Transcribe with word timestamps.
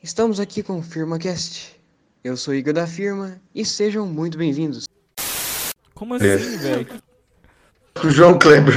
Estamos 0.00 0.38
aqui 0.38 0.62
com 0.62 0.78
o 0.78 0.82
FirmaCast. 0.82 1.76
Eu 2.22 2.36
sou 2.36 2.54
Igor 2.54 2.72
da 2.72 2.86
Firma 2.86 3.40
e 3.52 3.64
sejam 3.64 4.06
muito 4.06 4.38
bem-vindos. 4.38 4.86
Como 5.92 6.14
assim, 6.14 6.56
velho? 6.56 7.02
O 8.04 8.08
João 8.08 8.38
Kleber. 8.38 8.74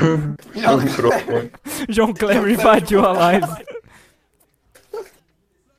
João 1.88 2.12
Kleber 2.12 2.52
invadiu 2.52 3.06
a 3.06 3.12
live. 3.12 3.48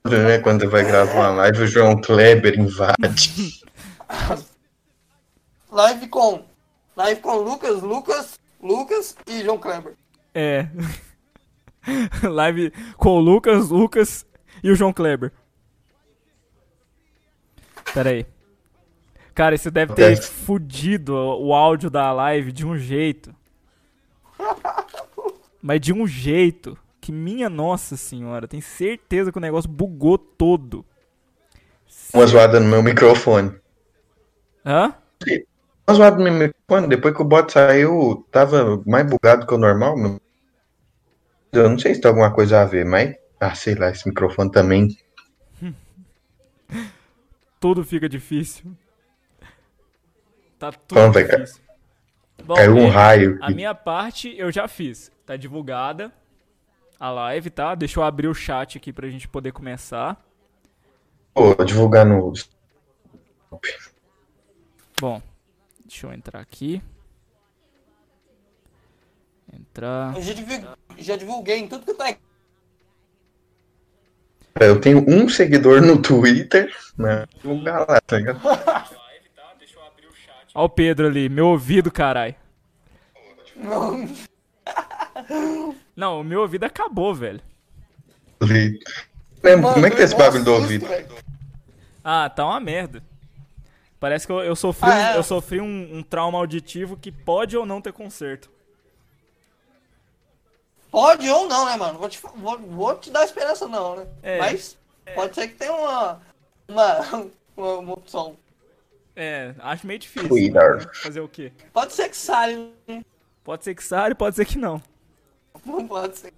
Né? 0.05 0.39
Quando 0.39 0.71
vai 0.71 0.85
gravar 0.85 1.13
uma 1.13 1.31
live, 1.31 1.63
o 1.63 1.67
João 1.67 2.01
Kleber 2.01 2.57
invade. 2.57 3.65
Live 5.73 6.07
com. 6.07 6.45
Live 6.97 7.21
com 7.21 7.37
Lucas, 7.39 7.83
Lucas, 7.83 8.39
Lucas 8.63 9.17
e 9.27 9.43
João 9.43 9.59
Kleber. 9.59 9.95
É. 10.33 10.69
Live 12.23 12.73
com 12.97 13.17
o 13.17 13.21
Lucas, 13.21 13.71
Lucas 13.71 14.25
e 14.63 14.71
o 14.71 14.75
João 14.75 14.93
Kleber. 14.93 15.33
Pera 17.93 18.11
aí. 18.11 18.27
Cara, 19.35 19.55
isso 19.55 19.71
deve 19.71 19.95
ter 19.95 20.05
Acontece. 20.13 20.31
fudido 20.31 21.15
o 21.15 21.55
áudio 21.55 21.89
da 21.91 22.13
live 22.13 22.53
de 22.53 22.67
um 22.67 22.77
jeito. 22.77 23.35
Mas 25.61 25.81
de 25.81 25.93
um 25.93 26.07
jeito 26.07 26.77
que, 27.01 27.11
minha 27.11 27.49
nossa 27.49 27.97
senhora, 27.97 28.47
tem 28.47 28.61
certeza 28.61 29.33
que 29.33 29.39
o 29.39 29.41
negócio 29.41 29.71
bugou 29.71 30.19
todo. 30.19 30.85
Uma 32.13 32.27
zoada 32.27 32.61
no 32.61 32.69
meu 32.69 32.83
microfone. 32.83 33.55
Hã? 34.65 34.95
Uma 35.87 35.97
zoada 35.97 36.17
no 36.17 36.25
meu 36.25 36.33
microfone. 36.33 36.89
Depois 36.89 37.15
que 37.15 37.23
o 37.23 37.25
bot 37.25 37.51
saiu, 37.53 38.27
tava 38.31 38.83
mais 38.87 39.07
bugado 39.07 39.47
que 39.47 39.55
o 39.55 39.59
normal. 39.59 39.97
Eu 41.53 41.71
não 41.71 41.79
sei 41.79 41.95
se 41.95 42.01
tem 42.01 42.09
alguma 42.09 42.33
coisa 42.33 42.61
a 42.61 42.65
ver, 42.65 42.85
mas. 42.85 43.15
Ah, 43.45 43.57
sei 43.57 43.75
lá, 43.75 43.91
esse 43.91 44.09
microfone 44.09 44.53
também. 44.53 44.97
Tudo 47.59 47.83
fica 47.83 48.09
difícil. 48.09 48.73
Tá 50.61 50.71
tudo 50.71 51.01
Vamos 51.01 51.17
ver, 51.17 51.29
difícil. 51.29 51.61
Bom, 52.45 52.55
Caiu 52.55 52.77
um 52.77 52.89
raio. 52.89 53.41
A 53.43 53.51
minha 53.51 53.75
parte 53.75 54.33
eu 54.39 54.53
já 54.53 54.69
fiz. 54.69 55.11
Tá 55.27 55.37
divulgada 55.37 56.13
a 57.01 57.11
live, 57.11 57.51
tá? 57.51 57.75
Deixa 57.75 57.99
eu 57.99 58.05
abrir 58.05 58.29
o 58.29 58.35
chat 58.35 58.79
aqui 58.79 58.93
pra 58.93 59.09
gente 59.09 59.27
poder 59.27 59.51
começar. 59.51 60.25
Pô, 61.35 61.53
divulgar 61.65 62.07
no. 62.07 62.33
Bom, 65.01 65.21
deixa 65.85 66.07
eu 66.07 66.13
entrar 66.13 66.39
aqui. 66.39 66.81
Entrar. 69.53 70.15
Eu 70.15 70.23
já 70.23 70.33
divulguei, 70.33 70.69
já 70.99 71.17
divulguei 71.17 71.59
em 71.59 71.67
tudo 71.67 71.85
que 71.85 71.91
eu 71.91 71.97
tô 71.97 72.05
aqui. 72.05 72.32
Eu 74.61 74.81
tenho 74.81 75.05
um 75.09 75.29
seguidor 75.29 75.81
no 75.81 76.01
Twitter, 76.01 76.73
né? 76.97 77.27
Divulgar 77.41 77.89
lá, 77.89 78.01
tá 78.01 78.19
ligado? 78.19 78.41
Ó 80.55 80.65
o 80.65 80.69
Pedro 80.69 81.07
ali, 81.07 81.29
meu 81.29 81.47
ouvido, 81.49 81.91
carai. 81.91 82.37
Não, 85.97 86.21
o 86.21 86.25
meu 86.25 86.41
ouvido 86.43 86.65
acabou, 86.65 87.15
velho. 87.15 87.41
Lembra, 89.43 89.73
como 89.73 89.87
é 89.87 89.91
que 89.91 89.97
tá 89.97 90.03
esse 90.03 90.17
bagulho 90.17 90.45
do 90.45 90.53
ouvido? 90.53 90.87
Ah, 92.05 92.29
tá 92.29 92.45
uma 92.45 92.61
merda. 92.61 93.03
Parece 93.99 94.27
que 94.27 94.33
eu, 94.33 94.41
eu 94.41 94.57
sofri, 94.57 94.91
Ah, 94.91 95.13
é? 95.13 95.17
eu 95.17 95.23
sofri 95.23 95.61
um, 95.61 95.99
um 95.99 96.03
trauma 96.03 96.37
auditivo 96.39 96.97
que 96.97 97.13
pode 97.13 97.57
ou 97.57 97.65
não 97.65 97.81
ter 97.81 97.93
conserto. 97.93 98.51
Pode 100.93 101.27
ou 101.31 101.49
não, 101.49 101.65
né, 101.65 101.75
mano? 101.75 101.99
Vou 101.99 102.07
te, 102.07 102.21
vou, 102.37 102.59
vou 102.59 102.95
te 102.99 103.11
dar 103.11 103.25
esperança, 103.25 103.67
não, 103.67 103.97
né? 103.97 104.07
É. 104.23 104.39
Mas 104.39 104.77
pode 105.15 105.35
ser 105.35 105.49
que 105.49 105.55
tenha 105.55 105.73
uma, 105.73 106.21
uma, 106.69 107.01
uma, 107.57 107.79
uma 107.79 107.93
opção. 107.95 108.37
É, 109.17 109.55
acho 109.59 109.87
meio 109.87 109.99
difícil. 109.99 110.29
Twitter. 110.29 110.87
Fazer 111.03 111.21
o 111.21 111.29
quê? 111.29 111.51
Pode 111.73 111.95
ser 111.95 112.11
que 112.11 112.17
saia, 112.17 112.69
né? 112.87 113.03
Pode 113.43 113.65
ser 113.65 113.75
que 113.75 113.83
sare, 113.83 114.15
pode 114.15 114.37
ser 114.37 114.45
que 114.45 114.59
não. 114.59 114.83
não 115.65 115.89
pode 115.89 116.19
ser. 116.19 116.35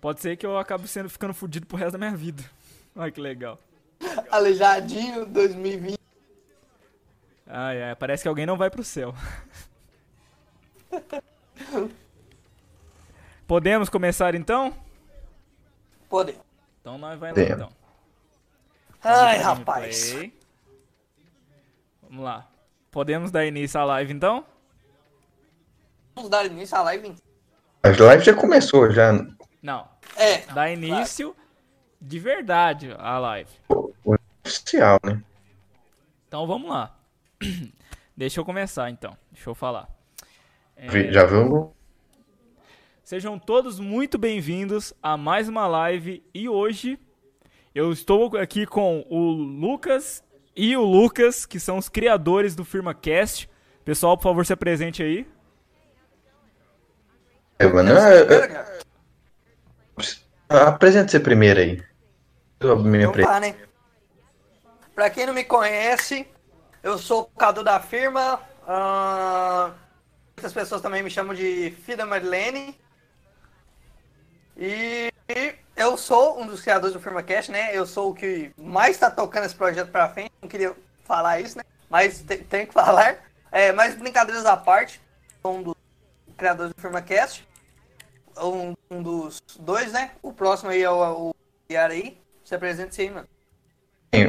Pode 0.00 0.20
ser 0.20 0.36
que 0.36 0.46
eu 0.46 0.56
acabe 0.56 0.86
sendo 0.86 1.10
ficando 1.10 1.34
fudido 1.34 1.66
pro 1.66 1.76
resto 1.76 1.92
da 1.92 1.98
minha 1.98 2.16
vida. 2.16 2.44
Olha 2.94 3.10
que 3.10 3.20
legal. 3.20 3.58
Aleijadinho 4.30 5.26
2020. 5.26 5.98
Ai, 7.48 7.82
ai, 7.82 7.96
parece 7.96 8.22
que 8.22 8.28
alguém 8.28 8.46
não 8.46 8.56
vai 8.56 8.70
pro 8.70 8.84
céu. 8.84 9.12
Podemos 13.46 13.88
começar 13.88 14.34
então? 14.34 14.74
Podemos. 16.08 16.42
Então 16.80 16.98
nós 16.98 17.18
vai 17.18 17.32
lá 17.32 17.42
então. 17.42 17.68
Ai, 19.04 19.38
rapaz. 19.38 20.14
Vamos 22.02 22.24
lá. 22.24 22.48
Podemos 22.90 23.30
dar 23.30 23.46
início 23.46 23.78
à 23.78 23.84
live 23.84 24.12
então? 24.12 24.44
Vamos 26.16 26.30
dar 26.30 26.44
início 26.46 26.76
à 26.76 26.82
live. 26.82 27.14
A 27.82 27.88
live 27.88 28.24
já 28.24 28.34
começou, 28.34 28.90
já. 28.90 29.12
Não. 29.62 29.86
É, 30.16 30.38
Dar 30.52 30.70
início 30.70 31.36
de 32.00 32.18
verdade 32.18 32.94
à 32.98 33.18
live. 33.18 33.50
Oficial, 34.44 34.98
né? 35.04 35.22
Então 36.26 36.46
vamos 36.46 36.68
lá. 36.70 36.96
Deixa 38.16 38.40
eu 38.40 38.44
começar 38.44 38.90
então. 38.90 39.16
Deixa 39.30 39.50
eu 39.50 39.54
falar. 39.54 39.88
É. 40.76 41.12
Já 41.12 41.24
viu? 41.26 41.75
Sejam 43.06 43.38
todos 43.38 43.78
muito 43.78 44.18
bem-vindos 44.18 44.92
a 45.00 45.16
mais 45.16 45.48
uma 45.48 45.64
live 45.68 46.24
e 46.34 46.48
hoje 46.48 46.98
eu 47.72 47.92
estou 47.92 48.36
aqui 48.36 48.66
com 48.66 49.06
o 49.08 49.30
Lucas 49.30 50.24
e 50.56 50.76
o 50.76 50.82
Lucas, 50.82 51.46
que 51.46 51.60
são 51.60 51.78
os 51.78 51.88
criadores 51.88 52.56
do 52.56 52.64
FirmaCast. 52.64 53.48
Pessoal, 53.84 54.16
por 54.16 54.24
favor, 54.24 54.44
se 54.44 54.52
apresente 54.52 55.04
aí. 55.04 55.24
É, 57.60 57.68
mano, 57.68 57.94
Primeiro, 58.26 58.66
ah, 60.48 60.62
Apresente 60.66 61.12
você 61.12 61.20
primeiro 61.20 61.60
aí. 61.60 61.84
Eu 62.58 62.76
me 62.80 63.04
Então 63.04 63.12
tá, 63.12 63.38
né? 63.38 63.54
Pra 64.96 65.10
quem 65.10 65.26
não 65.26 65.32
me 65.32 65.44
conhece, 65.44 66.26
eu 66.82 66.98
sou 66.98 67.20
o 67.22 67.38
Cadu 67.38 67.62
da 67.62 67.78
firma. 67.78 68.40
ah, 68.66 69.74
muitas 70.36 70.52
pessoas 70.52 70.82
também 70.82 71.04
me 71.04 71.10
chamam 71.10 71.36
de 71.36 71.70
Fida 71.84 72.04
Marilene. 72.04 72.76
E 74.56 75.12
eu 75.76 75.96
sou 75.96 76.40
um 76.40 76.46
dos 76.46 76.62
criadores 76.62 76.94
do 76.94 77.00
FirmaCast, 77.00 77.50
né? 77.52 77.76
Eu 77.76 77.86
sou 77.86 78.10
o 78.10 78.14
que 78.14 78.50
mais 78.56 78.96
tá 78.98 79.10
tocando 79.10 79.44
esse 79.44 79.54
projeto 79.54 79.90
pra 79.90 80.08
frente. 80.08 80.32
Não 80.40 80.48
queria 80.48 80.74
falar 81.04 81.40
isso, 81.40 81.58
né? 81.58 81.64
Mas 81.90 82.20
te- 82.22 82.38
tenho 82.38 82.66
que 82.66 82.72
falar. 82.74 83.18
É, 83.52 83.72
mas 83.72 83.94
brincadeiras 83.94 84.46
à 84.46 84.56
parte, 84.56 85.00
sou 85.42 85.56
um 85.56 85.62
dos 85.62 85.74
criadores 86.36 86.72
do 86.74 86.80
FirmaCast. 86.80 87.46
Um, 88.38 88.74
um 88.90 89.02
dos 89.02 89.40
dois, 89.58 89.92
né? 89.92 90.12
O 90.22 90.32
próximo 90.32 90.70
aí 90.70 90.82
é 90.82 90.90
o, 90.90 91.30
o 91.30 91.34
Yara 91.70 91.92
aí. 91.92 92.18
Se 92.44 92.54
apresente 92.54 93.00
aí, 93.00 93.10
mano. 93.10 93.28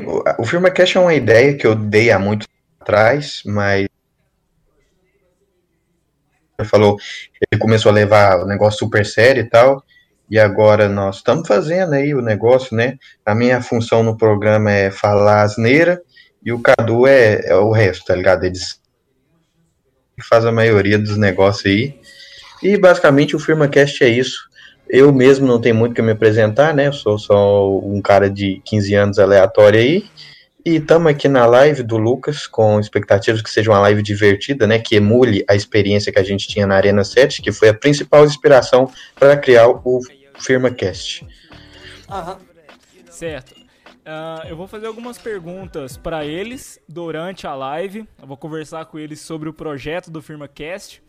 O, 0.06 0.42
o 0.42 0.46
FirmaCast 0.46 0.98
é 0.98 1.00
uma 1.02 1.14
ideia 1.14 1.58
que 1.58 1.66
eu 1.66 1.76
dei 1.76 2.12
há 2.12 2.20
muito 2.20 2.48
atrás, 2.80 3.44
mas. 3.46 3.88
Falou, 6.66 6.98
ele 7.52 7.62
começou 7.62 7.92
a 7.92 7.94
levar 7.94 8.40
o 8.40 8.46
negócio 8.46 8.80
super 8.80 9.06
sério 9.06 9.44
e 9.44 9.50
tal, 9.50 9.84
e 10.30 10.38
agora 10.38 10.90
nós 10.90 11.18
estamos 11.18 11.48
fazendo 11.48 11.94
aí 11.94 12.14
o 12.14 12.22
negócio, 12.22 12.76
né? 12.76 12.98
A 13.26 13.34
minha 13.34 13.62
função 13.62 14.04
no 14.04 14.18
programa 14.18 14.72
é 14.72 14.92
falar 14.92 15.44
asneira, 15.44 16.02
e 16.44 16.52
o 16.52 16.60
Cadu 16.60 17.08
é, 17.08 17.42
é 17.46 17.56
o 17.56 17.72
resto, 17.72 18.06
tá 18.06 18.16
ligado? 18.16 18.44
Eles 18.44 18.80
faz 20.30 20.46
a 20.46 20.52
maioria 20.52 20.98
dos 20.98 21.18
negócios 21.18 21.66
aí. 21.66 22.00
E 22.62 22.78
basicamente 22.78 23.36
o 23.36 23.40
FirmaCast 23.40 24.04
é 24.04 24.10
isso. 24.10 24.48
Eu 24.90 25.12
mesmo 25.12 25.46
não 25.46 25.60
tenho 25.60 25.76
muito 25.76 25.94
que 25.94 26.02
me 26.02 26.12
apresentar, 26.12 26.74
né? 26.74 26.88
Eu 26.88 26.94
sou 26.94 27.20
só 27.20 27.78
um 27.80 28.02
cara 28.02 28.30
de 28.30 28.62
15 28.66 28.96
anos 28.96 29.20
aleatório 29.20 29.80
aí. 29.80 30.06
E 30.66 30.78
estamos 30.78 31.10
aqui 31.10 31.28
na 31.28 31.46
live 31.46 31.84
do 31.84 31.98
Lucas, 31.98 32.48
com 32.48 32.80
expectativas 32.80 33.42
que 33.42 33.50
seja 33.50 33.72
uma 33.72 33.80
live 33.80 34.02
divertida, 34.02 34.66
né? 34.66 34.80
Que 34.80 34.96
emule 34.96 35.44
a 35.50 35.56
experiência 35.56 36.12
que 36.12 36.20
a 36.20 36.24
gente 36.24 36.48
tinha 36.48 36.66
na 36.66 36.76
Arena 36.76 37.04
7, 37.04 37.42
que 37.42 37.52
foi 37.52 37.70
a 37.70 37.74
principal 37.74 38.26
inspiração 38.26 38.90
para 39.18 39.38
criar 39.38 39.68
o 39.68 39.80
FirmaCast. 40.40 41.28
Aham. 42.10 42.40
Certo. 43.10 43.56
Ah, 44.06 44.46
eu 44.48 44.56
vou 44.56 44.68
fazer 44.68 44.88
algumas 44.88 45.18
perguntas 45.18 45.98
para 45.98 46.26
eles 46.26 46.80
durante 46.88 47.46
a 47.46 47.54
live. 47.54 48.08
Eu 48.22 48.28
vou 48.28 48.38
conversar 48.38 48.86
com 48.86 48.98
eles 48.98 49.20
sobre 49.20 49.50
o 49.50 49.54
projeto 49.54 50.10
do 50.10 50.22
FirmaCast. 50.22 51.04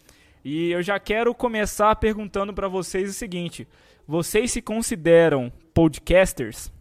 E 0.45 0.71
eu 0.71 0.83
já 0.83 0.99
quero 0.99 1.35
começar 1.35 1.95
perguntando 1.97 2.53
para 2.53 2.67
vocês 2.67 3.11
o 3.11 3.13
seguinte: 3.13 3.69
vocês 4.07 4.51
se 4.51 4.61
consideram 4.61 5.53
podcasters? 5.73 6.73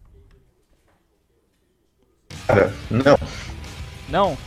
Cara, 2.48 2.74
não. 2.90 3.18
Não? 4.10 4.38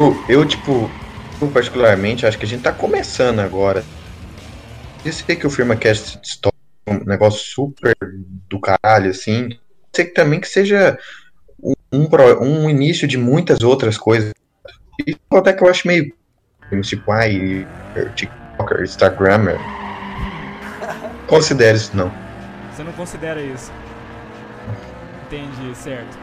Eu, 0.00 0.24
eu, 0.28 0.48
tipo, 0.48 0.90
eu 1.40 1.48
particularmente, 1.50 2.26
acho 2.26 2.38
que 2.38 2.44
a 2.44 2.48
gente 2.48 2.62
tá 2.62 2.72
começando 2.72 3.38
agora. 3.38 3.84
Eu 5.04 5.12
sei 5.12 5.36
que 5.36 5.46
o 5.46 5.50
FirmaCast 5.50 6.18
um 6.86 7.04
negócio 7.04 7.40
super 7.40 7.96
do 8.48 8.60
caralho, 8.60 9.10
assim. 9.10 9.58
ser 9.94 10.06
que 10.06 10.14
também 10.14 10.40
que 10.40 10.48
seja 10.48 10.98
um, 11.62 11.74
um, 11.92 12.08
um 12.40 12.70
início 12.70 13.06
de 13.06 13.16
muitas 13.16 13.62
outras 13.62 13.96
coisas. 13.96 14.32
E 15.06 15.16
até 15.32 15.52
que 15.52 15.62
eu 15.62 15.68
acho 15.68 15.86
meio 15.86 16.12
tipo, 16.80 17.12
ai, 17.12 17.66
TikToker, 18.14 18.82
Instagrammer. 18.82 19.58
Considere 21.28 21.76
isso 21.76 21.96
não. 21.96 22.10
Você 22.72 22.82
não 22.82 22.92
considera 22.92 23.40
isso? 23.42 23.70
Entendi, 25.26 25.74
certo. 25.76 26.16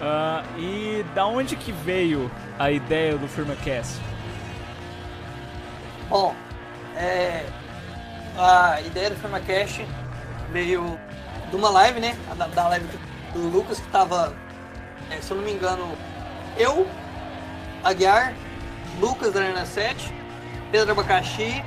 Uh, 0.00 0.58
e 0.58 1.04
da 1.14 1.26
onde 1.26 1.54
que 1.54 1.70
veio 1.70 2.30
a 2.58 2.70
ideia 2.70 3.16
do 3.16 3.28
FirmaCast? 3.28 4.00
Bom, 6.08 6.34
é, 6.96 7.44
a 8.36 8.80
ideia 8.80 9.10
do 9.10 9.16
FirmaCast 9.16 9.86
veio 10.50 10.98
de 11.50 11.56
uma 11.56 11.70
live, 11.70 12.00
né? 12.00 12.16
Da, 12.36 12.46
da 12.46 12.68
live 12.68 12.86
do 13.32 13.48
Lucas, 13.48 13.80
que 13.80 13.88
tava, 13.88 14.34
é, 15.10 15.20
se 15.20 15.30
eu 15.30 15.36
não 15.36 15.44
me 15.44 15.52
engano, 15.52 15.96
eu, 16.56 16.86
Aguiar, 17.84 18.34
Lucas 19.00 19.32
da 19.32 19.40
Arena 19.40 19.66
7, 19.66 20.12
Pedro 20.70 20.92
Abacaxi 20.92 21.62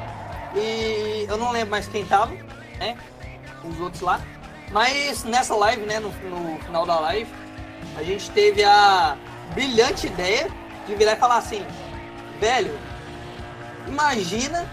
e 0.55 1.25
eu 1.27 1.37
não 1.37 1.51
lembro 1.51 1.71
mais 1.71 1.87
quem 1.87 2.05
tava, 2.05 2.31
né? 2.79 2.97
Os 3.63 3.79
outros 3.79 4.01
lá. 4.01 4.21
Mas 4.71 5.23
nessa 5.23 5.55
live, 5.55 5.85
né, 5.85 5.99
no, 5.99 6.09
no 6.09 6.59
final 6.59 6.85
da 6.85 6.99
live, 6.99 7.29
a 7.97 8.03
gente 8.03 8.29
teve 8.31 8.63
a 8.63 9.17
brilhante 9.53 10.07
ideia 10.07 10.49
de 10.87 10.95
virar 10.95 11.13
e 11.13 11.15
falar 11.17 11.37
assim, 11.37 11.65
velho, 12.39 12.77
imagina 13.87 14.65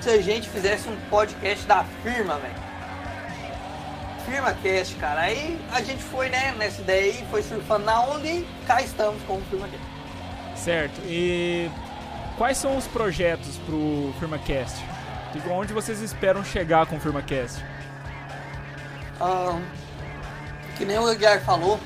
se 0.00 0.10
a 0.10 0.20
gente 0.20 0.48
fizesse 0.48 0.88
um 0.88 0.96
podcast 1.08 1.66
da 1.66 1.84
firma, 2.02 2.38
velho. 2.38 2.68
Firma 4.24 4.52
Cast, 4.54 4.94
cara. 4.96 5.22
Aí 5.22 5.58
a 5.72 5.82
gente 5.82 6.02
foi, 6.02 6.28
né, 6.28 6.54
nessa 6.58 6.80
ideia 6.82 7.12
aí, 7.12 7.26
foi 7.30 7.42
surfando 7.42 7.86
na 7.86 8.00
onda 8.02 8.26
e 8.26 8.46
cá 8.66 8.82
estamos 8.82 9.22
com 9.22 9.38
o 9.38 9.40
Firma 9.42 9.68
Cast. 9.68 9.86
Certo. 10.56 11.00
E 11.06 11.70
quais 12.36 12.58
são 12.58 12.76
os 12.76 12.86
projetos 12.86 13.56
pro 13.58 14.12
FirmaCast? 14.18 14.84
Tipo, 15.32 15.50
onde 15.50 15.72
vocês 15.72 16.00
esperam 16.00 16.44
chegar 16.44 16.86
com 16.86 16.96
o 16.96 17.00
FirmaCast? 17.00 17.64
Um, 19.20 19.62
que 20.76 20.84
nem 20.84 20.98
o 20.98 21.10
Edgar 21.10 21.40
falou 21.40 21.80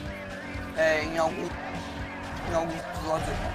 é, 0.76 1.04
em, 1.04 1.18
algum, 1.18 1.48
em 2.50 2.54
alguns 2.54 2.78
episódios 2.78 3.28
aqui. 3.28 3.52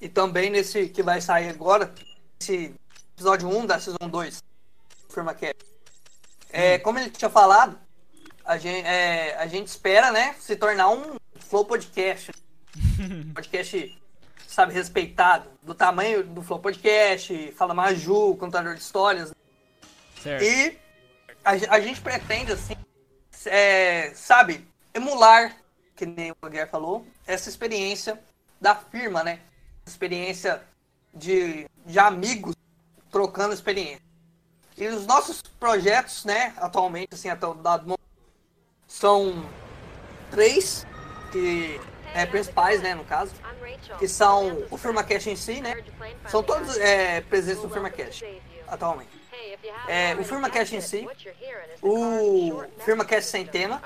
E 0.00 0.08
também 0.08 0.50
nesse 0.50 0.88
que 0.88 1.02
vai 1.02 1.20
sair 1.20 1.48
agora, 1.48 1.92
esse 2.40 2.74
episódio 3.18 3.48
1 3.48 3.66
da 3.66 3.80
Season 3.80 4.08
2 4.08 4.42
do 5.08 5.12
FirmaCast. 5.12 5.56
É, 6.52 6.76
hum. 6.76 6.80
como 6.84 6.98
ele 7.00 7.10
tinha 7.10 7.28
falado, 7.28 7.76
a 8.44 8.56
gente, 8.56 8.86
é, 8.86 9.36
a 9.36 9.46
gente 9.48 9.66
espera 9.66 10.12
né, 10.12 10.36
se 10.38 10.54
tornar 10.54 10.88
um 10.90 11.16
Flow 11.40 11.64
Podcast. 11.64 12.30
podcast 13.34 13.98
sabe, 14.46 14.72
respeitado, 14.72 15.50
do 15.62 15.74
tamanho 15.74 16.22
do 16.22 16.42
Flow 16.42 16.60
Podcast, 16.60 17.52
Fala 17.56 17.74
Maju, 17.74 18.36
contador 18.36 18.74
de 18.74 18.80
histórias. 18.80 19.34
Certo. 20.22 20.44
E 20.44 20.78
a, 21.44 21.74
a, 21.74 21.80
gente 21.80 22.00
pretende, 22.00 22.52
assim, 22.52 22.76
é, 23.46 24.12
sabe, 24.14 24.64
emular, 24.94 25.56
que 25.96 26.06
nem 26.06 26.30
o 26.30 26.36
Guilherme 26.48 26.70
falou, 26.70 27.04
essa 27.26 27.48
experiência 27.48 28.18
da 28.60 28.76
firma, 28.76 29.24
né? 29.24 29.40
Experiência 29.84 30.62
de, 31.12 31.68
de 31.84 31.98
amigos 31.98 32.57
trocando 33.10 33.54
experiência. 33.54 34.02
E 34.76 34.86
os 34.86 35.06
nossos 35.06 35.42
projetos, 35.42 36.24
né, 36.24 36.54
atualmente, 36.58 37.14
assim, 37.14 37.28
até 37.28 37.46
o 37.46 37.54
dado 37.54 37.82
momento, 37.82 38.00
são 38.86 39.44
três, 40.30 40.86
que 41.32 41.80
é, 42.14 42.24
principais, 42.26 42.80
né, 42.80 42.94
no 42.94 43.04
caso, 43.04 43.32
que 43.98 44.06
são 44.06 44.64
o 44.70 44.76
FirmaCast 44.76 45.30
em 45.30 45.36
si, 45.36 45.60
né? 45.60 45.82
São 46.28 46.42
todos 46.42 46.76
é, 46.78 47.20
presentes 47.22 47.62
no 47.62 47.70
FirmaCast, 47.70 48.24
atualmente. 48.66 49.10
É, 49.88 50.14
o 50.14 50.24
FirmaCast 50.24 50.76
em 50.76 50.80
si, 50.80 51.08
o 51.82 52.62
FirmaCast 52.78 53.30
sem 53.30 53.46
tema, 53.46 53.82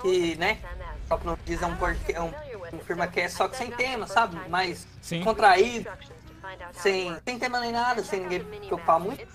que, 0.00 0.34
né, 0.36 0.58
só 1.06 1.16
que 1.16 1.26
não 1.26 1.38
diz, 1.44 1.62
é 1.62 1.66
um, 1.66 1.76
é 2.08 2.20
um, 2.20 2.76
um 2.76 2.80
FirmaCast 2.80 3.36
só 3.36 3.48
que 3.48 3.56
sem 3.56 3.70
tema, 3.70 4.06
sabe? 4.06 4.36
Mais 4.48 4.86
Sim. 5.00 5.22
contraído, 5.22 5.90
sem, 6.72 7.16
sem 7.24 7.38
tema 7.38 7.60
nem 7.60 7.72
nada, 7.72 8.02
sem 8.02 8.20
ninguém 8.20 8.44
preocupar 8.44 8.98
muito. 8.98 9.26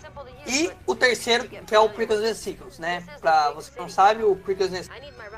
E 0.46 0.72
o 0.86 0.96
terceiro, 0.96 1.48
que 1.48 1.76
é 1.76 1.80
o 1.80 1.90
Prequels 1.90 2.22
and 2.22 2.34
Sequels, 2.34 2.80
né? 2.80 3.04
Pra 3.20 3.52
você 3.52 3.72
que 3.72 3.80
não 3.80 3.90
sabe, 3.90 4.24
o 4.24 4.36
Prequels 4.36 4.74
and 4.74 4.84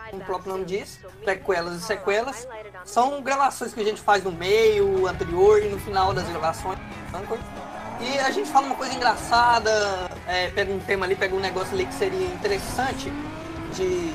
como 0.10 0.24
o 0.24 0.26
próprio 0.26 0.52
nome 0.54 0.66
diz, 0.66 1.00
prequelas 1.24 1.76
e 1.76 1.81
sequelas, 1.81 2.48
são 2.86 3.22
gravações 3.22 3.74
que 3.74 3.80
a 3.80 3.84
gente 3.84 4.02
faz 4.02 4.24
no 4.24 4.31
meio, 4.31 5.08
anterior 5.08 5.62
e 5.62 5.70
no 5.70 5.80
final 5.80 6.14
das 6.14 6.28
gravações. 6.30 6.80
E 8.02 8.18
a 8.20 8.31
gente 8.31 8.50
fala 8.50 8.66
uma 8.68 8.76
coisa 8.76 8.94
engraçada, 8.94 10.10
é, 10.26 10.50
pega 10.50 10.72
um 10.72 10.80
tema 10.80 11.06
ali, 11.06 11.16
pega 11.16 11.36
um 11.36 11.40
negócio 11.40 11.74
ali 11.74 11.86
que 11.86 11.94
seria 11.94 12.28
interessante 12.28 13.12
de 13.76 14.14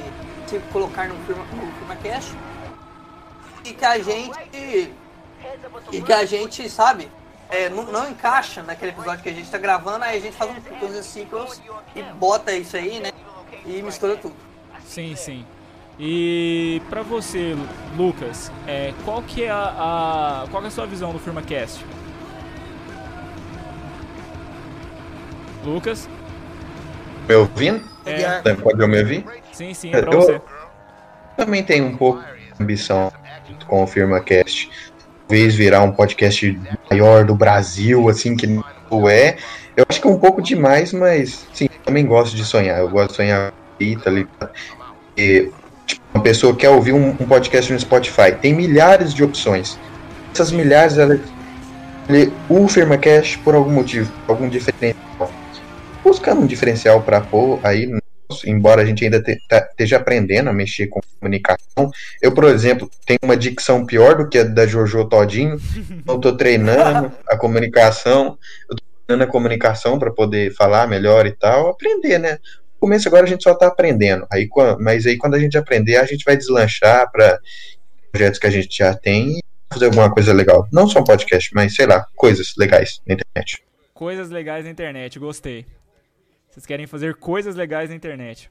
colocar 0.73 1.09
no 1.09 1.17
firma, 1.27 1.45
no 1.45 1.73
firma 1.73 1.97
cash. 1.97 2.35
E 3.65 3.73
que 3.73 3.85
a 3.85 3.99
gente. 3.99 4.39
E 5.93 6.03
que 6.03 6.13
a 6.13 6.25
gente, 6.25 6.69
sabe, 6.69 7.11
é, 7.51 7.69
não, 7.69 7.85
não, 7.85 8.11
encaixa 8.11 8.63
naquele 8.63 8.93
episódio 8.93 9.23
que 9.23 9.29
a 9.29 9.33
gente 9.33 9.45
está 9.45 9.59
gravando, 9.59 10.05
aí 10.05 10.19
a 10.19 10.21
gente 10.21 10.37
faz 10.37 10.51
um 10.51 10.79
coisa 10.79 11.03
ciclos 11.03 11.61
e 11.95 12.03
bota 12.03 12.53
isso 12.53 12.77
aí, 12.77 13.01
né? 13.01 13.11
E 13.65 13.83
mistura 13.83 14.17
tudo. 14.17 14.35
Sim, 14.85 15.15
sim. 15.17 15.47
E 15.99 16.83
para 16.91 17.03
você, 17.03 17.55
Lucas, 17.97 18.51
é, 18.67 18.93
qual 19.05 19.23
que 19.23 19.45
é 19.45 19.51
a, 19.51 20.43
a, 20.45 20.47
qual 20.51 20.65
é 20.65 20.67
a 20.67 20.71
sua 20.71 20.87
visão 20.87 21.13
do 21.13 21.19
FirmaCast? 21.19 21.85
Me 27.29 27.35
ouvindo? 27.37 27.83
É. 28.05 28.55
Pode 28.55 28.87
me 28.87 28.99
ouvir? 28.99 29.25
Sim, 29.53 29.73
sim, 29.73 29.95
é 29.95 30.03
pra 30.03 30.13
eu, 30.13 30.21
você. 30.21 30.41
também 31.37 31.63
tenho 31.63 31.87
um 31.87 31.97
pouco 31.97 32.23
de 32.23 32.63
ambição 32.63 33.13
com 33.67 33.83
o 33.83 33.87
FirmaCast. 33.87 34.71
Talvez 35.27 35.55
virar 35.55 35.83
um 35.83 35.93
podcast 35.93 36.59
maior 36.91 37.25
do 37.25 37.35
Brasil, 37.35 38.09
assim, 38.09 38.37
que 38.37 38.47
não 38.47 39.09
é. 39.09 39.37
Eu 39.77 39.85
acho 39.89 40.01
que 40.01 40.07
é 40.07 40.11
um 40.11 40.19
pouco 40.19 40.43
demais, 40.43 40.93
mas 40.93 41.47
sim, 41.53 41.69
também 41.85 42.07
gosto 42.07 42.37
de 42.37 42.45
sonhar. 42.45 42.79
Eu 42.79 42.89
gosto 42.89 43.11
de 43.11 43.17
sonhar 43.17 43.53
tá 44.03 44.11
ligado? 44.11 44.51
E 45.17 45.51
Tipo, 45.87 46.03
uma 46.15 46.23
pessoa 46.23 46.57
quer 46.57 46.71
ouvir 46.71 46.93
um, 46.93 47.11
um, 47.11 47.27
podcast 47.27 47.73
no 47.73 47.79
Spotify, 47.79 48.33
tem 48.41 48.55
milhares 48.55 49.13
de 49.13 49.23
opções. 49.23 49.79
Essas 50.33 50.51
milhares, 50.51 50.99
ela 50.99 51.21
o 52.49 52.69
FirmaCast 52.69 53.39
por 53.39 53.55
algum 53.55 53.71
motivo, 53.71 54.13
algum 54.29 54.49
diferencial. 54.49 55.31
Buscando 56.03 56.43
um 56.43 56.47
diferencial 56.47 57.01
para 57.03 57.21
pôr 57.21 57.59
aí, 57.63 57.87
embora 58.47 58.83
a 58.83 58.85
gente 58.85 59.05
ainda 59.05 59.23
te, 59.23 59.39
tá, 59.49 59.67
esteja 59.71 59.97
aprendendo 59.97 60.51
a 60.51 60.53
mexer 60.53 60.87
com 60.89 61.01
comunicação. 61.21 61.91
Eu, 62.21 62.33
por 62.33 62.45
exemplo, 62.45 62.91
tenho 63.07 63.21
uma 63.23 63.37
dicção 63.37 63.87
pior 63.87 64.17
do 64.17 64.29
que 64.29 64.39
a 64.39 64.45
da 64.45 64.67
Jojo 64.67 65.05
Todinho. 65.07 65.59
Eu 66.07 66.17
estou 66.17 66.37
treinando 66.37 67.13
a 67.29 67.37
comunicação, 67.37 68.39
eu 68.69 68.77
tô 68.77 68.83
treinando 69.07 69.29
a 69.29 69.33
comunicação 69.33 69.99
para 69.99 70.11
poder 70.11 70.53
falar 70.55 70.87
melhor 70.87 71.27
e 71.27 71.33
tal, 71.33 71.69
aprender, 71.69 72.19
né? 72.19 72.39
começo 72.85 73.09
agora 73.09 73.25
a 73.25 73.29
gente 73.29 73.43
só 73.43 73.53
está 73.53 73.67
aprendendo. 73.67 74.27
Aí, 74.31 74.47
mas 74.79 75.07
aí 75.07 75.17
quando 75.17 75.35
a 75.35 75.39
gente 75.39 75.57
aprender, 75.57 75.97
a 75.97 76.05
gente 76.05 76.23
vai 76.23 76.37
deslanchar 76.37 77.11
para 77.11 77.41
projetos 78.13 78.39
que 78.39 78.47
a 78.47 78.51
gente 78.51 78.77
já 78.77 78.95
tem 78.95 79.39
e 79.39 79.41
fazer 79.73 79.87
alguma 79.87 80.13
coisa 80.13 80.35
legal. 80.35 80.69
Não 80.71 80.87
só 80.87 81.01
um 81.01 81.05
podcast, 81.05 81.51
mas 81.55 81.75
sei 81.75 81.87
lá, 81.87 82.07
coisas 82.15 82.55
legais 82.59 83.01
na 83.07 83.15
internet. 83.15 83.63
Coisas 83.95 84.29
legais 84.29 84.67
na 84.67 84.71
internet, 84.71 85.19
gostei. 85.19 85.65
Vocês 86.55 86.67
querem 86.67 86.87
fazer 86.87 87.17
coisas 87.17 87.57
legais 87.57 87.91
na 87.91 87.97
internet. 87.97 88.49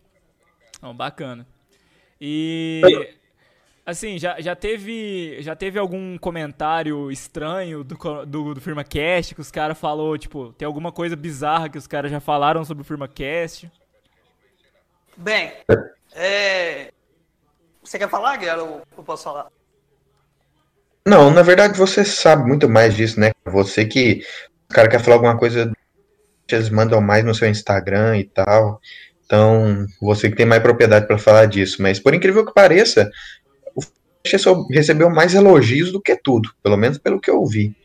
Bom, 0.81 0.93
bacana. 0.93 1.47
E 2.19 2.81
assim, 3.85 4.19
já, 4.19 4.41
já 4.41 4.53
teve 4.53 5.41
já 5.41 5.55
teve 5.55 5.79
algum 5.79 6.17
comentário 6.17 7.09
estranho 7.09 7.81
do, 7.81 7.95
do, 8.25 8.53
do 8.55 8.59
FirmaCast 8.59 9.33
que 9.33 9.39
os 9.39 9.49
caras 9.49 9.79
falou, 9.79 10.17
tipo, 10.17 10.51
tem 10.51 10.65
alguma 10.65 10.91
coisa 10.91 11.15
bizarra 11.15 11.69
que 11.69 11.77
os 11.77 11.87
caras 11.87 12.11
já 12.11 12.19
falaram 12.19 12.65
sobre 12.65 12.81
o 12.81 12.85
FirmaCast? 12.85 13.71
Bem, 15.15 15.53
é... 16.13 16.91
você 17.81 17.97
quer 17.97 18.09
falar, 18.09 18.35
Guilherme, 18.35 18.63
ou 18.63 18.81
eu 18.97 19.03
posso 19.05 19.23
falar? 19.23 19.47
Não, 21.07 21.31
na 21.31 21.41
verdade 21.41 21.77
você 21.77 22.03
sabe 22.03 22.45
muito 22.45 22.67
mais 22.67 22.97
disso, 22.97 23.17
né? 23.17 23.31
Você 23.45 23.85
que 23.85 24.25
o 24.69 24.73
cara 24.73 24.89
quer 24.89 24.99
falar 24.99 25.15
alguma 25.15 25.37
coisa, 25.37 25.71
eles 26.53 26.69
mandam 26.69 27.01
mais 27.01 27.23
no 27.25 27.33
seu 27.35 27.49
Instagram 27.49 28.17
e 28.17 28.23
tal. 28.25 28.79
Então, 29.25 29.87
você 30.01 30.29
que 30.29 30.35
tem 30.35 30.45
mais 30.45 30.61
propriedade 30.61 31.07
para 31.07 31.17
falar 31.17 31.45
disso. 31.45 31.81
Mas 31.81 31.99
por 31.99 32.13
incrível 32.13 32.45
que 32.45 32.53
pareça, 32.53 33.09
o 33.75 33.81
Flash 33.81 34.45
recebeu 34.69 35.09
mais 35.09 35.33
elogios 35.33 35.91
do 35.91 36.01
que 36.01 36.15
tudo, 36.15 36.53
pelo 36.61 36.77
menos 36.77 36.97
pelo 36.97 37.19
que 37.19 37.29
eu 37.29 37.39
ouvi. 37.39 37.75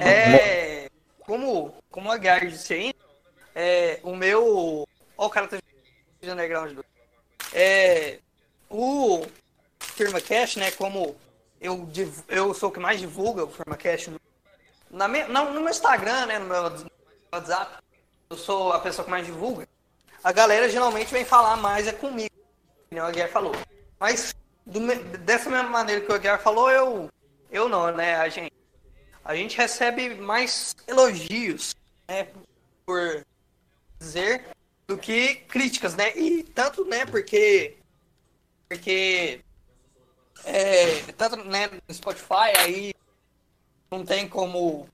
É, 0.00 0.88
como, 1.20 1.74
como 1.90 2.10
a 2.10 2.16
Gary 2.16 2.48
disse 2.50 2.72
aí, 2.74 2.94
é, 3.54 3.98
o 4.02 4.14
meu 4.14 4.86
Ó, 5.18 5.26
o 5.26 5.30
cara 5.30 5.48
tá 5.48 5.58
underground. 6.22 6.78
é, 7.52 8.18
o 8.68 9.24
FirmaCast, 9.80 10.58
né, 10.58 10.70
como 10.72 11.16
eu, 11.60 11.88
eu 12.28 12.52
sou 12.54 12.68
o 12.68 12.72
que 12.72 12.78
mais 12.80 13.00
divulga 13.00 13.44
o 13.44 13.50
FirmaCast 13.50 14.10
no, 14.10 14.20
na 14.90 15.08
me- 15.08 15.24
na- 15.24 15.44
no 15.46 15.60
meu 15.60 15.70
Instagram, 15.70 16.26
né, 16.26 16.38
no 16.38 16.46
meu 16.46 16.56
WhatsApp, 17.36 17.82
eu 18.30 18.36
sou 18.36 18.72
a 18.72 18.80
pessoa 18.80 19.04
que 19.04 19.10
mais 19.10 19.26
divulga, 19.26 19.68
a 20.22 20.32
galera 20.32 20.68
geralmente 20.68 21.12
vem 21.12 21.24
falar 21.24 21.56
mais 21.56 21.86
é 21.86 21.92
comigo, 21.92 22.34
que 22.88 22.94
nem 22.94 23.00
o 23.00 23.06
Aguiar 23.06 23.28
falou. 23.28 23.54
Mas 23.98 24.34
do 24.64 24.80
dessa 25.18 25.48
mesma 25.48 25.68
maneira 25.68 26.00
que 26.00 26.10
o 26.10 26.14
Aguiar 26.14 26.40
falou, 26.40 26.70
eu, 26.70 27.10
eu 27.50 27.68
não, 27.68 27.92
né, 27.92 28.16
a 28.16 28.28
gente, 28.28 28.52
a 29.24 29.34
gente 29.34 29.56
recebe 29.56 30.14
mais 30.14 30.74
elogios, 30.86 31.74
né, 32.08 32.28
por 32.84 33.24
dizer, 33.98 34.48
do 34.86 34.98
que 34.98 35.36
críticas, 35.36 35.94
né, 35.94 36.16
e 36.16 36.42
tanto, 36.42 36.84
né, 36.84 37.06
porque, 37.06 37.76
porque, 38.68 39.40
é, 40.44 41.02
tanto, 41.16 41.36
né, 41.44 41.70
no 41.86 41.94
Spotify, 41.94 42.52
aí 42.58 42.94
não 43.90 44.04
tem 44.04 44.28
como, 44.28 44.88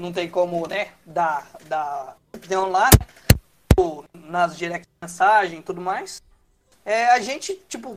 não 0.00 0.12
tem 0.12 0.28
como, 0.28 0.66
né, 0.66 0.88
dar, 1.04 1.48
dar 1.68 2.16
opinião 2.34 2.70
lá, 2.70 2.90
ou 3.76 4.04
nas 4.14 4.56
direct 4.56 4.86
mensagem 5.00 5.58
e 5.60 5.62
tudo 5.62 5.80
mais, 5.80 6.22
é, 6.84 7.10
a 7.10 7.20
gente, 7.20 7.54
tipo, 7.68 7.96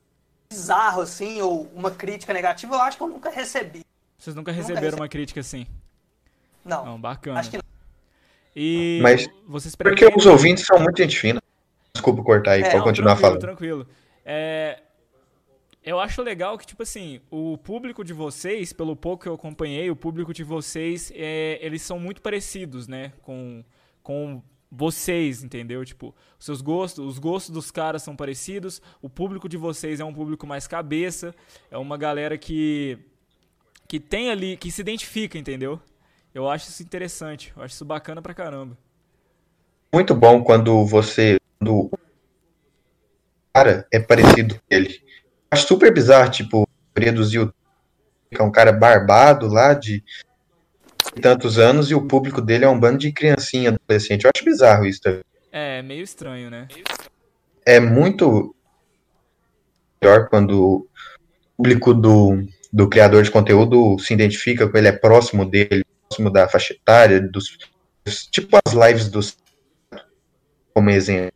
bizarro, 0.49 1.01
assim, 1.01 1.41
ou 1.41 1.63
uma 1.73 1.89
crítica 1.91 2.33
negativa, 2.33 2.75
eu 2.75 2.81
acho 2.81 2.97
que 2.97 3.03
eu 3.03 3.07
nunca 3.07 3.29
recebi. 3.29 3.83
Vocês 4.17 4.35
nunca 4.35 4.51
Nunca 4.51 4.61
receberam 4.61 4.85
recebi. 4.85 5.01
uma 5.01 5.09
crítica 5.09 5.39
assim? 5.39 5.65
Não, 6.63 6.85
Não, 6.85 6.99
bacana. 7.01 7.39
acho 7.39 7.49
que 7.49 7.57
não. 7.57 7.63
E 8.55 8.99
Mas- 9.01 9.27
vocês 9.47 9.75
Porque 9.75 10.05
os 10.15 10.25
ouvintes 10.25 10.63
são 10.65 10.79
muito 10.79 10.97
gente 11.01 11.19
fina. 11.19 11.41
Desculpa 11.93 12.21
cortar 12.23 12.51
aí, 12.51 12.61
É, 12.61 12.65
pode 12.65 12.77
não, 12.77 12.83
continuar 12.83 13.15
tranquilo, 13.15 13.27
falando. 13.27 13.41
Tranquilo. 13.41 13.87
É, 14.25 14.79
eu 15.83 15.99
acho 15.99 16.21
legal 16.21 16.57
que, 16.57 16.65
tipo 16.65 16.83
assim, 16.83 17.19
o 17.29 17.57
público 17.57 18.03
de 18.03 18.13
vocês, 18.13 18.71
pelo 18.71 18.95
pouco 18.95 19.23
que 19.23 19.29
eu 19.29 19.33
acompanhei, 19.33 19.89
o 19.89 19.95
público 19.95 20.33
de 20.33 20.43
vocês, 20.43 21.11
é, 21.15 21.59
eles 21.61 21.81
são 21.81 21.99
muito 21.99 22.21
parecidos, 22.21 22.87
né? 22.87 23.11
Com, 23.21 23.63
com 24.01 24.41
vocês, 24.71 25.43
entendeu? 25.43 25.83
Tipo, 25.85 26.15
os 26.39 26.45
seus 26.45 26.61
gostos, 26.61 27.05
os 27.05 27.19
gostos 27.19 27.53
dos 27.53 27.69
caras 27.69 28.01
são 28.01 28.15
parecidos, 28.15 28.81
o 29.01 29.09
público 29.09 29.47
de 29.47 29.57
vocês 29.57 29.99
é 29.99 30.05
um 30.05 30.13
público 30.13 30.47
mais 30.47 30.67
cabeça, 30.67 31.35
é 31.69 31.77
uma 31.77 31.97
galera 31.97 32.37
que 32.37 32.97
que 33.87 33.99
tem 33.99 34.31
ali, 34.31 34.57
que 34.57 34.71
se 34.71 34.81
identifica, 34.81 35.37
entendeu? 35.37 35.79
Eu 36.33 36.49
acho 36.49 36.67
isso 36.69 36.81
interessante, 36.81 37.53
eu 37.55 37.61
acho 37.61 37.75
isso 37.75 37.85
bacana 37.85 38.21
pra 38.21 38.33
caramba. 38.33 38.75
Muito 39.93 40.15
bom 40.15 40.43
quando 40.43 40.83
você. 40.85 41.37
Quando 41.59 41.91
o 41.91 41.99
cara 43.53 43.87
é 43.91 43.99
parecido 43.99 44.55
com 44.55 44.61
ele. 44.71 45.03
Acho 45.53 45.67
super 45.67 45.93
bizarro, 45.93 46.31
tipo, 46.31 46.67
dos 47.13 47.31
youtubers 47.31 47.63
que 48.33 48.41
é 48.41 48.43
um 48.43 48.51
cara 48.51 48.71
barbado 48.71 49.47
lá 49.47 49.75
de 49.75 50.03
tantos 51.21 51.59
anos 51.59 51.91
e 51.91 51.93
o 51.93 52.07
público 52.07 52.41
dele 52.41 52.65
é 52.65 52.67
um 52.67 52.79
bando 52.79 52.97
de 52.97 53.11
criancinha 53.11 53.69
adolescente. 53.69 54.23
Eu 54.23 54.31
acho 54.35 54.43
bizarro 54.43 54.83
isso. 54.83 55.01
tá? 55.01 55.19
É, 55.51 55.83
meio 55.83 56.03
estranho, 56.03 56.49
né? 56.49 56.67
É 57.63 57.79
muito 57.79 58.55
melhor 60.01 60.27
quando 60.27 60.59
o 60.59 60.87
público 61.55 61.93
do, 61.93 62.47
do 62.71 62.89
criador 62.89 63.21
de 63.21 63.29
conteúdo 63.29 63.99
se 63.99 64.11
identifica 64.11 64.67
com 64.67 64.75
ele, 64.75 64.87
é 64.87 64.91
próximo 64.91 65.45
dele, 65.45 65.85
próximo 66.09 66.31
da 66.31 66.47
faixa 66.47 66.73
etária, 66.73 67.21
dos, 67.21 67.55
tipo 68.31 68.57
as 68.65 68.73
lives 68.73 69.07
dos 69.07 69.37
como 70.73 70.89
exemplo. 70.89 71.31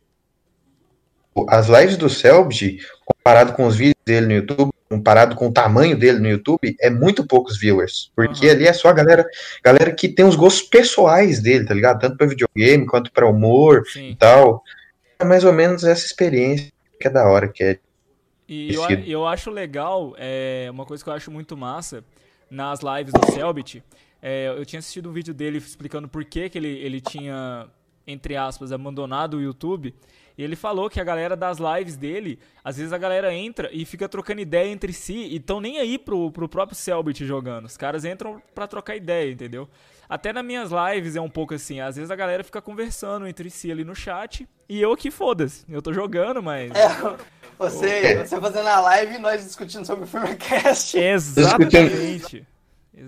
As 1.48 1.68
lives 1.68 1.96
do 1.96 2.10
Selbit, 2.10 2.84
comparado 3.28 3.52
com 3.52 3.66
os 3.66 3.76
vídeos 3.76 4.02
dele 4.06 4.26
no 4.26 4.32
YouTube, 4.32 4.70
comparado 4.88 5.36
com 5.36 5.48
o 5.48 5.52
tamanho 5.52 5.98
dele 5.98 6.18
no 6.18 6.28
YouTube, 6.28 6.74
é 6.80 6.88
muito 6.88 7.26
poucos 7.26 7.58
viewers. 7.58 8.10
Porque 8.16 8.46
Aham. 8.46 8.54
ali 8.54 8.66
é 8.66 8.72
só 8.72 8.88
a 8.88 8.92
galera, 8.92 9.26
galera 9.62 9.92
que 9.94 10.08
tem 10.08 10.24
os 10.24 10.34
gostos 10.34 10.66
pessoais 10.66 11.42
dele, 11.42 11.66
tá 11.66 11.74
ligado? 11.74 12.00
Tanto 12.00 12.16
pra 12.16 12.26
videogame 12.26 12.86
quanto 12.86 13.12
pra 13.12 13.28
humor 13.28 13.82
e 13.86 13.90
Sim. 13.90 14.16
tal. 14.18 14.62
É 15.18 15.24
mais 15.24 15.44
ou 15.44 15.52
menos 15.52 15.84
essa 15.84 16.06
experiência 16.06 16.72
que 16.98 17.06
é 17.06 17.10
da 17.10 17.26
hora, 17.26 17.48
que 17.48 17.62
é 17.62 17.78
E 18.48 18.72
eu, 18.72 18.82
eu 19.06 19.26
acho 19.26 19.50
legal, 19.50 20.14
é, 20.16 20.68
uma 20.70 20.86
coisa 20.86 21.04
que 21.04 21.10
eu 21.10 21.14
acho 21.14 21.30
muito 21.30 21.54
massa 21.54 22.02
nas 22.50 22.80
lives 22.80 23.12
do 23.12 23.30
Selbit, 23.30 23.82
é, 24.22 24.48
eu 24.48 24.64
tinha 24.64 24.78
assistido 24.78 25.10
um 25.10 25.12
vídeo 25.12 25.34
dele 25.34 25.58
explicando 25.58 26.08
por 26.08 26.24
que, 26.24 26.48
que 26.48 26.56
ele, 26.56 26.68
ele 26.78 27.00
tinha, 27.00 27.68
entre 28.06 28.36
aspas, 28.36 28.72
abandonado 28.72 29.36
o 29.36 29.42
YouTube. 29.42 29.94
E 30.38 30.44
ele 30.44 30.54
falou 30.54 30.88
que 30.88 31.00
a 31.00 31.04
galera 31.04 31.34
das 31.34 31.58
lives 31.58 31.96
dele, 31.96 32.38
às 32.62 32.76
vezes 32.76 32.92
a 32.92 32.98
galera 32.98 33.34
entra 33.34 33.68
e 33.72 33.84
fica 33.84 34.08
trocando 34.08 34.40
ideia 34.40 34.70
entre 34.70 34.92
si 34.92 35.16
e 35.16 35.36
estão 35.36 35.60
nem 35.60 35.80
aí 35.80 35.98
pro, 35.98 36.30
pro 36.30 36.48
próprio 36.48 36.78
Selbit 36.78 37.26
jogando. 37.26 37.64
Os 37.64 37.76
caras 37.76 38.04
entram 38.04 38.40
pra 38.54 38.68
trocar 38.68 38.94
ideia, 38.94 39.32
entendeu? 39.32 39.68
Até 40.08 40.32
nas 40.32 40.44
minhas 40.44 40.70
lives 40.70 41.16
é 41.16 41.20
um 41.20 41.28
pouco 41.28 41.54
assim, 41.54 41.80
às 41.80 41.96
vezes 41.96 42.10
a 42.12 42.16
galera 42.16 42.44
fica 42.44 42.62
conversando 42.62 43.26
entre 43.26 43.50
si 43.50 43.70
ali 43.72 43.84
no 43.84 43.96
chat 43.96 44.48
e 44.68 44.80
eu 44.80 44.92
aqui 44.92 45.10
foda-se. 45.10 45.64
Eu 45.68 45.82
tô 45.82 45.92
jogando, 45.92 46.40
mas. 46.40 46.70
É, 46.70 46.88
você, 47.58 48.24
você 48.24 48.40
fazendo 48.40 48.68
a 48.68 48.80
live 48.80 49.16
e 49.16 49.18
nós 49.18 49.42
discutindo 49.42 49.84
sobre 49.84 50.04
o 50.04 50.06
FirmaCast. 50.06 50.96
Exatamente. 51.02 52.46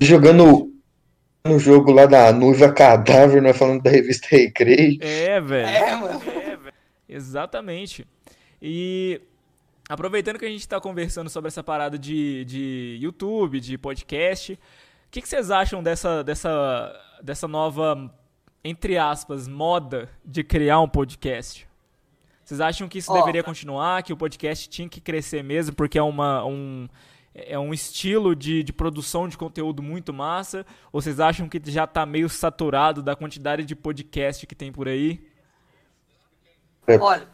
jogando 0.00 0.68
no 1.44 1.58
jogo 1.60 1.92
lá 1.92 2.06
da 2.06 2.32
Noiva 2.32 2.72
Cadáver, 2.72 3.40
nós 3.40 3.56
falando 3.56 3.82
da 3.82 3.90
revista 3.90 4.26
Recreio. 4.32 4.98
É, 5.00 5.40
velho. 5.40 5.68
É, 5.68 5.94
mano. 5.94 6.39
Exatamente. 7.10 8.06
E 8.62 9.20
aproveitando 9.88 10.38
que 10.38 10.44
a 10.44 10.48
gente 10.50 10.68
tá 10.68 10.80
conversando 10.80 11.28
sobre 11.28 11.48
essa 11.48 11.62
parada 11.62 11.98
de, 11.98 12.44
de 12.44 12.98
YouTube, 13.00 13.58
de 13.58 13.76
podcast, 13.76 14.52
o 14.52 14.58
que, 15.10 15.20
que 15.20 15.28
vocês 15.28 15.50
acham 15.50 15.82
dessa, 15.82 16.22
dessa, 16.22 17.18
dessa 17.20 17.48
nova, 17.48 18.14
entre 18.62 18.96
aspas, 18.96 19.48
moda 19.48 20.08
de 20.24 20.44
criar 20.44 20.78
um 20.78 20.88
podcast? 20.88 21.66
Vocês 22.44 22.60
acham 22.60 22.88
que 22.88 22.98
isso 22.98 23.12
Ó. 23.12 23.18
deveria 23.18 23.42
continuar, 23.42 24.02
que 24.02 24.12
o 24.12 24.16
podcast 24.16 24.68
tinha 24.68 24.88
que 24.88 25.00
crescer 25.00 25.42
mesmo, 25.42 25.74
porque 25.74 25.98
é, 25.98 26.02
uma, 26.02 26.44
um, 26.44 26.88
é 27.34 27.58
um 27.58 27.74
estilo 27.74 28.36
de, 28.36 28.62
de 28.62 28.72
produção 28.72 29.28
de 29.28 29.36
conteúdo 29.36 29.82
muito 29.82 30.12
massa? 30.12 30.64
Ou 30.92 31.00
vocês 31.00 31.18
acham 31.18 31.48
que 31.48 31.60
já 31.66 31.86
tá 31.86 32.06
meio 32.06 32.28
saturado 32.28 33.02
da 33.02 33.16
quantidade 33.16 33.64
de 33.64 33.74
podcast 33.74 34.46
que 34.46 34.54
tem 34.54 34.70
por 34.70 34.86
aí? 34.88 35.29
Olha, 36.98 37.28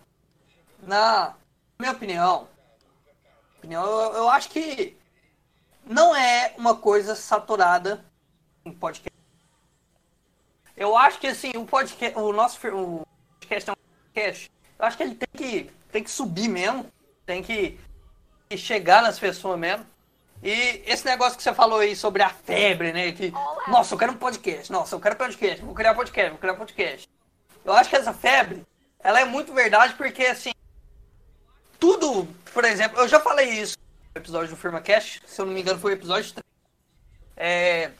na 0.82 1.34
minha 1.78 1.92
opinião, 1.92 2.48
opinião 3.58 3.84
eu, 3.84 4.12
eu 4.14 4.28
acho 4.28 4.50
que 4.50 4.96
não 5.84 6.14
é 6.14 6.54
uma 6.58 6.75
coisa 6.75 7.14
saturada 7.14 8.04
um 8.64 8.72
podcast. 8.72 9.16
Eu 10.76 10.96
acho 10.96 11.18
que 11.18 11.28
assim, 11.28 11.52
o 11.56 11.64
podcast, 11.64 12.18
o 12.18 12.32
nosso 12.32 12.58
o 12.68 13.06
podcast 13.40 13.70
é 13.70 13.72
um 13.72 13.76
podcast. 13.76 14.50
Eu 14.78 14.84
acho 14.84 14.96
que 14.96 15.02
ele 15.02 15.14
tem 15.14 15.28
que, 15.32 15.70
tem 15.90 16.02
que 16.02 16.10
subir 16.10 16.48
mesmo, 16.48 16.86
tem 17.25 17.42
que, 17.42 17.78
que 18.48 18.58
chegar 18.58 19.02
nas 19.02 19.18
pessoas 19.18 19.58
mesmo. 19.58 19.86
E 20.42 20.82
esse 20.86 21.04
negócio 21.06 21.36
que 21.36 21.42
você 21.42 21.54
falou 21.54 21.78
aí 21.78 21.96
sobre 21.96 22.22
a 22.22 22.28
febre, 22.28 22.92
né? 22.92 23.12
Que, 23.12 23.32
nossa, 23.68 23.94
eu 23.94 23.98
quero 23.98 24.12
um 24.12 24.16
podcast, 24.16 24.70
nossa, 24.70 24.94
eu 24.94 25.00
quero 25.00 25.16
podcast, 25.16 25.64
vou 25.64 25.75
criar 25.75 25.94
podcast, 25.94 26.30
vou 26.30 26.38
criar 26.38 26.54
podcast. 26.54 27.08
Eu 27.64 27.72
acho 27.72 27.88
que 27.88 27.96
essa 27.96 28.12
febre, 28.12 28.64
ela 29.06 29.20
é 29.20 29.25
muito 29.25 29.54
verdade 29.54 29.94
porque, 29.94 30.25
assim, 30.25 30.50
tudo, 31.78 32.26
por 32.52 32.64
exemplo, 32.64 32.98
eu 32.98 33.06
já 33.06 33.20
falei 33.20 33.50
isso 33.50 33.76
no 34.12 34.20
episódio 34.20 34.48
do 34.48 34.56
FirmaCast, 34.56 35.22
se 35.25 35.40
eu 35.40 35.46
não 35.46 35.52
me 35.52 35.60
engano 35.60 35.78
foi 35.78 35.92
o 35.92 35.94
episódio 35.94 36.32
3. 36.32 36.44
É, 37.36 37.92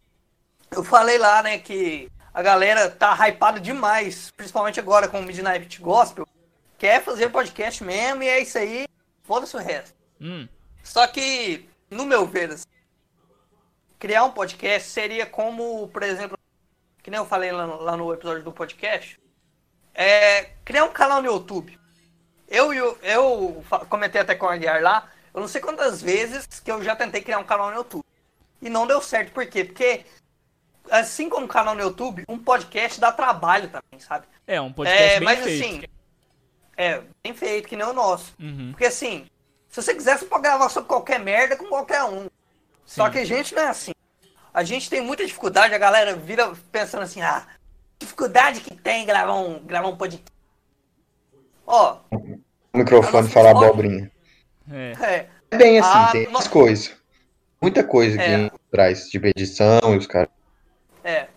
eu 0.68 0.82
falei 0.82 1.16
lá, 1.16 1.44
né, 1.44 1.58
que 1.60 2.10
a 2.34 2.42
galera 2.42 2.90
tá 2.90 3.14
hypada 3.25 3.60
demais, 3.60 4.32
principalmente 4.32 4.80
agora 4.80 5.06
com 5.06 5.20
o 5.20 5.22
Midnight 5.22 5.80
Gospel, 5.80 6.26
quer 6.76 7.00
fazer 7.04 7.28
podcast 7.28 7.84
mesmo 7.84 8.25
e 8.25 8.28
é 8.28 8.40
isso 8.40 8.58
aí, 8.58 8.88
foda-se 9.22 9.54
o 9.54 9.60
resto. 9.60 9.94
Hum, 10.20 10.48
Só 10.82 11.06
que, 11.06 11.68
no 11.88 12.04
meu 12.04 12.26
ver, 12.26 12.50
assim, 12.50 12.66
criar 13.96 14.25
um 14.25 14.32
podcast 14.32 14.88
seria 14.88 15.25
como, 15.25 15.86
por 15.86 16.02
exemplo, 16.02 16.36
que 17.00 17.12
nem 17.12 17.18
eu 17.18 17.26
falei 17.26 17.52
lá 17.52 17.64
lá 17.64 17.96
no 17.96 18.12
episódio 18.12 18.42
do 18.42 18.50
podcast, 18.50 19.20
é 19.97 20.50
criar 20.65 20.85
um 20.85 20.93
canal 20.93 21.23
no 21.23 21.29
YouTube. 21.33 21.76
Eu, 22.47 22.73
eu, 22.73 22.99
eu 23.03 23.65
comentei 23.88 24.21
até 24.21 24.35
com 24.35 24.47
o 24.47 24.49
Aguiar 24.49 24.81
lá, 24.83 25.09
eu 25.35 25.41
não 25.41 25.49
sei 25.49 25.61
quantas 25.61 26.00
vezes 26.00 26.47
que 26.62 26.71
eu 26.71 26.83
já 26.85 26.95
tentei 26.95 27.23
criar 27.23 27.38
um 27.38 27.45
canal 27.45 27.71
no 27.71 27.76
YouTube. 27.76 28.05
E 28.61 28.69
não 28.69 28.87
deu 28.87 29.00
certo, 29.03 29.33
por 29.33 29.47
quê? 29.47 29.65
Porque, 29.65 30.05
assim 30.91 31.29
como 31.29 31.45
um 31.47 31.49
canal 31.49 31.75
no 31.75 31.81
YouTube, 31.83 32.25
um 32.29 32.38
podcast 32.38 33.00
dá 33.00 33.11
trabalho 33.11 33.69
também, 33.69 33.99
sabe? 33.99 34.26
é 34.47 34.61
um 34.61 34.73
podcast 34.73 35.05
É, 35.15 35.19
bem 35.19 35.25
mas 35.25 35.41
feito. 35.41 35.65
assim, 35.65 35.83
é, 36.76 37.03
bem 37.25 37.35
feito, 37.35 37.67
que 37.69 37.76
nem 37.76 37.87
o 37.87 37.93
nosso. 37.93 38.35
Uhum. 38.38 38.69
Porque 38.71 38.87
assim, 38.87 39.26
se 39.69 39.83
você 39.83 39.95
quiser, 39.95 40.19
você 40.19 40.26
pode 40.26 40.43
gravar 40.43 40.69
sobre 40.69 40.88
qualquer 40.88 41.19
merda 41.19 41.57
com 41.57 41.67
qualquer 41.67 42.05
um. 42.05 42.29
Só 42.85 43.07
Sim. 43.07 43.12
que 43.12 43.19
a 43.19 43.25
gente 43.25 43.55
não 43.55 43.62
é 43.62 43.69
assim. 43.69 43.93
A 44.55 44.62
gente 44.62 44.88
tem 44.88 45.00
muita 45.00 45.26
dificuldade, 45.26 45.75
a 45.75 45.79
galera 45.79 46.15
vira 46.15 46.53
pensando 46.71 47.03
assim, 47.03 47.21
ah, 47.21 47.47
dificuldade 47.99 48.61
que 48.61 48.75
tem 48.76 49.07
gravar 49.07 49.35
um, 49.35 49.59
gravar 49.65 49.88
um 49.88 49.97
podcast. 49.97 50.33
Ó, 51.67 51.99
o 52.12 52.79
microfone 52.79 53.29
falar 53.29 53.50
abobrinha. 53.50 54.11
É. 54.71 54.93
É, 55.00 55.29
É 55.50 55.57
bem 55.57 55.79
assim, 55.79 55.91
Ah, 55.93 56.09
tem 56.12 56.29
no- 56.31 56.38
as 56.38 56.49
coisas. 56.49 56.95
Muita 57.61 57.83
coisa 57.85 58.21
É. 58.21 58.49
que 58.50 58.57
traz, 58.71 59.09
tipo 59.09 59.26
edição 59.26 59.79
e 59.95 59.97
os 59.97 60.07
caras. 60.07 60.29
é. 61.05 61.29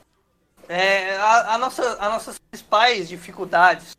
É, 0.71 1.15
a, 1.17 1.55
a 1.55 1.57
nossa, 1.57 1.93
as 1.93 2.09
nossas 2.11 2.37
principais 2.37 3.09
dificuldades 3.09 3.97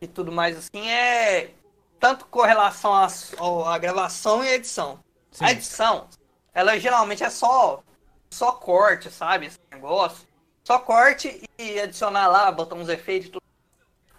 e 0.00 0.06
tudo 0.06 0.32
mais 0.32 0.56
assim 0.56 0.88
é 0.88 1.50
tanto 2.00 2.24
com 2.26 2.40
relação 2.40 2.94
à 3.66 3.76
gravação 3.76 4.42
e 4.42 4.48
à 4.48 4.54
edição. 4.54 4.98
Sim. 5.30 5.44
A 5.44 5.52
edição, 5.52 6.08
ela 6.54 6.78
geralmente 6.80 7.22
é 7.22 7.28
só 7.28 7.82
só 8.30 8.52
corte, 8.52 9.10
sabe? 9.10 9.44
Esse 9.46 9.58
negócio. 9.70 10.25
Só 10.66 10.80
corte 10.80 11.48
e 11.56 11.78
adicionar 11.78 12.26
lá, 12.26 12.50
botar 12.50 12.74
uns 12.74 12.88
efeitos 12.88 13.28
e 13.28 13.30
tudo. 13.30 13.44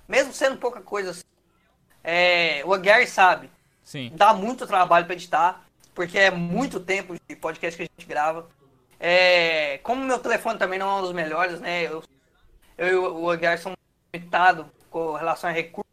Mesmo 0.08 0.32
sendo 0.32 0.56
pouca 0.56 0.80
coisa 0.80 1.12
assim. 1.12 1.26
É, 2.02 2.64
o 2.64 2.74
Aguiar 2.74 3.06
sabe. 3.06 3.52
Sim. 3.84 4.14
Dá 4.16 4.34
muito 4.34 4.66
trabalho 4.66 5.06
para 5.06 5.16
editar, 5.16 5.66
porque 5.94 6.18
é 6.18 6.32
muito 6.32 6.80
tempo 6.80 7.18
de 7.28 7.36
podcast 7.36 7.76
que 7.76 7.84
a 7.84 7.86
gente 7.86 8.08
grava. 8.08 8.48
É, 8.98 9.80
como 9.80 10.06
meu 10.06 10.20
telefone 10.20 10.58
também 10.58 10.80
não 10.80 10.90
é 10.90 11.00
um 11.00 11.02
dos 11.02 11.12
melhores, 11.12 11.60
né? 11.60 11.84
Eu, 11.84 12.02
eu 12.78 12.88
e 12.88 12.96
o 12.96 13.30
Aguiar 13.30 13.58
somos 13.58 13.78
limitados 14.14 14.68
com 14.90 15.16
relação 15.16 15.50
a 15.50 15.54
recursos. 15.54 15.92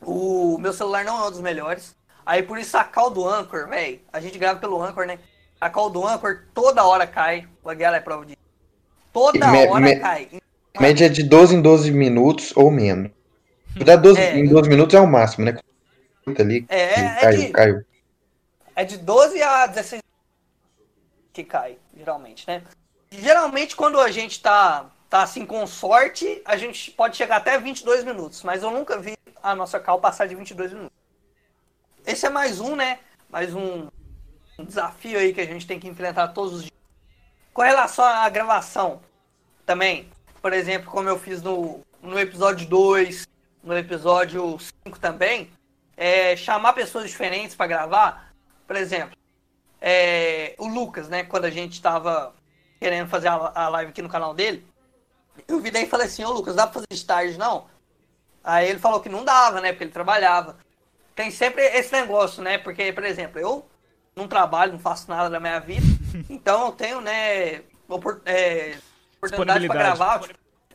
O 0.00 0.56
meu 0.56 0.72
celular 0.72 1.04
não 1.04 1.22
é 1.22 1.28
um 1.28 1.30
dos 1.30 1.42
melhores. 1.42 1.94
Aí 2.24 2.42
por 2.42 2.56
isso 2.56 2.78
a 2.78 2.84
call 2.84 3.10
do 3.10 3.28
Anchor, 3.28 3.68
velho. 3.68 4.00
A 4.10 4.20
gente 4.20 4.38
grava 4.38 4.58
pelo 4.58 4.82
Anchor, 4.82 5.04
né? 5.04 5.18
A 5.60 5.68
call 5.68 5.90
do 5.90 6.06
Anchor 6.06 6.46
toda 6.54 6.86
hora 6.86 7.06
cai. 7.06 7.46
O 7.62 7.68
Aguiar 7.68 7.92
é 7.92 8.00
prova 8.00 8.24
disso. 8.24 8.47
Toda 9.12 9.46
Me- 9.50 9.66
hora 9.68 9.80
me- 9.80 9.96
cai. 10.00 10.28
Média 10.80 11.08
de 11.10 11.22
12 11.22 11.56
em 11.56 11.62
12 11.62 11.90
minutos 11.90 12.52
ou 12.56 12.70
menos. 12.70 13.10
Dá 13.84 13.96
12, 13.96 14.20
É. 14.20 14.38
em 14.38 14.46
12 14.46 14.68
minutos 14.68 14.94
é 14.94 15.00
o 15.00 15.06
máximo, 15.06 15.44
né? 15.44 15.58
Ali, 16.38 16.66
É, 16.68 16.78
é, 16.78 17.00
é 17.00 17.20
caiu, 17.20 17.40
de- 17.40 17.48
caiu. 17.50 17.84
É 18.76 18.84
de 18.84 18.98
12 18.98 19.42
a 19.42 19.66
16 19.66 20.02
que 21.32 21.42
cai, 21.44 21.78
geralmente, 21.96 22.46
né? 22.46 22.62
Geralmente, 23.10 23.74
quando 23.74 23.98
a 23.98 24.10
gente 24.10 24.40
tá, 24.42 24.90
tá 25.08 25.22
assim 25.22 25.46
com 25.46 25.66
sorte, 25.66 26.42
a 26.44 26.56
gente 26.56 26.90
pode 26.90 27.16
chegar 27.16 27.36
até 27.36 27.58
22 27.58 28.04
minutos, 28.04 28.42
mas 28.42 28.62
eu 28.62 28.70
nunca 28.70 28.98
vi 28.98 29.16
a 29.42 29.54
nossa 29.54 29.80
cal 29.80 30.00
passar 30.00 30.26
de 30.26 30.34
22 30.34 30.72
minutos. 30.72 30.96
Esse 32.06 32.26
é 32.26 32.30
mais 32.30 32.60
um, 32.60 32.76
né? 32.76 32.98
Mais 33.30 33.54
um, 33.54 33.88
um 34.58 34.64
desafio 34.64 35.18
aí 35.18 35.32
que 35.32 35.40
a 35.40 35.46
gente 35.46 35.66
tem 35.66 35.80
que 35.80 35.88
enfrentar 35.88 36.28
todos 36.28 36.52
os 36.54 36.60
dias. 36.62 36.77
Com 37.58 37.64
relação 37.64 38.04
à 38.04 38.28
gravação, 38.28 39.00
também, 39.66 40.08
por 40.40 40.52
exemplo, 40.52 40.88
como 40.92 41.08
eu 41.08 41.18
fiz 41.18 41.42
no, 41.42 41.80
no 42.00 42.16
episódio 42.16 42.68
2, 42.68 43.26
no 43.64 43.76
episódio 43.76 44.56
5 44.86 45.00
também, 45.00 45.50
é, 45.96 46.36
chamar 46.36 46.72
pessoas 46.72 47.10
diferentes 47.10 47.56
para 47.56 47.66
gravar. 47.66 48.32
Por 48.64 48.76
exemplo, 48.76 49.18
é, 49.80 50.54
o 50.56 50.68
Lucas, 50.68 51.08
né? 51.08 51.24
Quando 51.24 51.46
a 51.46 51.50
gente 51.50 51.82
tava 51.82 52.32
querendo 52.78 53.08
fazer 53.08 53.26
a, 53.26 53.50
a 53.52 53.68
live 53.70 53.90
aqui 53.90 54.02
no 54.02 54.08
canal 54.08 54.34
dele, 54.34 54.64
eu 55.48 55.58
virei 55.58 55.82
e 55.82 55.88
falei 55.88 56.06
assim, 56.06 56.22
ô 56.22 56.30
Lucas, 56.30 56.54
dá 56.54 56.64
pra 56.64 56.80
fazer 56.80 57.04
tarde, 57.04 57.36
não? 57.36 57.66
Aí 58.44 58.68
ele 58.68 58.78
falou 58.78 59.00
que 59.00 59.08
não 59.08 59.24
dava, 59.24 59.60
né? 59.60 59.72
Porque 59.72 59.82
ele 59.82 59.90
trabalhava. 59.90 60.56
Tem 61.12 61.32
sempre 61.32 61.64
esse 61.76 61.90
negócio, 61.90 62.40
né? 62.40 62.56
Porque, 62.56 62.92
por 62.92 63.02
exemplo, 63.02 63.40
eu 63.40 63.68
não 64.14 64.28
trabalho, 64.28 64.74
não 64.74 64.78
faço 64.78 65.10
nada 65.10 65.28
da 65.28 65.40
minha 65.40 65.58
vida, 65.58 65.97
então 66.28 66.66
eu 66.66 66.72
tenho, 66.72 67.00
né, 67.00 67.62
opor- 67.88 68.20
é, 68.26 68.76
oportunidade 69.18 69.66
pra 69.66 69.76
gravar. 69.96 70.20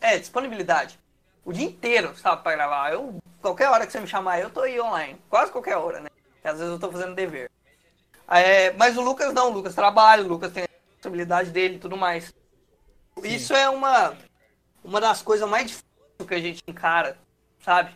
É, 0.01 0.17
disponibilidade. 0.17 0.99
O 1.45 1.51
dia 1.53 1.65
inteiro, 1.65 2.15
sabe, 2.17 2.41
pra 2.43 2.53
gravar. 2.53 2.93
Eu, 2.93 3.17
qualquer 3.41 3.69
hora 3.69 3.85
que 3.85 3.91
você 3.91 3.99
me 3.99 4.07
chamar, 4.07 4.39
eu 4.39 4.49
tô 4.49 4.61
aí 4.61 4.79
online. 4.79 5.17
Quase 5.29 5.51
qualquer 5.51 5.77
hora, 5.77 5.99
né? 5.99 6.09
Às 6.43 6.57
vezes 6.57 6.73
eu 6.73 6.79
tô 6.79 6.91
fazendo 6.91 7.15
dever. 7.15 7.49
É, 8.27 8.71
mas 8.73 8.97
o 8.97 9.01
Lucas 9.01 9.33
não, 9.33 9.49
o 9.49 9.53
Lucas 9.53 9.75
trabalha, 9.75 10.23
o 10.23 10.27
Lucas 10.27 10.51
tem 10.51 10.63
a 10.63 10.67
responsabilidade 10.91 11.51
dele 11.51 11.75
e 11.75 11.79
tudo 11.79 11.95
mais. 11.97 12.33
Isso 13.23 13.53
é 13.53 13.69
uma, 13.69 14.15
uma 14.83 14.99
das 14.99 15.21
coisas 15.21 15.47
mais 15.47 15.67
difíceis 15.67 15.83
que 16.27 16.33
a 16.33 16.39
gente 16.39 16.61
encara, 16.67 17.17
sabe? 17.63 17.91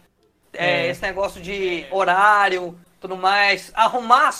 É, 0.53 0.85
É. 0.85 0.87
Esse 0.87 1.01
negócio 1.01 1.41
de 1.41 1.85
horário, 1.91 2.77
tudo 2.99 3.15
mais. 3.17 3.71
Arrumar 3.73 4.33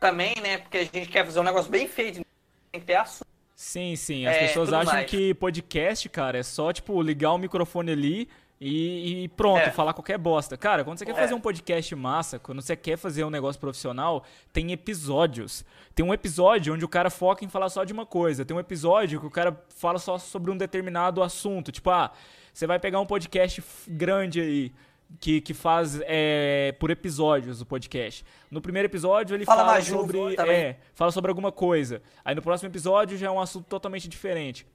também, 0.00 0.34
né? 0.40 0.58
Porque 0.58 0.78
a 0.78 0.84
gente 0.84 1.06
quer 1.06 1.24
fazer 1.24 1.40
um 1.40 1.44
negócio 1.44 1.70
bem 1.70 1.86
feito, 1.88 2.24
tem 2.72 2.80
que 2.80 2.86
ter 2.86 2.96
assunto. 2.96 3.26
Sim, 3.54 3.94
sim. 3.94 4.26
As 4.26 4.34
É, 4.36 4.40
pessoas 4.48 4.72
acham 4.72 4.94
mais. 4.94 5.08
que 5.10 5.34
podcast, 5.34 6.08
cara, 6.08 6.38
é 6.38 6.42
só, 6.42 6.72
tipo, 6.72 7.00
ligar 7.00 7.32
o 7.32 7.38
microfone 7.38 7.92
ali 7.92 8.28
e, 8.60 9.24
e 9.24 9.28
pronto, 9.28 9.60
É. 9.60 9.70
falar 9.70 9.92
qualquer 9.92 10.18
bosta. 10.18 10.56
Cara, 10.56 10.82
quando 10.82 10.98
você 10.98 11.04
quer 11.04 11.12
É. 11.12 11.14
fazer 11.14 11.34
um 11.34 11.40
podcast 11.40 11.94
massa, 11.94 12.38
quando 12.38 12.60
você 12.62 12.74
quer 12.74 12.96
fazer 12.96 13.24
um 13.24 13.30
negócio 13.30 13.60
profissional, 13.60 14.24
tem 14.52 14.72
episódios. 14.72 15.64
Tem 15.94 16.04
um 16.04 16.12
episódio 16.14 16.74
onde 16.74 16.84
o 16.84 16.88
cara 16.88 17.10
foca 17.10 17.44
em 17.44 17.48
falar 17.48 17.68
só 17.68 17.84
de 17.84 17.92
uma 17.92 18.06
coisa. 18.06 18.44
Tem 18.44 18.56
um 18.56 18.60
episódio 18.60 19.20
que 19.20 19.26
o 19.26 19.30
cara 19.30 19.56
fala 19.76 19.98
só 19.98 20.16
sobre 20.18 20.50
um 20.50 20.56
determinado 20.56 21.22
assunto. 21.22 21.70
Tipo, 21.70 21.90
ah, 21.90 22.10
você 22.52 22.66
vai 22.66 22.78
pegar 22.80 22.98
um 23.00 23.06
podcast 23.06 23.62
grande 23.86 24.40
aí. 24.40 24.72
Que, 25.20 25.40
que 25.40 25.54
faz 25.54 26.00
é, 26.04 26.74
por 26.80 26.90
episódios 26.90 27.60
o 27.60 27.66
podcast. 27.66 28.24
No 28.50 28.60
primeiro 28.60 28.86
episódio 28.88 29.34
ele 29.34 29.44
Fala 29.44 29.64
fala 29.64 29.82
sobre. 29.82 30.18
É, 30.48 30.76
fala 30.94 31.12
sobre 31.12 31.30
alguma 31.30 31.52
coisa. 31.52 32.02
Aí 32.24 32.34
no 32.34 32.42
próximo 32.42 32.68
episódio 32.68 33.16
já 33.16 33.26
é 33.26 33.30
um 33.30 33.40
assunto 33.40 33.66
totalmente 33.66 34.08
diferente. 34.08 34.66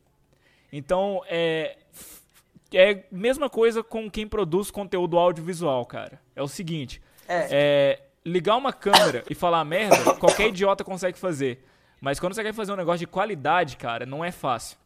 Então, 0.72 1.22
é. 1.28 1.78
É 2.74 3.06
mesma 3.10 3.50
coisa 3.50 3.82
com 3.82 4.12
quem 4.12 4.28
produz 4.28 4.70
conteúdo 4.70 5.18
audiovisual, 5.18 5.86
cara. 5.86 6.20
É 6.36 6.42
o 6.42 6.48
seguinte: 6.48 7.02
É. 7.28 7.48
é, 7.50 8.02
ligar 8.26 8.58
uma 8.58 8.74
câmera 8.74 9.24
e 9.30 9.34
falar 9.34 9.64
merda, 9.64 10.14
qualquer 10.16 10.50
idiota 10.50 10.84
consegue 10.84 11.18
fazer. 11.18 11.66
Mas 12.02 12.20
quando 12.20 12.34
você 12.34 12.44
quer 12.44 12.54
fazer 12.54 12.74
um 12.74 12.76
negócio 12.76 13.00
de 13.00 13.08
qualidade, 13.08 13.78
cara, 13.78 14.06
não 14.06 14.24
é 14.24 14.32
fácil. 14.32 14.78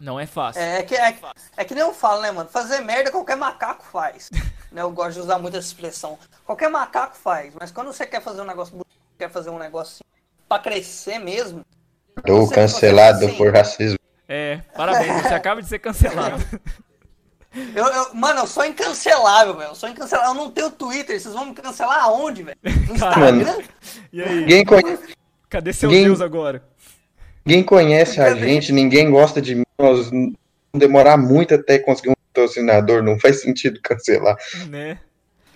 Não 0.00 0.18
é 0.18 0.26
fácil. 0.26 0.60
É, 0.60 0.78
é 0.78 0.82
que, 0.82 0.94
é, 0.94 1.16
é 1.56 1.64
que 1.64 1.74
nem 1.74 1.82
eu 1.82 1.94
falo, 1.94 2.20
né, 2.22 2.30
mano? 2.30 2.48
Fazer 2.48 2.80
merda 2.80 3.10
qualquer 3.10 3.36
macaco 3.36 3.84
faz. 3.90 4.28
né? 4.72 4.82
Eu 4.82 4.90
gosto 4.90 5.14
de 5.14 5.20
usar 5.20 5.38
muito 5.38 5.56
essa 5.56 5.66
expressão. 5.68 6.18
Qualquer 6.44 6.68
macaco 6.68 7.16
faz, 7.16 7.54
mas 7.58 7.70
quando 7.70 7.92
você 7.92 8.04
quer 8.06 8.20
fazer 8.20 8.40
um 8.42 8.46
negócio 8.46 8.72
bonito, 8.72 8.88
quer 9.18 9.30
fazer 9.30 9.50
um 9.50 9.58
negócio 9.58 9.94
assim, 10.04 10.22
pra 10.48 10.58
crescer 10.58 11.18
mesmo, 11.18 11.64
Tô 12.26 12.48
cancelado 12.48 13.24
assim, 13.26 13.36
por 13.36 13.52
racismo. 13.52 13.98
É, 14.28 14.60
parabéns, 14.76 15.22
você 15.22 15.34
acaba 15.34 15.60
de 15.62 15.68
ser 15.68 15.78
cancelado. 15.78 16.42
Eu, 17.72 17.86
eu- 17.86 18.14
mano, 18.14 18.40
eu 18.40 18.46
sou 18.48 18.64
incancelável, 18.64 19.56
velho. 19.56 19.70
Eu 19.70 19.74
sou 19.76 19.88
incancelável. 19.88 20.32
Eu 20.32 20.34
não 20.34 20.50
tenho 20.50 20.72
Twitter. 20.72 21.20
Vocês 21.20 21.32
vão 21.32 21.46
me 21.46 21.54
cancelar 21.54 22.02
aonde, 22.02 22.42
velho? 22.42 22.58
No. 22.64 22.94
Instagram? 22.96 23.62
E 24.12 24.20
aí, 24.20 24.40
Ninguém, 24.40 24.64
conhe- 24.64 24.98
cadê 25.48 25.72
seu 25.72 25.88
Ninguém- 25.88 26.04
Deus 26.06 26.20
agora? 26.20 26.64
ninguém 27.46 27.62
conhece 27.62 28.20
a 28.20 28.34
gente, 28.34 28.72
ninguém 28.72 29.08
gosta 29.08 29.40
de 29.40 29.54
mim. 29.54 29.63
Nós 29.78 30.08
vamos 30.10 30.34
demorar 30.72 31.16
muito 31.16 31.54
até 31.54 31.78
conseguir 31.78 32.10
um 32.10 32.14
patrocinador, 32.32 33.02
não 33.02 33.18
faz 33.18 33.40
sentido 33.42 33.80
cancelar. 33.82 34.36
Né? 34.68 34.98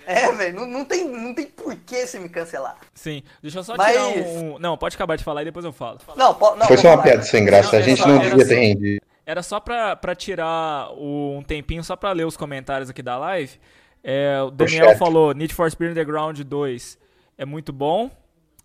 É, 0.07 0.33
velho. 0.33 0.57
Não, 0.61 0.67
não, 0.67 0.85
tem, 0.85 1.07
não 1.07 1.35
tem 1.35 1.47
por 1.47 1.75
que 1.77 2.07
você 2.07 2.19
me 2.19 2.29
cancelar. 2.29 2.79
Sim. 2.95 3.23
Deixa 3.43 3.59
eu 3.59 3.65
só 3.65 3.77
Mas- 3.77 3.93
tirar 3.93 4.09
um. 4.09 4.59
Não, 4.59 4.77
pode 4.79 4.97
acabar 4.97 5.17
de 5.17 5.25
falar 5.25 5.43
e 5.43 5.45
depois 5.47 5.65
eu 5.65 5.73
falo. 5.73 5.99
Não, 6.17 6.35
po- 6.35 6.57
não 6.57 6.67
Foi 6.67 6.77
só 6.79 6.89
uma 6.89 6.93
falar. 6.97 7.03
piada 7.03 7.23
sem 7.23 7.45
graça, 7.45 7.77
a 7.77 7.81
gente 7.83 8.01
não 8.07 8.19
devia 8.19 8.47
ter 8.49 8.55
rendido. 8.57 9.03
Era 9.27 9.43
só 9.43 9.61
pra, 9.61 9.95
pra 9.95 10.15
tirar 10.15 10.91
o- 10.93 11.37
um 11.39 11.43
tempinho, 11.43 11.85
só 11.85 11.95
pra 11.95 12.13
ler 12.13 12.25
os 12.27 12.37
comentários 12.37 12.89
aqui 12.89 13.03
da 13.03 13.19
live. 13.19 13.59
É, 14.03 14.41
o 14.43 14.51
Daniel 14.51 14.97
falou: 14.97 15.33
Need 15.35 15.53
for 15.55 15.71
Speed 15.71 15.91
Underground 15.91 16.41
2 16.41 16.99
é 17.37 17.45
muito 17.45 17.71
bom. 17.73 18.11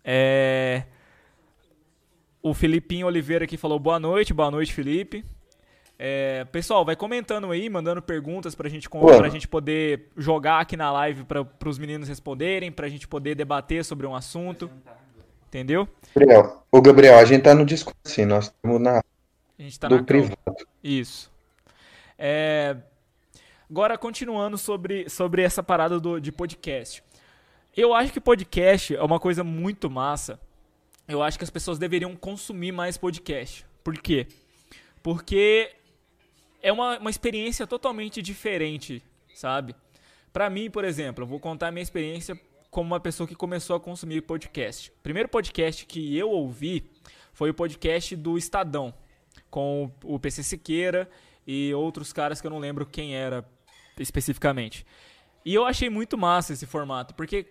É, 0.02 0.84
o 2.42 2.54
Filipinho 2.54 3.06
Oliveira 3.06 3.44
aqui 3.44 3.58
falou: 3.58 3.78
boa 3.78 3.98
noite, 4.00 4.32
boa 4.32 4.50
noite, 4.50 4.72
Felipe. 4.72 5.22
É, 5.98 6.44
pessoal, 6.46 6.84
vai 6.84 6.96
comentando 6.96 7.50
aí, 7.50 7.68
mandando 7.70 8.02
perguntas 8.02 8.54
pra 8.54 8.68
gente, 8.68 8.88
pra 8.88 9.28
gente 9.28 9.46
poder 9.46 10.08
jogar 10.16 10.60
aqui 10.60 10.76
na 10.76 10.90
live 10.90 11.24
pra, 11.24 11.44
pros 11.44 11.78
meninos 11.78 12.08
responderem, 12.08 12.72
pra 12.72 12.88
gente 12.88 13.06
poder 13.06 13.34
debater 13.34 13.84
sobre 13.84 14.06
um 14.06 14.14
assunto. 14.14 14.70
Entendeu? 15.48 15.88
Gabriel, 16.14 16.64
ô 16.70 16.82
Gabriel, 16.82 17.18
a 17.18 17.24
gente 17.24 17.42
tá 17.42 17.54
no 17.54 17.64
Discord, 17.64 17.96
sim, 18.04 18.24
nós 18.24 18.46
estamos 18.46 18.80
na 18.80 18.98
A 18.98 19.62
gente 19.62 19.78
tá 19.78 19.86
do 19.86 19.96
na 19.98 20.02
privado. 20.02 20.66
Isso. 20.82 21.30
É, 22.18 22.76
Agora, 23.74 23.96
continuando 23.96 24.58
sobre, 24.58 25.08
sobre 25.08 25.42
essa 25.42 25.62
parada 25.62 25.98
do, 25.98 26.20
de 26.20 26.30
podcast. 26.30 27.02
Eu 27.76 27.94
acho 27.94 28.12
que 28.12 28.20
podcast 28.20 28.94
é 28.94 29.02
uma 29.02 29.18
coisa 29.18 29.42
muito 29.42 29.90
massa. 29.90 30.38
Eu 31.08 31.22
acho 31.22 31.36
que 31.38 31.44
as 31.44 31.50
pessoas 31.50 31.78
deveriam 31.78 32.14
consumir 32.14 32.72
mais 32.72 32.96
podcast. 32.96 33.66
Por 33.82 33.94
quê? 33.98 34.28
Porque 35.02 35.72
é 36.64 36.72
uma, 36.72 36.98
uma 36.98 37.10
experiência 37.10 37.66
totalmente 37.66 38.22
diferente, 38.22 39.02
sabe? 39.34 39.76
Pra 40.32 40.48
mim, 40.48 40.70
por 40.70 40.82
exemplo, 40.82 41.22
eu 41.22 41.28
vou 41.28 41.38
contar 41.38 41.68
a 41.68 41.70
minha 41.70 41.82
experiência 41.82 42.40
como 42.70 42.86
uma 42.86 42.98
pessoa 42.98 43.28
que 43.28 43.34
começou 43.34 43.76
a 43.76 43.80
consumir 43.80 44.22
podcast. 44.22 44.90
O 44.90 45.02
primeiro 45.02 45.28
podcast 45.28 45.84
que 45.84 46.16
eu 46.16 46.30
ouvi 46.30 46.90
foi 47.34 47.50
o 47.50 47.54
podcast 47.54 48.16
do 48.16 48.38
Estadão, 48.38 48.94
com 49.50 49.92
o 50.02 50.18
PC 50.18 50.42
Siqueira 50.42 51.06
e 51.46 51.74
outros 51.74 52.14
caras 52.14 52.40
que 52.40 52.46
eu 52.46 52.50
não 52.50 52.58
lembro 52.58 52.86
quem 52.86 53.14
era 53.14 53.46
especificamente. 53.98 54.86
E 55.44 55.52
eu 55.54 55.66
achei 55.66 55.90
muito 55.90 56.16
massa 56.16 56.54
esse 56.54 56.64
formato, 56.64 57.14
porque 57.14 57.46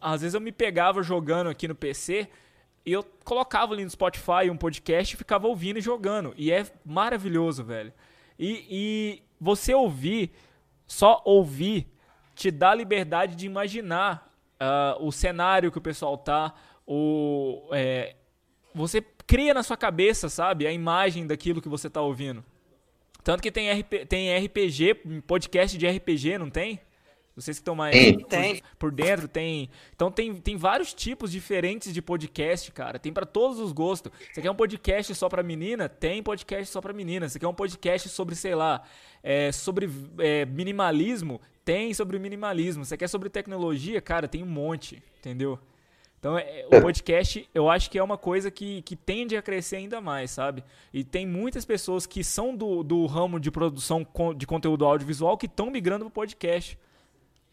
às 0.00 0.22
vezes 0.22 0.34
eu 0.34 0.40
me 0.40 0.50
pegava 0.50 1.04
jogando 1.04 1.48
aqui 1.48 1.68
no 1.68 1.74
PC 1.76 2.28
e 2.84 2.90
eu 2.90 3.04
colocava 3.24 3.74
ali 3.74 3.84
no 3.84 3.90
Spotify 3.90 4.50
um 4.50 4.56
podcast 4.56 5.14
e 5.14 5.16
ficava 5.16 5.46
ouvindo 5.46 5.78
e 5.78 5.80
jogando. 5.80 6.34
E 6.36 6.50
é 6.50 6.66
maravilhoso, 6.84 7.62
velho. 7.62 7.92
E, 8.38 8.66
e 8.70 9.22
você 9.40 9.74
ouvir, 9.74 10.32
só 10.86 11.22
ouvir, 11.24 11.86
te 12.34 12.50
dá 12.50 12.74
liberdade 12.74 13.34
de 13.34 13.46
imaginar 13.46 14.32
uh, 14.60 15.04
o 15.04 15.10
cenário 15.10 15.70
que 15.70 15.78
o 15.78 15.82
pessoal 15.82 16.16
tá, 16.18 16.54
o, 16.86 17.68
é, 17.72 18.14
você 18.74 19.00
cria 19.26 19.54
na 19.54 19.62
sua 19.62 19.76
cabeça, 19.76 20.28
sabe, 20.28 20.66
a 20.66 20.72
imagem 20.72 21.26
daquilo 21.26 21.62
que 21.62 21.68
você 21.68 21.88
tá 21.90 22.00
ouvindo. 22.00 22.44
Tanto 23.24 23.42
que 23.42 23.50
tem, 23.50 23.72
RP, 23.72 24.06
tem 24.08 24.36
RPG, 24.44 25.22
podcast 25.26 25.76
de 25.76 25.88
RPG, 25.88 26.38
não 26.38 26.48
tem? 26.48 26.80
Vocês 27.36 27.58
que 27.58 27.60
estão 27.60 27.74
mais 27.74 27.94
tem. 27.94 28.56
Por, 28.56 28.62
por, 28.78 28.92
dentro, 28.92 29.28
tem. 29.28 29.68
Então 29.94 30.10
tem, 30.10 30.34
tem 30.36 30.56
vários 30.56 30.94
tipos 30.94 31.30
diferentes 31.30 31.92
de 31.92 32.00
podcast, 32.00 32.72
cara. 32.72 32.98
Tem 32.98 33.12
para 33.12 33.26
todos 33.26 33.58
os 33.58 33.72
gostos. 33.72 34.10
Você 34.32 34.40
quer 34.40 34.50
um 34.50 34.54
podcast 34.54 35.14
só 35.14 35.28
pra 35.28 35.42
menina? 35.42 35.86
Tem 35.86 36.22
podcast 36.22 36.72
só 36.72 36.80
pra 36.80 36.94
menina. 36.94 37.28
Você 37.28 37.38
quer 37.38 37.46
um 37.46 37.52
podcast 37.52 38.08
sobre, 38.08 38.34
sei 38.34 38.54
lá, 38.54 38.82
é, 39.22 39.52
sobre 39.52 39.90
é, 40.18 40.46
minimalismo? 40.46 41.38
Tem 41.62 41.92
sobre 41.92 42.18
minimalismo. 42.18 42.86
Você 42.86 42.96
quer 42.96 43.08
sobre 43.08 43.28
tecnologia? 43.28 44.00
Cara, 44.00 44.26
tem 44.26 44.42
um 44.42 44.46
monte, 44.46 45.02
entendeu? 45.18 45.58
Então, 46.18 46.38
é, 46.38 46.66
o 46.72 46.80
podcast, 46.80 47.46
eu 47.54 47.68
acho 47.68 47.90
que 47.90 47.98
é 47.98 48.02
uma 48.02 48.16
coisa 48.16 48.50
que, 48.50 48.80
que 48.80 48.96
tende 48.96 49.36
a 49.36 49.42
crescer 49.42 49.76
ainda 49.76 50.00
mais, 50.00 50.30
sabe? 50.30 50.64
E 50.90 51.04
tem 51.04 51.26
muitas 51.26 51.66
pessoas 51.66 52.06
que 52.06 52.24
são 52.24 52.56
do, 52.56 52.82
do 52.82 53.04
ramo 53.04 53.38
de 53.38 53.50
produção 53.50 54.06
de 54.34 54.46
conteúdo 54.46 54.86
audiovisual 54.86 55.36
que 55.36 55.44
estão 55.44 55.70
migrando 55.70 56.06
pro 56.06 56.10
podcast. 56.10 56.78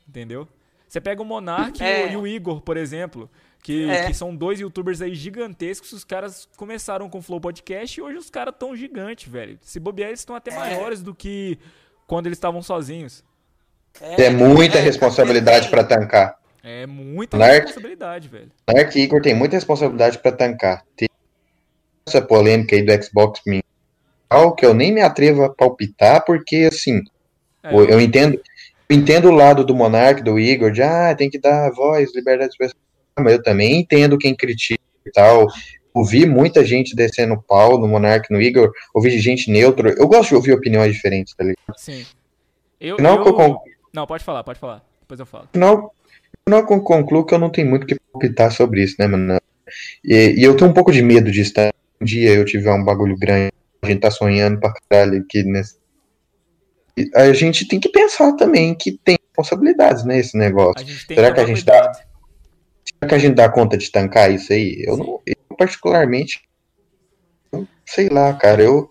Entendeu? 0.07 0.47
Você 0.87 1.01
pega 1.01 1.21
o 1.21 1.25
Monark 1.25 1.83
é. 1.83 2.11
e 2.11 2.15
o 2.15 2.27
Igor, 2.27 2.61
por 2.61 2.77
exemplo, 2.77 3.29
que, 3.63 3.89
é. 3.89 4.05
que 4.05 4.13
são 4.13 4.35
dois 4.35 4.59
youtubers 4.59 5.01
aí 5.01 5.15
gigantescos. 5.15 5.91
Os 5.91 6.03
caras 6.03 6.47
começaram 6.55 7.09
com 7.09 7.17
o 7.17 7.21
Flow 7.21 7.41
Podcast 7.41 7.99
e 7.99 8.03
hoje 8.03 8.17
os 8.17 8.29
caras 8.29 8.53
tão 8.59 8.75
gigantes, 8.75 9.31
velho. 9.31 9.57
Se 9.61 9.79
bobear, 9.79 10.09
eles 10.09 10.19
estão 10.19 10.35
até 10.35 10.51
é. 10.51 10.55
maiores 10.55 11.01
do 11.01 11.15
que 11.15 11.57
quando 12.05 12.27
eles 12.27 12.37
estavam 12.37 12.61
sozinhos. 12.61 13.23
É, 13.99 14.25
é 14.25 14.29
muita 14.29 14.79
responsabilidade 14.79 15.69
para 15.69 15.83
tancar. 15.83 16.37
É 16.63 16.85
muita 16.85 17.37
Monark, 17.37 17.61
responsabilidade, 17.61 18.27
velho. 18.27 18.51
Monark 18.69 18.97
e 18.97 19.03
Igor 19.03 19.21
tem 19.21 19.33
muita 19.33 19.55
responsabilidade 19.55 20.19
para 20.19 20.31
tancar. 20.31 20.85
Tem 20.95 21.09
essa 22.07 22.21
polêmica 22.21 22.75
aí 22.75 22.83
do 22.83 23.03
Xbox 23.03 23.41
Mini, 23.45 23.63
que 24.57 24.65
eu 24.65 24.73
nem 24.73 24.93
me 24.93 25.01
atrevo 25.01 25.43
a 25.43 25.49
palpitar, 25.49 26.23
porque 26.25 26.69
assim, 26.71 27.01
é. 27.63 27.73
eu 27.73 27.99
entendo 27.99 28.39
entendo 28.89 29.29
o 29.29 29.35
lado 29.35 29.63
do 29.63 29.75
Monark, 29.75 30.21
do 30.21 30.39
Igor, 30.39 30.71
de 30.71 30.81
ah, 30.81 31.15
tem 31.15 31.29
que 31.29 31.39
dar 31.39 31.71
voz, 31.71 32.13
liberdade 32.13 32.49
de 32.49 32.53
expressão. 32.53 32.77
Mas 33.19 33.33
eu 33.33 33.43
também 33.43 33.79
entendo 33.79 34.17
quem 34.17 34.35
critica 34.35 34.81
e 35.05 35.11
tal. 35.11 35.47
Ouvi 35.93 36.25
muita 36.25 36.65
gente 36.65 36.95
descendo 36.95 37.41
pau 37.47 37.77
no 37.77 37.87
Monark, 37.87 38.31
no 38.31 38.41
Igor, 38.41 38.71
ouvi 38.93 39.11
gente 39.19 39.51
neutra. 39.51 39.91
Eu 39.91 40.07
gosto 40.07 40.29
de 40.29 40.35
ouvir 40.35 40.53
opiniões 40.53 40.93
diferentes, 40.93 41.35
tá 41.35 41.43
ligado? 41.43 41.77
Sim. 41.77 42.03
Eu, 42.81 42.97
não, 42.97 43.23
eu... 43.23 43.39
eu 43.39 43.61
não, 43.93 44.07
pode 44.07 44.23
falar, 44.23 44.43
pode 44.43 44.59
falar. 44.59 44.83
Depois 45.01 45.19
eu 45.19 45.25
falo. 45.25 45.47
Não, 45.53 45.91
não 46.47 46.65
concluo 46.65 47.25
que 47.25 47.33
eu 47.33 47.39
não 47.39 47.49
tenho 47.49 47.69
muito 47.69 47.83
o 47.83 47.85
que 47.85 47.95
palpitar 48.11 48.51
sobre 48.51 48.83
isso, 48.83 48.95
né, 48.99 49.07
mano? 49.07 49.39
E, 50.03 50.35
e, 50.37 50.43
eu 50.43 50.57
tenho 50.57 50.71
um 50.71 50.73
pouco 50.73 50.91
de 50.91 51.01
medo 51.01 51.31
disso, 51.31 51.53
tá? 51.53 51.71
Um 52.01 52.05
dia 52.05 52.33
eu 52.33 52.43
tiver 52.43 52.73
um 52.73 52.83
bagulho 52.83 53.15
grande, 53.17 53.53
a 53.81 53.87
gente 53.87 54.01
tá 54.01 54.11
sonhando 54.11 54.59
pra 54.59 54.73
caralho 54.89 55.21
aqui 55.21 55.43
nesse, 55.43 55.77
a 57.15 57.33
gente 57.33 57.67
tem 57.67 57.79
que 57.79 57.89
pensar 57.89 58.33
também 58.33 58.75
que 58.75 58.91
tem 59.03 59.17
responsabilidades 59.27 60.03
nesse 60.03 60.37
né, 60.37 60.45
negócio. 60.45 60.85
Será 61.07 61.31
que, 61.33 61.39
a 61.39 61.45
gente 61.45 61.65
dá 61.65 61.91
será 61.93 63.09
que 63.09 63.15
a 63.15 63.17
gente 63.17 63.35
dá 63.35 63.49
conta 63.49 63.77
de 63.77 63.91
tancar 63.91 64.31
isso 64.31 64.53
aí? 64.53 64.83
Eu, 64.85 64.97
não, 64.97 65.21
eu 65.25 65.35
particularmente 65.57 66.41
sei 67.85 68.09
lá, 68.09 68.33
cara, 68.33 68.61
eu 68.61 68.89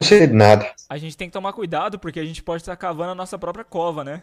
não 0.00 0.08
sei 0.08 0.26
de 0.26 0.34
nada. 0.34 0.70
A 0.88 0.98
gente 0.98 1.16
tem 1.16 1.28
que 1.28 1.32
tomar 1.32 1.52
cuidado 1.52 1.98
porque 1.98 2.20
a 2.20 2.24
gente 2.24 2.42
pode 2.42 2.62
estar 2.62 2.76
cavando 2.76 3.12
a 3.12 3.14
nossa 3.14 3.38
própria 3.38 3.64
cova, 3.64 4.04
né? 4.04 4.22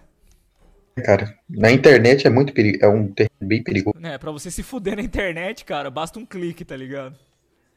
Cara, 1.03 1.35
na 1.47 1.71
internet 1.71 2.25
é 2.25 2.29
muito 2.29 2.53
perigo, 2.53 2.83
é 2.83 2.87
um 2.87 3.13
bem 3.39 3.63
perigoso. 3.63 3.97
É, 4.03 4.17
pra 4.17 4.31
você 4.31 4.49
se 4.49 4.63
fuder 4.63 4.95
na 4.95 5.03
internet, 5.03 5.63
cara, 5.63 5.91
basta 5.91 6.17
um 6.17 6.25
clique, 6.25 6.65
tá 6.65 6.75
ligado? 6.75 7.15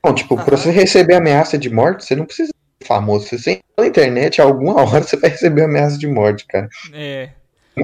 Bom, 0.03 0.15
tipo, 0.15 0.43
pra 0.43 0.57
você 0.57 0.71
receber 0.71 1.15
ameaça 1.15 1.59
de 1.59 1.69
morte, 1.69 2.05
você 2.05 2.17
não 2.17 2.25
precisa 2.25 2.51
famoso. 2.85 3.27
Se 3.27 3.39
você 3.39 3.61
na 3.79 3.87
internet, 3.87 4.41
alguma 4.41 4.81
hora 4.83 5.03
você 5.03 5.17
vai 5.17 5.31
receber 5.31 5.65
ameaça 5.65 5.99
de 5.99 6.07
morte, 6.07 6.47
cara. 6.47 6.69
É. 6.93 7.31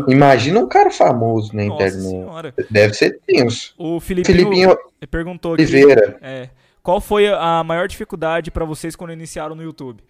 Imagina 0.09 0.61
um 0.61 0.69
cara 0.69 0.91
famoso 0.91 1.55
na 1.55 1.65
Nossa 1.65 1.87
internet. 1.87 2.11
Senhora. 2.11 2.55
Deve 2.71 2.95
ser 2.95 3.21
tenso. 3.27 3.75
O 3.79 4.01
Filipinho, 4.01 4.37
Filipinho 4.37 4.77
perguntou 5.11 5.55
aqui, 5.55 5.63
Oliveira. 5.63 6.19
É, 6.21 6.51
qual 6.83 7.01
foi 7.01 7.29
a 7.29 7.63
maior 7.65 7.89
dificuldade 7.89 8.51
para 8.51 8.65
vocês 8.65 8.95
quando 8.95 9.13
iniciaram 9.13 9.55
no 9.55 9.63
YouTube? 9.63 10.03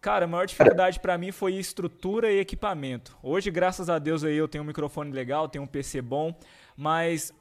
Cara, 0.00 0.24
a 0.24 0.28
maior 0.28 0.46
dificuldade 0.46 1.00
para 1.00 1.18
mim 1.18 1.32
foi 1.32 1.54
estrutura 1.54 2.30
e 2.30 2.38
equipamento. 2.38 3.16
Hoje, 3.22 3.50
graças 3.50 3.90
a 3.90 3.98
Deus 3.98 4.22
aí 4.22 4.36
eu 4.36 4.46
tenho 4.46 4.62
um 4.62 4.66
microfone 4.66 5.10
legal, 5.10 5.48
tenho 5.48 5.64
um 5.64 5.66
PC 5.66 6.00
bom, 6.00 6.34
mas 6.76 7.32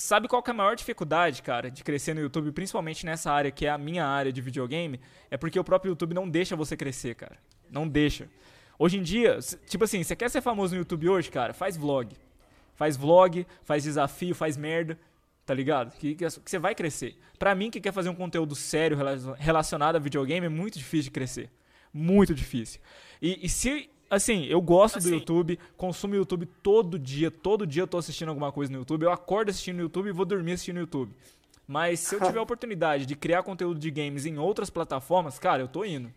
Sabe 0.00 0.28
qual 0.28 0.44
é 0.46 0.50
a 0.50 0.54
maior 0.54 0.76
dificuldade, 0.76 1.42
cara, 1.42 1.72
de 1.72 1.82
crescer 1.82 2.14
no 2.14 2.20
YouTube, 2.20 2.52
principalmente 2.52 3.04
nessa 3.04 3.32
área 3.32 3.50
que 3.50 3.66
é 3.66 3.70
a 3.70 3.76
minha 3.76 4.06
área 4.06 4.32
de 4.32 4.40
videogame? 4.40 5.00
É 5.28 5.36
porque 5.36 5.58
o 5.58 5.64
próprio 5.64 5.90
YouTube 5.90 6.14
não 6.14 6.30
deixa 6.30 6.54
você 6.54 6.76
crescer, 6.76 7.16
cara. 7.16 7.36
Não 7.68 7.86
deixa. 7.86 8.28
Hoje 8.78 8.96
em 8.96 9.02
dia, 9.02 9.40
tipo 9.66 9.82
assim, 9.82 10.04
você 10.04 10.14
quer 10.14 10.30
ser 10.30 10.40
famoso 10.40 10.72
no 10.72 10.80
YouTube 10.82 11.08
hoje, 11.08 11.28
cara? 11.28 11.52
Faz 11.52 11.76
vlog. 11.76 12.16
Faz 12.76 12.96
vlog, 12.96 13.44
faz 13.64 13.82
desafio, 13.82 14.36
faz 14.36 14.56
merda, 14.56 14.96
tá 15.44 15.52
ligado? 15.52 15.90
Que, 15.98 16.14
que, 16.14 16.24
que 16.26 16.50
você 16.50 16.60
vai 16.60 16.76
crescer. 16.76 17.18
Pra 17.36 17.52
mim, 17.52 17.68
que 17.68 17.80
quer 17.80 17.92
fazer 17.92 18.08
um 18.08 18.14
conteúdo 18.14 18.54
sério 18.54 18.96
relacionado 19.36 19.96
a 19.96 19.98
videogame, 19.98 20.46
é 20.46 20.48
muito 20.48 20.78
difícil 20.78 21.04
de 21.04 21.10
crescer. 21.10 21.50
Muito 21.92 22.32
difícil. 22.32 22.80
E, 23.20 23.44
e 23.44 23.48
se 23.48 23.90
Assim, 24.10 24.44
eu 24.44 24.60
gosto 24.60 24.98
assim. 24.98 25.10
do 25.10 25.14
YouTube, 25.16 25.58
consumo 25.76 26.14
YouTube 26.14 26.46
todo 26.62 26.98
dia, 26.98 27.30
todo 27.30 27.66
dia 27.66 27.82
eu 27.82 27.86
tô 27.86 27.98
assistindo 27.98 28.30
alguma 28.30 28.50
coisa 28.50 28.72
no 28.72 28.78
YouTube, 28.78 29.02
eu 29.02 29.12
acordo 29.12 29.50
assistindo 29.50 29.76
no 29.76 29.82
YouTube 29.82 30.08
e 30.08 30.12
vou 30.12 30.24
dormir 30.24 30.52
assistindo 30.52 30.76
no 30.76 30.82
YouTube. 30.82 31.12
Mas 31.66 32.00
se 32.00 32.14
eu 32.14 32.20
tiver 32.20 32.38
a 32.40 32.42
oportunidade 32.42 33.04
de 33.04 33.14
criar 33.14 33.42
conteúdo 33.42 33.78
de 33.78 33.90
games 33.90 34.24
em 34.24 34.38
outras 34.38 34.70
plataformas, 34.70 35.38
cara, 35.38 35.62
eu 35.62 35.68
tô 35.68 35.84
indo. 35.84 36.10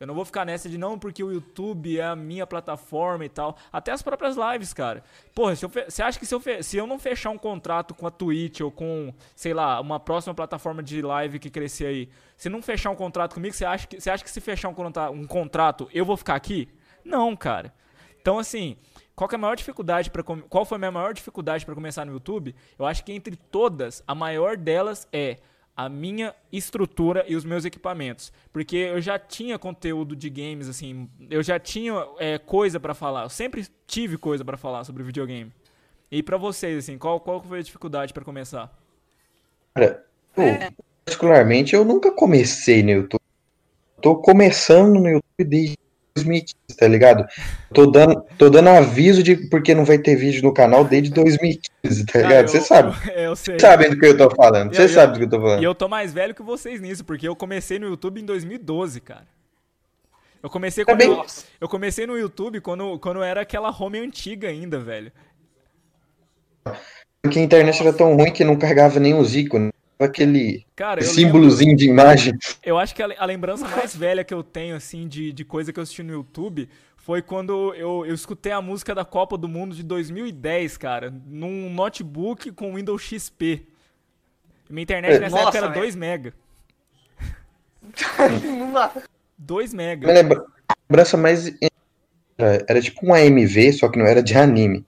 Eu 0.00 0.06
não 0.06 0.14
vou 0.14 0.24
ficar 0.24 0.44
nessa 0.44 0.68
de 0.68 0.78
não 0.78 0.98
porque 0.98 1.22
o 1.24 1.32
YouTube 1.32 1.98
é 1.98 2.04
a 2.04 2.14
minha 2.14 2.46
plataforma 2.46 3.24
e 3.24 3.28
tal. 3.28 3.56
Até 3.72 3.90
as 3.90 4.00
próprias 4.00 4.36
lives, 4.36 4.72
cara. 4.72 5.02
Porra, 5.34 5.54
você 5.56 6.02
acha 6.02 6.18
que 6.18 6.24
se 6.24 6.34
eu, 6.34 6.40
se 6.62 6.76
eu 6.76 6.86
não 6.86 6.98
fechar 6.98 7.30
um 7.30 7.38
contrato 7.38 7.94
com 7.94 8.06
a 8.06 8.10
Twitch 8.10 8.60
ou 8.60 8.70
com, 8.70 9.12
sei 9.34 9.52
lá, 9.52 9.80
uma 9.80 9.98
próxima 9.98 10.32
plataforma 10.34 10.82
de 10.82 11.02
live 11.02 11.40
que 11.40 11.50
crescer 11.50 11.86
aí, 11.86 12.08
se 12.36 12.48
não 12.48 12.62
fechar 12.62 12.90
um 12.90 12.94
contrato 12.94 13.34
comigo, 13.34 13.54
você 13.54 13.64
acha 13.64 13.88
que, 13.88 13.96
acha 14.08 14.22
que 14.22 14.30
se 14.30 14.40
fechar 14.40 14.68
um, 14.68 15.10
um 15.12 15.26
contrato 15.26 15.88
eu 15.92 16.04
vou 16.04 16.16
ficar 16.16 16.36
aqui? 16.36 16.68
Não, 17.08 17.34
cara. 17.34 17.72
Então, 18.20 18.38
assim, 18.38 18.76
qual 19.16 19.28
é 19.32 19.34
a 19.34 19.38
maior 19.38 19.56
dificuldade 19.56 20.10
para 20.10 20.22
qual 20.22 20.64
foi 20.64 20.76
a 20.76 20.78
minha 20.78 20.92
maior 20.92 21.14
dificuldade 21.14 21.64
para 21.64 21.74
começar 21.74 22.04
no 22.04 22.12
YouTube? 22.12 22.54
Eu 22.78 22.84
acho 22.84 23.02
que 23.02 23.12
entre 23.12 23.34
todas, 23.34 24.02
a 24.06 24.14
maior 24.14 24.56
delas 24.56 25.08
é 25.12 25.38
a 25.74 25.88
minha 25.88 26.34
estrutura 26.52 27.24
e 27.26 27.34
os 27.34 27.44
meus 27.44 27.64
equipamentos, 27.64 28.32
porque 28.52 28.76
eu 28.76 29.00
já 29.00 29.16
tinha 29.18 29.56
conteúdo 29.58 30.16
de 30.16 30.28
games 30.28 30.68
assim, 30.68 31.08
eu 31.30 31.40
já 31.40 31.58
tinha 31.58 31.94
é, 32.18 32.36
coisa 32.36 32.80
para 32.80 32.94
falar, 32.94 33.22
eu 33.22 33.28
sempre 33.28 33.64
tive 33.86 34.18
coisa 34.18 34.44
para 34.44 34.56
falar 34.56 34.82
sobre 34.82 35.04
videogame. 35.04 35.52
E 36.10 36.20
para 36.20 36.36
vocês 36.36 36.78
assim, 36.78 36.98
qual 36.98 37.20
qual 37.20 37.40
foi 37.42 37.60
a 37.60 37.62
dificuldade 37.62 38.12
para 38.12 38.24
começar? 38.24 38.76
Cara, 39.74 40.04
é. 40.36 40.72
particularmente 41.04 41.74
eu 41.74 41.84
nunca 41.84 42.10
comecei 42.10 42.82
no 42.82 42.90
YouTube. 42.90 43.22
Tô 44.02 44.16
começando 44.16 44.98
no 44.98 45.08
YouTube 45.08 45.44
desde 45.44 45.76
2015, 46.22 46.54
tá 46.76 46.88
ligado? 46.88 47.26
Tô 47.72 47.86
dando, 47.86 48.22
tô 48.36 48.50
dando 48.50 48.68
aviso 48.68 49.22
de 49.22 49.36
porque 49.48 49.74
não 49.74 49.84
vai 49.84 49.98
ter 49.98 50.16
vídeo 50.16 50.42
no 50.42 50.52
canal 50.52 50.84
desde 50.84 51.10
2015, 51.10 52.06
tá 52.06 52.18
ligado? 52.20 52.48
Você 52.48 52.60
sabe. 52.60 52.96
Eu, 53.14 53.36
sei. 53.36 53.58
Sabem 53.58 53.90
do 53.90 53.98
que 53.98 54.06
eu 54.06 54.16
tô 54.16 54.30
falando. 54.30 54.74
Você 54.74 54.88
sabe 54.88 55.14
do 55.14 55.18
que 55.18 55.24
eu 55.24 55.30
tô 55.30 55.40
falando. 55.40 55.60
E 55.60 55.64
eu 55.64 55.74
tô 55.74 55.88
mais 55.88 56.12
velho 56.12 56.34
que 56.34 56.42
vocês 56.42 56.80
nisso, 56.80 57.04
porque 57.04 57.26
eu 57.26 57.34
comecei 57.34 57.78
no 57.78 57.86
YouTube 57.86 58.20
em 58.20 58.24
2012, 58.24 59.00
cara. 59.00 59.26
Eu 60.42 60.48
comecei 60.48 60.84
quando 60.84 61.00
eu, 61.00 61.26
eu, 61.60 61.68
comecei 61.68 62.06
no 62.06 62.16
YouTube 62.16 62.60
quando, 62.60 62.98
quando 63.00 63.22
era 63.22 63.40
aquela 63.40 63.70
home 63.70 63.98
antiga 63.98 64.48
ainda, 64.48 64.78
velho. 64.78 65.10
Porque 67.20 67.40
a 67.40 67.42
internet 67.42 67.80
era 67.80 67.92
tão 67.92 68.14
ruim 68.14 68.32
que 68.32 68.44
não 68.44 68.56
carregava 68.56 69.00
nem 69.00 69.14
os 69.14 69.34
ícones 69.34 69.72
aquele 69.98 70.64
Cara, 70.76 71.02
símbolozinho 71.02 71.70
lembro, 71.70 71.84
de 71.84 71.90
imagem. 71.90 72.34
Eu 72.64 72.78
acho 72.78 72.94
que 72.94 73.02
a, 73.02 73.08
a, 73.18 73.24
lembrança 73.24 73.66
mais 73.66 73.94
velha 73.94 74.22
que 74.24 74.32
eu 74.32 74.42
tenho, 74.42 74.76
assim, 74.76 75.08
de, 75.08 75.32
de 75.32 75.44
coisa 75.44 75.72
que 75.72 75.78
eu 75.78 75.82
assisti 75.82 76.02
no 76.02 76.12
YouTube 76.12 76.68
foi 76.96 77.22
quando 77.22 77.74
eu, 77.74 78.04
eu 78.06 78.14
escutei 78.14 78.52
a 78.52 78.60
música 78.60 78.94
da 78.94 79.04
Copa 79.04 79.36
do 79.36 79.48
Mundo 79.48 79.74
de 79.74 79.82
2010, 79.82 80.76
cara, 80.76 81.12
num 81.26 81.72
notebook 81.72 82.52
com 82.52 82.74
Windows 82.74 83.02
XP. 83.02 83.66
Minha 84.68 84.82
internet 84.82 85.18
nessa 85.18 85.36
Nossa, 85.36 85.48
época 85.48 85.58
era 85.58 85.68
2 85.68 85.96
mega. 85.96 86.34
2 89.38 89.74
mega. 89.74 90.06
Minha 90.06 90.44
lembrança 90.88 91.16
mais. 91.16 91.50
Era, 92.36 92.64
era 92.68 92.80
tipo 92.80 93.06
um 93.06 93.14
AMV, 93.14 93.72
só 93.72 93.88
que 93.88 93.98
não 93.98 94.06
era 94.06 94.22
de 94.22 94.36
anime. 94.36 94.84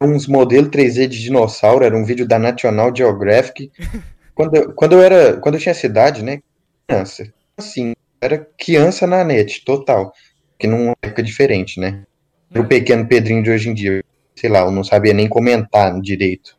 uns 0.00 0.26
modelos 0.26 0.70
3D 0.70 1.06
de 1.06 1.22
dinossauro, 1.22 1.84
era 1.84 1.96
um 1.96 2.04
vídeo 2.04 2.26
da 2.26 2.38
National 2.38 2.94
Geographic. 2.94 3.70
quando, 4.34 4.54
eu, 4.54 4.72
quando 4.72 4.92
eu 4.92 5.02
era, 5.02 5.36
quando 5.38 5.56
eu 5.56 5.60
tinha 5.60 5.74
cidade, 5.74 6.22
né, 6.22 6.40
criança, 6.86 7.32
assim, 7.56 7.94
era 8.20 8.38
criança 8.58 9.06
na 9.06 9.24
net, 9.24 9.64
total, 9.64 10.12
que 10.58 10.66
numa 10.66 10.94
época 11.02 11.22
diferente, 11.22 11.80
né? 11.80 12.04
Era 12.50 12.62
o 12.62 12.68
pequeno 12.68 13.06
Pedrinho 13.06 13.42
de 13.42 13.50
hoje 13.50 13.68
em 13.68 13.74
dia, 13.74 14.04
sei 14.34 14.50
lá, 14.50 14.60
eu 14.60 14.70
não 14.70 14.82
sabia 14.82 15.14
nem 15.14 15.28
comentar 15.28 15.98
direito. 16.00 16.56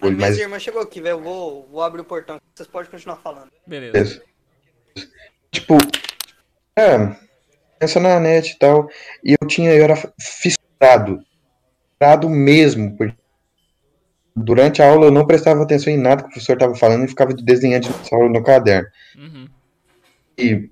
A 0.00 0.06
minha 0.06 0.18
Mas 0.18 0.38
irmã 0.38 0.58
chegou 0.58 0.80
aqui, 0.80 1.00
velho. 1.00 1.14
Eu 1.14 1.22
vou, 1.22 1.68
vou 1.70 1.82
abrir 1.82 2.00
o 2.00 2.04
portão. 2.04 2.40
Vocês 2.54 2.68
podem 2.68 2.90
continuar 2.90 3.16
falando. 3.16 3.50
Beleza. 3.66 4.22
tipo, 5.50 5.76
é, 6.76 7.16
pensa 7.78 7.98
na 8.00 8.20
net 8.20 8.52
e 8.52 8.58
tal, 8.58 8.88
e 9.24 9.32
eu 9.32 9.46
tinha, 9.46 9.72
eu 9.74 9.82
era 9.82 9.96
fissurado, 9.96 11.20
fissurado 11.98 12.30
mesmo, 12.30 12.96
porque 12.96 13.16
durante 14.44 14.82
a 14.82 14.88
aula 14.88 15.06
eu 15.06 15.10
não 15.10 15.26
prestava 15.26 15.62
atenção 15.62 15.92
em 15.92 15.96
nada 15.96 16.22
que 16.22 16.28
o 16.28 16.32
professor 16.32 16.54
estava 16.54 16.74
falando 16.74 17.04
e 17.04 17.08
ficava 17.08 17.32
desenhando 17.34 17.84
dinossauro 17.84 18.28
no 18.28 18.42
caderno. 18.42 18.88
Uhum. 19.16 19.48
E 20.38 20.70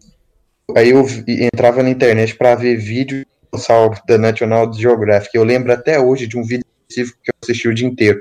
aí 0.74 0.90
eu 0.90 1.04
entrava 1.52 1.82
na 1.82 1.90
internet 1.90 2.34
para 2.36 2.54
ver 2.54 2.76
vídeo 2.76 3.18
de 3.18 3.26
dinossauro 3.44 4.00
da 4.06 4.18
National 4.18 4.72
Geographic. 4.72 5.36
Eu 5.36 5.44
lembro 5.44 5.72
até 5.72 5.98
hoje 5.98 6.26
de 6.26 6.38
um 6.38 6.42
vídeo 6.42 6.64
específico 6.88 7.18
que 7.22 7.30
eu 7.30 7.34
assisti 7.42 7.68
o 7.68 7.74
dia 7.74 7.86
inteiro. 7.86 8.20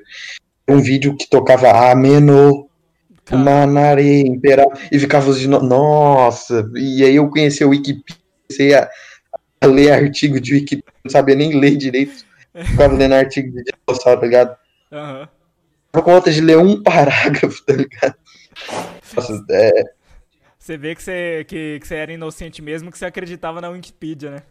Um 0.68 0.80
vídeo 0.80 1.16
que 1.16 1.30
tocava 1.30 1.92
Ameno, 1.92 2.68
Cara, 3.24 3.42
Manare, 3.42 4.22
Imperal, 4.22 4.72
e 4.92 5.00
ficava 5.00 5.30
os 5.30 5.40
dino... 5.40 5.60
Nossa! 5.60 6.70
E 6.76 7.04
aí 7.04 7.16
eu 7.16 7.30
conheci 7.30 7.64
o 7.64 7.70
Wikipedia, 7.70 8.18
comecei 8.48 8.74
a, 8.74 8.90
a 9.62 9.66
ler 9.68 9.92
artigo 9.92 10.40
de 10.40 10.54
Wikipedia, 10.54 10.94
não 11.04 11.12
sabia 11.12 11.36
nem 11.36 11.60
ler 11.60 11.76
direito. 11.76 12.26
Ficava 12.56 12.96
lendo 12.96 13.14
artigo 13.14 13.52
de 13.52 13.64
dinossauro, 13.64 14.22
tá 14.22 14.26
ligado? 14.26 14.58
aham. 14.96 15.28
Conta 16.04 16.32
de 16.32 16.42
ler 16.42 16.58
um 16.58 16.82
parágrafo, 16.82 17.64
tá 17.66 17.74
ligado? 17.74 18.16
Nossa, 19.16 19.46
é, 19.52 19.72
Você 20.58 20.78
vê 20.78 20.96
que 20.96 21.04
você, 21.04 21.46
que, 21.48 21.80
que 21.80 21.88
você 21.88 21.96
era 21.96 22.12
inocente 22.14 22.62
mesmo, 22.62 22.92
que 22.92 22.98
você 22.98 23.06
acreditava 23.06 23.60
na 23.62 23.70
Wikipedia, 23.70 24.32
né? 24.32 24.44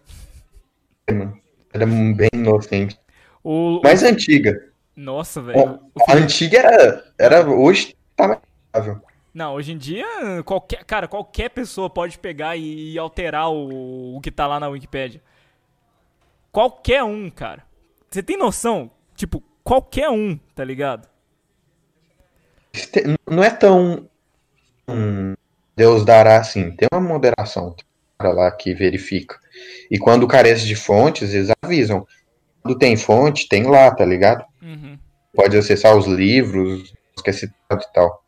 mano, 1.10 1.38
era 1.72 1.86
bem 1.86 2.28
inocente. 2.34 2.98
O, 3.42 3.78
o- 3.78 3.82
Mais 3.82 4.02
antiga. 4.02 4.70
Nossa, 4.96 5.42
velho. 5.42 5.58
A 6.00 6.04
Felipe- 6.06 6.22
antiga 6.24 6.58
era, 6.58 7.04
era 7.18 7.50
hoje 7.50 7.96
tá 8.16 8.28
mais 8.28 8.40
viável. 8.72 9.02
Não, 9.34 9.54
hoje 9.54 9.72
em 9.72 9.78
dia, 9.78 10.06
qualquer, 10.44 10.84
cara, 10.84 11.08
qualquer 11.08 11.50
pessoa 11.50 11.90
pode 11.90 12.16
pegar 12.18 12.56
e, 12.56 12.92
e 12.92 12.98
alterar 12.98 13.50
o, 13.50 14.16
o 14.16 14.20
que 14.20 14.30
tá 14.30 14.46
lá 14.46 14.60
na 14.60 14.68
Wikipedia. 14.68 15.20
Qualquer 16.52 17.02
um, 17.02 17.28
cara. 17.30 17.64
Você 18.08 18.22
tem 18.22 18.36
noção? 18.36 18.88
Tipo, 19.16 19.42
qualquer 19.64 20.08
um, 20.08 20.36
tá 20.54 20.62
ligado? 20.64 21.08
Não 23.28 23.42
é 23.42 23.50
tão 23.50 24.08
hum, 24.88 25.34
Deus 25.76 26.04
dará 26.04 26.38
assim, 26.38 26.70
tem 26.70 26.88
uma 26.92 27.00
moderação. 27.00 27.72
Tem 27.72 27.84
um 27.84 28.18
cara 28.18 28.34
lá 28.34 28.50
que 28.50 28.74
verifica. 28.74 29.38
E 29.90 29.98
quando 29.98 30.26
carece 30.26 30.66
de 30.66 30.76
fontes, 30.76 31.34
eles 31.34 31.50
avisam. 31.62 32.06
Quando 32.62 32.78
tem 32.78 32.96
fonte, 32.96 33.48
tem 33.48 33.64
lá, 33.64 33.90
tá 33.94 34.04
ligado? 34.04 34.44
Uhum. 34.62 34.98
Pode 35.34 35.56
acessar 35.56 35.96
os 35.96 36.06
livros, 36.06 36.94
os 37.16 37.22
que 37.22 37.30
é 37.30 37.32
citado 37.32 37.82
e 37.82 37.92
tal. 37.92 38.24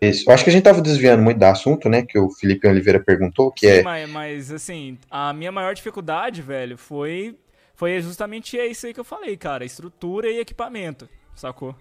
Isso. 0.00 0.28
Eu 0.28 0.34
acho 0.34 0.44
que 0.44 0.50
a 0.50 0.52
gente 0.52 0.64
tava 0.64 0.82
desviando 0.82 1.22
muito 1.22 1.38
do 1.38 1.44
assunto, 1.44 1.88
né? 1.88 2.02
Que 2.02 2.18
o 2.18 2.28
Felipe 2.30 2.68
Oliveira 2.68 3.00
perguntou, 3.00 3.50
que 3.50 3.66
Sim, 3.66 3.78
é. 3.78 3.82
mas, 3.82 4.10
mas, 4.10 4.52
assim, 4.52 4.98
a 5.10 5.32
minha 5.32 5.52
maior 5.52 5.74
dificuldade, 5.74 6.42
velho, 6.42 6.76
foi, 6.76 7.38
foi 7.74 8.00
justamente 8.00 8.56
isso 8.58 8.86
aí 8.86 8.92
que 8.92 9.00
eu 9.00 9.04
falei, 9.04 9.36
cara. 9.36 9.64
Estrutura 9.64 10.28
e 10.28 10.40
equipamento, 10.40 11.08
sacou? 11.34 11.74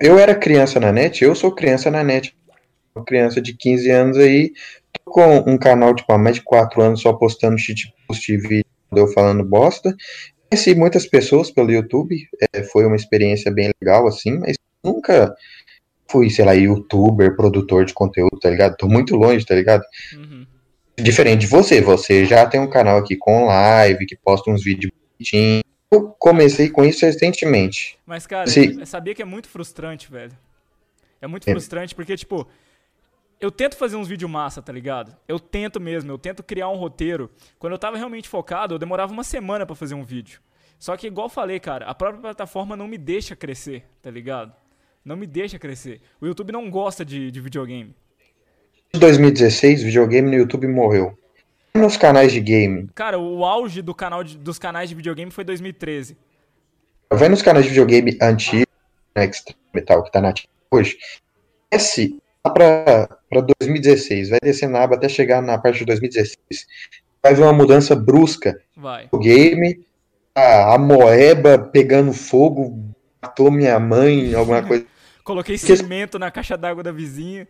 Eu- 0.00 0.18
era 0.18 0.34
criança 0.34 0.80
na 0.80 0.90
net, 0.92 1.22
eu 1.22 1.34
sou 1.34 1.52
criança 1.52 1.90
na 1.90 2.02
net. 2.02 2.34
Uma 2.94 3.04
criança 3.04 3.40
de 3.40 3.54
15 3.54 3.90
anos 3.90 4.16
aí, 4.16 4.52
tô 5.04 5.12
com 5.12 5.38
um 5.50 5.58
canal 5.58 5.94
tipo, 5.94 6.12
há 6.12 6.18
mais 6.18 6.36
de 6.36 6.42
4 6.42 6.80
anos 6.80 7.00
só 7.00 7.12
postando 7.12 7.58
shit 7.58 7.92
post 8.06 8.32
e 8.32 8.36
vídeo 8.36 8.64
eu 8.94 9.08
falando 9.08 9.44
bosta. 9.44 9.94
Conheci 10.48 10.74
muitas 10.74 11.04
pessoas 11.06 11.50
pelo 11.50 11.72
YouTube, 11.72 12.16
é, 12.52 12.62
foi 12.62 12.86
uma 12.86 12.94
experiência 12.94 13.50
bem 13.50 13.72
legal, 13.80 14.06
assim, 14.06 14.38
mas 14.38 14.56
nunca 14.84 15.34
fui, 16.08 16.30
sei 16.30 16.44
lá, 16.44 16.52
youtuber, 16.52 17.34
produtor 17.34 17.84
de 17.84 17.92
conteúdo, 17.92 18.38
tá 18.40 18.48
ligado? 18.50 18.76
Tô 18.76 18.86
muito 18.86 19.16
longe, 19.16 19.44
tá 19.44 19.54
ligado? 19.54 19.82
Uhum. 20.14 20.46
Diferente 20.96 21.40
de 21.40 21.46
você, 21.48 21.80
você 21.80 22.24
já 22.24 22.46
tem 22.46 22.60
um 22.60 22.70
canal 22.70 22.98
aqui 22.98 23.16
com 23.16 23.46
live, 23.46 24.06
que 24.06 24.16
posta 24.16 24.48
uns 24.48 24.62
vídeos 24.62 24.92
bonitinhos. 25.18 25.63
Eu 25.94 26.08
comecei 26.18 26.68
com 26.68 26.84
isso 26.84 27.04
recentemente. 27.06 27.98
Mas, 28.04 28.26
cara, 28.26 28.46
Sim. 28.48 28.80
eu 28.80 28.86
sabia 28.86 29.14
que 29.14 29.22
é 29.22 29.24
muito 29.24 29.48
frustrante, 29.48 30.10
velho. 30.10 30.32
É 31.20 31.26
muito 31.26 31.48
É. 31.48 31.52
frustrante 31.52 31.94
porque, 31.94 32.16
tipo, 32.16 32.46
eu 33.40 33.50
tento 33.50 33.76
fazer 33.76 33.96
uns 33.96 34.08
vídeos 34.08 34.30
massa, 34.30 34.60
tá 34.60 34.72
ligado? 34.72 35.16
Eu 35.28 35.38
tento 35.38 35.80
mesmo, 35.80 36.10
eu 36.10 36.18
tento 36.18 36.42
criar 36.42 36.68
um 36.68 36.76
roteiro. 36.76 37.30
Quando 37.58 37.72
eu 37.72 37.78
tava 37.78 37.96
realmente 37.96 38.28
focado, 38.28 38.74
eu 38.74 38.78
demorava 38.78 39.12
uma 39.12 39.24
semana 39.24 39.64
pra 39.64 39.74
fazer 39.76 39.94
um 39.94 40.02
vídeo. 40.04 40.40
Só 40.78 40.96
que, 40.96 41.06
igual 41.06 41.26
eu 41.26 41.30
falei, 41.30 41.60
cara, 41.60 41.86
a 41.86 41.94
própria 41.94 42.20
plataforma 42.20 42.76
não 42.76 42.86
me 42.88 42.98
deixa 42.98 43.34
crescer, 43.36 43.84
tá 44.02 44.10
ligado? 44.10 44.52
Não 45.04 45.16
me 45.16 45.26
deixa 45.26 45.58
crescer. 45.58 46.00
O 46.20 46.26
YouTube 46.26 46.50
não 46.52 46.68
gosta 46.70 47.04
de, 47.04 47.30
de 47.30 47.40
videogame. 47.40 47.94
Em 48.92 48.98
2016, 48.98 49.82
videogame 49.82 50.30
no 50.30 50.36
YouTube 50.36 50.66
morreu. 50.66 51.16
Nos 51.76 51.96
canais 51.96 52.32
de 52.32 52.38
game, 52.40 52.88
Cara, 52.94 53.18
o 53.18 53.44
auge 53.44 53.82
do 53.82 53.92
canal 53.92 54.22
de- 54.22 54.38
dos 54.38 54.58
canais 54.60 54.88
de 54.88 54.94
videogame 54.94 55.30
foi 55.32 55.42
2013. 55.42 56.16
vai 57.12 57.28
nos 57.28 57.42
canais 57.42 57.64
de 57.64 57.70
videogame 57.70 58.16
antigos, 58.22 58.66
né, 59.16 59.24
Extreme 59.24 59.58
e 59.74 59.80
tal, 59.82 60.04
que 60.04 60.12
tá 60.12 60.20
nativo 60.20 60.48
hoje, 60.70 60.96
desce 61.72 62.16
lá 62.46 62.52
pra, 62.52 63.08
pra 63.28 63.40
2016, 63.60 64.28
vai 64.30 64.38
descer 64.40 64.68
na 64.68 64.84
aba 64.84 64.94
até 64.94 65.08
chegar 65.08 65.42
na 65.42 65.58
parte 65.58 65.80
de 65.80 65.86
2016. 65.86 66.36
Vai 67.20 67.34
ver 67.34 67.42
uma 67.42 67.52
mudança 67.52 67.96
brusca. 67.96 68.60
Vai. 68.76 69.08
O 69.10 69.18
game, 69.18 69.84
a, 70.34 70.74
a 70.74 70.78
moeba 70.78 71.58
pegando 71.58 72.12
fogo, 72.12 72.94
matou 73.20 73.50
minha 73.50 73.80
mãe, 73.80 74.32
alguma 74.34 74.62
coisa. 74.62 74.86
Coloquei 75.24 75.56
cimento 75.58 76.18
na 76.18 76.30
caixa 76.30 76.56
d'água 76.56 76.82
da 76.84 76.92
vizinha. 76.92 77.48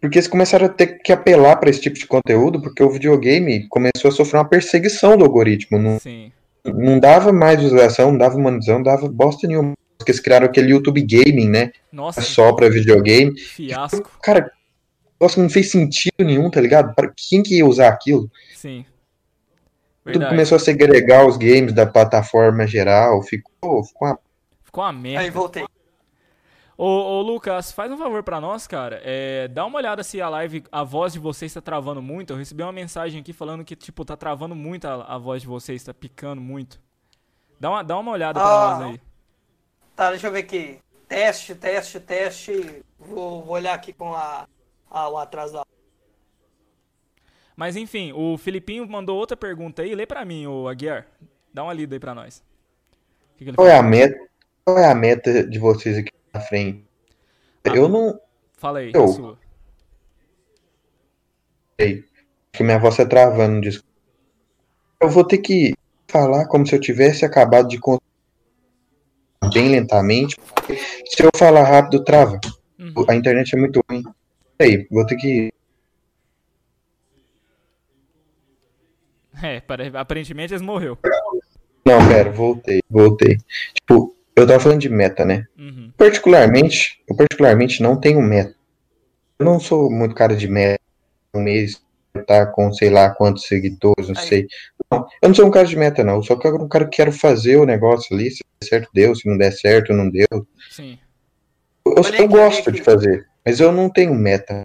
Porque 0.00 0.18
eles 0.18 0.28
começaram 0.28 0.66
a 0.66 0.68
ter 0.68 1.00
que 1.02 1.12
apelar 1.12 1.56
pra 1.56 1.70
esse 1.70 1.80
tipo 1.80 1.98
de 1.98 2.06
conteúdo, 2.06 2.60
porque 2.60 2.82
o 2.82 2.90
videogame 2.90 3.66
começou 3.68 4.08
a 4.08 4.12
sofrer 4.12 4.38
uma 4.38 4.48
perseguição 4.48 5.16
do 5.16 5.24
algoritmo. 5.24 5.78
Não, 5.78 5.98
Sim. 5.98 6.32
não 6.64 6.98
dava 6.98 7.32
mais 7.32 7.60
visualização, 7.60 8.10
não 8.10 8.18
dava 8.18 8.38
monetização, 8.38 8.76
não 8.76 8.82
dava 8.82 9.08
bosta 9.08 9.46
nenhuma. 9.46 9.72
Porque 9.96 10.12
eles 10.12 10.20
criaram 10.20 10.46
aquele 10.46 10.70
YouTube 10.70 11.02
Gaming, 11.02 11.48
né? 11.48 11.72
Nossa, 11.92 12.20
Só 12.22 12.52
pra 12.52 12.68
videogame. 12.68 13.38
fiasco. 13.38 14.10
Cara, 14.22 14.50
nossa, 15.20 15.40
não 15.42 15.48
fez 15.50 15.70
sentido 15.70 16.12
nenhum, 16.20 16.48
tá 16.50 16.60
ligado? 16.60 16.94
Para 16.94 17.12
quem 17.16 17.42
que 17.42 17.56
ia 17.56 17.66
usar 17.66 17.88
aquilo? 17.88 18.30
Sim. 18.54 18.84
Tudo 20.04 20.12
Verdade. 20.12 20.30
começou 20.30 20.56
a 20.56 20.60
segregar 20.60 21.26
os 21.26 21.36
games 21.36 21.72
da 21.72 21.84
plataforma 21.84 22.66
geral, 22.66 23.22
ficou, 23.22 23.84
ficou 23.84 24.08
uma... 24.08 24.18
Ficou 24.64 24.84
uma 24.84 24.92
merda. 24.92 25.20
Aí 25.20 25.30
voltei. 25.30 25.64
Ô, 26.80 26.86
ô, 26.86 27.22
Lucas, 27.22 27.72
faz 27.72 27.90
um 27.90 27.98
favor 27.98 28.22
pra 28.22 28.40
nós, 28.40 28.68
cara. 28.68 29.00
É, 29.02 29.48
dá 29.48 29.66
uma 29.66 29.78
olhada 29.78 30.04
se 30.04 30.22
a 30.22 30.28
live, 30.28 30.62
a 30.70 30.84
voz 30.84 31.12
de 31.12 31.18
vocês 31.18 31.52
tá 31.52 31.60
travando 31.60 32.00
muito. 32.00 32.32
Eu 32.32 32.36
recebi 32.36 32.62
uma 32.62 32.70
mensagem 32.70 33.20
aqui 33.20 33.32
falando 33.32 33.64
que, 33.64 33.74
tipo, 33.74 34.04
tá 34.04 34.16
travando 34.16 34.54
muito 34.54 34.86
a, 34.86 35.02
a 35.02 35.18
voz 35.18 35.42
de 35.42 35.48
vocês, 35.48 35.82
tá 35.82 35.92
picando 35.92 36.40
muito. 36.40 36.80
Dá 37.58 37.70
uma, 37.70 37.82
dá 37.82 37.98
uma 37.98 38.12
olhada 38.12 38.38
pra 38.38 38.48
Ah. 38.48 38.78
nós 38.78 38.90
aí. 38.90 39.00
Tá, 39.96 40.10
deixa 40.10 40.28
eu 40.28 40.30
ver 40.30 40.38
aqui. 40.38 40.78
Teste, 41.08 41.56
teste, 41.56 41.98
teste. 41.98 42.84
Vou, 42.96 43.42
vou 43.42 43.56
olhar 43.56 43.74
aqui 43.74 43.92
com 43.92 44.14
a, 44.14 44.46
a, 44.88 45.08
o 45.08 45.18
atraso 45.18 45.54
da. 45.54 45.62
Mas 47.56 47.74
enfim, 47.74 48.12
o 48.12 48.38
Filipinho 48.38 48.88
mandou 48.88 49.18
outra 49.18 49.36
pergunta 49.36 49.82
aí. 49.82 49.96
Lê 49.96 50.06
pra 50.06 50.24
mim, 50.24 50.46
ô 50.46 50.68
Aguiar. 50.68 51.08
Dá 51.52 51.64
uma 51.64 51.72
lida 51.72 51.96
aí 51.96 51.98
pra 51.98 52.14
nós. 52.14 52.38
O 53.34 53.38
que 53.38 53.44
que 53.44 53.50
ele 53.50 53.56
Qual 53.56 53.66
é 53.66 53.76
a 53.76 53.82
meta? 53.82 54.16
Qual 54.64 54.78
é 54.78 54.88
a 54.88 54.94
meta 54.94 55.44
de 55.44 55.58
vocês 55.58 55.98
aqui 55.98 56.12
frente? 56.40 56.84
Ah. 57.64 57.74
Eu 57.76 57.88
não 57.88 58.18
Fala 58.56 58.80
aí, 58.80 58.90
Eu. 58.94 59.04
a 59.04 59.08
sua. 59.08 59.38
sei. 61.80 62.04
Que 62.52 62.64
minha 62.64 62.78
voz 62.78 62.96
tá 62.96 63.06
travando 63.06 63.60
disso. 63.60 63.84
Eu 65.00 65.08
vou 65.08 65.24
ter 65.24 65.38
que 65.38 65.74
falar 66.08 66.46
como 66.48 66.66
se 66.66 66.74
eu 66.74 66.80
tivesse 66.80 67.24
acabado 67.24 67.68
de 67.68 67.78
contar 67.78 68.02
bem 69.54 69.68
lentamente. 69.68 70.36
Se 71.06 71.22
eu 71.22 71.30
falar 71.36 71.62
rápido, 71.62 72.02
trava. 72.02 72.40
Uhum. 72.78 72.92
A 73.08 73.14
internet 73.14 73.54
é 73.54 73.58
muito 73.58 73.80
ruim. 73.88 74.02
Aí, 74.60 74.86
vou 74.90 75.06
ter 75.06 75.16
que. 75.16 75.52
É, 79.40 79.60
pare- 79.60 79.92
aparentemente 79.94 80.52
eles 80.52 80.62
morreu. 80.62 80.98
Não, 81.84 82.06
pera, 82.08 82.30
voltei, 82.32 82.80
voltei. 82.90 83.38
Tipo, 83.74 84.14
eu 84.34 84.46
tava 84.46 84.58
falando 84.60 84.80
de 84.80 84.88
meta, 84.88 85.24
né? 85.24 85.46
Uhum. 85.56 85.87
Particularmente, 85.98 87.02
eu 87.08 87.16
particularmente 87.16 87.82
não 87.82 88.00
tenho 88.00 88.22
meta. 88.22 88.54
Eu 89.36 89.44
não 89.44 89.58
sou 89.58 89.90
muito 89.90 90.14
cara 90.14 90.36
de 90.36 90.46
meta. 90.46 90.80
Um 91.34 91.42
mês 91.42 91.82
tá 92.24 92.46
com 92.46 92.72
sei 92.72 92.88
lá 92.88 93.10
quantos 93.10 93.44
seguidores, 93.46 94.08
não 94.08 94.16
Aí. 94.16 94.28
sei. 94.28 94.46
Eu 94.90 95.28
não 95.28 95.34
sou 95.34 95.46
um 95.46 95.50
cara 95.50 95.66
de 95.66 95.76
meta, 95.76 96.04
não. 96.04 96.16
Eu 96.16 96.22
sou 96.22 96.36
um 96.36 96.68
cara 96.68 96.84
que 96.84 96.96
quero 96.96 97.12
fazer 97.12 97.56
o 97.56 97.66
negócio 97.66 98.14
ali. 98.14 98.30
Se 98.30 98.44
der 98.60 98.68
certo, 98.68 98.88
deu. 98.94 99.14
Se 99.14 99.28
não 99.28 99.36
der 99.36 99.50
certo, 99.50 99.92
não 99.92 100.08
deu. 100.08 100.46
Sim. 100.70 100.98
Eu, 101.84 101.94
eu 101.96 102.02
aqui, 102.02 102.26
gosto 102.28 102.70
de 102.70 102.80
fazer, 102.82 103.26
mas 103.44 103.58
eu 103.58 103.72
não 103.72 103.90
tenho 103.90 104.14
meta. 104.14 104.62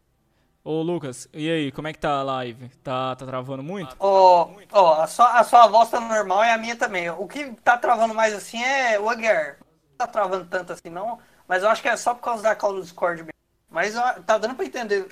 Ô, 0.63 0.81
Lucas, 0.81 1.27
e 1.33 1.49
aí, 1.49 1.71
como 1.71 1.87
é 1.87 1.93
que 1.93 1.99
tá 1.99 2.19
a 2.19 2.23
live? 2.23 2.69
Tá, 2.83 3.15
tá 3.15 3.25
travando 3.25 3.63
muito? 3.63 3.95
Ó, 3.99 4.51
ó, 4.71 5.01
a 5.01 5.07
sua, 5.07 5.39
a 5.39 5.43
sua 5.43 5.67
voz 5.67 5.89
tá 5.89 5.99
normal 5.99 6.45
e 6.45 6.49
a 6.49 6.57
minha 6.57 6.75
também. 6.75 7.09
O 7.09 7.27
que 7.27 7.51
tá 7.63 7.75
travando 7.75 8.13
mais 8.13 8.33
assim 8.33 8.63
é 8.63 8.99
o 8.99 9.09
Aguiar. 9.09 9.57
Tá 10.03 10.07
travando 10.07 10.45
tanto 10.45 10.73
assim, 10.73 10.89
não. 10.89 11.17
Mas 11.47 11.63
eu 11.63 11.69
acho 11.69 11.81
que 11.81 11.87
é 11.87 11.95
só 11.95 12.13
por 12.13 12.21
causa 12.21 12.43
da 12.43 12.53
call 12.55 12.73
do 12.73 12.81
Discord 12.81 13.21
mesmo. 13.21 13.31
Mas 13.69 13.95
ó, 13.95 14.13
tá 14.21 14.37
dando 14.37 14.53
pra 14.55 14.65
entender. 14.65 15.07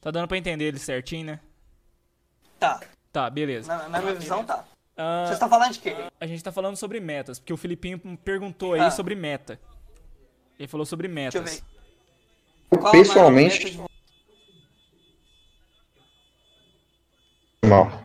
Tá 0.00 0.10
dando 0.10 0.26
pra 0.26 0.36
entender 0.36 0.64
ele 0.64 0.78
certinho, 0.80 1.26
né? 1.26 1.40
Tá. 2.58 2.80
Tá, 3.12 3.30
beleza. 3.30 3.68
Na, 3.76 3.88
na 3.88 4.00
minha 4.00 4.14
visão, 4.14 4.44
tá. 4.44 4.64
Ah, 4.96 5.22
Vocês 5.26 5.34
estão 5.36 5.48
falando 5.48 5.72
de 5.72 5.78
quê? 5.78 5.94
a 6.20 6.26
gente 6.26 6.42
tá 6.42 6.50
falando 6.50 6.76
sobre 6.76 6.98
metas, 7.00 7.38
porque 7.38 7.52
o 7.52 7.56
Filipinho 7.56 7.98
perguntou 8.24 8.74
aí 8.74 8.80
Ah. 8.80 8.90
sobre 8.90 9.14
meta. 9.14 9.60
Ele 10.58 10.68
falou 10.68 10.84
sobre 10.84 11.06
Deixa 11.08 11.38
eu 11.38 11.42
metas. 11.42 11.62
ver. 12.70 12.78
Qual 12.80 12.92
pessoalmente, 12.92 13.64
meta 13.76 13.88
de- 17.62 17.68
mal. 17.68 18.02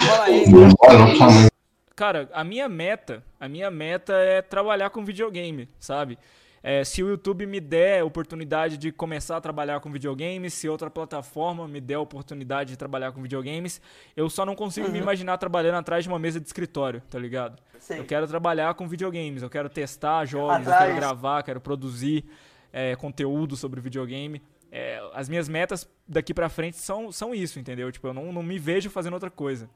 Fala 0.00 0.24
aí. 0.24 1.51
Cara, 1.94 2.28
a 2.32 2.42
minha 2.42 2.68
meta, 2.68 3.22
a 3.38 3.48
minha 3.48 3.70
meta 3.70 4.14
é 4.14 4.40
trabalhar 4.40 4.90
com 4.90 5.04
videogame, 5.04 5.68
sabe? 5.78 6.18
É, 6.62 6.84
se 6.84 7.02
o 7.02 7.08
YouTube 7.08 7.44
me 7.44 7.58
der 7.60 8.04
oportunidade 8.04 8.78
de 8.78 8.92
começar 8.92 9.36
a 9.36 9.40
trabalhar 9.40 9.80
com 9.80 9.90
videogames, 9.90 10.54
se 10.54 10.68
outra 10.68 10.88
plataforma 10.88 11.66
me 11.66 11.80
der 11.80 11.98
oportunidade 11.98 12.70
de 12.70 12.76
trabalhar 12.76 13.10
com 13.10 13.20
videogames, 13.20 13.80
eu 14.16 14.30
só 14.30 14.46
não 14.46 14.54
consigo 14.54 14.88
me 14.88 14.98
imaginar 14.98 15.38
trabalhando 15.38 15.74
atrás 15.74 16.04
de 16.04 16.08
uma 16.08 16.20
mesa 16.20 16.38
de 16.38 16.46
escritório, 16.46 17.02
tá 17.10 17.18
ligado? 17.18 17.60
Sei. 17.80 17.98
Eu 17.98 18.04
quero 18.04 18.28
trabalhar 18.28 18.72
com 18.74 18.86
videogames, 18.86 19.42
eu 19.42 19.50
quero 19.50 19.68
testar 19.68 20.24
jogos, 20.24 20.66
eu 20.66 20.72
Atrás. 20.72 20.84
quero 20.84 20.96
gravar, 20.96 21.42
quero 21.42 21.60
produzir 21.60 22.24
é, 22.72 22.94
conteúdo 22.94 23.56
sobre 23.56 23.80
videogame. 23.80 24.40
É, 24.70 25.02
as 25.12 25.28
minhas 25.28 25.48
metas 25.48 25.88
daqui 26.06 26.32
pra 26.32 26.48
frente 26.48 26.76
são, 26.76 27.10
são 27.10 27.34
isso, 27.34 27.58
entendeu? 27.58 27.90
Tipo, 27.90 28.06
eu 28.06 28.14
não, 28.14 28.32
não 28.32 28.42
me 28.42 28.58
vejo 28.58 28.88
fazendo 28.88 29.14
outra 29.14 29.30
coisa. 29.30 29.68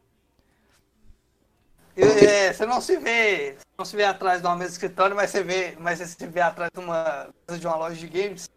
Eu- 1.97 2.11
é, 2.11 2.53
você 2.53 2.67
não 2.67 2.81
se 2.81 2.97
vê. 2.99 3.53
você 3.59 3.67
Não 3.79 3.85
se 3.85 3.97
vê 3.97 4.05
atrás 4.05 4.41
de 4.41 4.47
uma 4.47 4.57
mesa 4.57 4.69
de 4.71 4.75
escritório, 4.75 5.17
mas 5.17 5.31
você 5.31 5.43
vê. 5.43 5.77
Mas 5.79 5.99
você 5.99 6.07
se 6.07 6.27
vê 6.27 6.41
atrás 6.41 6.71
de 6.73 6.81
uma 6.81 7.29
mesa 7.49 7.61
de 7.61 7.67
uma 7.67 7.77
loja 7.77 7.97
de 7.97 8.07
games. 8.09 8.51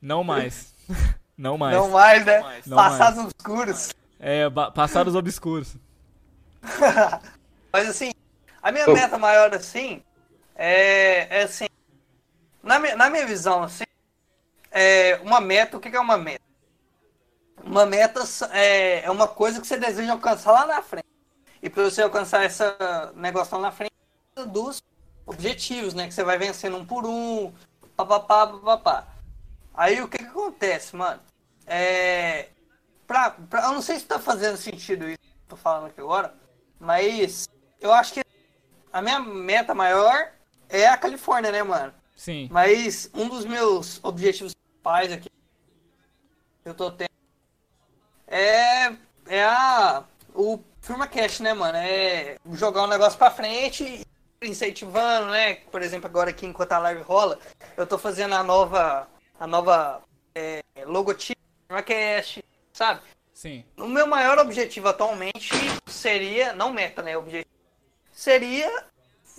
Não 0.00 0.22
mais. 0.22 0.74
não 1.36 1.56
mais. 1.56 1.76
Não 1.76 1.90
mais, 1.90 2.24
né? 2.26 2.60
Não 2.66 2.76
Passados 2.76 3.24
obscuros. 3.24 3.94
É, 4.20 4.44
passados 4.74 5.14
obscuros. 5.14 5.76
Mas 7.72 7.88
assim, 7.88 8.12
a 8.62 8.70
minha 8.72 8.88
Oh. 8.88 8.92
meta 8.92 9.18
maior 9.18 9.54
assim 9.54 10.02
é, 10.54 11.40
é 11.40 11.42
assim. 11.42 11.66
Na 12.62 12.78
minha, 12.78 12.96
na 12.96 13.10
minha 13.10 13.26
visão, 13.26 13.62
assim, 13.64 13.84
é 14.70 15.20
uma 15.22 15.40
meta, 15.40 15.76
o 15.76 15.80
que 15.80 15.90
que 15.90 15.96
é 15.96 16.00
uma 16.00 16.16
meta? 16.16 16.42
Uma 17.62 17.84
meta 17.84 18.20
é, 18.52 19.04
é 19.04 19.10
uma 19.10 19.28
coisa 19.28 19.60
que 19.60 19.66
você 19.66 19.76
deseja 19.76 20.12
alcançar 20.12 20.52
lá 20.52 20.66
na 20.66 20.80
frente. 20.82 21.04
E 21.64 21.70
para 21.70 21.84
você 21.84 22.02
alcançar 22.02 22.44
esse 22.44 22.62
negócio 23.14 23.56
lá 23.56 23.62
na 23.62 23.72
frente, 23.72 23.90
dos 24.48 24.82
objetivos, 25.24 25.94
né? 25.94 26.06
Que 26.06 26.12
você 26.12 26.22
vai 26.22 26.36
vencendo 26.36 26.76
um 26.76 26.84
por 26.84 27.06
um, 27.06 27.50
papapá, 27.96 28.46
papapá. 28.46 29.08
Aí 29.72 30.02
o 30.02 30.06
que 30.06 30.18
que 30.18 30.24
acontece, 30.24 30.94
mano? 30.94 31.22
É. 31.66 32.50
Pra, 33.06 33.30
pra, 33.30 33.62
eu 33.62 33.72
não 33.72 33.80
sei 33.80 33.98
se 33.98 34.04
tá 34.04 34.18
fazendo 34.18 34.58
sentido 34.58 35.08
isso 35.08 35.18
que 35.18 35.26
eu 35.26 35.48
tô 35.48 35.56
falando 35.56 35.86
aqui 35.86 36.02
agora, 36.02 36.34
mas 36.78 37.48
eu 37.80 37.94
acho 37.94 38.12
que 38.12 38.22
a 38.92 39.00
minha 39.00 39.20
meta 39.20 39.74
maior 39.74 40.32
é 40.68 40.86
a 40.86 40.98
Califórnia, 40.98 41.50
né, 41.50 41.62
mano? 41.62 41.94
Sim. 42.14 42.46
Mas 42.52 43.08
um 43.14 43.26
dos 43.26 43.46
meus 43.46 44.04
objetivos 44.04 44.52
principais 44.54 45.10
aqui 45.10 45.30
que 46.62 46.68
eu 46.68 46.74
tô 46.74 46.90
tendo 46.90 47.08
é, 48.26 48.94
é 49.28 49.44
a, 49.44 50.04
o 50.34 50.58
Firma 50.84 51.06
Cash, 51.06 51.40
né, 51.40 51.54
mano? 51.54 51.78
É 51.78 52.36
jogar 52.52 52.82
um 52.82 52.86
negócio 52.86 53.18
pra 53.18 53.30
frente 53.30 54.06
incentivando, 54.42 55.30
né? 55.30 55.54
Por 55.72 55.80
exemplo, 55.80 56.06
agora 56.06 56.28
aqui 56.28 56.44
enquanto 56.44 56.72
a 56.72 56.78
live 56.78 57.00
rola, 57.00 57.38
eu 57.74 57.86
tô 57.86 57.96
fazendo 57.96 58.34
a 58.34 58.42
nova, 58.42 59.08
a 59.40 59.46
nova 59.46 60.02
é, 60.34 60.62
logotipo 60.84 61.40
do 61.40 61.66
Firma 61.68 61.82
Cash, 61.82 62.42
sabe? 62.74 63.00
Sim. 63.32 63.64
O 63.78 63.88
meu 63.88 64.06
maior 64.06 64.38
objetivo 64.38 64.88
atualmente 64.88 65.54
seria, 65.86 66.52
não 66.52 66.70
meta, 66.70 67.00
né? 67.00 67.16
Objetivo, 67.16 67.48
seria 68.12 68.70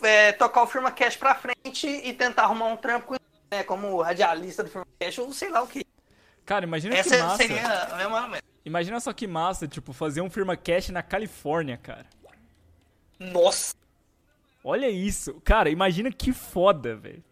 é, 0.02 0.32
tocar 0.32 0.64
o 0.64 0.68
Firma 0.68 0.92
Cash 0.92 1.16
pra 1.16 1.36
frente 1.36 1.88
e 1.88 2.12
tentar 2.12 2.46
arrumar 2.46 2.66
um 2.66 2.78
trampo 2.78 3.14
né, 3.52 3.64
como 3.64 4.02
radialista 4.02 4.64
do 4.64 4.72
Firma 4.72 4.88
Cash 5.00 5.20
ou 5.20 5.32
sei 5.32 5.50
lá 5.50 5.62
o 5.62 5.68
que. 5.68 5.86
Cara, 6.46 6.66
imagina 6.66 6.94
que 6.94 7.02
Essa 7.02 7.18
massa. 7.24 7.38
seria 7.38 7.68
a 7.68 8.28
meta. 8.28 8.44
Imagina 8.64 9.00
só 9.00 9.14
que 9.14 9.28
massa, 9.28 9.68
tipo, 9.68 9.94
fazer 9.94 10.22
um 10.22 10.30
firma 10.30 10.56
cash 10.56 10.90
na 10.90 11.02
Califórnia, 11.04 11.78
cara. 11.78 12.06
Nossa! 13.20 13.74
Olha 14.64 14.90
isso. 14.90 15.40
Cara, 15.44 15.70
imagina 15.70 16.12
que 16.12 16.34
foda, 16.34 16.96
velho. 16.96 17.24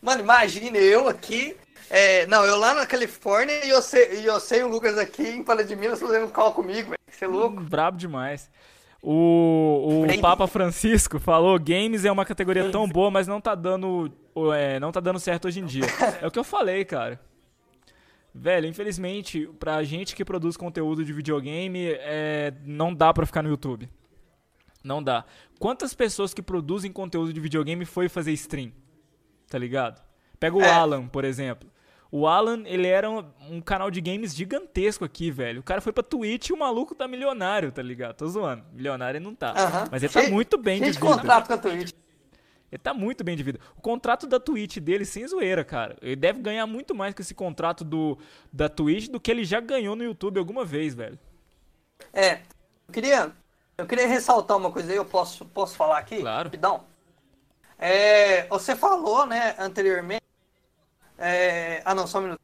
Mano, 0.00 0.20
imagine 0.22 0.78
eu 0.78 1.08
aqui. 1.08 1.56
é, 1.90 2.26
não, 2.26 2.44
eu 2.44 2.56
lá 2.56 2.74
na 2.74 2.86
Califórnia 2.86 3.64
e 3.64 3.70
eu 3.70 3.82
sei, 3.82 4.20
e 4.20 4.26
eu 4.26 4.38
sei 4.38 4.62
o 4.62 4.68
Lucas 4.68 4.96
aqui 4.98 5.22
em 5.22 5.42
Palha 5.42 5.64
de 5.64 5.74
Minas 5.74 6.00
fazendo 6.00 6.30
call 6.30 6.52
comigo, 6.52 6.90
velho. 6.90 6.98
Você 7.10 7.24
é 7.24 7.28
louco? 7.28 7.60
Brabo 7.62 7.96
demais. 7.96 8.50
O, 9.02 10.04
o 10.08 10.20
Papa 10.20 10.46
Francisco 10.46 11.18
falou: 11.18 11.58
games 11.58 12.04
é 12.04 12.10
uma 12.12 12.24
categoria 12.24 12.70
tão 12.70 12.88
boa, 12.88 13.10
mas 13.10 13.26
não 13.26 13.40
tá 13.40 13.54
dando. 13.54 14.10
é, 14.56 14.80
não 14.80 14.90
tá 14.90 15.00
dando 15.00 15.20
certo 15.20 15.46
hoje 15.46 15.60
em 15.60 15.66
dia. 15.66 15.84
É 16.22 16.26
o 16.26 16.30
que 16.30 16.38
eu 16.38 16.44
falei, 16.44 16.84
cara. 16.84 17.20
Velho, 18.34 18.66
infelizmente, 18.66 19.48
pra 19.60 19.82
gente 19.84 20.16
que 20.16 20.24
produz 20.24 20.56
conteúdo 20.56 21.04
de 21.04 21.12
videogame, 21.12 21.86
é, 22.00 22.52
não 22.64 22.92
dá 22.92 23.12
pra 23.14 23.24
ficar 23.24 23.42
no 23.42 23.48
YouTube. 23.48 23.88
Não 24.82 25.00
dá. 25.02 25.24
Quantas 25.60 25.94
pessoas 25.94 26.34
que 26.34 26.42
produzem 26.42 26.90
conteúdo 26.92 27.32
de 27.32 27.40
videogame 27.40 27.84
foi 27.84 28.08
fazer 28.08 28.32
stream? 28.32 28.72
Tá 29.48 29.56
ligado? 29.56 30.02
Pega 30.40 30.56
o 30.56 30.62
É. 30.62 30.68
Alan, 30.70 31.06
por 31.06 31.24
exemplo. 31.24 31.70
O 32.10 32.26
Alan, 32.26 32.62
ele 32.66 32.86
era 32.86 33.10
um, 33.10 33.24
um 33.50 33.60
canal 33.60 33.90
de 33.90 34.00
games 34.00 34.34
gigantesco 34.34 35.04
aqui, 35.04 35.30
velho. 35.30 35.60
O 35.60 35.64
cara 35.64 35.80
foi 35.80 35.92
pra 35.92 36.02
Twitch 36.02 36.48
e 36.48 36.52
o 36.52 36.58
maluco 36.58 36.94
tá 36.94 37.08
milionário, 37.08 37.72
tá 37.72 37.82
ligado? 37.82 38.16
Tô 38.16 38.26
zoando. 38.26 38.64
Milionário 38.72 39.18
ele 39.18 39.24
não 39.24 39.34
tá. 39.34 39.54
Mas 39.90 40.02
ele 40.02 40.12
tá 40.12 40.28
muito 40.28 40.58
bem 40.58 40.78
de 40.80 40.86
cheio 40.86 40.92
de 40.94 41.00
contrato 41.00 41.46
com 41.46 41.54
a 41.54 41.58
Twitch. 41.58 41.92
Ele 42.74 42.82
tá 42.82 42.92
muito 42.92 43.22
bem 43.22 43.36
de 43.36 43.42
vida. 43.44 43.60
O 43.76 43.80
contrato 43.80 44.26
da 44.26 44.40
Twitch 44.40 44.78
dele, 44.78 45.04
sem 45.04 45.24
zoeira, 45.28 45.64
cara. 45.64 45.96
Ele 46.02 46.16
deve 46.16 46.40
ganhar 46.40 46.66
muito 46.66 46.92
mais 46.92 47.14
com 47.14 47.22
esse 47.22 47.32
contrato 47.32 47.84
do, 47.84 48.18
da 48.52 48.68
Twitch 48.68 49.08
do 49.08 49.20
que 49.20 49.30
ele 49.30 49.44
já 49.44 49.60
ganhou 49.60 49.94
no 49.94 50.02
YouTube 50.02 50.40
alguma 50.40 50.64
vez, 50.64 50.92
velho. 50.92 51.16
É, 52.12 52.40
eu 52.88 52.92
queria, 52.92 53.32
eu 53.78 53.86
queria 53.86 54.08
ressaltar 54.08 54.56
uma 54.56 54.72
coisa 54.72 54.90
aí, 54.90 54.96
eu 54.96 55.04
posso, 55.04 55.44
posso 55.44 55.76
falar 55.76 55.98
aqui? 55.98 56.18
Claro. 56.18 56.48
Rapidão. 56.48 56.82
É, 57.78 58.48
você 58.48 58.74
falou, 58.74 59.24
né, 59.24 59.54
anteriormente. 59.56 60.24
é, 61.16 61.80
ah, 61.84 61.94
não, 61.94 62.08
só 62.08 62.18
um 62.18 62.22
minuto. 62.22 62.40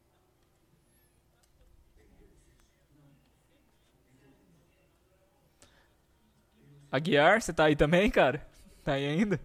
Aguiar, 6.89 7.41
você 7.41 7.51
tá 7.51 7.65
aí 7.65 7.75
também, 7.75 8.09
cara? 8.09 8.47
Tá 8.81 8.93
aí 8.93 9.05
ainda? 9.05 9.37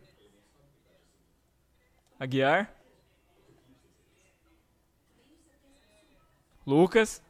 Aguiar? 2.19 2.71
Lucas? 6.67 7.23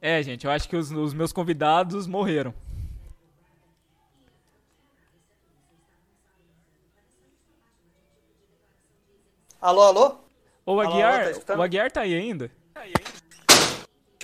É, 0.00 0.22
gente, 0.22 0.44
eu 0.44 0.50
acho 0.50 0.68
que 0.68 0.76
os, 0.76 0.90
os 0.90 1.14
meus 1.14 1.32
convidados 1.32 2.06
morreram. 2.06 2.52
Alô, 9.60 9.82
alô? 9.82 10.16
Ô, 10.66 10.80
Alô, 10.80 10.90
Aguiar, 10.90 11.24
tá 11.24 11.30
escutando? 11.30 11.58
o 11.58 11.62
Aguiar 11.62 11.90
tá 11.92 12.00
aí 12.02 12.14
ainda? 12.14 12.50
Deixa 12.74 12.96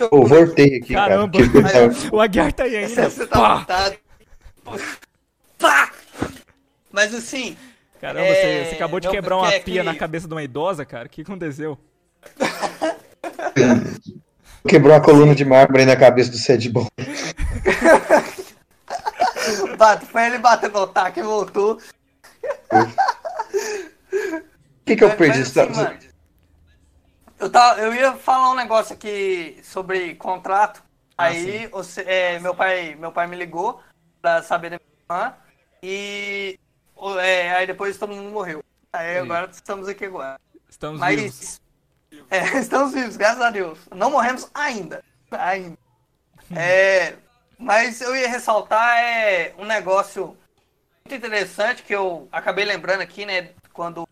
eu- 0.01 0.09
Pô, 0.09 0.25
voltei 0.25 0.77
aqui, 0.77 0.93
Caramba. 0.93 1.37
cara. 1.37 1.57
eu 1.57 1.91
tava- 1.91 2.15
O 2.15 2.21
Aguiar 2.21 2.53
tá 2.53 2.63
aí 2.63 2.75
ainda. 2.77 3.09
Você 3.09 3.27
tá 3.27 3.65
Pá! 3.65 3.65
Pá! 5.57 5.91
Mas 6.91 7.13
assim, 7.13 7.55
Caramba, 8.01 8.25
É, 8.27 8.63
você, 8.63 8.69
você 8.69 8.75
acabou 8.75 8.99
de 8.99 9.07
não, 9.07 9.13
quebrar 9.13 9.37
uma 9.37 9.53
é 9.53 9.59
pia 9.59 9.81
que- 9.81 9.85
na 9.85 9.95
cabeça 9.95 10.27
de 10.27 10.33
uma 10.33 10.43
idosa, 10.43 10.85
cara. 10.85 11.07
O 11.07 11.09
que 11.09 11.21
aconteceu? 11.21 11.77
Quebrou 14.67 14.93
a 14.95 15.01
coluna 15.01 15.33
de 15.35 15.45
mármore 15.45 15.85
na 15.85 15.95
cabeça 15.95 16.31
do 16.31 16.37
Sed 16.37 16.69
Bom. 16.69 16.87
bate, 19.77 20.05
foi 20.05 20.25
ele 20.25 20.37
bater 20.37 20.69
no 20.71 20.83
ataque 20.83 21.19
e 21.19 21.23
voltou. 21.23 21.79
O 22.71 22.85
que, 24.85 24.95
que 24.95 25.03
eu 25.03 25.09
Mas- 25.09 25.17
perdi? 25.17 25.39
mas, 25.39 25.57
assim, 25.57 25.73
tá- 25.73 25.83
mano, 25.83 25.99
eu, 27.39 27.49
tava, 27.49 27.81
eu 27.81 27.93
ia 27.93 28.13
falar 28.13 28.51
um 28.51 28.55
negócio 28.55 28.93
aqui 28.93 29.59
sobre 29.63 30.15
contrato. 30.15 30.83
Ah, 31.17 31.25
Aí 31.25 31.67
você- 31.67 32.01
é, 32.01 32.39
meu, 32.39 32.55
pai, 32.55 32.95
meu 32.95 33.11
pai 33.11 33.27
me 33.27 33.35
ligou 33.35 33.81
pra 34.21 34.41
saber 34.41 34.69
da 34.71 34.77
minha 34.79 34.89
irmã 35.27 35.33
e 35.83 36.57
é, 37.19 37.55
aí 37.55 37.67
depois 37.67 37.97
todo 37.97 38.13
mundo 38.13 38.29
morreu. 38.29 38.63
Aí 38.91 39.15
Sim. 39.15 39.19
agora 39.19 39.49
estamos 39.51 39.87
aqui 39.87 40.05
agora. 40.05 40.39
Estamos 40.69 40.99
vivos. 40.99 41.61
Mas 42.11 42.21
é, 42.29 42.59
estamos 42.59 42.93
vivos, 42.93 43.17
graças 43.17 43.41
a 43.41 43.49
Deus. 43.49 43.79
Não 43.93 44.11
morremos 44.11 44.49
ainda. 44.53 45.03
Ainda. 45.31 45.77
É, 46.55 47.15
mas 47.57 48.01
eu 48.01 48.15
ia 48.15 48.27
ressaltar 48.27 48.97
é 48.97 49.53
um 49.57 49.65
negócio 49.65 50.37
muito 51.05 51.15
interessante 51.15 51.83
que 51.83 51.93
eu 51.93 52.27
acabei 52.31 52.65
lembrando 52.65 53.01
aqui, 53.01 53.25
né? 53.25 53.51
Quando 53.73 54.07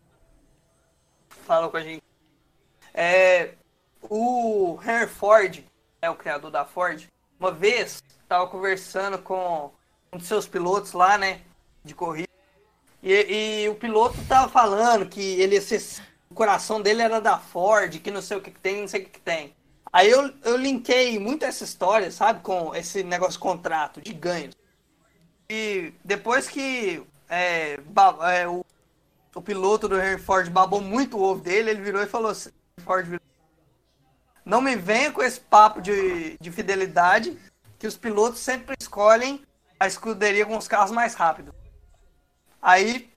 falou 1.28 1.70
com 1.70 1.76
a 1.76 1.82
gente. 1.82 2.02
É, 2.92 3.54
o 4.02 4.78
Henry 4.82 5.06
Ford, 5.06 5.64
é 6.00 6.10
o 6.10 6.14
criador 6.14 6.50
da 6.50 6.64
Ford, 6.64 7.08
uma 7.38 7.50
vez 7.50 8.02
estava 8.22 8.46
conversando 8.46 9.18
com 9.18 9.72
um 10.12 10.18
dos 10.18 10.26
seus 10.26 10.46
pilotos 10.46 10.92
lá, 10.92 11.16
né? 11.16 11.40
De 11.84 11.94
corrida. 11.94 12.27
E, 13.02 13.62
e 13.64 13.68
o 13.68 13.74
piloto 13.74 14.16
tava 14.28 14.48
falando 14.48 15.08
que 15.08 15.20
ele 15.20 15.60
ser- 15.60 16.02
o 16.30 16.34
coração 16.34 16.80
dele 16.80 17.02
era 17.02 17.20
da 17.20 17.38
Ford, 17.38 17.98
que 18.00 18.10
não 18.10 18.20
sei 18.22 18.36
o 18.36 18.40
que, 18.40 18.50
que 18.50 18.60
tem, 18.60 18.80
não 18.80 18.88
sei 18.88 19.02
o 19.02 19.04
que, 19.04 19.10
que 19.10 19.20
tem. 19.20 19.54
Aí 19.92 20.10
eu, 20.10 20.32
eu 20.44 20.56
linkei 20.56 21.18
muito 21.18 21.44
essa 21.44 21.64
história, 21.64 22.10
sabe, 22.10 22.40
com 22.40 22.74
esse 22.74 23.02
negócio 23.02 23.34
de 23.34 23.38
contrato, 23.38 24.00
de 24.00 24.12
ganhos. 24.12 24.54
E 25.48 25.94
depois 26.04 26.48
que 26.48 27.02
é, 27.28 27.78
é, 28.32 28.48
o, 28.48 28.64
o 29.34 29.40
piloto 29.40 29.88
do 29.88 29.98
Henry 29.98 30.20
Ford 30.20 30.50
babou 30.50 30.80
muito 30.80 31.16
o 31.16 31.22
ovo 31.22 31.40
dele, 31.40 31.70
ele 31.70 31.80
virou 31.80 32.02
e 32.02 32.06
falou 32.06 32.30
assim, 32.30 32.50
Ford 32.84 33.06
virou, 33.06 33.22
não 34.44 34.60
me 34.60 34.76
venha 34.76 35.10
com 35.10 35.22
esse 35.22 35.40
papo 35.40 35.80
de, 35.80 36.36
de 36.38 36.50
fidelidade, 36.50 37.38
que 37.78 37.86
os 37.86 37.96
pilotos 37.96 38.40
sempre 38.40 38.74
escolhem 38.78 39.42
a 39.80 39.86
escuderia 39.86 40.44
com 40.44 40.56
os 40.56 40.68
carros 40.68 40.90
mais 40.90 41.14
rápidos. 41.14 41.54
Aí, 42.60 43.10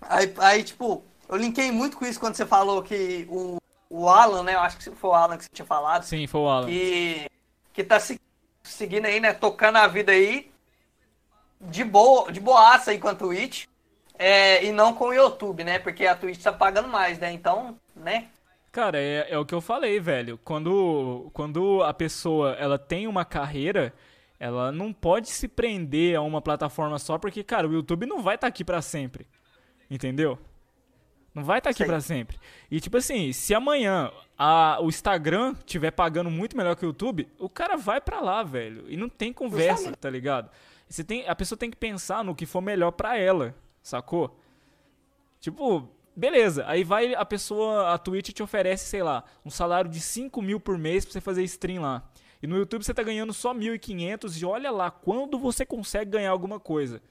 aí, 0.00 0.34
aí, 0.38 0.64
tipo, 0.64 1.04
eu 1.28 1.36
linkei 1.36 1.70
muito 1.70 1.96
com 1.96 2.04
isso 2.06 2.20
quando 2.20 2.34
você 2.34 2.46
falou 2.46 2.82
que 2.82 3.26
o, 3.30 3.56
o 3.88 4.08
Alan, 4.08 4.42
né? 4.42 4.54
Eu 4.54 4.60
acho 4.60 4.76
que 4.78 4.90
foi 4.90 5.10
o 5.10 5.14
Alan 5.14 5.36
que 5.36 5.44
você 5.44 5.50
tinha 5.52 5.66
falado. 5.66 6.02
Sim, 6.04 6.26
foi 6.26 6.40
o 6.40 6.48
Alan. 6.48 6.66
Que, 6.66 7.26
que 7.72 7.84
tá 7.84 7.98
se- 8.00 8.20
seguindo 8.62 9.06
aí, 9.06 9.20
né? 9.20 9.32
Tocando 9.32 9.76
a 9.76 9.86
vida 9.86 10.12
aí 10.12 10.50
de 11.60 11.84
boa, 11.84 12.30
de 12.32 12.40
boaça 12.40 12.90
aí 12.90 12.98
com 12.98 13.08
a 13.08 13.14
Twitch. 13.14 13.66
É, 14.18 14.64
e 14.64 14.72
não 14.72 14.94
com 14.94 15.06
o 15.08 15.12
YouTube, 15.12 15.62
né? 15.62 15.78
Porque 15.78 16.06
a 16.06 16.16
Twitch 16.16 16.42
tá 16.42 16.50
pagando 16.52 16.88
mais, 16.88 17.18
né? 17.18 17.32
Então, 17.32 17.78
né? 17.94 18.28
Cara, 18.72 18.98
é, 18.98 19.26
é 19.30 19.38
o 19.38 19.44
que 19.44 19.54
eu 19.54 19.60
falei, 19.60 20.00
velho. 20.00 20.38
Quando, 20.42 21.30
quando 21.34 21.82
a 21.82 21.92
pessoa 21.92 22.52
ela 22.58 22.78
tem 22.78 23.06
uma 23.06 23.24
carreira, 23.26 23.92
ela 24.38 24.70
não 24.70 24.92
pode 24.92 25.28
se 25.28 25.48
prender 25.48 26.16
a 26.16 26.20
uma 26.20 26.42
plataforma 26.42 26.98
só, 26.98 27.18
porque, 27.18 27.42
cara, 27.42 27.68
o 27.68 27.72
YouTube 27.72 28.06
não 28.06 28.22
vai 28.22 28.34
estar 28.34 28.46
aqui 28.46 28.64
pra 28.64 28.82
sempre. 28.82 29.26
Entendeu? 29.90 30.38
Não 31.34 31.44
vai 31.44 31.58
estar 31.58 31.70
aqui 31.70 31.78
Sei. 31.78 31.86
pra 31.86 32.00
sempre. 32.00 32.38
E, 32.70 32.80
tipo 32.80 32.96
assim, 32.96 33.30
se 33.32 33.54
amanhã 33.54 34.10
a, 34.38 34.78
o 34.80 34.88
Instagram 34.88 35.54
tiver 35.66 35.90
pagando 35.90 36.30
muito 36.30 36.56
melhor 36.56 36.74
que 36.74 36.84
o 36.84 36.88
YouTube, 36.88 37.28
o 37.38 37.48
cara 37.48 37.76
vai 37.76 38.00
pra 38.00 38.20
lá, 38.20 38.42
velho. 38.42 38.86
E 38.88 38.96
não 38.96 39.08
tem 39.08 39.32
conversa, 39.32 39.92
tá 39.92 40.08
ligado? 40.08 40.50
Você 40.88 41.04
tem, 41.04 41.28
a 41.28 41.34
pessoa 41.34 41.58
tem 41.58 41.70
que 41.70 41.76
pensar 41.76 42.24
no 42.24 42.34
que 42.34 42.46
for 42.46 42.60
melhor 42.62 42.90
pra 42.92 43.18
ela, 43.18 43.54
sacou? 43.82 44.38
Tipo, 45.38 45.88
beleza. 46.14 46.64
Aí 46.66 46.82
vai 46.82 47.14
a 47.14 47.24
pessoa, 47.24 47.92
a 47.92 47.98
Twitch 47.98 48.30
te 48.30 48.42
oferece, 48.42 48.86
sei 48.86 49.02
lá, 49.02 49.22
um 49.44 49.50
salário 49.50 49.90
de 49.90 50.00
5 50.00 50.40
mil 50.40 50.58
por 50.58 50.78
mês 50.78 51.04
pra 51.04 51.12
você 51.12 51.20
fazer 51.20 51.42
stream 51.44 51.82
lá. 51.82 52.02
E 52.42 52.46
no 52.46 52.56
YouTube 52.56 52.84
você 52.84 52.94
tá 52.94 53.02
ganhando 53.02 53.32
só 53.32 53.54
1.500 53.54 54.40
e 54.40 54.44
olha 54.44 54.70
lá 54.70 54.90
quando 54.90 55.38
você 55.38 55.64
consegue 55.64 56.10
ganhar 56.12 56.30
alguma 56.30 56.60
coisa. 56.60 57.02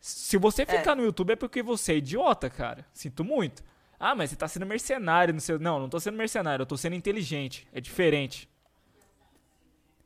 Se 0.00 0.36
você 0.36 0.66
ficar 0.66 0.96
no 0.96 1.04
YouTube 1.04 1.32
é 1.32 1.36
porque 1.36 1.62
você 1.62 1.92
é 1.92 1.96
idiota, 1.96 2.50
cara. 2.50 2.84
Sinto 2.92 3.22
muito. 3.22 3.62
Ah, 3.98 4.14
mas 4.14 4.30
você 4.30 4.36
tá 4.36 4.48
sendo 4.48 4.66
mercenário. 4.66 5.32
Não, 5.32 5.40
sei... 5.40 5.58
não, 5.58 5.78
não 5.78 5.88
tô 5.88 6.00
sendo 6.00 6.16
mercenário. 6.16 6.62
Eu 6.62 6.66
tô 6.66 6.76
sendo 6.76 6.96
inteligente. 6.96 7.68
É 7.72 7.80
diferente. 7.80 8.50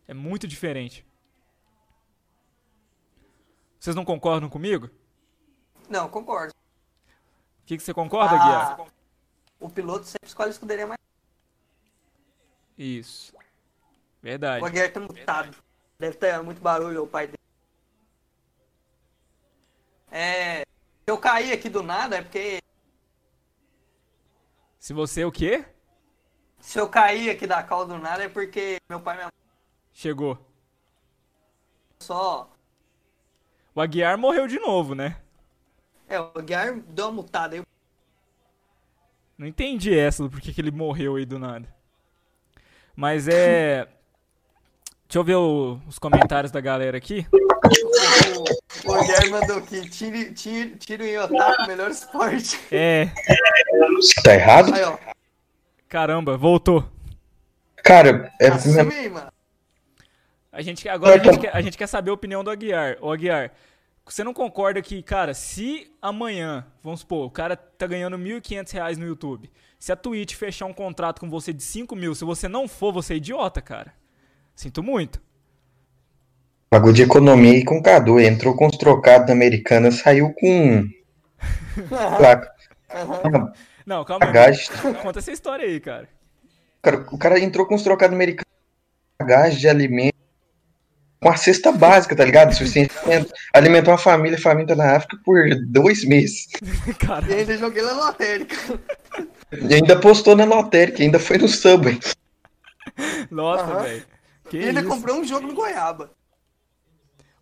É 0.07 0.12
muito 0.12 0.47
diferente. 0.47 1.07
Vocês 3.79 3.97
não 3.97 4.05
concordam 4.05 4.49
comigo? 4.49 4.91
Não, 5.89 6.09
concordo. 6.09 6.53
O 6.53 7.67
que, 7.67 7.77
que 7.77 7.83
você 7.83 7.95
concorda, 7.95 8.37
Ah, 8.37 8.75
Guiar? 8.77 8.87
O 9.59 9.71
piloto 9.71 10.05
sempre 10.05 10.29
escolhe 10.29 10.49
a 10.49 10.53
escuderia 10.53 10.87
mais. 10.87 10.99
Isso. 12.77 13.36
Verdade. 14.23 14.62
O 14.62 14.67
Aguiar 14.67 14.93
tá 14.93 15.01
mutado. 15.01 15.57
Deve 15.99 16.17
ter 16.17 16.43
muito 16.43 16.61
barulho 16.61 17.05
o 17.05 17.07
pai 17.07 17.27
dele. 17.27 17.39
É. 20.11 20.61
Se 20.61 21.11
eu 21.11 21.19
cair 21.19 21.53
aqui 21.53 21.69
do 21.69 21.83
nada 21.83 22.17
é 22.17 22.23
porque. 22.23 22.61
Se 24.79 24.93
você 24.93 25.25
o 25.25 25.33
quê? 25.33 25.64
Se 26.59 26.79
eu 26.79 26.89
cair 26.89 27.31
aqui 27.31 27.47
da 27.47 27.62
calda 27.62 27.95
do 27.95 28.01
nada 28.01 28.25
é 28.25 28.29
porque 28.29 28.81
meu 28.89 29.01
pai 29.01 29.14
e 29.14 29.19
minha 29.19 29.27
mãe 29.27 29.33
Chegou. 29.93 30.39
só. 31.99 32.51
O 33.75 33.81
Aguiar 33.81 34.17
morreu 34.19 34.47
de 34.47 34.59
novo, 34.59 34.95
né? 34.95 35.21
É, 36.09 36.21
o 36.21 36.33
Aguiar 36.35 36.75
deu 36.81 37.07
uma 37.07 37.12
mutada 37.12 37.57
aí. 37.57 37.62
Não 39.37 39.47
entendi 39.47 39.97
essa 39.97 40.23
do 40.23 40.31
porquê 40.31 40.53
que 40.53 40.61
ele 40.61 40.71
morreu 40.71 41.17
aí 41.17 41.27
do 41.27 41.39
nada. 41.39 41.69
Mas 42.95 43.29
é. 43.29 43.87
Deixa 45.09 45.19
eu 45.19 45.25
ver 45.25 45.37
o- 45.37 45.79
os 45.87 45.99
comentários 45.99 46.51
da 46.51 46.61
galera 46.61 46.97
aqui. 46.99 47.27
O, 47.33 48.91
o 48.91 48.95
Aguiar 48.95 49.31
mandou 49.31 49.59
aqui: 49.59 49.89
tire, 49.89 50.33
tire, 50.33 50.77
tire 50.77 51.03
o 51.05 51.07
Iotaku, 51.07 51.67
melhor 51.69 51.91
esporte. 51.91 52.59
É. 52.73 53.07
Tá 54.25 54.35
errado? 54.35 54.75
Aí, 54.75 54.83
ó. 54.83 54.99
Caramba, 55.89 56.37
voltou. 56.37 56.85
Cara, 57.77 58.33
é, 58.41 58.49
Assume 58.49 58.81
aí, 58.95 59.09
mano. 59.09 59.31
A 60.51 60.61
gente, 60.63 60.89
agora 60.89 61.21
a 61.21 61.25
gente, 61.25 61.39
quer, 61.39 61.55
a 61.57 61.61
gente 61.61 61.79
quer 61.79 61.87
saber 61.87 62.11
a 62.11 62.15
opinião 62.15 62.43
do 62.43 62.51
Aguiar. 62.51 62.97
Ô 63.01 63.13
Aguiar, 63.13 63.53
você 64.05 64.25
não 64.25 64.33
concorda 64.35 64.81
que, 64.83 65.03
cara, 65.03 65.35
se 65.35 65.93
amanhã, 66.03 66.67
vamos 66.83 67.01
supor, 67.01 67.27
o 67.27 67.31
cara 67.31 67.55
tá 67.57 67.87
ganhando 67.87 68.17
1.500 68.19 68.73
reais 68.73 68.99
no 68.99 69.07
YouTube, 69.07 69.51
se 69.79 69.93
a 69.93 69.97
Twitch 69.97 70.35
fechar 70.35 70.65
um 70.67 70.73
contrato 70.73 71.21
com 71.21 71.29
você 71.31 71.53
de 71.53 71.63
5 71.63 71.95
mil, 71.95 72.15
se 72.15 72.25
você 72.25 72.49
não 72.49 72.67
for, 72.67 72.91
você 72.93 73.15
é 73.15 73.17
idiota, 73.19 73.61
cara. 73.61 73.93
Sinto 74.57 74.83
muito. 74.83 75.21
bagulho 76.73 76.95
de 76.95 77.03
economia 77.03 77.59
e 77.59 77.65
com 77.65 77.83
Cadu. 77.83 78.19
Entrou 78.19 78.57
com 78.57 78.67
os 78.67 78.77
trocados 78.77 79.27
da 79.27 79.33
americana, 79.35 79.91
saiu 79.93 80.33
com. 80.33 80.89
placa. 82.17 82.51
Não, 83.85 84.05
calma 84.05 84.27
aí. 84.27 84.57
Conta 85.03 85.19
essa 85.19 85.31
história 85.31 85.65
aí, 85.67 85.79
cara. 85.79 86.09
Cara, 86.83 87.07
o 87.13 87.19
cara 87.19 87.39
entrou 87.39 87.67
com 87.67 87.75
os 87.75 87.83
trocados 87.83 88.15
americanos, 88.15 88.47
bagagem 89.21 89.59
de 89.59 89.69
alimento, 89.69 90.15
com 91.21 91.29
a 91.29 91.37
cesta 91.37 91.71
básica, 91.73 92.17
tá 92.17 92.25
ligado? 92.25 92.53
Suficiente 92.55 92.95
pra 92.95 93.27
alimentar 93.53 93.91
uma 93.91 93.99
família 93.99 94.39
faminta 94.41 94.75
na 94.75 94.97
África 94.97 95.19
por 95.25 95.45
dois 95.67 96.05
meses. 96.05 96.47
Cara, 96.99 97.27
E 97.29 97.35
ainda 97.35 97.59
joguei 97.59 97.83
na 97.83 97.93
lotérica. 97.93 98.57
E 99.53 99.75
ainda 99.75 100.01
postou 100.01 100.35
na 100.35 100.45
lotérica, 100.45 101.03
ainda 101.03 101.19
foi 101.19 101.37
no 101.39 101.49
Subway. 101.49 101.99
nossa, 103.31 103.65
Aham. 103.65 103.83
velho. 103.83 104.16
Que 104.49 104.59
E 104.59 104.69
ainda 104.69 104.81
isso? 104.81 104.89
comprou 104.89 105.17
um 105.19 105.25
jogo 105.25 105.47
no 105.47 105.55
Goiaba. 105.55 106.11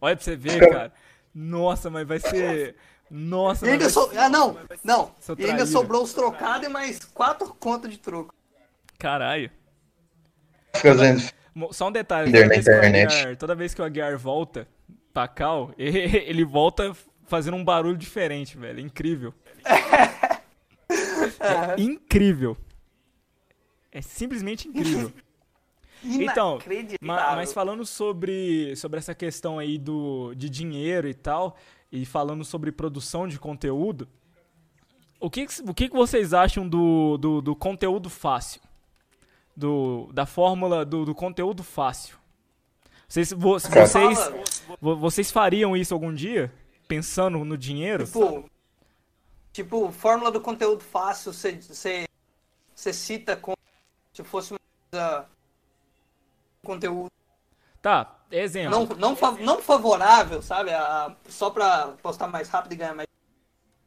Olha 0.00 0.16
pra 0.16 0.24
você 0.24 0.36
ver, 0.36 0.70
cara. 0.70 0.92
Nossa, 1.34 1.90
mas 1.90 2.06
vai 2.06 2.18
ser. 2.18 2.76
Nossa, 3.10 3.66
E 3.66 3.70
ainda 3.70 3.88
so... 3.90 4.10
Ah, 4.16 4.28
não, 4.28 4.58
não. 4.82 5.12
E 5.38 5.44
ainda 5.44 5.66
sobrou 5.66 6.02
os 6.02 6.12
trocados 6.14 6.66
e 6.66 6.70
mais 6.70 6.98
quatro 7.04 7.54
contas 7.54 7.90
de 7.90 7.98
troco. 7.98 8.34
Caralho. 8.98 9.50
Fazendo 10.76 11.22
Só 11.70 11.88
um 11.88 11.92
detalhe, 11.92 12.32
toda 12.32 12.48
vez, 12.48 12.64
que 12.64 12.70
o 12.70 12.74
internet. 12.76 13.14
Aguiar, 13.14 13.36
toda 13.36 13.54
vez 13.54 13.74
que 13.74 13.80
o 13.82 13.84
Aguiar 13.84 14.18
volta 14.18 14.66
pra 15.12 15.28
Cal, 15.28 15.72
ele 15.78 16.44
volta 16.44 16.92
fazendo 17.26 17.56
um 17.56 17.64
barulho 17.64 17.96
diferente, 17.96 18.56
velho. 18.58 18.78
É 18.78 18.82
incrível. 18.82 19.34
É 21.40 21.80
incrível. 21.80 22.56
É 23.90 24.00
simplesmente 24.02 24.68
incrível. 24.68 25.12
Então, 26.04 26.54
Inacreditável. 26.56 26.98
Ma- 27.00 27.36
mas 27.36 27.52
falando 27.52 27.84
sobre, 27.86 28.74
sobre 28.76 28.98
essa 28.98 29.14
questão 29.14 29.58
aí 29.58 29.78
do, 29.78 30.34
de 30.34 30.48
dinheiro 30.50 31.08
e 31.08 31.14
tal, 31.14 31.56
e 31.90 32.04
falando 32.04 32.44
sobre 32.44 32.70
produção 32.72 33.26
de 33.28 33.38
conteúdo, 33.38 34.08
o 35.20 35.30
que, 35.30 35.46
o 35.66 35.72
que, 35.74 35.88
que 35.88 35.94
vocês 35.96 36.34
acham 36.34 36.68
do, 36.68 37.16
do, 37.16 37.40
do 37.40 37.56
conteúdo 37.56 38.10
fácil? 38.10 38.60
Do, 39.56 40.10
da 40.12 40.26
fórmula 40.26 40.84
do, 40.84 41.04
do 41.04 41.14
conteúdo 41.14 41.62
fácil? 41.62 42.16
Vocês, 43.08 43.32
vo- 43.32 43.58
vocês, 43.58 44.18
vocês 44.80 45.30
fariam 45.30 45.76
isso 45.76 45.94
algum 45.94 46.12
dia? 46.12 46.52
Pensando 46.88 47.44
no 47.44 47.56
dinheiro? 47.56 48.04
tipo, 48.04 48.50
tipo, 49.52 49.92
fórmula 49.92 50.30
do 50.32 50.40
conteúdo 50.40 50.82
fácil, 50.82 51.32
você 51.32 52.92
cita 52.92 53.36
como 53.36 53.56
se 54.12 54.24
fosse 54.24 54.52
uma 54.52 54.58
coisa- 54.90 55.26
conteúdo. 56.64 57.10
Tá, 57.80 58.18
exemplo. 58.30 58.70
Não, 58.70 58.96
não, 58.96 59.16
fa- 59.16 59.32
não 59.32 59.60
favorável, 59.62 60.40
sabe? 60.42 60.70
A, 60.70 61.14
só 61.28 61.50
pra 61.50 61.88
postar 62.02 62.26
mais 62.28 62.48
rápido 62.48 62.72
e 62.72 62.76
ganhar 62.76 62.94
mais. 62.94 63.06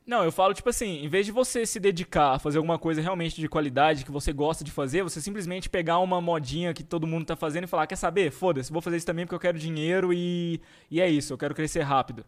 Não, 0.06 0.24
eu 0.24 0.32
falo, 0.32 0.54
tipo 0.54 0.70
assim, 0.70 1.04
em 1.04 1.10
vez 1.10 1.26
de 1.26 1.34
você 1.34 1.66
se 1.66 1.82
dedicar 1.82 2.36
a 2.36 2.40
fazer 2.40 2.60
alguma 2.60 2.80
coisa 2.80 3.02
realmente 3.02 3.42
de 3.42 3.50
qualidade 3.50 4.06
que 4.06 4.12
você 4.12 4.32
gosta 4.32 4.64
de 4.64 4.72
fazer, 4.72 5.04
você 5.04 5.20
simplesmente 5.20 5.70
pegar 5.70 6.00
uma 6.00 6.22
modinha 6.22 6.74
que 6.74 6.84
todo 6.84 7.06
mundo 7.06 7.26
tá 7.26 7.36
fazendo 7.36 7.66
e 7.66 7.68
falar, 7.68 7.88
quer 7.88 7.98
saber? 7.98 8.32
Foda-se, 8.32 8.72
vou 8.72 8.82
fazer 8.82 8.96
isso 8.96 9.06
também 9.06 9.26
porque 9.26 9.36
eu 9.36 9.40
quero 9.40 9.60
dinheiro 9.60 10.14
e, 10.14 10.62
e 10.90 11.02
é 11.02 11.10
isso, 11.10 11.34
eu 11.34 11.38
quero 11.38 11.54
crescer 11.54 11.82
rápido. 11.82 12.24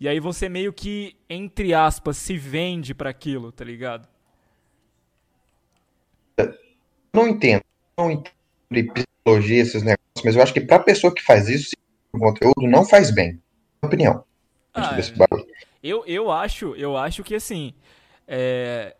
E 0.00 0.08
aí 0.08 0.20
você 0.20 0.48
meio 0.48 0.72
que, 0.72 1.16
entre 1.28 1.74
aspas, 1.74 2.16
se 2.16 2.36
vende 2.38 2.94
pra 2.94 3.10
aquilo, 3.10 3.52
tá 3.52 3.64
ligado? 3.64 4.08
Não 7.12 7.28
entendo. 7.28 7.62
Não 7.96 8.10
entendo 8.10 8.37
psicologia, 8.72 9.62
esses 9.62 9.82
negócios, 9.82 10.22
mas 10.24 10.36
eu 10.36 10.42
acho 10.42 10.52
que 10.52 10.60
pra 10.60 10.78
pessoa 10.78 11.14
que 11.14 11.22
faz 11.22 11.48
isso, 11.48 11.70
o 12.12 12.18
conteúdo 12.18 12.62
não 12.62 12.84
faz 12.84 13.10
bem. 13.10 13.32
Minha 13.82 13.86
opinião. 13.86 14.24
Ah, 14.74 14.92
desse 14.94 15.12
bagulho. 15.14 15.46
Eu, 15.82 16.04
eu 16.06 16.30
acho, 16.30 16.74
eu 16.76 16.96
acho 16.96 17.22
que 17.24 17.34
assim, 17.34 17.72
é, 18.26 18.94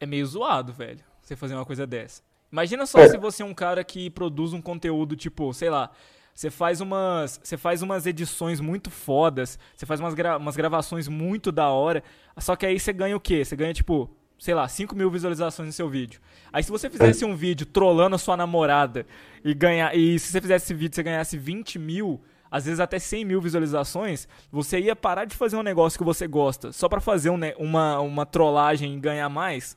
é 0.00 0.06
meio 0.06 0.26
zoado, 0.26 0.72
velho, 0.72 1.00
você 1.20 1.36
fazer 1.36 1.54
uma 1.54 1.64
coisa 1.66 1.86
dessa. 1.86 2.22
Imagina 2.50 2.84
só 2.86 3.00
É. 3.00 3.08
se 3.08 3.16
você 3.18 3.42
é 3.42 3.46
um 3.46 3.54
cara 3.54 3.82
que 3.82 4.10
produz 4.10 4.52
um 4.52 4.60
conteúdo 4.60 5.16
tipo, 5.16 5.52
sei 5.54 5.70
lá, 5.70 5.90
você 6.34 6.50
faz 6.50 6.80
umas, 6.80 7.40
você 7.42 7.56
faz 7.56 7.82
umas 7.82 8.06
edições 8.06 8.60
muito 8.60 8.90
fodas, 8.90 9.58
você 9.74 9.84
faz 9.86 10.00
umas, 10.00 10.14
gra- 10.14 10.36
umas 10.38 10.56
gravações 10.56 11.08
muito 11.08 11.50
da 11.52 11.68
hora, 11.70 12.02
só 12.38 12.54
que 12.56 12.64
aí 12.66 12.78
você 12.78 12.92
ganha 12.92 13.16
o 13.16 13.20
quê? 13.20 13.44
Você 13.44 13.56
ganha 13.56 13.72
tipo, 13.74 14.10
sei 14.42 14.54
lá, 14.54 14.66
5 14.66 14.96
mil 14.96 15.08
visualizações 15.08 15.68
no 15.68 15.72
seu 15.72 15.88
vídeo. 15.88 16.20
Aí 16.52 16.64
se 16.64 16.70
você 16.72 16.90
fizesse 16.90 17.24
um 17.24 17.36
vídeo 17.36 17.64
trollando 17.64 18.16
a 18.16 18.18
sua 18.18 18.36
namorada 18.36 19.06
e 19.44 19.54
ganhar, 19.54 19.96
e 19.96 20.18
se 20.18 20.32
você 20.32 20.40
fizesse 20.40 20.64
esse 20.64 20.74
vídeo 20.74 20.96
você 20.96 21.02
ganhasse 21.04 21.38
20 21.38 21.78
mil, 21.78 22.20
às 22.50 22.64
vezes 22.64 22.80
até 22.80 22.98
100 22.98 23.24
mil 23.24 23.40
visualizações, 23.40 24.26
você 24.50 24.80
ia 24.80 24.96
parar 24.96 25.26
de 25.26 25.36
fazer 25.36 25.54
um 25.54 25.62
negócio 25.62 25.96
que 25.96 26.04
você 26.04 26.26
gosta 26.26 26.72
só 26.72 26.88
pra 26.88 27.00
fazer 27.00 27.30
um 27.30 27.38
uma, 27.56 28.00
uma 28.00 28.26
trollagem 28.26 28.96
e 28.96 28.98
ganhar 28.98 29.28
mais? 29.28 29.76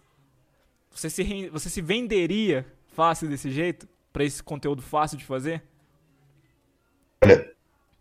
Você 0.89 1.11
se, 1.11 1.47
você 1.49 1.69
se 1.69 1.79
venderia 1.79 2.65
fácil 2.95 3.29
desse 3.29 3.51
jeito? 3.51 3.87
Pra 4.11 4.23
esse 4.23 4.41
conteúdo 4.41 4.81
fácil 4.81 5.15
de 5.15 5.25
fazer? 5.25 5.61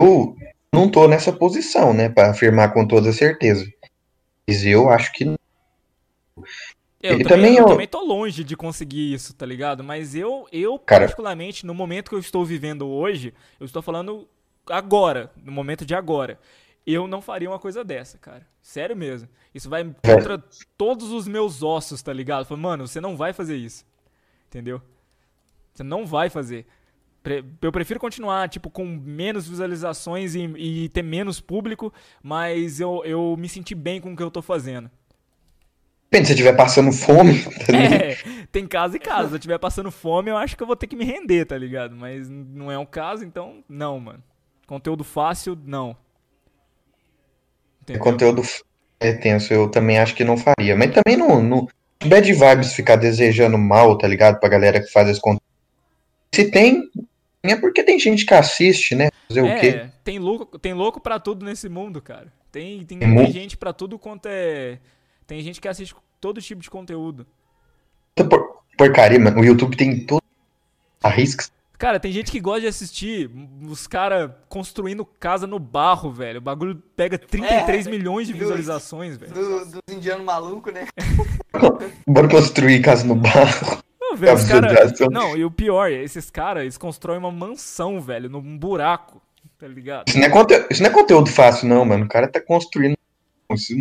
Eu 0.00 0.34
não 0.72 0.90
tô 0.90 1.06
nessa 1.06 1.30
posição, 1.30 1.92
né, 1.92 2.08
Pra 2.08 2.30
afirmar 2.30 2.72
com 2.72 2.88
toda 2.88 3.12
certeza. 3.12 3.70
Mas 4.48 4.64
eu 4.64 4.88
acho 4.88 5.12
que 5.12 5.36
Eu, 7.02 7.18
também, 7.18 7.24
também 7.26 7.54
eu 7.56 7.62
eu- 7.64 7.66
também 7.68 7.86
tô 7.86 8.02
longe 8.02 8.42
de 8.42 8.56
conseguir 8.56 9.12
isso, 9.12 9.34
tá 9.34 9.44
ligado? 9.44 9.84
Mas 9.84 10.14
eu, 10.14 10.46
eu 10.50 10.78
Cara- 10.78 11.02
particularmente, 11.02 11.66
no 11.66 11.74
momento 11.74 12.08
que 12.08 12.14
eu 12.14 12.18
estou 12.20 12.44
vivendo 12.44 12.86
hoje, 12.88 13.34
eu 13.60 13.66
estou 13.66 13.82
falando 13.82 14.26
agora, 14.68 15.30
no 15.36 15.52
momento 15.52 15.84
de 15.84 15.94
agora. 15.94 16.38
Eu 16.86 17.06
não 17.06 17.20
faria 17.20 17.48
uma 17.48 17.58
coisa 17.58 17.82
dessa, 17.84 18.18
cara. 18.18 18.46
Sério 18.62 18.96
mesmo. 18.96 19.28
Isso 19.54 19.68
vai 19.68 19.84
contra 20.02 20.42
todos 20.76 21.10
os 21.12 21.26
meus 21.28 21.62
ossos, 21.62 22.02
tá 22.02 22.12
ligado? 22.12 22.46
Falei, 22.46 22.62
mano, 22.62 22.86
você 22.86 23.00
não 23.00 23.16
vai 23.16 23.32
fazer 23.32 23.56
isso. 23.56 23.84
Entendeu? 24.48 24.80
Você 25.74 25.82
não 25.82 26.06
vai 26.06 26.30
fazer. 26.30 26.66
Eu 27.60 27.72
prefiro 27.72 27.98
continuar, 27.98 28.48
tipo, 28.50 28.68
com 28.70 28.84
menos 28.84 29.48
visualizações 29.48 30.34
e, 30.34 30.40
e 30.56 30.88
ter 30.90 31.02
menos 31.02 31.40
público, 31.40 31.92
mas 32.22 32.80
eu, 32.80 33.02
eu 33.04 33.34
me 33.38 33.48
senti 33.48 33.74
bem 33.74 33.98
com 34.00 34.12
o 34.12 34.16
que 34.16 34.22
eu 34.22 34.30
tô 34.30 34.42
fazendo. 34.42 34.90
Depende, 36.14 36.28
se 36.28 36.34
você 36.34 36.34
estiver 36.34 36.56
passando 36.56 36.92
fome, 36.92 37.42
tá? 37.66 37.76
É, 37.76 38.16
tem 38.52 38.68
caso 38.68 38.94
e 38.94 39.00
caso. 39.00 39.28
Se 39.28 39.34
eu 39.34 39.38
estiver 39.38 39.58
passando 39.58 39.90
fome, 39.90 40.30
eu 40.30 40.36
acho 40.36 40.56
que 40.56 40.62
eu 40.62 40.66
vou 40.66 40.76
ter 40.76 40.86
que 40.86 40.94
me 40.94 41.04
render, 41.04 41.44
tá 41.44 41.58
ligado? 41.58 41.96
Mas 41.96 42.30
não 42.30 42.70
é 42.70 42.78
o 42.78 42.86
caso, 42.86 43.24
então, 43.24 43.64
não, 43.68 43.98
mano. 43.98 44.22
Conteúdo 44.64 45.02
fácil, 45.02 45.58
não. 45.66 45.96
Entendeu? 47.82 48.00
conteúdo 48.00 48.42
é 49.00 49.12
tenso, 49.12 49.52
eu 49.52 49.68
também 49.68 49.98
acho 49.98 50.14
que 50.14 50.22
não 50.22 50.36
faria. 50.36 50.76
Mas 50.76 50.92
também 50.92 51.16
não, 51.16 51.42
não 51.42 51.68
bad 52.06 52.32
vibes 52.32 52.74
ficar 52.74 52.94
desejando 52.94 53.58
mal, 53.58 53.98
tá 53.98 54.06
ligado? 54.06 54.38
Pra 54.38 54.48
galera 54.48 54.80
que 54.80 54.92
faz 54.92 55.08
esse 55.08 55.20
conteúdo. 55.20 55.42
Se 56.32 56.48
tem, 56.48 56.90
é 57.42 57.56
porque 57.56 57.82
tem 57.82 57.98
gente 57.98 58.24
que 58.24 58.34
assiste, 58.34 58.94
né? 58.94 59.08
Fazer 59.26 59.42
o 59.42 59.60
quê? 59.60 59.66
É, 59.66 59.90
tem 60.04 60.20
louco, 60.20 60.60
tem 60.60 60.74
louco 60.74 61.00
pra 61.00 61.18
tudo 61.18 61.44
nesse 61.44 61.68
mundo, 61.68 62.00
cara. 62.00 62.32
Tem, 62.52 62.84
tem, 62.84 63.00
tem 63.00 63.32
gente 63.32 63.56
pra 63.56 63.72
tudo 63.72 63.98
quanto 63.98 64.26
é. 64.26 64.78
Tem 65.26 65.40
gente 65.40 65.60
que 65.60 65.66
assiste 65.66 65.94
todo 66.24 66.40
tipo 66.40 66.62
de 66.62 66.70
conteúdo. 66.70 67.26
Por- 68.16 68.62
porcaria, 68.78 69.20
mano. 69.20 69.42
O 69.42 69.44
YouTube 69.44 69.76
tem 69.76 70.06
todo. 70.06 70.22
Arrisca. 71.02 71.44
Cara, 71.76 72.00
tem 72.00 72.10
gente 72.10 72.32
que 72.32 72.40
gosta 72.40 72.62
de 72.62 72.66
assistir 72.68 73.30
os 73.68 73.86
caras 73.86 74.30
construindo 74.48 75.04
casa 75.04 75.46
no 75.46 75.58
barro, 75.58 76.10
velho. 76.10 76.38
O 76.38 76.40
bagulho 76.40 76.82
pega 76.96 77.18
33 77.18 77.86
É, 77.86 77.90
milhões 77.90 78.26
de 78.26 78.32
do- 78.32 78.38
visualizações, 78.38 79.18
velho. 79.18 79.34
Do, 79.34 79.64
dos 79.66 79.80
indianos 79.94 80.24
malucos, 80.24 80.72
né? 80.72 80.86
Bora 82.08 82.26
construir 82.26 82.80
casa 82.80 83.04
no 83.04 83.16
barro. 83.16 83.82
Não, 84.00 84.16
velho, 84.16 84.34
os 84.34 84.44
cara... 84.44 84.72
Não, 85.10 85.36
e 85.36 85.44
o 85.44 85.50
pior, 85.50 85.90
esses 85.90 86.30
caras, 86.30 86.62
eles 86.62 86.78
constroem 86.78 87.18
uma 87.18 87.30
mansão, 87.30 88.00
velho, 88.00 88.30
num 88.30 88.56
buraco, 88.56 89.20
tá 89.58 89.68
ligado? 89.68 90.08
Isso 90.08 90.18
não, 90.18 90.24
é 90.26 90.30
conte- 90.30 90.66
Isso 90.70 90.82
não 90.82 90.88
é 90.88 90.92
conteúdo 90.92 91.28
fácil, 91.28 91.68
não, 91.68 91.84
mano. 91.84 92.06
O 92.06 92.08
cara 92.08 92.26
tá 92.28 92.40
construindo. 92.40 92.96
Isso 93.52 93.74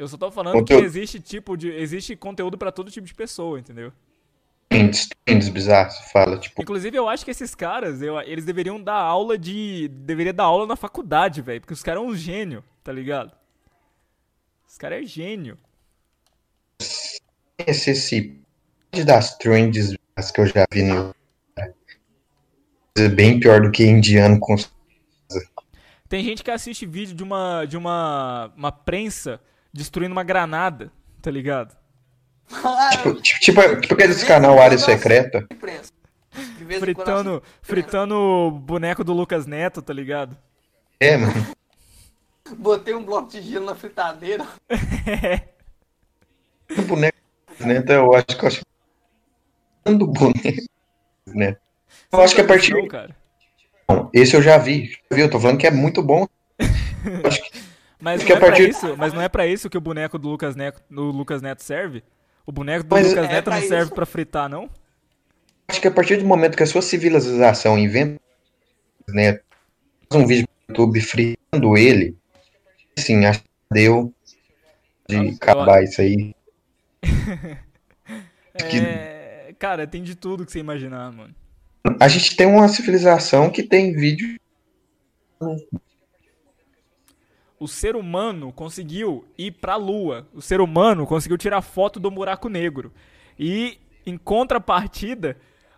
Eu 0.00 0.08
só 0.08 0.16
tô 0.16 0.30
falando 0.30 0.54
Conteúdo. 0.54 0.80
que 0.80 0.86
existe 0.86 1.20
tipo 1.20 1.56
de. 1.58 1.68
Existe 1.70 2.16
conteúdo 2.16 2.56
pra 2.56 2.72
todo 2.72 2.90
tipo 2.90 3.06
de 3.06 3.12
pessoa, 3.14 3.58
entendeu? 3.60 3.92
trends, 4.70 5.08
trends 5.26 5.48
bizarros. 5.50 5.94
Fala, 6.10 6.38
tipo, 6.38 6.62
Inclusive, 6.62 6.96
eu 6.96 7.06
acho 7.08 7.22
que 7.24 7.30
esses 7.30 7.54
caras, 7.54 8.00
eu- 8.00 8.18
eles 8.22 8.44
deveriam 8.46 8.82
dar 8.82 8.94
aula 8.96 9.36
de. 9.36 9.88
Deveria 9.88 10.32
dar 10.32 10.44
aula 10.44 10.66
na 10.66 10.74
faculdade, 10.74 11.42
velho. 11.42 11.60
Porque 11.60 11.74
os 11.74 11.82
caras 11.82 12.02
é 12.02 12.06
um 12.06 12.16
gênio, 12.16 12.64
tá 12.82 12.90
ligado? 12.92 13.32
Os 14.66 14.78
caras 14.78 15.02
é 15.02 15.06
gênio. 15.06 15.58
esse, 17.66 17.90
esse 17.90 18.40
das 19.04 19.36
trends 19.36 19.94
que 20.34 20.40
eu 20.40 20.46
já 20.46 20.64
vi 20.72 20.82
no. 20.82 21.14
É 22.96 23.08
bem 23.08 23.38
pior 23.38 23.60
do 23.60 23.70
que 23.70 23.84
indiano 23.84 24.38
com 24.40 24.56
Tem 26.08 26.24
gente 26.24 26.42
que 26.42 26.50
assiste 26.50 26.86
vídeo 26.86 27.14
de 27.14 27.22
uma. 27.22 27.66
de 27.66 27.76
uma. 27.76 28.50
uma 28.56 28.72
prensa 28.72 29.40
destruindo 29.72 30.12
uma 30.12 30.24
granada, 30.24 30.92
tá 31.22 31.30
ligado? 31.30 31.76
Tipo, 32.90 33.14
tipo, 33.20 33.40
tipo, 33.40 33.80
tipo 33.80 33.94
aqueles 33.94 34.24
canal 34.24 34.60
Área 34.60 34.78
Secreta. 34.78 35.46
Fritando, 36.78 37.42
fritando 37.62 38.14
o 38.14 38.50
boneco 38.50 39.04
do 39.04 39.12
Lucas 39.12 39.46
Neto, 39.46 39.82
tá 39.82 39.92
ligado? 39.92 40.36
É, 40.98 41.16
mano. 41.16 41.46
Botei 42.56 42.94
um 42.94 43.04
bloco 43.04 43.30
de 43.30 43.40
gelo 43.42 43.66
na 43.66 43.74
fritadeira. 43.74 44.46
O 46.78 46.82
boneco, 46.82 47.18
né? 47.58 47.78
Então 47.78 47.96
eu 47.96 48.14
acho 48.14 48.26
que 48.26 48.44
eu 48.44 48.46
acho. 48.46 48.60
Do 49.84 50.06
boneco, 50.06 50.68
né? 51.26 51.56
Eu 52.12 52.20
acho 52.20 52.34
que 52.34 52.40
a 52.40 52.46
partir. 52.46 52.72
Não, 52.72 52.86
cara. 52.86 53.16
Esse 54.12 54.36
eu 54.36 54.42
já 54.42 54.56
vi. 54.56 54.86
Já 55.10 55.16
vi, 55.16 55.22
Eu 55.22 55.30
tô 55.30 55.40
falando 55.40 55.58
que 55.58 55.66
é 55.66 55.70
muito 55.70 56.00
bom. 56.00 56.28
Eu 57.04 57.26
acho 57.26 57.42
que 57.42 57.49
Mas 58.00 58.20
Porque 58.22 58.32
não, 58.32 58.38
é 58.38 58.40
partir- 58.40 58.62
pra 58.62 58.70
isso, 58.70 58.96
mas 58.96 59.12
não 59.12 59.20
é 59.20 59.28
pra 59.28 59.46
isso 59.46 59.68
que 59.68 59.76
o 59.76 59.80
boneco 59.80 60.18
do 60.18 60.28
Lucas 60.28 60.56
Neto, 60.56 60.82
do 60.90 61.02
Lucas 61.10 61.42
Neto 61.42 61.62
serve? 61.62 62.02
O 62.46 62.52
boneco 62.52 62.84
do 62.84 62.94
Mas 62.94 63.08
Lucas 63.08 63.24
é 63.26 63.32
Neto 63.32 63.50
não 63.50 63.60
serve 63.60 63.84
isso. 63.84 63.94
pra 63.94 64.06
fritar, 64.06 64.48
não? 64.48 64.70
acho 65.68 65.80
que 65.80 65.86
a 65.86 65.90
partir 65.92 66.16
do 66.16 66.24
momento 66.24 66.56
que 66.56 66.62
a 66.64 66.66
sua 66.66 66.82
civilização 66.82 67.78
inventa, 67.78 68.20
né, 69.08 69.38
faz 70.10 70.20
um 70.22 70.26
vídeo 70.26 70.48
no 70.68 70.74
YouTube 70.74 71.00
fritando 71.00 71.76
ele, 71.76 72.16
assim, 72.98 73.24
acho 73.24 73.40
que 73.40 73.48
deu 73.70 74.12
de 75.08 75.16
acabar 75.40 75.84
isso 75.84 76.00
aí. 76.00 76.34
Que- 78.68 78.78
É, 78.78 79.54
cara, 79.58 79.86
tem 79.86 80.02
de 80.02 80.14
tudo 80.16 80.44
que 80.44 80.50
você 80.52 80.58
imaginar, 80.58 81.12
mano. 81.12 81.32
A 82.00 82.08
gente 82.08 82.34
tem 82.36 82.46
uma 82.46 82.66
civilização 82.68 83.48
que 83.48 83.62
tem 83.62 83.92
vídeo. 83.94 84.36
O 87.60 87.68
ser 87.68 87.94
humano 87.94 88.50
conseguiu 88.50 89.22
ir 89.36 89.50
pra 89.52 89.76
lua. 89.76 90.26
O 90.32 90.40
ser 90.40 90.62
humano 90.62 91.06
conseguiu 91.06 91.36
tirar 91.36 91.60
foto 91.60 92.00
do 92.00 92.10
buraco 92.10 92.48
negro. 92.48 92.90
E, 93.38 93.78
em 94.06 94.16
contrapartida, 94.16 95.36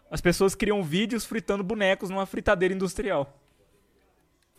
as 0.08 0.20
pessoas 0.20 0.54
criam 0.54 0.80
vídeos 0.80 1.24
fritando 1.24 1.64
bonecos 1.64 2.08
numa 2.08 2.24
fritadeira 2.24 2.72
industrial. 2.72 3.36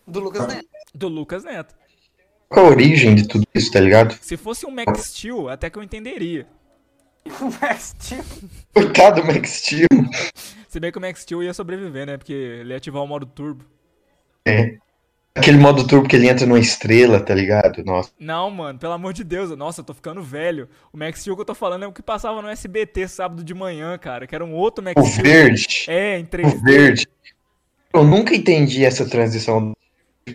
Do 0.06 0.20
Lucas 0.20 0.48
Neto. 0.48 0.68
Do 0.94 1.08
Lucas 1.08 1.46
Neto. 1.46 1.74
Qual 2.50 2.66
a 2.66 2.70
origem 2.70 3.16
de 3.16 3.26
tudo 3.26 3.48
isso, 3.56 3.72
tá 3.72 3.80
ligado? 3.80 4.18
Se 4.22 4.36
fosse 4.36 4.66
um 4.66 4.72
Max 4.72 5.06
Steel, 5.06 5.48
até 5.48 5.70
que 5.70 5.78
eu 5.78 5.84
entenderia. 5.84 6.46
O 7.26 7.46
Max 7.62 7.96
Steel. 8.02 8.24
Coitado 8.74 9.22
do 9.22 9.28
Max 9.28 9.50
Steel. 9.62 9.88
Se 10.68 10.78
bem 10.78 10.92
que 10.92 10.98
o 10.98 11.02
Max 11.02 11.22
Steel 11.22 11.42
ia 11.42 11.54
sobreviver, 11.54 12.06
né? 12.06 12.18
Porque 12.18 12.34
ele 12.34 12.72
ia 12.72 12.78
ativar 12.78 13.02
o 13.02 13.08
modo 13.08 13.26
turbo. 13.26 13.64
É. 14.46 14.78
Aquele 15.36 15.58
modo 15.58 15.88
turbo 15.88 16.08
que 16.08 16.16
ele 16.16 16.28
entra 16.30 16.46
numa 16.46 16.60
estrela, 16.60 17.20
tá 17.20 17.34
ligado? 17.34 17.84
Nossa. 17.84 18.12
Não, 18.20 18.52
mano, 18.52 18.78
pelo 18.78 18.94
amor 18.94 19.14
de 19.14 19.24
Deus. 19.24 19.50
Nossa, 19.58 19.82
eu 19.82 19.86
tô 19.86 19.94
ficando 19.94 20.22
velho. 20.22 20.70
O 20.92 20.98
Max 20.98 21.22
Steel 21.22 21.36
que 21.36 21.42
eu 21.42 21.46
tô 21.46 21.56
falando 21.56 21.84
é 21.84 21.88
o 21.88 21.92
que 21.92 22.04
passava 22.04 22.40
no 22.40 22.48
SBT 22.48 23.08
sábado 23.08 23.44
de 23.44 23.54
manhã, 23.54 23.98
cara. 23.98 24.28
Que 24.28 24.36
era 24.36 24.46
um 24.46 24.54
outro 24.54 24.84
Max 24.84 25.02
O 25.02 25.06
Steel. 25.06 25.24
verde. 25.24 25.86
É, 25.88 26.20
em 26.20 26.24
O 26.24 26.28
3D. 26.28 26.62
verde. 26.64 27.08
Eu 27.92 28.04
nunca 28.04 28.36
entendi 28.36 28.86
essa 28.86 29.10
transição 29.10 29.74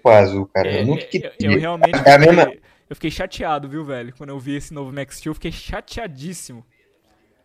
do 0.03 0.09
azul, 0.11 0.51
cara. 0.53 0.68
É, 0.68 0.80
eu 0.82 0.86
nunca 0.86 1.03
é, 1.05 1.07
entendi. 1.07 1.32
eu, 1.40 1.53
eu 1.53 1.61
realmente 1.61 1.94
É 2.05 2.12
a 2.14 2.18
mesma- 2.18 2.42
fiquei, 2.46 2.61
eu 2.90 2.96
fiquei 2.96 3.11
chateado, 3.12 3.68
viu, 3.68 3.84
velho? 3.84 4.12
Quando 4.16 4.30
eu 4.30 4.38
vi 4.40 4.57
esse 4.57 4.74
novo 4.74 4.92
Max 4.92 5.18
Steel, 5.18 5.30
eu 5.30 5.34
fiquei 5.34 5.53
chateadíssimo. 5.53 6.66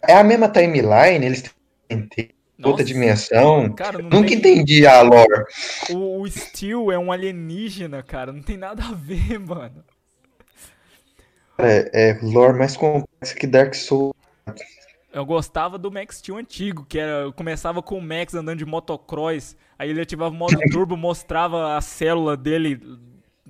É 0.02 0.16
a 0.16 0.24
mesma 0.24 0.50
timeline, 0.50 1.24
eles 1.24 1.44
têm 1.88 2.10
outra 2.58 2.72
Nossa, 2.72 2.84
dimensão. 2.84 3.74
Cara, 3.74 4.00
não 4.00 4.10
Nunca 4.10 4.28
tem... 4.28 4.38
entendi 4.38 4.86
a 4.86 5.02
lore. 5.02 5.46
O, 5.90 6.22
o 6.22 6.30
Steel 6.30 6.92
é 6.92 6.98
um 6.98 7.12
alienígena, 7.12 8.04
cara. 8.04 8.32
Não 8.32 8.42
tem 8.42 8.58
nada 8.58 8.84
a 8.84 8.94
ver, 8.94 9.40
mano. 9.40 9.84
É, 11.58 12.12
é 12.12 12.20
lore 12.22 12.58
mais 12.58 12.76
complexa 12.76 13.36
que 13.36 13.48
Dark 13.48 13.74
Souls. 13.74 14.14
Eu 15.14 15.26
gostava 15.26 15.78
do 15.78 15.92
Max 15.92 16.18
Steel 16.18 16.38
antigo, 16.38 16.86
que 16.86 16.98
era. 16.98 17.32
Começava 17.34 17.82
com 17.84 17.98
o 17.98 18.02
Max 18.02 18.34
andando 18.34 18.58
de 18.58 18.66
motocross. 18.66 19.56
Aí 19.78 19.90
ele 19.90 20.02
ativava 20.02 20.34
o 20.34 20.38
modo 20.38 20.58
turbo, 20.72 20.98
mostrava 20.98 21.78
a 21.78 21.82
célula 21.82 22.36
dele 22.36 22.82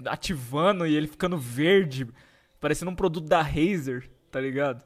ativando 0.06 0.86
e 0.86 0.96
ele 0.96 1.08
ficando 1.08 1.38
verde, 1.38 2.08
parecendo 2.60 2.92
um 2.92 2.96
produto 2.96 3.28
da 3.28 3.42
Razer, 3.42 4.10
tá 4.32 4.42
ligado? 4.42 4.84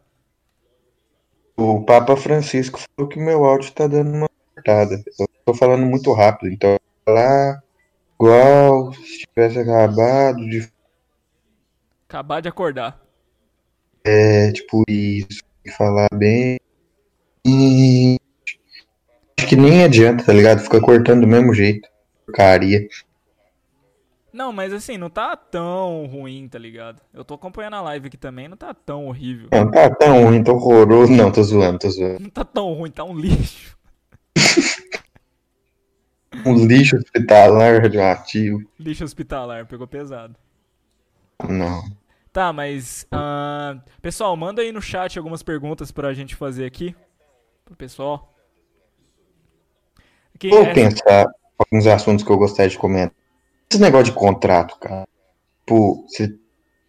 O 1.58 1.84
Papa 1.84 2.16
Francisco 2.16 2.80
falou 2.80 3.10
que 3.10 3.20
meu 3.20 3.44
áudio 3.44 3.72
tá 3.72 3.88
dando 3.88 4.12
uma 4.12 4.30
cortada. 4.54 5.04
Eu 5.20 5.28
tô 5.46 5.54
falando 5.54 5.86
muito 5.86 6.14
rápido, 6.14 6.52
então 6.54 6.78
falar 7.04 7.64
igual 8.16 8.94
se 8.94 9.26
tivesse 9.26 9.60
acabado 9.60 10.38
de 10.50 10.70
Acabar 12.08 12.42
de 12.42 12.48
acordar. 12.48 13.02
é, 14.06 14.52
tipo 14.52 14.84
isso, 14.88 15.42
falar 15.78 16.08
bem. 16.14 16.58
E 17.46 18.18
acho 19.38 19.48
que 19.50 19.56
nem 19.56 19.84
adianta, 19.84 20.24
tá 20.24 20.32
ligado? 20.34 20.62
Fica 20.62 20.80
cortando 20.80 21.22
do 21.22 21.28
mesmo 21.28 21.54
jeito. 21.54 21.90
Porcaria. 22.26 22.88
Não, 24.32 24.52
mas 24.54 24.72
assim, 24.74 24.98
não 24.98 25.10
tá 25.10 25.36
tão 25.36 26.06
ruim, 26.06 26.48
tá 26.48 26.60
ligado? 26.60 27.02
Eu 27.14 27.24
tô 27.26 27.34
acompanhando 27.34 27.76
a 27.76 27.82
live 27.82 28.08
aqui 28.08 28.18
também, 28.18 28.48
não 28.48 28.58
tá 28.58 28.74
tão 28.74 29.08
horrível. 29.08 29.50
Não, 29.52 29.72
tá 29.72 29.90
tão 29.90 30.26
ruim, 30.26 30.44
tão 30.44 30.56
horroroso. 30.56 31.12
Não, 31.14 31.32
tô 31.32 31.42
zoando, 31.42 31.80
tô 31.80 31.90
zoando. 31.90 32.20
Não 32.20 32.30
tá 32.30 32.44
tão 32.46 32.72
ruim, 32.74 32.92
tá 32.92 33.04
um 33.04 33.18
lixo. 33.18 33.78
Um 36.46 36.68
lixo 36.68 36.98
hospitalar 36.98 37.82
radioativo. 37.82 38.62
Lixo 38.80 39.04
hospitalar, 39.04 39.66
pegou 39.66 39.88
pesado. 39.88 40.36
Não. 41.50 41.84
Tá, 42.32 42.54
mas. 42.54 43.08
ah, 43.12 43.78
pessoal, 44.02 44.36
manda 44.38 44.62
aí 44.62 44.72
no 44.72 44.82
chat 44.82 45.18
algumas 45.18 45.42
perguntas 45.42 45.92
pra 45.92 46.14
gente 46.14 46.36
fazer 46.36 46.66
aqui. 46.66 46.96
Pro 47.66 47.76
pessoal. 47.76 48.36
Vou 50.44 50.62
essa- 50.64 50.74
pensar 50.74 51.26
alguns 51.58 51.88
assuntos 51.88 52.24
que 52.24 52.32
eu 52.32 52.38
gostaria 52.38 52.70
de 52.70 52.78
comentar. 52.78 53.16
Esse 53.72 53.82
negócio 53.82 54.06
de 54.06 54.12
contrato, 54.14 54.78
cara. 54.80 55.08
Tipo, 55.60 56.06
você 56.08 56.34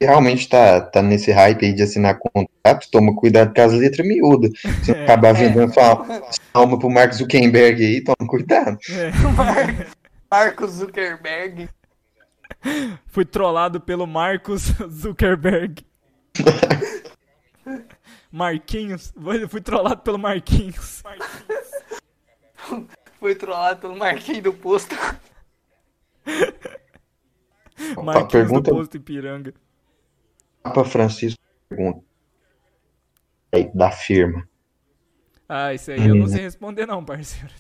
realmente 0.01 0.49
tá, 0.49 0.81
tá 0.81 1.03
nesse 1.03 1.33
hype 1.33 1.67
aí 1.67 1.73
de 1.73 1.83
assinar 1.83 2.19
contrato, 2.19 2.89
toma 2.91 3.15
cuidado 3.17 3.53
com 3.53 3.61
as 3.61 3.73
letras 3.73 4.07
miúdas. 4.07 4.53
Se 4.85 4.93
É, 4.93 5.03
acabar 5.05 5.31
é. 5.31 5.33
vendendo 5.33 5.73
sua, 5.75 6.05
sua 6.05 6.45
alma 6.55 6.79
pro 6.79 6.89
Mark 6.89 7.13
Zuckerberg 7.13 7.85
aí, 7.85 8.05
toma 8.05 8.29
cuidado. 8.29 8.79
é, 8.91 9.11
Mar- 9.37 9.87
Marcos 10.31 10.71
Zuckerberg. 10.73 11.69
fui 13.09 13.25
trollado 13.25 13.81
pelo 13.81 14.07
Marcos 14.07 14.73
Zuckerberg. 14.89 15.85
Marquinhos. 18.31 19.13
Fui- 19.21 19.49
Fui 19.49 19.61
trollado 19.61 20.01
pelo 20.03 20.19
Marquinhos. 20.19 21.03
Foi 23.19 23.35
trollado 23.35 23.81
pelo 23.81 23.97
Marquinhos 23.97 24.43
do 24.43 24.53
Posto. 24.53 24.95
Marquinhos 28.03 28.33
pergunta 28.33 28.71
do 28.71 28.77
Posto 28.77 28.97
Ipiranga. 28.97 29.55
Papa 30.63 30.85
Francisco 30.85 31.39
pergunta. 31.69 32.05
Aí, 33.53 33.71
da 33.75 33.91
firma. 33.91 34.49
Ah, 35.49 35.73
isso 35.73 35.91
aí 35.91 36.07
eu 36.07 36.15
não 36.15 36.25
Hum. 36.25 36.29
sei 36.29 36.43
responder 36.43 36.87
não, 36.87 37.05
parceiro. 37.05 37.53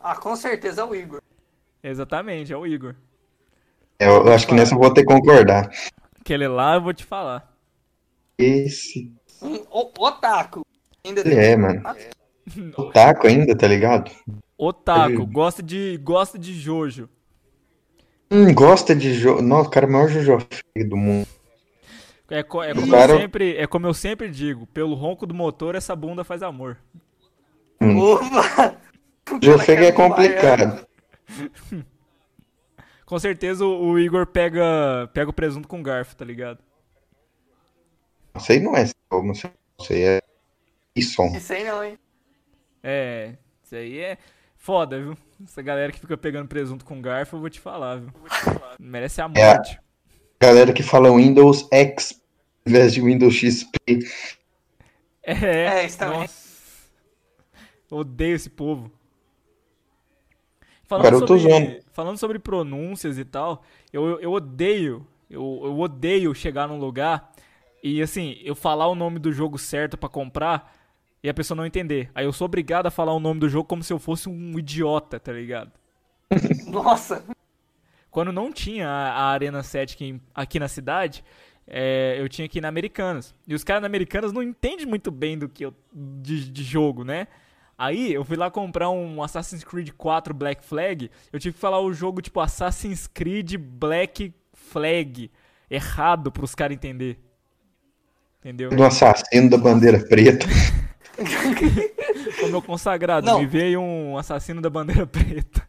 Ah, 0.00 0.14
com 0.16 0.36
certeza 0.36 0.82
é 0.82 0.84
o 0.84 0.94
Igor. 0.94 1.20
Exatamente, 1.82 2.52
é 2.52 2.56
o 2.56 2.66
Igor. 2.66 2.94
Eu, 3.98 4.26
eu 4.26 4.32
acho 4.32 4.46
que 4.46 4.54
nessa 4.54 4.74
eu 4.74 4.78
vou 4.78 4.92
ter 4.92 5.00
que 5.02 5.06
concordar. 5.12 5.70
Aquele 6.20 6.46
lá 6.46 6.74
eu 6.74 6.82
vou 6.82 6.92
te 6.92 7.04
falar. 7.04 7.56
Esse. 8.36 9.12
Um 9.40 9.54
o- 9.70 9.92
otaku. 9.98 10.62
Ainda 11.04 11.20
Ele 11.22 11.34
é, 11.34 11.56
mano. 11.56 11.82
Otaku 12.76 13.26
ainda, 13.26 13.56
tá 13.56 13.66
ligado? 13.66 14.10
Otaku, 14.56 15.26
gosta 15.26 15.62
de, 15.62 15.96
gosta 15.98 16.38
de 16.38 16.52
Jojo. 16.54 17.08
Hum, 18.30 18.52
gosta 18.54 18.94
de 18.94 19.14
jogo. 19.14 19.40
Nossa, 19.42 19.68
o 19.68 19.70
cara 19.72 19.86
é 19.86 19.88
o 19.88 19.92
maior 19.92 20.08
Jojo 20.08 20.46
do 20.86 20.96
mundo. 20.96 21.26
É, 22.30 22.42
co- 22.42 22.62
é 22.62 22.74
como 22.74 22.90
Cara- 22.90 23.14
eu 23.14 23.18
sempre, 23.20 23.56
é 23.56 23.66
como 23.66 23.86
eu 23.86 23.94
sempre 23.94 24.30
digo, 24.30 24.66
pelo 24.66 24.94
ronco 24.94 25.26
do 25.26 25.34
motor 25.34 25.74
essa 25.74 25.96
bunda 25.96 26.22
faz 26.24 26.42
amor. 26.42 26.76
Hum. 27.80 27.98
Opa! 27.98 28.76
Jojo 29.42 29.72
é 29.72 29.92
complicado. 29.92 30.86
Com 33.06 33.18
certeza 33.18 33.64
o, 33.64 33.92
o 33.92 33.98
Igor 33.98 34.26
pega, 34.26 35.08
pega 35.14 35.30
o 35.30 35.32
presunto 35.32 35.66
com 35.66 35.82
garfo, 35.82 36.14
tá 36.14 36.24
ligado? 36.26 36.58
Isso 38.36 38.52
aí 38.52 38.60
não 38.60 38.76
é 38.76 38.84
como 39.08 39.32
isso 39.32 39.50
aí 39.90 40.02
é 40.02 40.20
isso. 40.94 41.22
Isso 41.34 41.52
aí 41.54 41.64
não, 41.64 41.82
hein? 41.82 41.98
É, 42.82 43.34
isso 43.64 43.74
aí 43.74 43.98
é 43.98 44.18
foda, 44.56 45.00
viu? 45.00 45.16
Essa 45.44 45.62
galera 45.62 45.92
que 45.92 46.00
fica 46.00 46.16
pegando 46.16 46.48
presunto 46.48 46.84
com 46.84 47.00
garfo, 47.00 47.36
eu 47.36 47.40
vou 47.40 47.50
te 47.50 47.60
falar, 47.60 47.96
viu? 48.00 48.12
Merece 48.78 49.20
a 49.20 49.28
É. 49.34 49.54
morte. 49.54 49.80
Galera 50.40 50.72
que 50.72 50.82
fala 50.82 51.14
Windows 51.14 51.66
X 51.72 52.20
ao 52.66 52.70
invés 52.70 52.92
de 52.94 53.00
Windows 53.00 53.34
XP. 53.34 53.98
É, 55.22 55.82
É, 55.82 55.86
isso 55.86 55.98
também. 55.98 56.20
nossa. 56.20 56.48
Odeio 57.90 58.34
esse 58.36 58.50
povo. 58.50 58.90
Falando 60.84 61.04
Cara, 61.04 61.16
eu 61.16 61.26
tô 61.26 61.38
sobre, 61.38 61.82
falando 61.92 62.18
sobre 62.18 62.38
pronúncias 62.38 63.18
e 63.18 63.24
tal, 63.24 63.62
eu, 63.92 64.18
eu 64.20 64.32
odeio, 64.32 65.06
eu, 65.28 65.60
eu 65.64 65.78
odeio 65.78 66.34
chegar 66.34 66.66
num 66.66 66.78
lugar 66.78 67.30
e 67.82 68.00
assim, 68.00 68.38
eu 68.42 68.54
falar 68.54 68.88
o 68.88 68.94
nome 68.94 69.18
do 69.18 69.30
jogo 69.30 69.58
certo 69.58 69.98
pra 69.98 70.08
comprar 70.08 70.74
e 71.22 71.28
a 71.28 71.34
pessoa 71.34 71.56
não 71.56 71.66
entender. 71.66 72.10
Aí 72.14 72.24
eu 72.24 72.32
sou 72.32 72.46
obrigado 72.46 72.86
a 72.86 72.90
falar 72.90 73.12
o 73.12 73.20
nome 73.20 73.40
do 73.40 73.48
jogo 73.48 73.68
como 73.68 73.82
se 73.82 73.92
eu 73.92 73.98
fosse 73.98 74.28
um 74.28 74.58
idiota, 74.58 75.18
tá 75.18 75.32
ligado? 75.32 75.72
Nossa. 76.66 77.24
Quando 78.10 78.32
não 78.32 78.52
tinha 78.52 78.88
a, 78.88 79.10
a 79.10 79.24
Arena 79.30 79.62
7 79.62 79.94
aqui, 79.94 80.20
aqui 80.34 80.58
na 80.58 80.68
cidade, 80.68 81.24
é, 81.66 82.16
eu 82.18 82.28
tinha 82.28 82.48
que 82.48 82.58
ir 82.58 82.60
na 82.60 82.68
Americanas. 82.68 83.34
E 83.46 83.54
os 83.54 83.62
caras 83.62 83.82
na 83.82 83.86
Americanas 83.86 84.32
não 84.32 84.42
entendem 84.42 84.86
muito 84.86 85.10
bem 85.10 85.38
do 85.38 85.48
que 85.48 85.64
eu, 85.64 85.74
de, 85.92 86.50
de 86.50 86.62
jogo, 86.62 87.04
né? 87.04 87.28
Aí 87.76 88.12
eu 88.12 88.24
fui 88.24 88.36
lá 88.36 88.50
comprar 88.50 88.90
um 88.90 89.22
Assassin's 89.22 89.62
Creed 89.62 89.90
4 89.92 90.34
Black 90.34 90.64
Flag. 90.64 91.10
Eu 91.32 91.38
tive 91.38 91.54
que 91.54 91.60
falar 91.60 91.80
o 91.80 91.92
jogo 91.92 92.20
tipo 92.20 92.40
Assassin's 92.40 93.06
Creed 93.06 93.56
Black 93.56 94.34
Flag 94.52 95.30
errado 95.70 96.32
pros 96.32 96.54
caras 96.54 96.74
entender. 96.74 97.18
Entendeu? 98.40 98.70
Do 98.70 98.82
assassino 98.82 99.50
da 99.50 99.58
bandeira 99.58 100.00
preta. 100.00 100.46
Ô 102.44 102.48
meu 102.48 102.62
consagrado, 102.62 103.26
Não. 103.26 103.40
me 103.40 103.46
veio 103.46 103.80
um 103.80 104.16
assassino 104.16 104.60
da 104.62 104.70
bandeira 104.70 105.06
preta. 105.06 105.68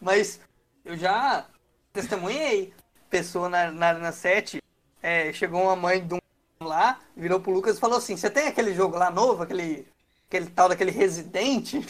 Mas 0.00 0.40
eu 0.84 0.96
já 0.96 1.44
testemunhei 1.92 2.72
pessoa 3.10 3.48
na, 3.48 3.70
na 3.72 3.88
Arena 3.88 4.12
7. 4.12 4.62
é, 5.02 5.32
chegou 5.32 5.62
uma 5.62 5.76
mãe 5.76 6.04
de 6.06 6.14
um 6.14 6.18
lá, 6.60 6.98
virou 7.16 7.40
pro 7.40 7.52
Lucas 7.52 7.76
e 7.76 7.80
falou 7.80 7.98
assim: 7.98 8.16
Você 8.16 8.30
tem 8.30 8.48
aquele 8.48 8.74
jogo 8.74 8.96
lá 8.96 9.10
novo, 9.10 9.42
aquele, 9.42 9.86
aquele 10.28 10.46
tal 10.46 10.68
daquele 10.68 10.90
Residente? 10.90 11.84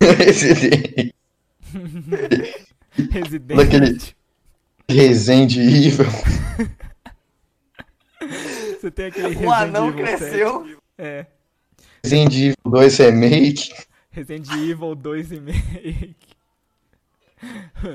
Esse 0.00 0.52
Residente. 3.10 3.56
Daquele- 3.56 4.14
Resende 4.88 5.60
Evil. 5.60 6.06
Você 8.80 8.90
tem 8.90 9.06
aquele 9.06 9.36
O 9.46 9.52
anão 9.52 9.88
Evil 9.88 10.06
7. 10.06 10.18
cresceu. 10.18 10.78
É. 10.98 11.26
Resende 12.02 12.44
Evil 12.50 12.56
2 12.64 12.98
Remake. 12.98 13.74
Resident 14.10 14.48
Evil 14.52 14.94
2 14.94 15.32
e 15.32 15.40
meio. 15.40 16.14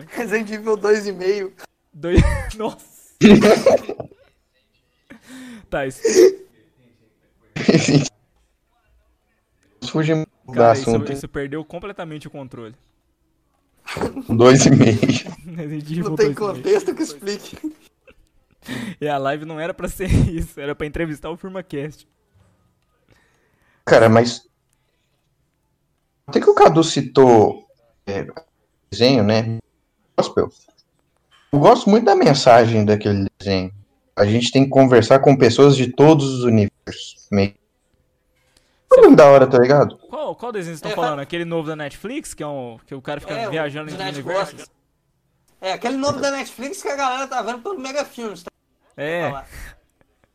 Resident 0.09 0.49
Evil 0.51 0.77
2,5. 0.77 1.51
Dois... 1.93 2.21
Nossa. 2.57 2.99
tá, 5.69 5.85
isso, 5.87 6.01
Fuge 9.91 10.13
do 10.45 10.63
assunto. 10.63 11.11
isso 11.11 11.27
perdeu 11.27 11.63
completamente 11.65 12.27
o 12.27 12.31
controle. 12.31 12.75
Dois 14.29 14.65
e 14.65 14.71
meio. 14.71 14.99
Resident 15.55 15.91
Evil 15.91 16.03
Não 16.09 16.15
tem 16.15 16.31
2 16.33 16.37
e 16.37 16.41
meio. 16.41 16.55
contexto 16.55 16.95
que 16.95 17.01
explique. 17.01 17.57
E 19.01 19.07
a 19.07 19.17
live 19.17 19.45
não 19.45 19.59
era 19.59 19.73
pra 19.73 19.87
ser 19.87 20.09
isso, 20.29 20.59
era 20.59 20.75
pra 20.75 20.85
entrevistar 20.85 21.29
o 21.29 21.37
FirmaCast. 21.37 22.07
Cara, 23.89 24.07
mas. 24.07 24.47
Até 26.27 26.39
que 26.39 26.49
o 26.49 26.53
Cadu 26.53 26.83
citou 26.83 27.67
é, 28.05 28.27
desenho, 28.91 29.23
né? 29.23 29.57
Gospel. 30.15 30.49
Eu 31.51 31.59
gosto 31.59 31.89
muito 31.89 32.05
da 32.05 32.15
mensagem 32.15 32.85
daquele 32.85 33.25
desenho. 33.39 33.73
A 34.15 34.25
gente 34.25 34.51
tem 34.51 34.65
que 34.65 34.69
conversar 34.69 35.19
com 35.19 35.35
pessoas 35.35 35.75
de 35.75 35.91
todos 35.91 36.25
os 36.25 36.43
universos. 36.43 37.27
Meio... 37.31 37.55
É 38.93 39.01
muito 39.01 39.15
da 39.15 39.25
hora, 39.25 39.47
tá 39.47 39.57
ligado? 39.57 39.97
Qual, 39.97 40.35
qual 40.35 40.51
desenho 40.51 40.75
vocês 40.75 40.85
estão 40.85 40.91
É, 40.91 40.95
falando? 40.95 41.19
Aquele 41.19 41.45
novo 41.45 41.67
da 41.67 41.75
Netflix, 41.75 42.33
que 42.35 42.43
é 42.43 42.47
um. 42.47 42.77
Que 42.85 42.93
o 42.93 43.01
cara 43.01 43.19
fica 43.19 43.33
É, 43.33 43.49
viajando 43.49 43.87
do 43.87 43.93
entre 43.93 44.05
Netflix. 44.05 44.27
universos? 44.27 44.71
É, 45.61 45.73
aquele 45.73 45.97
nome 45.97 46.21
da 46.21 46.29
Netflix 46.29 46.81
que 46.81 46.87
a 46.89 46.95
galera 46.95 47.27
tá 47.27 47.41
vendo 47.41 47.63
pelo 47.63 47.79
Mega 47.79 48.05
Filmes. 48.05 48.43
Tá? 48.43 48.51
É, 48.95 49.29
Falar. 49.29 49.47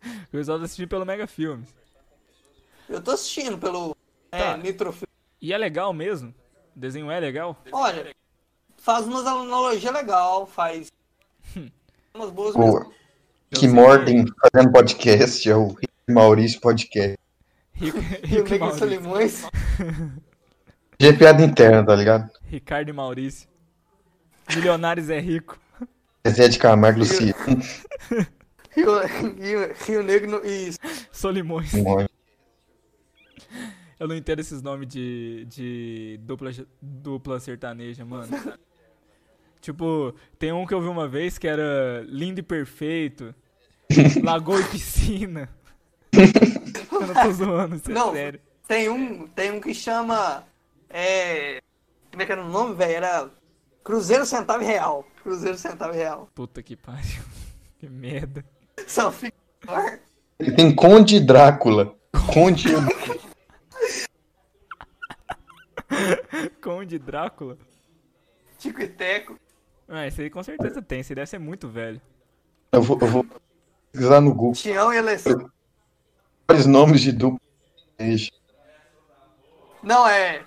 o 0.27 0.31
pessoal 0.33 0.59
tá 0.59 0.65
assistindo 0.65 0.89
pelo 0.89 1.07
Mega 1.07 1.27
Filmes. 1.29 1.69
Eu 2.89 3.01
tô 3.03 3.13
assistindo 3.13 3.59
pelo 3.59 3.97
Tá. 4.31 4.39
é, 4.39 4.57
Nitro 4.57 4.93
Filmes. 4.93 5.15
E 5.41 5.53
é 5.53 5.59
legal 5.59 5.93
mesmo? 5.93 6.35
O 6.75 6.79
desenho 6.79 7.11
é 7.11 7.21
legal? 7.21 7.63
Olha, 7.71 8.15
faz 8.77 9.07
umas 9.07 9.27
analogias 9.27 9.93
legal, 9.93 10.47
faz 10.47 10.91
umas 12.15 12.31
boas 12.31 12.55
que 13.51 13.61
sei 13.61 13.69
mordem 13.69 14.25
fazendo 14.41 14.73
podcast, 14.73 15.49
é 15.49 15.55
o 15.55 15.69
Rick 15.69 15.93
Maurício 16.09 16.61
Podcast. 16.61 17.17
Rico, 17.73 17.99
Rico 18.25 18.55
e 18.55 18.59
Maurício. 18.59 18.79
Solimões. 18.79 19.43
De 20.99 21.13
piada 21.13 21.43
interna, 21.45 21.85
tá 21.85 21.95
ligado? 21.95 22.31
Ricardo 22.45 22.89
e 22.89 22.93
Maurício. 22.93 23.49
Milionários 24.55 25.11
é 25.11 25.19
rico. 25.21 25.59
Zé 26.27 26.49
de 26.49 26.59
Camargo 26.59 26.99
e 26.99 27.01
Luciano. 27.01 27.35
Rio, 28.71 28.99
Rio, 29.07 29.75
Rio 29.87 30.03
Negro 30.03 30.41
e 30.45 30.73
Solimões. 31.13 31.71
Simone. 31.71 32.09
Eu 33.99 34.09
não 34.09 34.15
entendo 34.17 34.41
esses 34.41 34.63
nomes 34.63 34.89
de, 34.89 35.45
de 35.47 36.21
dupla, 36.23 36.51
dupla 36.81 37.41
sertaneja, 37.41 38.05
mano. 38.05 38.29
tipo, 39.61 40.15
tem 40.39 40.53
um 40.53 40.67
que 40.67 40.75
eu 40.75 40.81
vi 40.81 40.89
uma 40.89 41.07
vez 41.09 41.39
que 41.39 41.47
era 41.47 42.05
lindo 42.07 42.41
e 42.41 42.43
perfeito. 42.43 43.35
Lagoa 44.23 44.61
e 44.61 44.65
piscina. 44.65 45.49
eu 46.13 47.07
não 47.07 47.15
tô 47.15 47.33
zoando, 47.33 47.77
isso 47.77 47.91
é 47.91 47.95
Não. 47.95 48.13
sério. 48.13 48.41
tem 48.67 48.89
um, 48.89 49.27
tem 49.29 49.51
um 49.53 49.61
que 49.61 49.75
chama. 49.75 50.45
É. 50.89 51.61
Como 52.11 52.23
é 52.23 52.27
que 52.27 52.33
era 52.33 52.45
o 52.45 52.49
nome, 52.49 52.75
velho? 52.75 52.93
Era 52.93 53.31
Cruzeiro 53.83 54.25
Centavo 54.25 54.65
Real. 54.65 55.05
Cruzeiro 55.23 55.59
Centavo 55.59 55.93
Real. 55.93 56.29
Puta 56.35 56.63
que 56.63 56.77
pariu. 56.77 57.23
Que 57.79 57.89
merda. 57.89 58.45
Só 58.87 59.11
fica. 59.11 59.37
Ele 60.39 60.53
tem 60.53 60.75
Conde 60.75 61.21
Drácula. 61.21 61.95
Conde. 62.33 62.69
Conde 66.63 66.99
Drácula. 66.99 67.59
Tico 68.59 68.81
e 68.81 68.89
Teco. 68.89 69.39
Ah, 69.89 70.07
esse 70.07 70.23
aí 70.23 70.31
com 70.31 70.43
certeza 70.43 70.81
tem. 70.81 71.01
Esse 71.01 71.13
aí 71.13 71.17
deve 71.17 71.27
ser 71.29 71.39
muito 71.39 71.69
velho. 71.69 72.01
Eu 72.73 72.83
vou, 72.83 72.99
eu 73.01 73.07
vou 73.07 73.27
pesquisar 73.93 74.21
no 74.21 74.31
Google 74.35 74.53
Tião 74.55 74.93
e 74.93 74.99
Alessandro. 74.99 75.53
vários 76.49 76.67
nomes 76.67 77.01
de 77.03 77.13
dupla. 77.13 77.39
sertaneja. 77.97 78.31
Não, 79.83 80.09
é. 80.09 80.43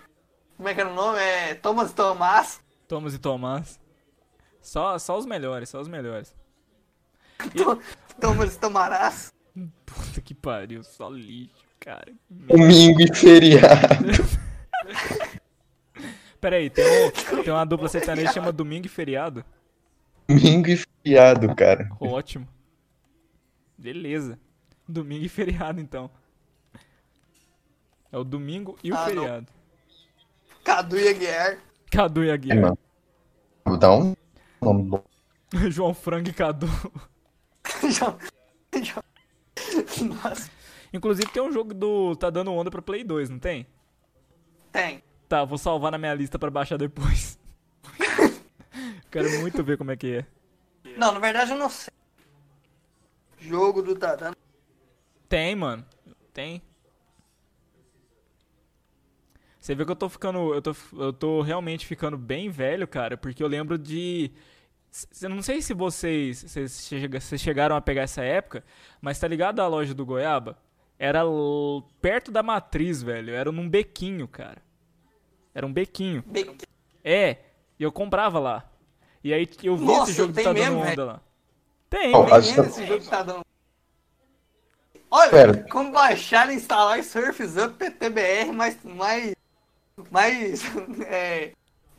Como 0.58 0.68
é 0.68 0.74
que 0.74 0.82
era 0.82 0.90
o 0.90 0.96
nome? 0.96 1.20
É 1.20 1.54
Thomas 1.54 1.94
Tomás. 1.94 2.60
Thomas 2.88 3.14
e 3.14 3.20
Tomás. 3.20 3.80
Só, 4.62 4.98
só 4.98 5.18
os 5.18 5.26
melhores, 5.26 5.70
só 5.70 5.80
os 5.80 5.88
melhores. 5.88 6.36
To- 7.56 7.80
Thomas 8.20 8.58
Tomarás. 8.58 9.32
Puta 9.86 10.22
que 10.22 10.34
pariu, 10.34 10.84
só 10.84 11.10
lixo, 11.10 11.54
cara. 11.80 12.12
Domingo 12.30 13.00
e 13.02 13.16
feriado. 13.16 14.06
Pera 16.48 16.56
aí, 16.56 16.70
tem, 16.70 16.86
um, 16.86 17.44
tem 17.44 17.52
uma 17.52 17.66
dupla 17.66 17.90
sertaneja 17.90 18.30
que 18.30 18.34
chama 18.34 18.54
Domingo 18.54 18.86
e 18.86 18.90
Feriado? 18.90 19.44
Domingo 20.30 20.70
e 20.70 20.78
feriado, 20.78 21.54
cara. 21.54 21.90
Ótimo. 22.00 22.48
Beleza. 23.78 24.40
Domingo 24.88 25.26
e 25.26 25.28
feriado, 25.28 25.82
então. 25.82 26.10
É 28.10 28.18
o 28.18 28.24
domingo 28.24 28.78
e 28.82 28.94
o 28.94 28.96
Ah, 28.96 29.00
não. 29.00 29.06
feriado. 29.08 29.48
Cadu 30.64 30.98
e 30.98 31.10
Aguiar. 31.10 31.58
Cadu 31.92 32.24
e 32.24 32.30
É, 32.30 32.32
Aguiar. 32.32 32.62
mano. 32.62 32.78
Vou 33.66 33.78
dar 33.78 33.92
um 33.94 34.16
nome 34.62 34.84
bom. 34.84 35.04
João 35.70 35.94
Frango 35.94 36.30
e 36.30 36.34
Cadu. 36.34 36.68
Nossa, 40.24 40.50
Inclusive 40.94 41.30
tem 41.30 41.44
um 41.44 41.52
jogo 41.52 41.74
do 41.74 42.16
Tá 42.16 42.30
Dando 42.30 42.54
Onda 42.54 42.72
pra 42.72 42.82
Play 42.82 43.04
2, 43.04 43.30
não 43.30 43.38
tem? 43.38 43.68
tem. 44.72 45.04
Tá, 45.28 45.44
vou 45.44 45.58
salvar 45.58 45.92
na 45.92 45.98
minha 45.98 46.14
lista 46.14 46.40
pra 46.40 46.50
baixar 46.50 46.78
depois. 46.78 47.38
Quero 49.12 49.30
muito 49.42 49.64
ver 49.64 49.78
como 49.78 49.92
é 49.92 49.98
que 49.98 50.18
é. 50.18 50.26
Não, 50.98 51.12
na 51.12 51.20
verdade 51.20 51.52
eu 51.52 51.58
não 51.58 51.70
sei. 51.70 51.94
Jogo 53.40 53.82
do 53.82 53.96
Tadano. 53.96 54.36
Tem, 55.28 55.56
mano. 55.56 55.86
Tem. 56.34 56.62
Você 59.60 59.76
vê 59.76 59.84
que 59.86 59.92
eu 59.92 59.96
tô 59.96 60.08
ficando. 60.08 60.54
Eu 60.54 60.62
tô, 60.62 60.76
eu 60.94 61.12
tô 61.14 61.42
realmente 61.42 61.86
ficando 61.86 62.18
bem 62.18 62.50
velho, 62.50 62.88
cara, 62.88 63.18
porque 63.18 63.44
eu 63.44 63.48
lembro 63.48 63.78
de. 63.78 64.32
Eu 65.22 65.30
não 65.30 65.42
sei 65.42 65.62
se 65.62 65.74
vocês, 65.74 66.42
vocês 66.44 66.88
chega- 66.88 67.20
vocês 67.20 67.42
chegaram 67.42 67.76
a 67.76 67.82
pegar 67.82 68.04
essa 68.04 68.24
época, 68.24 68.64
mas 69.02 69.20
tá 69.20 69.28
ligado 69.28 69.60
a 69.60 69.68
loja 69.68 69.94
do 69.94 70.06
Goiaba? 70.06 70.58
Era 70.98 71.22
perto 72.02 72.32
da 72.32 72.42
matriz, 72.42 73.04
velho. 73.04 73.34
Era 73.34 73.52
num 73.52 73.70
bequinho, 73.70 74.28
cara. 74.28 74.66
Era 75.58 75.66
um 75.66 75.74
bequinho. 75.74 76.24
Be- 76.28 76.56
É, 77.04 77.38
e 77.80 77.84
eu 77.84 77.92
comprava 77.92 78.38
lá. 78.38 78.64
E 79.24 79.34
aí 79.34 79.50
eu 79.64 79.76
vi 79.76 79.86
Nossa, 79.86 80.12
esse 80.12 80.18
jogo 80.20 80.32
tem 80.32 80.44
que 80.44 80.50
tá 80.50 80.54
dando 80.54 80.64
mesmo, 80.64 80.78
onda 80.82 80.86
velho? 80.90 81.06
lá. 81.08 81.22
Tem, 81.90 82.14
acho 82.14 82.48
Menino, 82.50 82.64
que- 82.64 82.70
esse 82.70 82.86
jogo 82.86 83.04
que 83.04 83.10
tá 83.10 83.24
dando. 83.24 83.42
Olha, 85.10 85.32
Pera. 85.32 85.66
como 85.72 85.92
baixar 85.92 86.52
e 86.52 86.56
instalar 86.56 87.04
Surfs 87.04 87.58
Up 87.58 87.74
PTBR 87.74 88.52
mais. 88.52 88.78
mais. 88.84 89.34
mais. 90.12 90.62
é, 91.08 91.54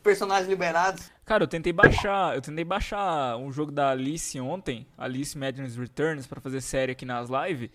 personagens 0.05 0.49
liberados. 0.49 1.11
Cara, 1.25 1.43
eu 1.43 1.49
tentei 1.49 1.73
baixar, 1.73 2.37
eu 2.37 2.41
tentei 2.41 2.65
baixar 2.65 3.37
um 3.39 3.51
jogo 3.51 3.73
da 3.73 3.91
Alice 3.91 4.39
ontem, 4.41 4.87
Alice 4.97 5.37
Madness 5.37 5.75
Returns, 5.77 6.29
pra 6.29 6.41
fazer 6.41 6.61
série 6.61 6.93
aqui 6.93 7.05
nas 7.05 7.29
lives, 7.29 7.71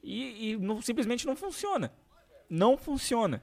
e, 0.00 0.52
e 0.52 0.56
não- 0.58 0.80
simplesmente 0.80 1.26
não 1.26 1.34
funciona. 1.34 1.92
Não 2.48 2.76
funciona. 2.78 3.42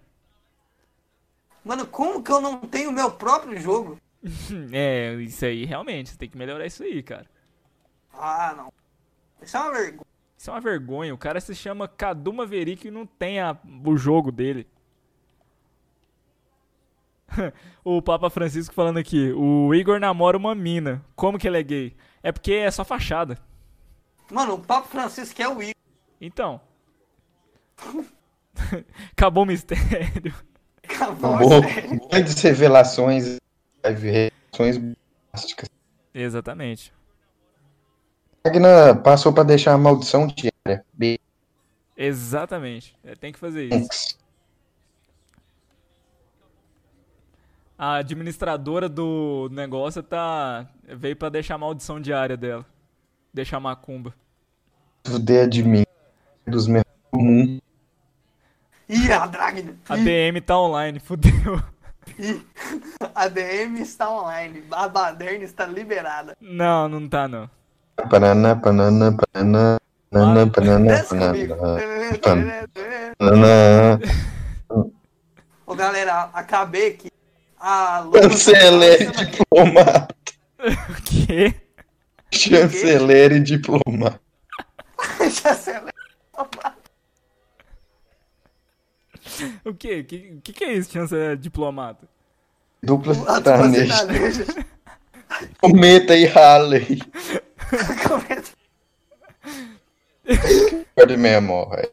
Mano, 1.64 1.86
como 1.88 2.24
que 2.24 2.32
eu 2.32 2.42
não 2.42 2.60
tenho 2.62 2.92
meu 2.92 3.12
próprio 3.12 3.60
jogo? 3.60 3.98
É, 4.72 5.14
isso 5.16 5.44
aí 5.46 5.66
realmente, 5.66 6.10
você 6.12 6.18
tem 6.18 6.30
que 6.30 6.38
melhorar 6.38 6.66
isso 6.66 6.84
aí, 6.84 7.02
cara. 7.02 7.26
Ah, 8.14 8.54
não. 8.56 8.72
Isso 9.42 9.58
é 9.58 9.60
uma 9.60 9.72
vergonha. 9.72 10.06
Isso 10.38 10.50
é 10.50 10.54
uma 10.54 10.62
vergonha. 10.62 11.14
O 11.14 11.18
cara 11.18 11.40
se 11.42 11.56
chama 11.56 11.88
Cadu 11.88 12.32
Maverick 12.32 12.88
e 12.88 12.92
não 12.92 13.06
tem 13.08 13.40
a- 13.40 13.58
o 13.86 13.98
jogo 13.98 14.32
dele. 14.32 14.68
o 17.84 18.02
Papa 18.02 18.30
Francisco 18.30 18.74
falando 18.76 18.98
aqui, 18.98 19.32
o 19.32 19.74
Igor 19.74 20.00
namora 20.00 20.38
uma 20.38 20.54
mina. 20.54 21.04
Como 21.16 21.40
que 21.40 21.48
ele 21.48 21.58
é 21.60 21.64
gay? 21.64 21.96
É 22.22 22.32
porque 22.32 22.54
é 22.54 22.70
só 22.70 22.84
fachada. 22.84 23.40
Mano, 24.30 24.54
o 24.56 24.60
Papo 24.60 24.88
Francisco 24.88 25.42
é 25.42 25.48
o 25.48 25.62
Igor. 25.62 25.76
Então. 26.20 26.62
Acabou 29.12 29.44
o 29.44 29.48
mistério. 29.48 30.34
Acabou. 30.96 31.62
Grandes 32.10 32.42
revelações. 32.42 33.38
Revelações 33.84 34.78
bombásticas. 34.78 35.70
Exatamente. 36.14 36.94
Magna 38.44 38.96
passou 38.96 39.32
pra 39.32 39.44
deixar 39.44 39.74
a 39.74 39.78
maldição 39.78 40.28
diária. 40.28 40.84
Exatamente. 41.96 42.96
É, 43.04 43.16
tem 43.16 43.32
que 43.32 43.40
fazer 43.40 43.66
isso. 43.66 44.18
A 47.78 47.96
administradora 47.96 48.88
do 48.88 49.50
negócio 49.52 50.04
tá. 50.04 50.68
veio 50.88 51.16
pra 51.16 51.30
deixar 51.30 51.56
a 51.56 51.58
maldição 51.58 52.00
diária 52.00 52.38
dela. 52.38 52.66
Deixar 53.34 53.60
macumba. 53.60 54.14
Fuder 55.06 55.48
de 55.48 55.64
mim. 55.64 55.84
Dos 56.46 56.68
meus 56.68 56.84
comuns. 57.10 57.60
Ih, 58.92 59.10
a 59.14 59.26
Dragna. 59.26 59.74
A 59.88 59.96
DM 59.96 60.42
tá 60.42 60.60
online, 60.60 61.00
fudeu. 61.00 61.64
ih. 62.20 62.46
A 63.16 63.30
DM 63.30 63.80
está 63.80 64.12
online. 64.12 64.66
A 64.70 64.90
Baderna 64.90 65.46
está 65.46 65.66
liberada. 65.66 66.36
Não, 66.42 66.90
não 66.90 67.08
tá 67.08 67.26
não. 67.26 67.50
Comigo. 71.08 71.56
paraná. 72.22 72.68
Paraná. 73.18 74.00
Ô 75.66 75.74
galera, 75.74 76.30
acabei 76.34 76.90
aqui. 76.90 77.10
A 77.58 78.04
Chanceler 78.38 79.10
diplomata. 79.12 80.16
O 80.62 81.02
quê? 81.06 81.56
Chanceler 82.32 83.32
e 83.32 83.40
diplomata. 83.40 84.20
Chanceler. 85.32 85.94
O 89.66 89.74
quê? 89.74 90.00
O 90.00 90.06
que, 90.06 90.40
que, 90.44 90.54
que 90.54 90.64
é 90.64 90.74
isso, 90.74 90.92
chanceler 90.92 91.38
diplomata? 91.38 92.08
Dupla 92.84 93.14
sertaneja. 93.14 93.96
Cometa 95.62 96.16
e 96.16 96.28
Harley. 96.28 97.00
Comenta. 98.08 98.52
Perde 100.96 101.18
memória. 101.18 101.90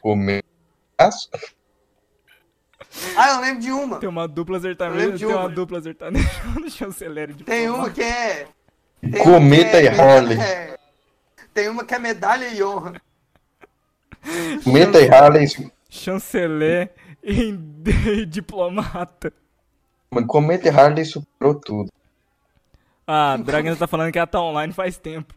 Cometa. 0.00 0.44
Ah, 3.16 3.30
eu 3.34 3.40
lembro 3.40 3.60
de 3.62 3.72
uma. 3.72 3.98
Tem 3.98 4.08
uma 4.08 4.28
dupla 4.28 4.60
sertaneja. 4.60 5.18
Tem 5.18 5.26
uma 5.26 5.40
uma. 5.40 5.48
dupla 5.48 5.80
sertaneja 5.80 6.28
no 6.60 6.70
chanceler 6.70 7.32
de 7.32 7.44
Tem 7.44 7.68
uma 7.68 7.88
diplomata. 7.88 7.94
que 7.94 8.02
é. 8.02 8.48
Cometa 9.22 9.70
que 9.70 9.76
é- 9.76 9.84
e 9.84 9.88
Harley. 9.88 10.40
é, 10.40 10.76
Tem 11.52 11.68
uma 11.68 11.84
que 11.84 11.94
é 11.94 11.98
medalha 11.98 12.48
e 12.48 12.62
honra. 12.62 13.00
Cometa 14.62 15.00
e 15.00 15.08
Harley. 15.08 15.46
Chanceler 15.94 16.92
e, 17.22 17.56
e 18.10 18.26
diplomata. 18.26 19.32
Cometa 20.26 20.68
e 20.68 20.70
Harley 20.70 21.04
superou 21.04 21.54
tudo. 21.54 21.90
Ah, 23.06 23.36
Dragão 23.36 23.74
tá 23.76 23.86
falando 23.86 24.12
que 24.12 24.18
ela 24.18 24.26
tá 24.26 24.40
online 24.40 24.72
faz 24.72 24.98
tempo. 24.98 25.34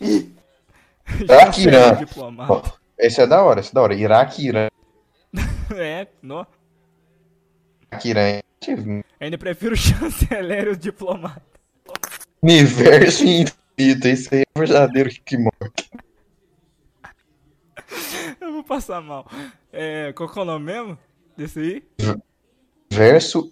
Iraque 0.00 1.60
e 1.60 1.66
Irã. 1.66 1.94
diplomata. 1.96 2.72
Esse 2.98 3.20
é 3.20 3.26
da 3.26 3.42
hora, 3.42 3.60
esse 3.60 3.70
é 3.70 3.74
da 3.74 3.82
hora. 3.82 3.94
Iraque 3.94 4.42
e 4.42 4.48
Irã. 4.48 4.68
É, 5.76 6.06
nó. 6.22 6.46
Iraque 7.92 8.08
e 8.08 8.10
Irã. 8.10 9.02
Ainda 9.20 9.38
prefiro 9.38 9.74
o 9.74 9.76
chanceler 9.76 10.68
e 10.68 10.70
o 10.70 10.76
diplomata. 10.76 11.42
Universo 12.42 13.24
infinito. 13.24 14.08
Isso 14.08 14.34
aí 14.34 14.42
é 14.42 14.58
verdadeiro 14.58 15.10
que 15.24 15.36
morre. 15.36 15.72
Eu 18.44 18.52
vou 18.52 18.62
passar 18.62 19.00
mal. 19.00 19.26
É, 19.72 20.12
qual 20.12 20.28
que 20.28 20.38
é 20.38 20.42
o 20.42 20.44
nome 20.44 20.66
mesmo? 20.66 20.98
Desse 21.34 21.58
aí? 21.58 21.82
Verso 22.92 23.50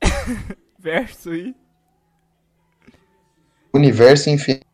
Verso 0.78 1.34
e 1.34 1.56
Universo 3.72 4.28
infinito. 4.28 4.66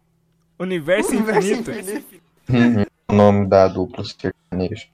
Universo, 0.58 1.12
universo 1.12 1.52
Infinito. 1.52 2.20
Uhum. 2.50 2.84
O 3.08 3.14
nome 3.14 3.46
da 3.46 3.68
dupla 3.68 4.04
sertaneja. 4.04 4.88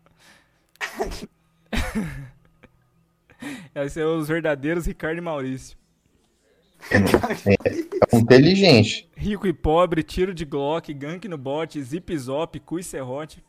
Vai 3.75 3.89
ser 3.89 4.05
os 4.05 4.29
verdadeiros 4.29 4.87
Ricardo 4.87 5.17
e 5.17 5.23
Maurício. 5.23 5.79
É 6.91 8.17
inteligente. 8.17 9.09
Rico 9.17 9.47
e 9.47 9.53
pobre, 9.53 10.03
tiro 10.03 10.35
de 10.35 10.45
Glock, 10.45 10.93
gank 10.93 11.27
no 11.27 11.39
bot, 11.39 11.83
zip 11.83 12.19
zop, 12.19 12.61
cu 12.61 12.79
e 12.79 12.83
serrote. 12.83 13.43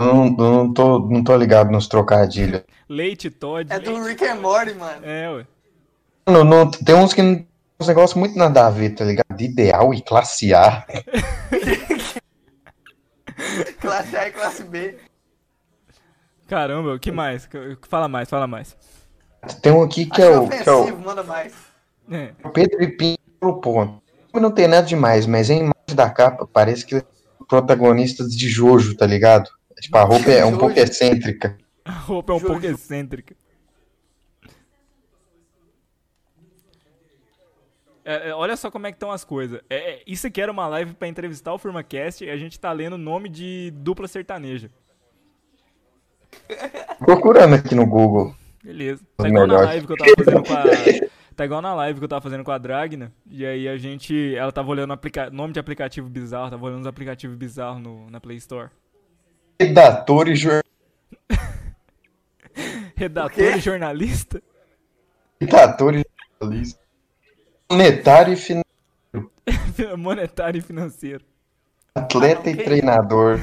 Eu 0.00 0.14
não, 0.14 0.26
eu 0.26 0.34
não, 0.64 0.72
tô, 0.72 0.98
não 1.00 1.24
tô 1.24 1.36
ligado 1.36 1.70
nos 1.70 1.86
trocadilhos. 1.88 2.62
Leite 2.88 3.30
Todd. 3.30 3.72
É 3.72 3.78
do 3.78 4.02
Rick 4.02 4.24
and 4.24 4.36
Morty, 4.36 4.74
mano. 4.74 5.04
É, 5.04 5.30
ué. 5.30 5.46
Não, 6.26 6.44
não, 6.44 6.70
tem 6.70 6.94
uns 6.94 7.12
que 7.12 7.22
não- 7.22 7.44
uns 7.80 7.88
negócios 7.88 8.18
muito 8.18 8.36
nada 8.38 8.66
a 8.66 8.70
ver, 8.70 8.90
tá 8.90 9.04
ligado? 9.04 9.40
Ideal 9.40 9.92
e 9.94 10.00
classe 10.02 10.52
A. 10.54 10.84
Classe 13.80 14.16
A 14.16 14.28
e 14.28 14.32
classe 14.32 14.64
B. 14.64 14.98
Caramba, 16.48 16.94
o 16.94 16.98
que 16.98 17.12
mais? 17.12 17.48
Fala 17.88 18.08
mais, 18.08 18.28
fala 18.28 18.46
mais. 18.46 18.76
Tem 19.62 19.70
um 19.72 19.82
aqui 19.82 20.06
que 20.06 20.20
é 20.20 20.28
o, 20.36 20.48
que 20.48 20.68
é 20.68 20.72
o 20.72 20.98
manda 20.98 21.22
mais. 21.22 21.52
É, 22.10 22.32
Pedro 22.52 22.82
e 22.82 22.88
Pinho 22.88 23.18
pro 23.38 23.60
ponto. 23.60 24.02
Não 24.34 24.50
tem 24.50 24.66
nada 24.66 24.86
demais, 24.86 25.26
mas 25.26 25.50
a 25.50 25.54
imagem 25.54 25.72
da 25.94 26.10
capa 26.10 26.46
parece 26.52 26.84
que 26.84 26.96
é 26.96 27.02
protagonistas 27.48 28.34
de 28.36 28.48
Jojo, 28.48 28.96
tá 28.96 29.06
ligado? 29.06 29.48
Tipo, 29.80 29.96
a 29.98 30.04
roupa 30.04 30.30
é 30.30 30.44
um 30.44 30.58
pouco 30.58 30.78
excêntrica. 30.78 31.58
a 31.84 31.92
roupa 31.92 32.32
é 32.32 32.36
um 32.36 32.38
Jojo. 32.38 32.52
pouco 32.52 32.66
excêntrica. 32.66 33.36
É, 38.04 38.30
é, 38.30 38.34
olha 38.34 38.56
só 38.56 38.70
como 38.70 38.86
é 38.86 38.90
que 38.90 38.96
estão 38.96 39.10
as 39.10 39.22
coisas. 39.22 39.60
É, 39.68 39.76
é, 39.76 40.02
isso 40.06 40.26
aqui 40.26 40.40
era 40.40 40.50
uma 40.50 40.66
live 40.66 40.94
pra 40.94 41.06
entrevistar 41.06 41.52
o 41.52 41.58
FirmaCast 41.58 42.24
e 42.24 42.30
a 42.30 42.38
gente 42.38 42.58
tá 42.58 42.72
lendo 42.72 42.94
o 42.94 42.98
nome 42.98 43.28
de 43.28 43.70
dupla 43.76 44.08
sertaneja. 44.08 44.70
Procurando 46.98 47.54
aqui 47.54 47.74
no 47.74 47.86
Google. 47.86 48.34
Beleza. 48.64 49.02
Tá 49.14 49.28
igual 49.28 49.46
na 49.46 49.60
live 49.60 49.86
que 49.86 49.92
eu 49.92 49.96
tava 49.96 50.14
fazendo 50.16 50.42
com 50.42 50.54
a. 50.54 51.08
Tá 51.36 51.44
igual 51.44 51.62
na 51.62 51.74
live 51.74 51.98
que 52.00 52.04
eu 52.04 52.08
tava 52.08 52.22
fazendo 52.22 52.42
com 52.42 52.50
a 52.50 52.58
Dragna. 52.58 53.12
E 53.30 53.44
aí 53.44 53.68
a 53.68 53.76
gente. 53.76 54.34
Ela 54.34 54.50
tava 54.50 54.70
olhando 54.70 54.92
aplica... 54.92 55.30
nome 55.30 55.52
de 55.52 55.60
aplicativo 55.60 56.08
bizarro, 56.08 56.50
tava 56.50 56.66
olhando 56.66 56.80
os 56.80 56.86
aplicativos 56.86 57.36
bizarros 57.36 57.80
no... 57.80 58.10
na 58.10 58.20
Play 58.20 58.38
Store. 58.38 58.70
Redator 59.60 60.28
e 60.28 60.36
jornalista. 60.36 60.68
Redator 62.94 63.56
e 63.56 63.60
jornalista? 63.60 64.42
Redator 65.40 65.94
e 65.96 66.04
jornalista. 66.40 66.80
Monetário 67.68 68.34
e 68.34 68.36
financeiro. 68.36 69.32
Monetário 69.98 70.58
e 70.58 70.62
financeiro. 70.62 71.24
Atleta 71.92 72.40
Ah, 72.40 72.44
não, 72.44 72.52
e 72.52 72.56
que 72.56 72.62
treinador. 72.62 73.38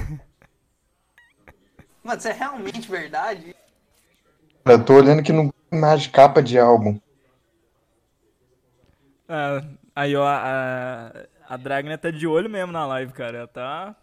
Mano, 2.01 2.17
isso 2.17 2.27
é 2.29 2.31
realmente 2.31 2.89
verdade? 2.89 3.53
Eu 4.63 4.85
tô 4.85 4.93
olhando 4.93 5.19
aqui 5.19 5.33
no 5.33 5.53
imagem 5.71 6.09
capa 6.11 6.41
de 6.41 6.57
álbum. 6.57 6.97
Ah, 9.27 9.61
aí, 9.93 10.15
ó, 10.15 10.25
a, 10.25 11.11
a 11.49 11.57
Dragna 11.57 11.97
tá 11.97 12.09
de 12.09 12.25
olho 12.25 12.49
mesmo 12.49 12.71
na 12.71 12.87
live, 12.87 13.11
cara. 13.11 13.39
Ela 13.39 13.47
tá 13.47 13.95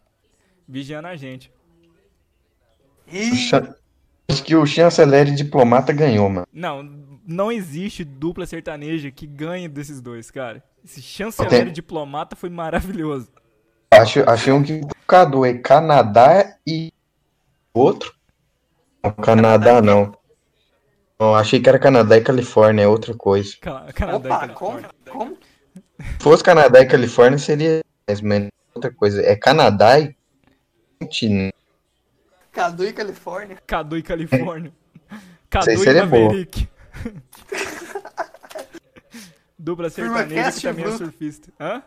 vigiando 0.69 1.09
a 1.09 1.17
gente. 1.17 1.51
Chan- 3.49 3.75
Acho 4.29 4.43
que 4.45 4.57
o 4.57 4.65
chanceler 4.65 5.29
e 5.29 5.35
diplomata 5.35 5.93
ganhou, 5.93 6.29
mano. 6.29 6.47
Não, 6.53 6.83
não 7.27 7.53
existe 7.53 8.03
dupla 8.05 8.47
sertaneja 8.47 9.11
que 9.11 9.27
ganhe 9.27 9.69
desses 9.69 10.01
dois, 10.01 10.31
cara. 10.31 10.63
Esse 10.85 11.03
chanceler 11.03 11.61
Ok. 11.61 11.69
e 11.69 11.73
diplomata 11.73 12.35
foi 12.35 12.49
maravilhoso. 12.49 13.29
Acho, 13.91 14.21
achei 14.29 14.53
um 14.53 14.63
que 14.63 14.81
o 15.37 15.45
é 15.45 15.53
Canadá 15.59 16.57
e 16.67 16.91
outro? 17.75 18.15
Não, 19.05 19.11
Canadá 19.13 19.83
não. 19.83 20.17
Não, 21.21 21.35
achei 21.35 21.61
que 21.61 21.69
era 21.69 21.79
Canadá 21.79 22.17
e 22.17 22.23
Califórnia, 22.23 22.85
é 22.85 22.89
outra 22.89 23.15
coisa. 23.15 23.55
Cana- 23.61 23.93
Canadá 23.93 24.29
e 24.29 24.33
opa, 24.33 24.39
Califórnia. 24.41 24.91
como? 25.05 25.19
Como? 25.27 25.37
Se 25.37 26.19
fosse 26.21 26.43
Canadá 26.43 26.81
e 26.81 26.87
Califórnia, 26.87 27.39
seria 27.39 27.83
mais 28.09 28.21
ou 28.21 28.27
menos 28.27 28.49
outra 28.75 28.91
coisa. 28.91 29.21
É 29.23 29.37
Canadá 29.37 30.01
e 30.01 30.17
continente. 30.99 31.55
Cadu 32.53 32.85
e 32.87 32.93
Califórnia. 32.93 33.57
Cadu 33.67 33.97
e 33.97 34.03
Califórnia. 34.03 34.73
Cadu 35.49 35.71
aí 35.71 35.77
e 35.77 36.07
boa. 36.07 36.25
Maverick. 36.25 36.69
Dupla 39.59 39.89
sertaneja 39.91 40.25
que 40.25 40.35
Firmacast 40.35 40.63
também 40.63 40.85
é 40.85 40.89
bruto. 40.89 41.05
surfista. 41.05 41.53
Hã? 41.59 41.83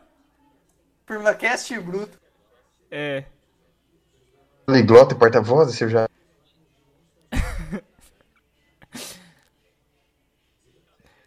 Firmacast 1.06 1.80
bruto. 1.80 2.20
É. 2.90 3.26
Poliglota 4.66 5.14
e 5.14 5.18
porta-voz, 5.18 5.76
você 5.76 5.88
já. 5.90 6.10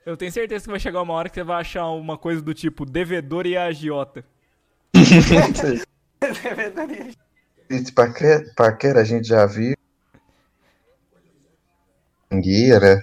Eu 0.04 0.16
tenho 0.16 0.32
certeza 0.32 0.64
que 0.64 0.70
vai 0.70 0.80
chegar 0.80 1.02
uma 1.02 1.12
hora 1.12 1.28
que 1.28 1.34
você 1.34 1.44
vai 1.44 1.60
achar 1.60 1.86
uma 1.88 2.16
coisa 2.16 2.40
do 2.40 2.54
tipo 2.54 2.86
devedor 2.86 3.46
e 3.46 3.56
agiota. 3.56 4.24
Esse 7.68 7.92
paquera, 7.92 8.44
paquera 8.56 9.00
a 9.00 9.04
gente 9.04 9.28
já 9.28 9.44
viu. 9.46 9.74
Mangueira, 12.30 13.02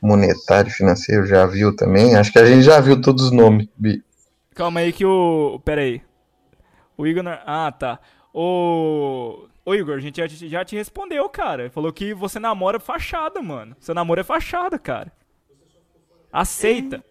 monetário, 0.00 0.70
financeiro, 0.70 1.26
já 1.26 1.46
viu 1.46 1.74
também. 1.74 2.16
Acho 2.16 2.32
que 2.32 2.38
a 2.38 2.44
gente 2.46 2.62
já 2.62 2.80
viu 2.80 3.00
todos 3.00 3.26
os 3.26 3.30
nomes. 3.32 3.68
Bi. 3.76 4.02
Calma 4.54 4.80
aí 4.80 4.92
que 4.92 5.04
o. 5.04 5.60
Pera 5.64 5.80
aí. 5.82 6.02
O 6.96 7.06
Igor. 7.06 7.22
não- 7.22 7.38
Ah, 7.44 7.70
tá. 7.72 7.98
O. 8.32 9.46
Ô 9.64 9.74
Igor, 9.74 9.96
a 9.96 10.00
gente 10.00 10.16
já, 10.18 10.28
te- 10.28 10.48
já 10.48 10.64
te 10.64 10.76
respondeu, 10.76 11.28
cara. 11.28 11.68
Falou 11.70 11.92
que 11.92 12.14
você 12.14 12.38
namora 12.38 12.78
fachada, 12.78 13.42
mano. 13.42 13.76
Seu 13.80 13.94
namoro 13.94 14.20
é 14.20 14.24
fachada, 14.24 14.78
cara. 14.78 15.12
Aceita. 16.32 17.02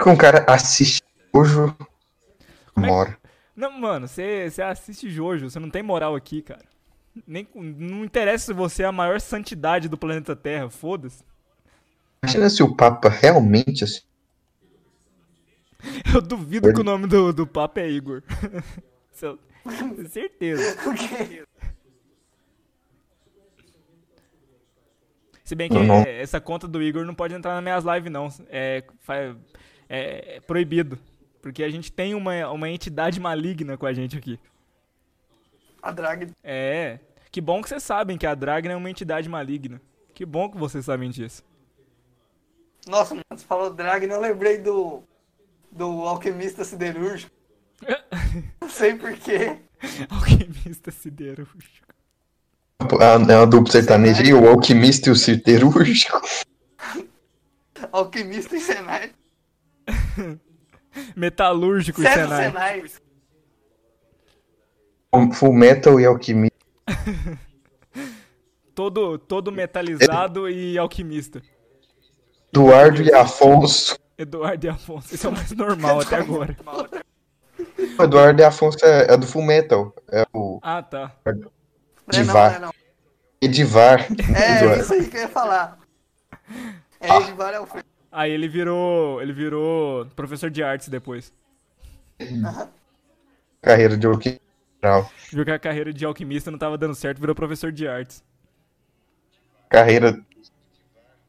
que 0.00 0.08
um 0.08 0.16
cara 0.16 0.44
assiste 0.48 1.02
hoje 1.32 1.54
mora. 2.76 3.16
Não, 3.54 3.70
mano, 3.78 4.06
você 4.08 4.48
você 4.50 4.62
assiste 4.62 5.10
Jojo, 5.10 5.50
você 5.50 5.58
não 5.58 5.70
tem 5.70 5.82
moral 5.82 6.14
aqui, 6.14 6.42
cara. 6.42 6.64
Nem, 7.26 7.46
não 7.54 8.04
interessa 8.04 8.46
se 8.46 8.52
você 8.52 8.82
é 8.84 8.86
a 8.86 8.92
maior 8.92 9.20
santidade 9.20 9.88
do 9.88 9.98
planeta 9.98 10.34
Terra, 10.36 10.70
foda-se. 10.70 11.24
Imagina 12.22 12.48
se 12.48 12.62
o 12.62 12.74
Papa 12.74 13.08
realmente 13.08 13.84
assim. 13.84 14.00
Eu 16.14 16.20
duvido 16.20 16.72
que 16.72 16.80
o 16.80 16.84
nome 16.84 17.06
do, 17.06 17.32
do 17.32 17.46
Papa 17.46 17.80
é 17.80 17.90
Igor. 17.90 18.22
Isso 19.12 19.24
eu 19.26 19.38
tenho 19.64 20.08
certeza. 20.08 20.76
Se 25.44 25.54
bem 25.56 25.68
que 25.68 25.74
Não, 25.74 25.84
não. 25.84 26.02
essa 26.02 26.40
conta 26.40 26.68
do 26.68 26.80
Igor 26.82 27.04
não 27.04 27.14
pode 27.14 27.34
entrar 27.34 27.54
nas 27.54 27.62
minhas 27.62 27.84
lives, 27.84 28.12
não. 28.12 28.28
É, 28.48 28.84
é- 29.08 30.36
é 30.36 30.40
proibido. 30.40 30.96
Porque 31.40 31.62
a 31.62 31.70
gente 31.70 31.90
tem 31.90 32.14
uma, 32.14 32.48
uma 32.50 32.68
entidade 32.68 33.18
maligna 33.18 33.76
com 33.76 33.86
a 33.86 33.92
gente 33.92 34.16
aqui. 34.16 34.38
A 35.82 35.90
drag. 35.90 36.30
É. 36.44 36.98
Que 37.30 37.40
bom 37.40 37.62
que 37.62 37.68
vocês 37.68 37.82
sabem 37.82 38.18
que 38.18 38.26
a 38.26 38.34
Dragna 38.34 38.72
é 38.72 38.76
uma 38.76 38.90
entidade 38.90 39.28
maligna. 39.28 39.80
Que 40.12 40.26
bom 40.26 40.50
que 40.50 40.58
vocês 40.58 40.84
sabem 40.84 41.10
disso. 41.10 41.44
Nossa, 42.86 43.14
mano, 43.14 43.24
você 43.30 43.44
falou 43.44 43.70
Dragna, 43.70 44.14
eu 44.14 44.20
lembrei 44.20 44.58
do. 44.58 45.02
do 45.70 45.84
alquimista 46.06 46.64
siderúrgico. 46.64 47.32
Não 48.60 48.68
sei 48.68 48.94
porquê. 48.94 49.56
Alquimista 50.10 50.90
siderúrgico. 50.90 51.86
É 53.00 53.36
uma 53.36 53.46
dupla 53.46 53.72
sertaneja 53.72 54.22
aí, 54.22 54.34
o 54.34 54.48
alquimista 54.48 55.08
e 55.08 55.12
o 55.12 55.16
siderúrgico. 55.16 56.20
Alquimista 57.92 58.56
e 58.56 58.60
Senai. 58.60 59.12
Metalúrgico 61.16 62.00
e 62.00 62.04
Certo, 62.04 62.28
Senai. 62.28 62.88
Senai. 65.12 65.32
Full 65.34 65.52
metal 65.52 65.98
e 66.00 66.06
alquimista. 66.06 66.56
Todo, 68.74 69.18
todo 69.18 69.52
metalizado 69.52 70.48
e 70.48 70.78
alquimista. 70.78 71.42
Eduardo 72.48 73.02
e 73.02 73.12
Afonso. 73.12 73.98
Eduardo 74.16 74.64
e 74.64 74.68
Afonso. 74.70 75.14
Esse 75.14 75.26
é 75.26 75.28
o 75.28 75.32
mais 75.32 75.52
normal 75.52 76.00
até 76.00 76.16
agora. 76.16 76.56
O 77.98 78.02
Eduardo 78.02 78.40
e 78.40 78.44
Afonso 78.44 78.78
é, 78.82 79.12
é 79.12 79.16
do 79.18 79.26
Full 79.26 79.42
Metal. 79.42 79.94
É 80.10 80.24
o 80.32 80.58
Ah, 80.62 80.82
tá. 80.82 81.14
Não 81.26 81.32
é 81.32 81.36
não, 81.36 81.50
Divar. 82.10 82.50
não 82.52 82.56
é 82.56 82.60
não. 82.60 82.72
Edivar. 83.42 84.00
É, 84.34 84.58
Eduardo. 84.62 84.82
isso 84.82 84.94
aí 84.94 85.06
que 85.08 85.16
eu 85.16 85.20
ia 85.22 85.28
falar. 85.28 85.78
É, 87.00 87.16
Edivar 87.18 87.52
é 87.52 87.60
o 87.60 87.66
filho. 87.66 87.84
Aí 88.10 88.30
ele 88.30 88.48
virou. 88.48 89.22
Ele 89.22 89.32
virou 89.32 90.06
professor 90.16 90.50
de 90.50 90.62
artes 90.62 90.88
depois. 90.88 91.32
Carreira 93.62 93.96
de 93.96 94.06
alquimista. 94.06 94.40
Viu 95.32 95.44
que 95.44 95.50
a 95.50 95.58
carreira 95.58 95.92
de 95.92 96.04
alquimista 96.04 96.50
não 96.50 96.58
tava 96.58 96.78
dando 96.78 96.94
certo, 96.94 97.20
virou 97.20 97.34
professor 97.34 97.70
de 97.70 97.86
artes. 97.86 98.22
Carreira. 99.68 100.20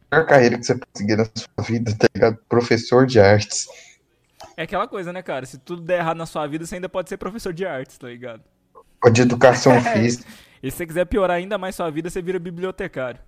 A 0.10 0.16
melhor 0.16 0.28
carreira 0.28 0.58
que 0.58 0.64
você 0.66 0.76
pode 0.76 0.92
seguir 0.94 1.18
na 1.18 1.26
sua 1.26 1.64
vida, 1.64 1.96
tá 1.98 2.08
ligado? 2.14 2.38
Professor 2.50 3.06
de 3.06 3.20
artes. 3.20 3.68
É 4.58 4.64
aquela 4.64 4.88
coisa, 4.88 5.14
né, 5.14 5.22
cara? 5.22 5.46
Se 5.46 5.58
tudo 5.58 5.82
der 5.82 6.00
errado 6.00 6.18
na 6.18 6.26
sua 6.26 6.48
vida, 6.48 6.66
você 6.66 6.76
ainda 6.76 6.90
pode 6.90 7.10
ser 7.10 7.18
professor 7.18 7.54
de 7.54 7.66
artes, 7.66 7.98
tá 7.98 8.08
ligado? 8.08 8.44
Ou 9.04 9.10
de 9.10 9.22
educação 9.22 9.80
física. 9.84 10.30
E 10.62 10.70
se 10.70 10.78
você 10.78 10.86
quiser 10.86 11.06
piorar 11.06 11.38
ainda 11.38 11.58
mais 11.58 11.76
sua 11.76 11.90
vida, 11.90 12.10
você 12.10 12.22
vira 12.22 12.40
bibliotecário. 12.40 13.22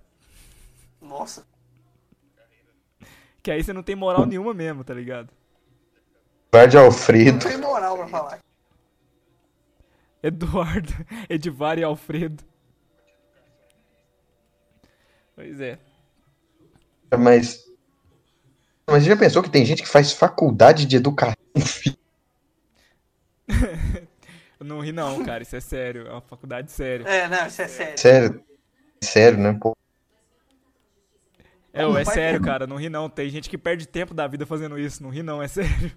Nossa. 1.00 1.44
Que 3.44 3.50
aí 3.50 3.62
você 3.62 3.74
não 3.74 3.82
tem 3.82 3.94
moral 3.94 4.24
nenhuma 4.24 4.54
mesmo, 4.54 4.82
tá 4.82 4.94
ligado? 4.94 5.28
Eduardo 6.50 6.76
Não 6.76 6.84
Alfredo. 6.86 7.46
tem 7.46 7.58
moral 7.58 7.94
pra 7.98 8.08
falar. 8.08 8.38
Eduardo, 10.22 10.90
Edivar 11.28 11.78
e 11.78 11.84
Alfredo. 11.84 12.42
Pois 15.36 15.60
é. 15.60 15.78
Mas. 17.18 17.62
Mas 18.86 19.04
já 19.04 19.14
pensou 19.14 19.42
que 19.42 19.50
tem 19.50 19.66
gente 19.66 19.82
que 19.82 19.88
faz 19.88 20.10
faculdade 20.12 20.86
de 20.86 20.96
educação? 20.96 21.34
Eu 24.58 24.64
não 24.64 24.80
ri 24.80 24.90
não, 24.90 25.22
cara. 25.22 25.42
Isso 25.42 25.54
é 25.56 25.60
sério. 25.60 26.06
É 26.06 26.12
uma 26.12 26.22
faculdade 26.22 26.72
séria. 26.72 27.06
É, 27.06 27.28
não, 27.28 27.46
isso 27.46 27.60
é 27.60 27.68
sério. 27.68 27.98
Sério? 28.00 28.44
Sério, 29.02 29.38
né? 29.38 29.58
Pô, 29.60 29.76
É, 31.74 31.82
é 32.00 32.04
sério, 32.04 32.40
cara. 32.40 32.66
Não 32.66 32.76
ri 32.76 32.88
não. 32.88 33.08
Tem 33.10 33.28
gente 33.28 33.50
que 33.50 33.58
perde 33.58 33.86
tempo 33.86 34.14
da 34.14 34.26
vida 34.28 34.46
fazendo 34.46 34.78
isso. 34.78 35.02
Não 35.02 35.10
ri 35.10 35.22
não, 35.22 35.42
é 35.42 35.48
sério. 35.48 35.90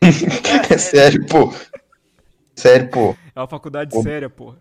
é 0.70 0.76
sério, 0.78 1.26
pô. 1.26 1.52
Sério, 2.54 2.90
pô. 2.90 3.16
É 3.34 3.40
uma 3.40 3.48
faculdade 3.48 3.90
Pô. 3.90 4.02
séria, 4.02 4.28
porra. 4.28 4.58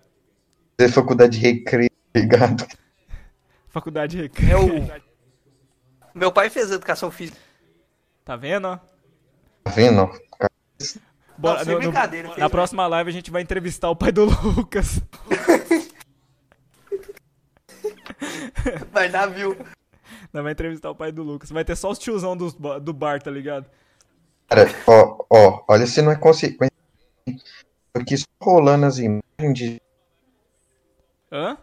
Fazer 0.80 0.92
faculdade 0.94 1.38
de 1.38 1.46
recreio, 1.46 1.90
tá 2.14 2.20
ligado? 2.20 2.68
Faculdade 3.68 4.16
de 4.16 4.24
recreio. 4.24 4.52
É 4.52 4.58
o- 4.58 5.02
Meu 6.16 6.32
pai 6.32 6.50
fez 6.50 6.72
educação 6.72 7.12
física. 7.12 7.38
Tá 8.24 8.38
vendo, 8.38 8.66
ó? 8.68 8.78
Tá 9.64 9.72
vendo? 9.72 10.02
ó? 10.02 10.48
Bora, 11.38 11.66
Não, 11.66 11.74
no- 11.80 11.92
no- 11.92 12.10
fez 12.10 12.38
na 12.38 12.50
próxima 12.50 12.88
live 12.88 13.10
a 13.10 13.14
gente 13.14 13.32
vai 13.32 13.42
entrevistar 13.42 13.90
o 13.90 13.96
pai 13.96 14.12
do 14.14 14.26
Lucas. 14.26 15.02
Vai 18.92 19.10
dar 19.10 19.28
view. 19.28 19.58
Não, 20.32 20.44
vai 20.44 20.52
entrevistar 20.52 20.90
o 20.92 20.96
pai 20.96 21.12
do 21.12 21.24
Lucas. 21.24 21.50
Vai 21.50 21.66
ter 21.66 21.76
só 21.76 21.90
os 21.90 21.98
tiozão 21.98 22.38
ba- 22.60 22.80
do 22.80 22.94
bar, 22.94 23.22
tá 23.22 23.32
ligado? 23.32 23.66
Cara, 24.48 24.68
ó, 24.88 25.26
ó, 25.30 25.64
olha 25.68 25.86
se 25.88 26.02
não 26.02 26.12
é 26.12 26.16
consequência. 26.16 26.74
Aqui 27.94 28.18
só 28.18 28.26
rolando 28.42 28.86
as 28.86 28.98
imagens 29.00 29.54
de. 29.54 29.82
Hã? 31.32 31.58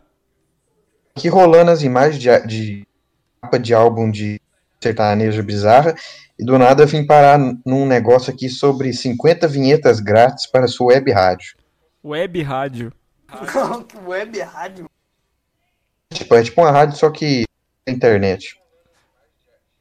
Aqui 1.17 1.29
rolando 1.29 1.71
as 1.71 1.83
imagens 1.83 2.21
de, 2.21 2.47
de 2.47 2.87
capa 3.41 3.59
de 3.59 3.73
álbum 3.73 4.11
de 4.11 4.41
sertanejo 4.81 5.43
bizarra. 5.43 5.95
E 6.39 6.45
do 6.45 6.59
nada 6.59 6.83
eu 6.83 6.87
vim 6.87 7.07
parar 7.07 7.39
num 7.65 7.87
negócio 7.87 8.33
aqui 8.33 8.49
sobre 8.49 8.93
50 8.93 9.49
vinhetas 9.49 10.01
grátis 10.01 10.47
para 10.47 10.69
sua 10.69 10.89
web 10.89 11.11
rádio. 11.11 11.57
Web 12.05 12.43
rádio. 12.43 12.93
Web 14.07 14.39
rádio. 14.41 14.89
Tipo, 16.13 16.35
é 16.35 16.43
tipo 16.43 16.61
uma 16.61 16.71
rádio, 16.71 16.97
só 16.97 17.11
que 17.11 17.45
internet. 17.89 18.61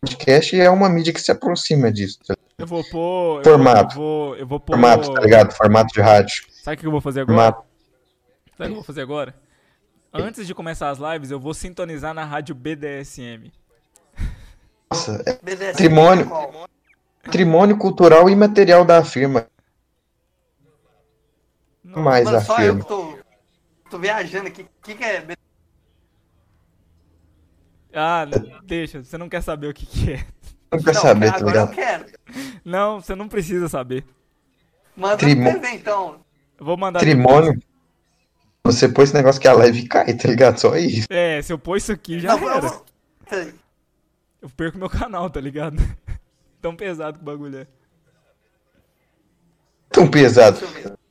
Podcast 0.01 0.60
é 0.60 0.70
uma 0.70 0.88
mídia 0.89 1.12
que 1.14 1.20
se 1.22 1.32
aproxima 1.32 1.91
disso. 1.91 2.20
tá? 2.28 2.36
Eu 2.58 2.68
vou 2.68 2.84
pôr. 2.89 3.39
eu 3.39 3.43
Formato. 3.43 3.95
vou, 3.95 4.36
eu 4.36 4.45
vou 4.47 4.60
pôr. 4.60 4.74
Formato, 4.74 5.14
tá 5.14 5.22
ligado? 5.22 5.51
Formato 5.53 5.93
de 5.93 6.01
rádio. 6.01 6.45
Sabe 6.51 6.78
o 6.78 6.80
que 6.80 6.88
eu 6.88 6.91
vou 6.91 7.01
fazer 7.01 7.22
agora? 7.22 7.38
Formato. 7.51 7.68
Sabe 8.58 8.64
o 8.64 8.66
que 8.68 8.72
eu 8.72 8.76
vou 8.76 8.84
fazer 8.84 9.01
agora? 9.01 9.36
Antes 10.14 10.47
de 10.47 10.53
começar 10.56 10.89
as 10.89 10.99
lives, 10.99 11.32
eu 11.32 11.39
vou 11.39 11.53
sintonizar 11.53 12.14
na 12.14 12.24
rádio 12.24 12.56
BDSM. 12.56 13.51
Nossa, 14.89 15.22
é 15.26 15.34
BDSM. 15.43 15.72
Patrimônio. 15.72 16.32
patrimônio 17.24 17.78
cultural 17.78 18.30
e 18.30 18.36
material 18.36 18.86
da 18.86 19.03
firma. 19.03 19.47
Mais 21.84 22.26
Mano, 22.26 22.38
a 22.38 22.41
só 22.41 22.53
eu 22.62 22.74
firma. 22.76 22.80
que 22.82 22.88
tô, 22.88 23.20
tô 23.89 23.99
viajando 23.99 24.47
aqui. 24.47 24.62
O 24.62 24.68
que, 24.84 24.95
que 24.95 25.03
é 25.03 25.20
BDSM? 25.22 25.45
Ah, 27.96 28.26
deixa, 28.64 29.04
você 29.04 29.18
não 29.18 29.30
quer 29.30 29.41
saber 29.41 29.68
o 29.68 29.74
que, 29.74 29.86
que 29.86 30.12
é. 30.14 30.26
Não 30.72 30.80
quer 30.84 30.93
Não, 30.93 31.02
saber, 31.02 31.32
tá 31.32 31.38
agora 31.38 31.58
eu 31.60 31.66
ligado? 31.68 31.76
quero. 31.76 32.06
Não, 32.66 33.00
você 33.00 33.16
não 33.16 33.28
precisa 33.30 33.70
saber. 33.70 34.04
Manda 34.98 35.18
Trimo- 35.18 35.54
PV, 35.54 35.68
então. 35.70 36.20
Eu 36.60 36.66
vou 36.66 36.76
mandar. 36.78 37.00
Patrimônio. 37.00 37.58
Você 38.66 38.89
pôs 38.89 39.10
esse 39.10 39.18
negócio 39.18 39.39
que 39.39 39.48
a 39.48 39.54
live 39.54 39.88
cai, 39.88 40.14
tá 40.14 40.28
ligado? 40.28 40.58
Só 40.60 40.76
isso. 40.76 41.08
É, 41.10 41.41
se 41.41 41.54
eu 41.54 41.58
pôr 41.60 41.78
isso 41.78 41.91
aqui, 41.91 42.20
já 42.20 42.36
Não, 42.36 42.43
eu 42.43 42.50
era. 42.50 42.82
Eu 44.41 44.50
perco 44.50 44.78
meu 44.78 44.89
canal, 44.89 45.30
tá 45.30 45.39
ligado? 45.39 45.78
Tão 46.62 46.76
pesado 46.76 47.18
que 47.20 47.24
o 47.24 47.26
bagulho 47.26 47.60
é. 47.60 47.68
Tão 49.89 50.08
pesado. 50.10 50.60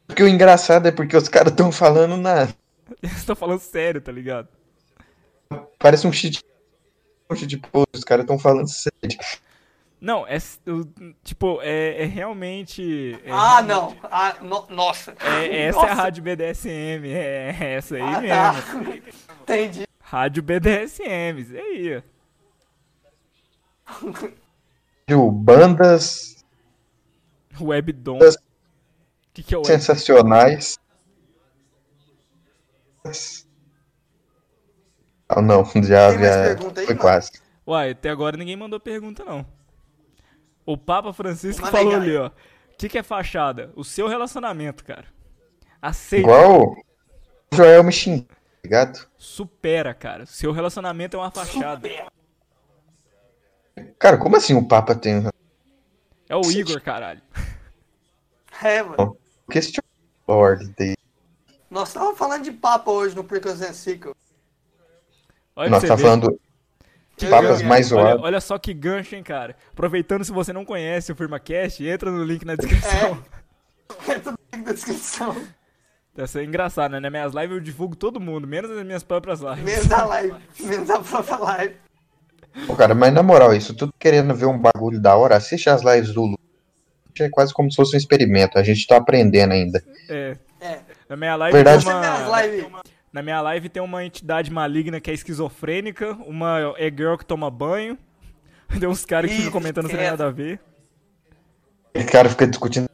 Porque 0.07 0.23
o 0.23 0.29
engraçado 0.29 0.87
é 0.87 0.93
porque 0.93 1.17
os 1.17 1.29
caras 1.29 1.53
tão 1.55 1.73
falando 1.73 2.17
na. 2.17 2.47
Você 3.03 3.27
tá 3.27 3.35
falando 3.35 3.61
sério, 3.61 4.01
tá 4.01 4.13
ligado? 4.13 4.49
Parece 5.79 6.07
um 6.07 6.13
shit. 6.13 6.43
Um 7.35 7.37
shit 7.37 7.57
post. 7.59 7.89
Os 7.95 8.05
caras 8.05 8.25
tão 8.27 8.39
falando 8.39 8.69
sério. 8.69 9.19
Não, 10.01 10.27
é. 10.27 10.37
Tipo, 11.23 11.61
é, 11.63 12.03
é 12.03 12.05
realmente. 12.05 13.19
é 13.25 13.31
Ah, 13.31 13.61
realmente- 13.63 13.69
não. 14.03 14.09
Ah, 14.11 14.37
no- 14.43 14.67
nossa. 14.69 15.15
É, 15.21 15.65
essa 15.69 15.79
é 15.79 15.83
a 15.83 15.87
Nossa. 15.89 15.95
rádio 16.03 16.23
BDSM, 16.23 17.09
é 17.09 17.57
é 17.59 17.73
essa 17.75 17.95
aí 17.97 18.03
Ah, 18.03 18.21
mesmo. 18.21 18.29
tá. 18.37 18.55
Entendi. 19.43 19.87
Rádio 20.01 20.43
BDSM, 20.43 21.41
isso 21.41 21.57
aí. 21.57 21.97
ó. 21.97 22.03
Bandas 25.31 26.45
Webdom. 27.61 28.19
Das- 28.19 28.37
O 28.37 28.41
que, 29.35 29.43
que 29.43 29.55
é 29.55 29.59
o 29.59 29.65
sensacionais. 29.65 30.79
Ah, 35.35 35.43
não, 35.43 35.65
já, 35.83 36.11
Tem 36.11 36.19
mais 36.19 36.21
já 36.21 36.43
pergunta 36.45 36.81
aí, 36.81 36.87
foi 36.87 36.95
mano? 36.95 37.01
quase. 37.01 37.31
Uai, 37.67 37.91
até 37.91 38.11
agora 38.11 38.37
ninguém 38.37 38.57
mandou 38.57 38.79
pergunta, 38.79 39.25
não. 39.25 39.45
O 40.67 40.77
Papa 40.79 41.13
Francisco 41.13 41.63
Manda 41.63 41.77
falou 41.77 41.95
aí, 41.95 42.01
ali, 42.01 42.17
ó. 42.17 42.29
O 42.29 42.33
que, 42.79 42.89
que 42.89 42.99
é 42.99 43.03
fachada? 43.03 43.73
O 43.75 43.85
seu 43.85 44.09
relacionamento, 44.09 44.85
cara. 44.85 45.07
Aceita. 45.81 46.27
Igual 46.27 46.73
o 46.73 47.57
Joel 47.57 47.85
me 47.85 47.93
xingou, 47.93 48.25
tá 48.25 48.35
ligado? 48.65 49.07
Supera, 49.17 49.93
cara. 49.95 50.27
Seu 50.27 50.53
relacionamento 50.53 51.17
é 51.17 51.21
uma 51.21 51.31
fachada. 51.31 51.89
Cara, 53.99 54.19
como 54.19 54.37
assim 54.37 54.55
o 54.55 54.67
Papa 54.67 54.95
tem. 54.95 55.25
É 56.29 56.37
o 56.37 56.51
Igor, 56.51 56.81
caralho. 56.81 57.21
É, 58.63 58.83
mano. 58.83 59.19
Question 59.51 59.83
Lord 60.29 60.69
dele. 60.71 60.97
Nós 61.69 61.93
tava 61.93 62.15
falando 62.15 62.45
de 62.45 62.53
papo 62.53 62.93
hoje 62.93 63.17
no 63.17 63.25
Precoce 63.25 63.75
Cycle. 63.75 64.15
Olha 65.57 65.71
Nós 65.71 65.85
tá 65.85 65.97
falando 65.97 66.39
Que 67.17 67.27
papas 67.27 67.59
gancho. 67.59 67.67
mais 67.67 67.93
olha, 67.93 68.21
olha 68.21 68.41
só 68.41 68.59
que 68.59 68.75
gancho, 68.75 69.15
hein, 69.15 69.23
cara. 69.23 69.57
Aproveitando, 69.73 70.25
se 70.25 70.33
você 70.33 70.53
não 70.53 70.65
conhece 70.65 71.13
o 71.13 71.17
FirmaCast, 71.17 71.87
entra 71.87 72.11
no 72.11 72.25
link 72.25 72.45
na 72.45 72.57
descrição. 72.57 73.23
É 74.09 74.19
tudo 74.19 74.39
link 74.53 74.67
na 74.67 74.73
descrição. 74.73 75.37
Essa 76.17 76.41
é 76.41 76.45
engraçado, 76.45 76.93
né? 76.93 77.01
Nas 77.01 77.11
minhas 77.11 77.35
lives 77.35 77.51
eu 77.57 77.61
divulgo 77.61 77.97
todo 77.97 78.21
mundo, 78.21 78.47
menos 78.47 78.71
as 78.71 78.85
minhas 78.85 79.03
próprias 79.03 79.41
lives. 79.41 79.65
Menos 79.65 79.91
a 79.91 80.05
live. 80.05 80.35
Menos 80.61 80.91
a 80.91 81.01
própria 81.01 81.37
live. 81.39 81.77
Pô, 82.67 82.77
cara, 82.77 82.95
mas 82.95 83.13
na 83.13 83.23
moral, 83.23 83.53
isso 83.53 83.75
tudo 83.75 83.93
querendo 83.99 84.33
ver 84.33 84.47
um 84.47 84.57
bagulho 84.57 85.01
da 85.01 85.17
hora, 85.17 85.37
assiste 85.37 85.69
as 85.69 85.83
lives 85.83 86.15
do 86.15 86.25
Lu. 86.25 86.39
É 87.19 87.29
quase 87.29 87.53
como 87.53 87.71
se 87.71 87.77
fosse 87.77 87.95
um 87.95 87.99
experimento, 87.99 88.59
a 88.59 88.63
gente 88.63 88.87
tá 88.87 88.97
aprendendo 88.97 89.53
ainda. 89.53 89.83
É. 90.09 90.37
É. 90.61 90.81
Na 91.09 91.17
minha 91.17 91.37
live 91.37 91.53
Verdade. 91.53 91.85
uma. 91.85 92.41
lives. 92.43 92.67
Na 93.15 93.23
minha 93.23 93.41
live 93.41 93.69
tem 93.69 93.81
uma 93.81 94.05
entidade 94.05 94.51
maligna 94.51 95.01
que 95.01 95.09
é 95.09 95.15
esquizofrênica, 95.15 96.15
uma 96.27 96.75
é 96.77 96.91
girl 96.91 97.15
que 97.17 97.25
toma 97.25 97.49
banho. 97.49 97.97
Tem 98.81 98.89
uns 98.89 99.05
caras 99.05 99.31
que 99.31 99.37
ficam 99.37 99.53
comentando 99.53 99.87
sem 99.87 99.97
nada 99.97 100.27
a 100.27 100.31
ver. 100.33 100.59
O 101.95 102.05
cara 102.11 102.29
fica 102.29 102.45
discutindo. 102.45 102.91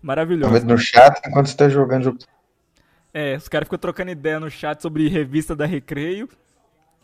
Maravilhoso. 0.00 0.64
no 0.64 0.78
chat 0.78 1.20
enquanto 1.28 1.48
você 1.48 1.56
tá 1.58 1.68
jogando 1.68 2.04
jogo. 2.04 2.18
É, 3.12 3.36
os 3.36 3.46
caras 3.46 3.66
ficam 3.66 3.78
trocando 3.78 4.10
ideia 4.10 4.40
no 4.40 4.50
chat 4.50 4.80
sobre 4.80 5.06
revista 5.08 5.54
da 5.54 5.66
Recreio. 5.66 6.30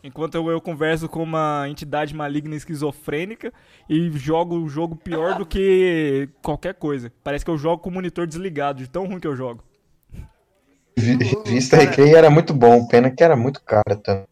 Enquanto 0.03 0.35
eu, 0.35 0.49
eu 0.49 0.59
converso 0.59 1.07
com 1.07 1.21
uma 1.21 1.65
entidade 1.69 2.15
maligna 2.15 2.55
esquizofrênica 2.55 3.53
e 3.87 4.09
jogo 4.17 4.55
o 4.55 4.67
jogo 4.67 4.95
pior 4.95 5.37
do 5.37 5.45
que 5.45 6.27
qualquer 6.41 6.73
coisa. 6.73 7.11
Parece 7.23 7.45
que 7.45 7.51
eu 7.51 7.57
jogo 7.57 7.83
com 7.83 7.89
o 7.89 7.93
monitor 7.93 8.25
desligado, 8.25 8.79
de 8.79 8.89
tão 8.89 9.05
ruim 9.05 9.19
que 9.19 9.27
eu 9.27 9.35
jogo. 9.35 9.63
Vi- 10.97 11.17
Vista 11.45 11.77
Recreio 11.77 12.17
era 12.17 12.29
muito 12.29 12.53
bom, 12.53 12.87
pena 12.87 13.11
que 13.11 13.23
era 13.23 13.35
muito 13.35 13.61
cara 13.61 13.95
também. 13.95 14.25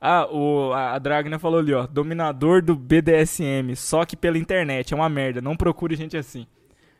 Ah, 0.00 0.26
o, 0.30 0.72
a, 0.72 0.94
a 0.94 0.98
Dragna 0.98 1.38
falou 1.38 1.60
ali, 1.60 1.72
ó. 1.72 1.86
Dominador 1.86 2.60
do 2.60 2.74
BDSM, 2.74 3.76
só 3.76 4.04
que 4.04 4.16
pela 4.16 4.36
internet. 4.36 4.92
É 4.92 4.96
uma 4.96 5.08
merda. 5.08 5.40
Não 5.40 5.56
procure 5.56 5.94
gente 5.94 6.16
assim. 6.16 6.46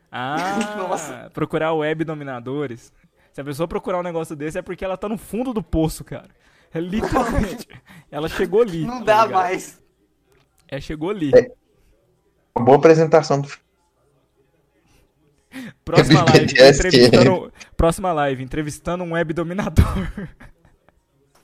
Ah, 0.09 0.37
Nossa. 0.77 1.29
procurar 1.33 1.73
web 1.73 2.05
dominadores. 2.05 2.93
Se 3.33 3.41
a 3.41 3.43
pessoa 3.43 3.67
procurar 3.67 3.99
um 3.99 4.03
negócio 4.03 4.35
desse 4.35 4.59
é 4.59 4.61
porque 4.61 4.85
ela 4.85 4.95
tá 4.95 5.09
no 5.09 5.17
fundo 5.17 5.51
do 5.53 5.63
poço, 5.63 6.03
cara. 6.03 6.29
É 6.71 6.79
literalmente. 6.79 7.67
ela 8.11 8.29
chegou 8.29 8.61
ali. 8.61 8.85
Não 8.85 8.99
tá 8.99 9.05
dá 9.05 9.25
ligado? 9.25 9.41
mais. 9.41 9.81
É, 10.67 10.79
chegou 10.79 11.09
ali. 11.09 11.31
Uma 12.55 12.65
boa 12.65 12.77
apresentação 12.77 13.41
do 13.41 13.49
Próxima 15.83 16.23
live, 16.23 16.45
BDSM. 16.45 16.87
entrevistando, 16.87 17.53
próxima 17.75 18.13
live, 18.13 18.43
entrevistando 18.43 19.03
um 19.03 19.13
web 19.13 19.33
dominador. 19.33 19.85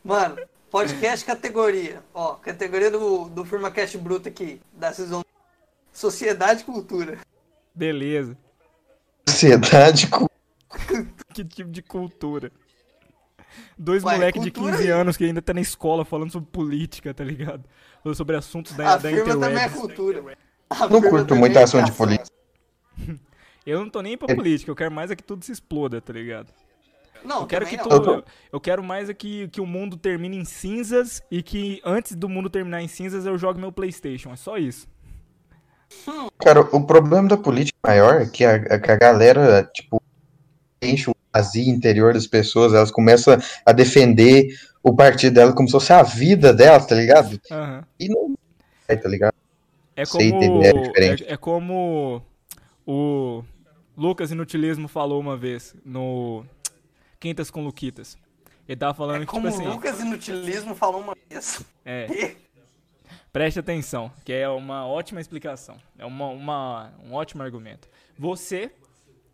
Mano, 0.04 0.38
podcast 0.70 1.26
categoria. 1.26 2.04
Ó, 2.14 2.36
categoria 2.36 2.92
do, 2.92 3.26
do 3.30 3.44
Firma 3.46 3.72
Cast 3.72 3.98
Bruto 3.98 4.30
aqui, 4.30 4.62
da 4.74 4.94
Season 4.94 5.24
Sociedade 5.92 6.62
e 6.62 6.66
Cultura. 6.66 7.18
Beleza. 7.76 8.38
sociedade 9.28 10.08
com 10.08 10.28
Que 11.44 11.56
tipo 11.56 11.72
de 11.72 11.82
cultura? 11.82 12.52
Dois 13.78 14.04
Ué, 14.04 14.14
moleques 14.14 14.42
de 14.42 14.52
cultura 14.52 14.78
15 14.78 14.92
aí. 14.92 14.92
anos 14.92 15.18
que 15.18 15.24
ainda 15.24 15.42
tá 15.42 15.54
na 15.54 15.62
escola 15.62 16.04
falando 16.04 16.32
sobre 16.32 16.50
política, 16.52 17.14
tá 17.14 17.24
ligado? 17.24 17.64
Falando 18.04 18.16
sobre 18.18 18.36
assuntos 18.36 18.74
da, 18.74 18.94
A 18.94 18.98
da 18.98 19.10
também 19.10 19.58
é 19.58 19.70
cultura. 19.70 20.38
A 20.70 20.88
Não 20.88 21.02
curto 21.02 21.36
muito 21.36 21.58
é 21.58 21.64
assunto 21.64 21.86
de 21.86 21.92
política. 21.94 22.30
Eu 23.66 23.80
não 23.82 23.90
tô 23.90 24.02
nem 24.02 24.18
pra 24.18 24.34
política, 24.34 24.72
eu 24.72 24.76
quero 24.76 24.92
mais 24.92 25.12
é 25.12 25.16
que 25.16 25.22
tudo 25.22 25.46
se 25.46 25.52
exploda, 25.52 26.02
tá 26.02 26.12
ligado? 26.12 26.48
Não, 27.24 27.42
Eu 27.42 27.46
quero 27.46 27.68
que 27.68 27.78
tudo. 27.78 28.24
Eu 28.52 28.60
quero 28.60 28.82
mais 28.82 29.10
é 29.10 29.14
que, 29.14 29.48
que 29.50 29.62
o 29.62 29.66
mundo 29.66 29.96
termine 29.96 30.38
em 30.38 30.46
cinzas 30.46 31.22
e 31.30 31.44
que 31.44 31.80
antes 31.86 32.16
do 32.16 32.28
mundo 32.28 32.50
terminar 32.50 32.82
em 32.82 32.88
cinzas 32.88 33.28
eu 33.28 33.38
jogue 33.38 33.60
meu 33.60 33.72
Playstation. 33.72 34.32
É 34.32 34.36
só 34.36 34.58
isso. 34.58 34.88
Cara, 36.40 36.62
o 36.62 36.84
problema 36.84 37.28
da 37.28 37.38
política 37.38 37.78
maior 37.86 38.22
é 38.22 38.26
que 38.26 38.44
a, 38.44 38.54
é 38.54 38.80
que 38.80 38.92
a 38.92 38.96
galera, 38.96 39.70
tipo, 39.72 40.02
enche 40.82 41.10
o 41.12 41.16
vazio 41.40 41.70
interior 41.74 42.14
das 42.14 42.28
pessoas, 42.28 42.74
elas 42.74 42.92
começam 42.92 43.38
a 43.66 43.72
defender 43.72 44.48
o 44.84 44.96
partido 44.96 45.34
dela 45.36 45.54
como 45.54 45.68
se 45.68 45.72
fosse 45.74 45.92
a 45.94 46.04
vida 46.04 46.54
delas, 46.54 46.86
tá 46.86 46.96
ligado? 46.96 47.40
Aham. 47.52 47.84
E 48.00 48.08
não 48.08 48.36
é, 48.88 48.96
tá 48.96 49.10
ligado? 49.10 49.34
É 49.96 50.06
como, 50.06 50.64
é 50.64 50.70
é, 50.70 51.34
é 51.34 51.38
como 51.38 52.22
o 52.88 53.44
Lucas 53.98 54.32
Inutilismo 54.32 54.88
falou 54.88 55.20
uma 55.20 55.36
vez 55.36 55.76
no 55.86 56.46
Quintas 57.20 57.52
com 57.52 57.64
Luquitas. 57.64 58.18
Ele 58.68 58.78
tava 58.78 58.94
falando 58.94 59.18
É 59.18 59.20
que, 59.22 59.26
como 59.26 59.48
tipo 59.50 59.60
assim, 59.60 59.68
o 59.68 59.74
Lucas 59.74 60.00
Inutilismo 60.00 60.74
falou 60.76 61.02
uma 61.02 61.16
vez. 61.30 61.62
é, 61.86 62.36
preste 63.34 63.60
atenção, 63.60 64.12
que 64.24 64.32
é 64.32 64.48
uma 64.48 64.88
ótima 64.88 65.20
explicação. 65.20 65.76
É 65.98 66.06
uma, 66.06 66.28
uma- 66.28 66.94
um 67.04 67.14
ótimo 67.14 67.44
argumento. 67.44 67.88
Você, 68.18 68.72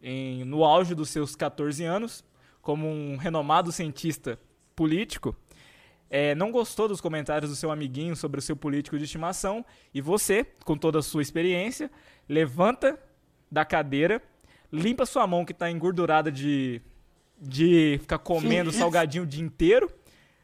em- 0.07 0.43
no 0.45 0.63
auge 0.63 0.93
dos 0.93 1.09
seus 1.09 1.35
14 1.35 1.83
anos, 1.83 2.23
como 2.61 2.87
um 2.87 3.17
renomado 3.17 3.71
cientista 3.71 4.39
político, 4.75 5.35
é, 6.09 6.35
não 6.35 6.51
gostou 6.51 6.87
dos 6.87 7.01
comentários 7.01 7.49
do 7.49 7.55
seu 7.55 7.71
amiguinho 7.71 8.15
sobre 8.15 8.39
o 8.39 8.41
seu 8.41 8.55
político 8.55 8.97
de 8.97 9.03
estimação 9.05 9.65
e 9.93 9.99
você, 10.01 10.45
com 10.63 10.77
toda 10.77 10.99
a 10.99 11.01
sua 11.01 11.21
experiência, 11.21 11.89
levanta 12.29 12.99
da 13.51 13.65
cadeira, 13.65 14.21
limpa 14.71 15.05
sua 15.05 15.25
mão 15.25 15.43
que 15.43 15.51
está 15.51 15.69
engordurada 15.71 16.31
de, 16.31 16.81
de 17.41 17.97
ficar 18.01 18.19
comendo 18.19 18.69
isso? 18.69 18.79
salgadinho 18.79 19.23
o 19.23 19.27
dia 19.27 19.43
inteiro, 19.43 19.89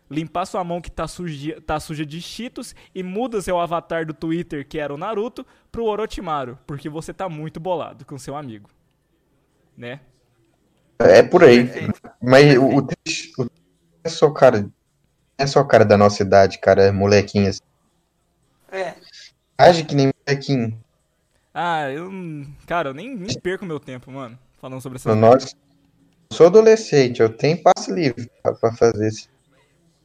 limpar 0.09 0.45
sua 0.45 0.63
mão 0.63 0.81
que 0.81 0.89
tá 0.91 1.07
suja, 1.07 1.61
tá 1.61 1.79
suja 1.79 2.05
de 2.05 2.21
cheetos 2.21 2.75
e 2.93 3.01
muda 3.03 3.41
seu 3.41 3.59
avatar 3.59 4.05
do 4.05 4.13
Twitter, 4.13 4.67
que 4.67 4.77
era 4.79 4.93
o 4.93 4.97
Naruto, 4.97 5.45
pro 5.71 5.85
Orochimaru, 5.85 6.57
porque 6.67 6.89
você 6.89 7.13
tá 7.13 7.29
muito 7.29 7.59
bolado 7.59 8.05
com 8.05 8.17
seu 8.17 8.35
amigo. 8.35 8.69
Né? 9.81 9.99
É 10.99 11.23
por 11.23 11.43
aí. 11.43 11.65
Perfeito. 11.65 11.99
Mas 12.21 12.55
o, 12.55 12.75
o, 12.75 12.81
triste- 12.83 13.33
o 13.41 13.49
é 14.03 14.09
só 14.09 14.29
cara, 14.29 14.69
é 15.39 15.47
só 15.47 15.63
cara 15.63 15.83
da 15.83 15.97
nossa 15.97 16.21
idade, 16.21 16.59
cara, 16.59 16.83
é 16.83 16.91
molequinho 16.91 17.49
assim. 17.49 17.61
É. 18.71 18.93
Age 19.57 19.83
que 19.83 19.95
nem 19.95 20.11
molequinho. 20.27 20.79
Ah, 21.51 21.89
eu. 21.89 22.11
Cara, 22.67 22.89
eu 22.89 22.93
nem, 22.93 23.15
nem 23.15 23.39
perco 23.39 23.65
meu 23.65 23.79
tempo, 23.79 24.11
mano, 24.11 24.37
falando 24.59 24.79
sobre 24.81 24.97
essa. 24.97 25.15
Nós, 25.15 25.55
eu 26.29 26.37
sou 26.37 26.45
adolescente, 26.45 27.19
eu 27.19 27.29
tenho 27.35 27.61
passe 27.63 27.91
livre 27.91 28.29
pra, 28.43 28.53
pra 28.53 28.71
fazer 28.73 29.07
isso. 29.07 29.27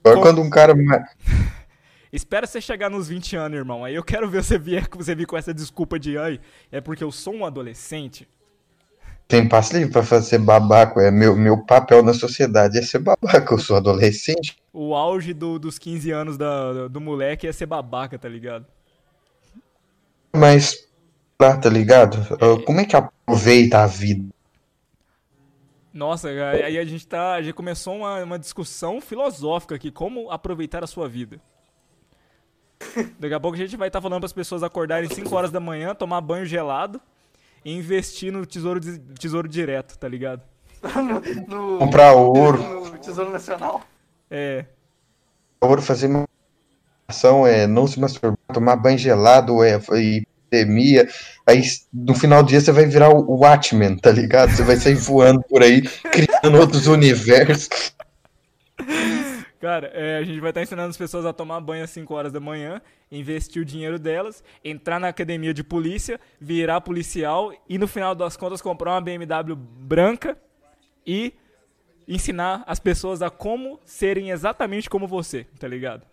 Agora 0.02 0.16
Com- 0.16 0.22
quando 0.22 0.40
um 0.40 0.48
cara 0.48 0.72
Espera 2.10 2.46
você 2.46 2.62
chegar 2.62 2.88
nos 2.88 3.08
20 3.08 3.36
anos, 3.36 3.58
irmão. 3.58 3.84
Aí 3.84 3.94
eu 3.94 4.02
quero 4.02 4.30
ver 4.30 4.42
você 4.42 4.58
vir, 4.58 4.88
você 4.90 5.14
vir 5.14 5.26
com 5.26 5.36
essa 5.36 5.52
desculpa 5.52 5.98
de 5.98 6.16
ai, 6.16 6.40
é 6.72 6.80
porque 6.80 7.04
eu 7.04 7.12
sou 7.12 7.34
um 7.34 7.44
adolescente. 7.44 8.26
Tem 9.28 9.48
passe 9.48 9.74
livre 9.74 9.92
pra 9.92 10.02
fazer 10.04 10.38
babaco, 10.38 11.00
é 11.00 11.10
meu, 11.10 11.36
meu 11.36 11.64
papel 11.64 12.02
na 12.02 12.14
sociedade 12.14 12.78
é 12.78 12.82
ser 12.82 13.00
babaca, 13.00 13.52
eu 13.54 13.58
sou 13.58 13.76
adolescente. 13.76 14.56
O 14.72 14.94
auge 14.94 15.34
do- 15.34 15.58
dos 15.58 15.78
15 15.78 16.10
anos 16.12 16.36
da- 16.38 16.86
do 16.88 17.00
moleque 17.00 17.46
é 17.46 17.52
ser 17.52 17.66
babaca, 17.66 18.18
tá 18.18 18.28
ligado? 18.28 18.66
Mas, 20.34 20.86
lá, 21.40 21.56
tá 21.56 21.68
ligado? 21.68 22.18
Ah, 22.34 22.62
Como 22.64 22.80
é 22.80 22.84
que 22.84 22.94
aproveita 22.94 23.78
a 23.78 23.86
vida? 23.86 24.28
Nossa, 25.92 26.28
aí 26.28 26.76
a 26.78 26.84
gente 26.84 27.06
tá. 27.06 27.40
Já 27.40 27.54
começou 27.54 27.96
uma, 27.96 28.22
uma 28.22 28.38
discussão 28.38 29.00
filosófica 29.00 29.74
aqui, 29.74 29.90
como 29.90 30.30
aproveitar 30.30 30.84
a 30.84 30.86
sua 30.86 31.08
vida. 31.08 31.40
Daqui 33.18 33.32
a 33.32 33.40
pouco 33.40 33.56
a 33.56 33.58
gente 33.58 33.76
vai 33.78 33.88
estar 33.88 34.02
falando 34.02 34.20
para 34.20 34.26
as 34.26 34.32
pessoas 34.34 34.62
acordarem 34.62 35.08
5 35.08 35.34
horas 35.34 35.50
da 35.50 35.58
manhã, 35.58 35.94
tomar 35.94 36.20
banho 36.20 36.44
gelado 36.44 37.00
e 37.66 37.72
investir 37.72 38.32
no 38.32 38.46
tesouro, 38.46 38.80
tesouro 39.18 39.48
direto, 39.48 39.98
tá 39.98 40.08
ligado? 40.08 40.40
No, 41.48 41.78
Comprar 41.78 42.12
ouro, 42.12 42.58
no 42.84 42.98
Tesouro 42.98 43.30
Nacional. 43.30 43.82
É. 44.30 44.64
ouro 45.60 45.82
fazer 45.82 46.06
uma 46.06 46.28
ação, 47.08 47.44
é 47.44 47.66
não 47.66 47.88
se 47.88 47.98
masturbar, 47.98 48.38
tomar 48.52 48.76
banho 48.76 48.96
gelado, 48.96 49.64
é 49.64 49.80
e 49.94 50.22
epidemia. 50.48 51.08
Aí 51.44 51.62
no 51.92 52.14
final 52.14 52.44
do 52.44 52.48
dia 52.50 52.60
você 52.60 52.70
vai 52.70 52.86
virar 52.86 53.08
o 53.08 53.28
o 53.28 53.40
Watchmen, 53.40 53.96
tá 53.96 54.12
ligado? 54.12 54.54
Você 54.54 54.62
vai 54.62 54.76
sair 54.76 54.94
voando 54.94 55.42
por 55.42 55.60
aí, 55.60 55.82
criando 56.12 56.60
outros 56.60 56.86
universos. 56.86 57.92
Cara, 59.66 59.90
é, 59.92 60.18
a 60.18 60.22
gente 60.22 60.38
vai 60.38 60.50
estar 60.50 60.62
ensinando 60.62 60.90
as 60.90 60.96
pessoas 60.96 61.26
a 61.26 61.32
tomar 61.32 61.60
banho 61.60 61.82
às 61.82 61.90
5 61.90 62.14
horas 62.14 62.32
da 62.32 62.38
manhã, 62.38 62.80
investir 63.10 63.60
o 63.60 63.64
dinheiro 63.64 63.98
delas, 63.98 64.44
entrar 64.62 65.00
na 65.00 65.08
academia 65.08 65.52
de 65.52 65.64
polícia, 65.64 66.20
virar 66.40 66.80
policial 66.80 67.52
e 67.68 67.76
no 67.76 67.88
final 67.88 68.14
das 68.14 68.36
contas 68.36 68.62
comprar 68.62 68.92
uma 68.92 69.00
BMW 69.00 69.56
branca 69.56 70.38
e 71.04 71.34
ensinar 72.06 72.62
as 72.64 72.78
pessoas 72.78 73.22
a 73.22 73.28
como 73.28 73.80
serem 73.84 74.30
exatamente 74.30 74.88
como 74.88 75.08
você, 75.08 75.48
tá 75.58 75.66
ligado? 75.66 76.06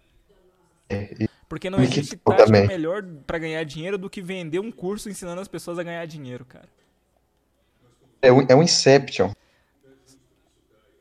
Porque 1.47 1.69
não 1.69 1.80
existe 1.80 2.17
quitou 2.17 2.34
tática 2.34 2.47
também. 2.47 2.67
melhor 2.67 3.03
pra 3.27 3.38
ganhar 3.38 3.63
dinheiro 3.65 3.99
do 3.99 4.09
que 4.09 4.19
vender 4.19 4.57
um 4.57 4.71
curso 4.71 5.11
ensinando 5.11 5.41
as 5.41 5.47
pessoas 5.47 5.77
a 5.77 5.84
ganhar 5.84 6.03
dinheiro, 6.07 6.43
cara. 6.43 6.67
É 8.19 8.34
um, 8.34 8.41
é 8.49 8.55
um 8.55 8.63
Inception. 8.63 9.31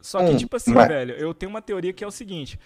Só 0.02 0.18
que, 0.18 0.30
Hum, 0.32 0.36
tipo 0.36 0.56
assim, 0.56 0.74
mas- 0.74 0.88
velho, 0.88 1.14
eu 1.14 1.32
tenho 1.32 1.48
uma 1.50 1.62
teoria 1.62 1.92
que 1.92 2.04
é 2.04 2.06
o 2.06 2.10
seguinte: 2.10 2.58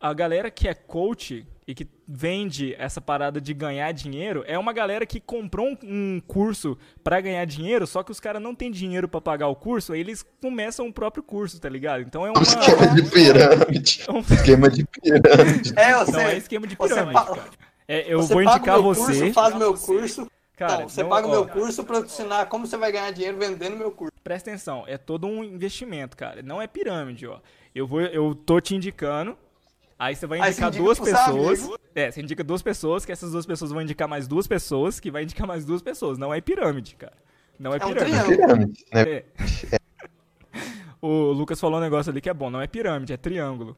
a 0.00 0.12
galera 0.12 0.50
que 0.50 0.66
é 0.66 0.74
coach 0.74 1.46
e 1.66 1.74
que 1.74 1.86
vende 2.06 2.74
essa 2.78 2.98
parada 3.00 3.40
de 3.40 3.52
ganhar 3.52 3.92
dinheiro 3.92 4.42
é 4.46 4.58
uma 4.58 4.72
galera 4.72 5.04
que 5.04 5.20
comprou 5.20 5.66
um, 5.66 5.76
um 5.84 6.22
curso 6.26 6.78
para 7.04 7.20
ganhar 7.20 7.44
dinheiro, 7.44 7.86
só 7.86 8.02
que 8.02 8.10
os 8.10 8.18
caras 8.18 8.40
não 8.40 8.54
têm 8.54 8.70
dinheiro 8.70 9.06
para 9.06 9.20
pagar 9.20 9.48
o 9.48 9.54
curso, 9.54 9.92
aí 9.92 10.00
eles 10.00 10.24
começam 10.40 10.86
o 10.88 10.92
próprio 10.92 11.22
curso, 11.22 11.60
tá 11.60 11.68
ligado? 11.68 12.00
Então 12.02 12.24
é 12.26 12.30
uma. 12.30 12.38
Um 12.38 12.42
esquema 12.42 12.86
de 12.94 13.02
pirâmide. 13.10 14.04
É 14.08 14.12
um- 14.12 14.18
esquema 14.20 14.70
de 14.70 14.84
pirâmide. 14.86 15.72
É, 15.76 15.94
você, 15.94 16.12
Não, 16.12 16.20
é 16.20 16.36
esquema 16.38 16.66
de 16.66 16.74
você 16.76 16.88
pirâmide, 16.94 17.12
pa- 17.14 17.26
cara. 17.26 17.44
É, 17.86 18.12
eu 18.12 18.22
você 18.22 18.34
vou 18.34 18.44
paga 18.44 18.56
indicar 18.56 18.78
o 18.78 18.82
meu 18.82 18.94
você. 18.94 19.18
Curso, 19.18 19.32
faz 19.34 19.54
meu 19.56 19.74
curso. 19.74 20.30
Cara, 20.58 20.80
não, 20.80 20.88
você 20.88 21.02
não- 21.02 21.08
paga 21.08 21.26
o 21.26 21.30
meu 21.30 21.46
curso 21.46 21.84
pra 21.84 21.96
eu 21.98 22.04
te 22.04 22.12
ensinar 22.12 22.46
como 22.46 22.66
você 22.66 22.76
vai 22.76 22.90
ganhar 22.90 23.10
dinheiro 23.12 23.38
vendendo 23.38 23.76
meu 23.76 23.92
curso. 23.92 24.12
Presta 24.24 24.50
atenção, 24.50 24.84
é 24.86 24.98
todo 24.98 25.26
um 25.26 25.44
investimento, 25.44 26.16
cara. 26.16 26.42
Não 26.42 26.60
é 26.60 26.66
pirâmide, 26.66 27.26
ó. 27.26 27.38
Eu 27.74 27.86
vou, 27.86 28.00
eu 28.00 28.34
tô 28.34 28.60
te 28.60 28.74
indicando. 28.74 29.36
Aí 29.98 30.14
você 30.16 30.26
vai 30.26 30.38
indicar 30.38 30.54
você 30.54 30.62
indica 30.66 30.82
duas 30.84 30.96
seu 30.98 31.04
pessoas. 31.06 31.60
amigo. 31.60 31.78
É, 31.94 32.10
você 32.10 32.20
indica 32.20 32.44
duas 32.44 32.62
pessoas, 32.62 33.04
que 33.04 33.12
essas 33.12 33.32
duas 33.32 33.46
pessoas 33.46 33.70
vão 33.72 33.82
indicar 33.82 34.08
mais 34.08 34.26
duas 34.28 34.46
pessoas, 34.46 35.00
que 35.00 35.10
vai 35.10 35.22
indicar 35.24 35.46
mais 35.46 35.64
duas 35.64 35.80
pessoas. 35.82 36.18
Não 36.18 36.32
é 36.34 36.40
pirâmide, 36.40 36.94
cara. 36.96 37.16
Não 37.58 37.72
é 37.74 37.78
É 37.80 37.84
um 37.84 37.88
pirâmide. 37.88 38.12
triângulo. 38.16 38.36
Pirâmide, 38.46 38.84
né? 38.92 39.02
É. 39.02 39.24
O 41.00 41.30
Lucas 41.32 41.60
falou 41.60 41.78
um 41.78 41.80
negócio 41.80 42.10
ali 42.10 42.20
que 42.20 42.28
é 42.28 42.34
bom, 42.34 42.50
não 42.50 42.60
é 42.60 42.66
pirâmide, 42.66 43.12
é 43.12 43.16
triângulo. 43.16 43.76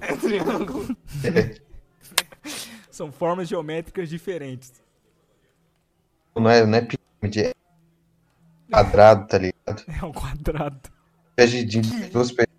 É 0.00 0.12
um 0.12 0.16
triângulo. 0.16 0.96
São 2.90 3.10
formas 3.10 3.48
geométricas 3.48 4.08
diferentes. 4.08 4.72
Não 6.34 6.50
é, 6.50 6.66
não 6.66 6.78
é 6.78 6.82
pirâmide, 6.82 7.40
é 7.46 7.54
quadrado, 8.70 9.26
tá 9.26 9.38
ligado? 9.38 9.84
É 10.00 10.04
um 10.04 10.12
quadrado. 10.12 10.80
É 11.36 11.46
de 11.46 11.64
de 11.64 11.80
duas 12.10 12.30
pessoas. 12.30 12.54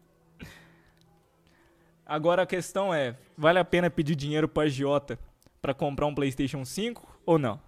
Agora 2.06 2.44
a 2.44 2.46
questão 2.46 2.94
é, 2.94 3.16
vale 3.38 3.60
a 3.60 3.66
pena 3.66 3.90
pedir 3.90 4.16
dinheiro 4.16 4.48
pro 4.48 4.64
agiota 4.64 5.18
pra 5.62 5.74
comprar 5.74 6.06
um 6.06 6.14
PlayStation 6.14 6.64
5 6.64 7.22
ou 7.26 7.40
não? 7.40 7.60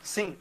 Sim. 0.00 0.36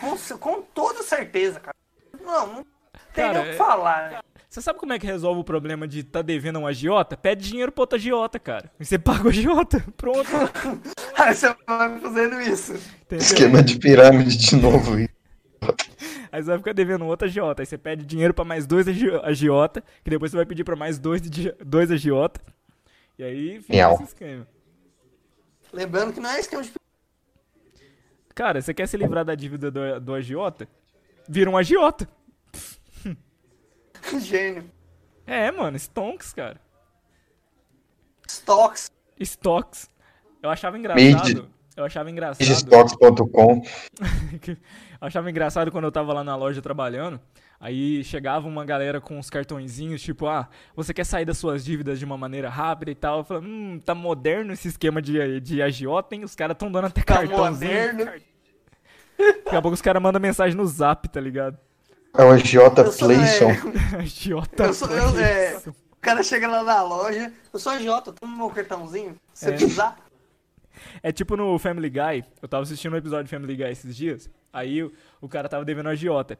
com, 0.00 0.38
com 0.38 0.62
toda 0.62 1.02
certeza, 1.02 1.60
cara. 1.60 1.76
Não, 2.20 2.54
não 2.54 2.66
tem 3.14 3.24
Cara, 3.26 3.40
o 3.40 3.44
é- 3.46 3.50
que 3.50 3.56
falar. 3.56 4.10
né? 4.10 4.18
Você 4.48 4.60
sabe 4.60 4.78
como 4.78 4.92
é 4.92 4.98
que 4.98 5.06
resolve 5.06 5.40
o 5.40 5.44
problema 5.44 5.88
de 5.88 6.02
tá 6.02 6.20
devendo 6.20 6.56
a 6.56 6.60
um 6.60 6.66
agiota? 6.66 7.16
Pede 7.16 7.48
dinheiro 7.48 7.72
pro 7.72 7.82
outro 7.82 7.96
agiota, 7.96 8.38
cara. 8.38 8.70
E 8.78 8.84
você 8.84 8.98
paga 8.98 9.24
o 9.24 9.28
agiota. 9.30 9.82
Pronto. 9.96 10.28
Aí 11.16 11.34
você 11.34 11.54
vai 11.66 11.98
fazendo 12.00 12.40
isso. 12.40 12.72
Entendeu? 13.02 13.24
Esquema 13.24 13.62
de 13.62 13.78
pirâmide 13.78 14.36
de 14.36 14.56
novo. 14.56 14.96
Aí 16.30 16.42
você 16.42 16.48
vai 16.50 16.58
ficar 16.58 16.72
devendo 16.74 17.02
um 17.04 17.08
outro 17.08 17.26
agiota. 17.26 17.62
Aí 17.62 17.66
você 17.66 17.78
pede 17.78 18.04
dinheiro 18.04 18.34
pra 18.34 18.44
mais 18.44 18.66
dois 18.66 18.86
agi- 18.88 19.10
agiota, 19.22 19.82
que 20.04 20.10
depois 20.10 20.30
você 20.30 20.36
vai 20.36 20.44
pedir 20.46 20.64
pra 20.64 20.76
mais 20.76 20.98
dois, 20.98 21.22
dois 21.64 21.90
agiota. 21.90 22.40
E 23.18 23.24
aí 23.24 23.60
fica 23.62 23.72
Miau. 23.72 23.94
esse 23.94 24.04
esquema. 24.04 24.46
Lembrando 25.72 26.12
que 26.12 26.20
não 26.20 26.28
é 26.30 26.40
esquema 26.40 26.62
de 26.62 26.72
Cara, 28.34 28.60
você 28.60 28.72
quer 28.74 28.86
se 28.88 28.96
livrar 28.96 29.24
da 29.24 29.34
dívida 29.34 29.70
do, 29.70 30.00
do 30.00 30.14
agiota? 30.14 30.66
Vira 31.28 31.48
um 31.50 31.56
agiota. 31.56 32.08
Gênio. 34.20 34.70
É, 35.26 35.50
mano, 35.52 35.76
stonks, 35.76 36.32
cara. 36.32 36.60
Stocks. 38.28 38.90
Stocks. 39.20 39.88
Eu 40.42 40.50
achava 40.50 40.78
engraçado. 40.78 41.28
Mid. 41.28 41.44
Eu 41.76 41.84
achava 41.84 42.10
engraçado. 42.10 42.38
Digistocks.com. 42.46 43.62
Eu 45.00 45.08
achava 45.08 45.28
engraçado 45.30 45.72
quando 45.72 45.84
eu 45.84 45.90
tava 45.90 46.12
lá 46.12 46.22
na 46.22 46.36
loja 46.36 46.62
trabalhando. 46.62 47.20
Aí 47.58 48.04
chegava 48.04 48.46
uma 48.46 48.64
galera 48.64 49.00
com 49.00 49.18
uns 49.18 49.28
cartõezinhos, 49.28 50.00
tipo, 50.00 50.28
ah, 50.28 50.48
você 50.76 50.94
quer 50.94 51.02
sair 51.04 51.24
das 51.24 51.38
suas 51.38 51.64
dívidas 51.64 51.98
de 51.98 52.04
uma 52.04 52.16
maneira 52.16 52.48
rápida 52.48 52.92
e 52.92 52.94
tal. 52.94 53.18
Eu 53.18 53.24
falei, 53.24 53.42
hum, 53.48 53.80
tá 53.84 53.96
moderno 53.96 54.52
esse 54.52 54.68
esquema 54.68 55.02
de, 55.02 55.40
de 55.40 55.60
agiota, 55.60 56.14
hein? 56.14 56.22
Os 56.22 56.36
caras 56.36 56.56
tão 56.56 56.70
dando 56.70 56.86
até 56.86 57.02
Tá 57.02 57.14
cartãozinho. 57.16 57.70
moderno. 57.72 58.04
Daqui 59.44 59.56
a 59.56 59.62
pouco 59.62 59.74
os 59.74 59.82
caras 59.82 60.00
mandam 60.00 60.20
mensagem 60.20 60.56
no 60.56 60.66
zap, 60.66 61.08
tá 61.08 61.20
ligado? 61.20 61.58
É 62.16 62.22
o 62.24 62.30
agiota 62.30 62.84
Playson. 62.84 63.50
é, 63.50 63.96
agiota. 64.00 64.64
eu 64.64 64.74
sou, 64.74 64.88
eu, 64.90 65.18
é, 65.18 65.56
o 65.66 65.96
cara 66.00 66.22
chega 66.22 66.46
lá 66.48 66.62
na 66.62 66.82
loja, 66.82 67.32
eu 67.52 67.58
sou 67.58 67.78
Jota, 67.78 68.12
toma 68.12 68.36
meu 68.36 68.50
cartãozinho, 68.50 69.16
se 69.32 69.44
você 69.46 69.50
É. 69.50 69.52
precisar. 69.56 69.96
É 71.02 71.12
tipo 71.12 71.36
no 71.36 71.58
Family 71.58 71.88
Guy, 71.90 72.24
eu 72.40 72.48
tava 72.48 72.64
assistindo 72.64 72.92
um 72.94 72.96
episódio 72.96 73.24
de 73.24 73.30
Family 73.30 73.54
Guy 73.56 73.70
esses 73.70 73.94
dias, 73.96 74.28
aí 74.52 74.82
o, 74.82 74.92
o 75.20 75.28
cara 75.28 75.48
tava 75.48 75.64
devendo 75.64 75.88
a 75.88 75.92
agiota. 75.92 76.38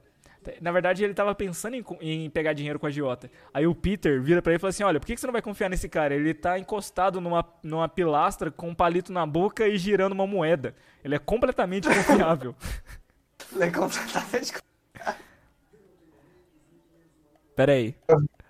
Na 0.60 0.72
verdade, 0.72 1.04
ele 1.04 1.14
tava 1.14 1.32
pensando 1.36 1.76
em, 1.76 1.84
em 2.00 2.28
pegar 2.28 2.52
dinheiro 2.52 2.76
com 2.76 2.86
a 2.86 2.88
agiota. 2.88 3.30
Aí 3.54 3.64
o 3.64 3.74
Peter 3.76 4.20
vira 4.20 4.42
pra 4.42 4.50
ele 4.50 4.56
e 4.56 4.60
fala 4.60 4.70
assim, 4.70 4.82
olha, 4.82 4.98
por 4.98 5.06
que 5.06 5.14
que 5.14 5.20
você 5.20 5.26
não 5.28 5.32
vai 5.32 5.40
confiar 5.40 5.68
nesse 5.70 5.88
cara? 5.88 6.16
Ele 6.16 6.34
tá 6.34 6.58
encostado 6.58 7.20
numa, 7.20 7.44
numa 7.62 7.88
pilastra 7.88 8.50
com 8.50 8.70
um 8.70 8.74
palito 8.74 9.12
na 9.12 9.24
boca 9.24 9.68
e 9.68 9.78
girando 9.78 10.14
uma 10.14 10.26
moeda. 10.26 10.74
Ele 11.04 11.14
é 11.14 11.18
completamente 11.20 11.86
confiável. 11.86 12.56
Ele 13.54 13.64
é 13.64 13.70
completamente. 13.70 14.52
Pera 17.54 17.72
aí. 17.72 17.94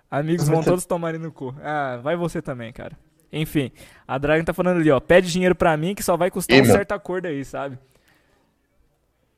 Amigos 0.09 0.47
vão 0.47 0.63
todos 0.63 0.85
tomarem 0.85 1.19
no 1.19 1.31
cu. 1.31 1.55
Ah, 1.61 1.97
vai 1.97 2.15
você 2.15 2.41
também, 2.41 2.71
cara. 2.71 2.97
Enfim, 3.31 3.71
a 4.07 4.17
Dragon 4.19 4.45
tá 4.45 4.53
falando 4.53 4.79
ali, 4.79 4.91
ó. 4.91 4.99
Pede 4.99 5.31
dinheiro 5.31 5.55
pra 5.55 5.75
mim 5.75 5.95
que 5.95 6.03
só 6.03 6.15
vai 6.15 6.29
custar 6.29 6.55
Ih, 6.55 6.61
um 6.61 6.65
meu. 6.65 6.75
certo 6.75 6.91
acordo 6.91 7.27
aí, 7.27 7.43
sabe? 7.43 7.79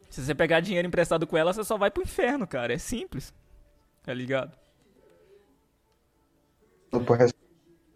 Se 0.10 0.24
você 0.24 0.36
pegar 0.36 0.60
dinheiro 0.60 0.88
emprestado 0.88 1.26
com 1.26 1.38
ela, 1.38 1.54
você 1.54 1.64
só 1.64 1.78
vai 1.78 1.90
pro 1.90 2.04
inferno, 2.04 2.46
cara. 2.46 2.74
É 2.74 2.78
simples. 2.78 3.34
Tá 4.04 4.14
ligado? 4.14 4.52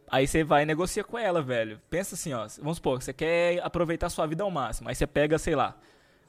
Aí 0.10 0.28
você 0.28 0.44
vai 0.44 0.64
e 0.64 0.66
negocia 0.66 1.04
com 1.04 1.18
ela, 1.18 1.42
velho. 1.42 1.80
Pensa 1.90 2.16
assim, 2.16 2.34
ó. 2.34 2.48
Vamos 2.60 2.78
supor, 2.78 3.02
você 3.02 3.14
quer 3.14 3.62
aproveitar 3.64 4.10
sua 4.10 4.26
vida 4.26 4.44
ao 4.44 4.50
máximo. 4.50 4.90
Aí 4.90 4.96
você 4.96 5.06
pega, 5.06 5.38
sei 5.38 5.56
lá, 5.56 5.78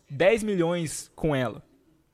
10 0.08 0.42
milhões 0.42 1.10
com 1.14 1.34
ela. 1.34 1.62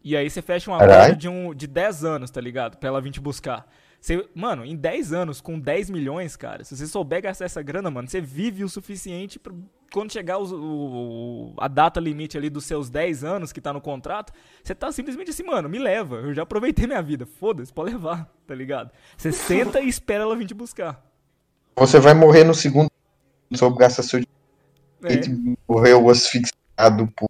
E 0.09 0.17
aí 0.17 0.31
você 0.31 0.41
fecha 0.41 0.71
um 0.71 0.79
Caralho. 0.79 1.03
acordo 1.03 1.19
de, 1.19 1.29
um, 1.29 1.53
de 1.53 1.67
10 1.67 2.05
anos, 2.05 2.31
tá 2.31 2.41
ligado? 2.41 2.77
Pra 2.77 2.89
ela 2.91 3.01
vir 3.01 3.11
te 3.11 3.21
buscar. 3.21 3.67
Você, 4.01 4.25
mano, 4.37 4.65
em 4.65 4.77
10 4.77 5.13
anos, 5.13 5.41
com 5.41 5.59
10 5.59 5.91
milhões, 5.91 6.37
cara, 6.37 6.63
se 6.63 6.77
você 6.77 6.87
souber 6.87 7.21
gastar 7.23 7.45
essa 7.45 7.61
grana, 7.61 7.91
mano, 7.91 8.07
você 8.07 8.21
vive 8.21 8.63
o 8.63 8.69
suficiente 8.69 9.37
pra 9.37 9.53
quando 9.93 10.13
chegar 10.13 10.39
os- 10.39 10.53
o, 10.53 11.53
a 11.59 11.67
data 11.67 11.99
limite 11.99 12.39
ali 12.39 12.49
dos 12.49 12.65
seus 12.67 12.89
10 12.89 13.25
anos 13.25 13.53
que 13.53 13.61
tá 13.61 13.73
no 13.73 13.81
contrato, 13.81 14.33
você 14.63 14.77
tá 14.77 14.93
simplesmente 14.93 15.31
assim, 15.31 15.43
mano, 15.43 15.69
me 15.69 15.79
leva. 15.81 16.17
Eu 16.19 16.33
já 16.33 16.43
aproveitei 16.45 16.87
minha 16.87 17.03
vida. 17.03 17.27
Foda-se, 17.27 17.73
pode 17.73 17.91
levar, 17.93 18.33
tá 18.47 18.55
ligado? 18.55 18.93
Você 19.17 19.33
senta 19.33 19.81
e 19.81 19.89
espera 19.89 20.23
ela 20.23 20.37
vir 20.37 20.47
te 20.47 20.55
buscar. 20.55 21.05
Você 21.75 21.99
vai 21.99 22.15
morrer 22.15 22.45
no 22.45 22.55
segundo. 22.55 22.89
Soube 23.55 23.77
gastar 23.79 24.05
seu 24.05 24.21
É. 25.03 25.17
dinheiro 25.17 25.51
e 25.53 25.59
morreu 25.69 26.09
asfixiado 26.09 27.09
por. 27.17 27.29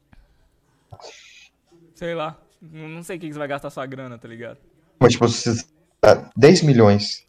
Sei 1.94 2.14
lá. 2.14 2.36
Não 2.72 3.02
sei 3.02 3.16
o 3.16 3.20
que 3.20 3.32
você 3.32 3.38
vai 3.38 3.48
gastar 3.48 3.70
sua 3.70 3.86
grana, 3.86 4.18
tá 4.18 4.28
ligado? 4.28 4.58
Mas, 4.98 5.12
tipo, 5.12 5.26
você 5.28 5.64
tá 6.00 6.30
10 6.36 6.62
milhões. 6.62 7.26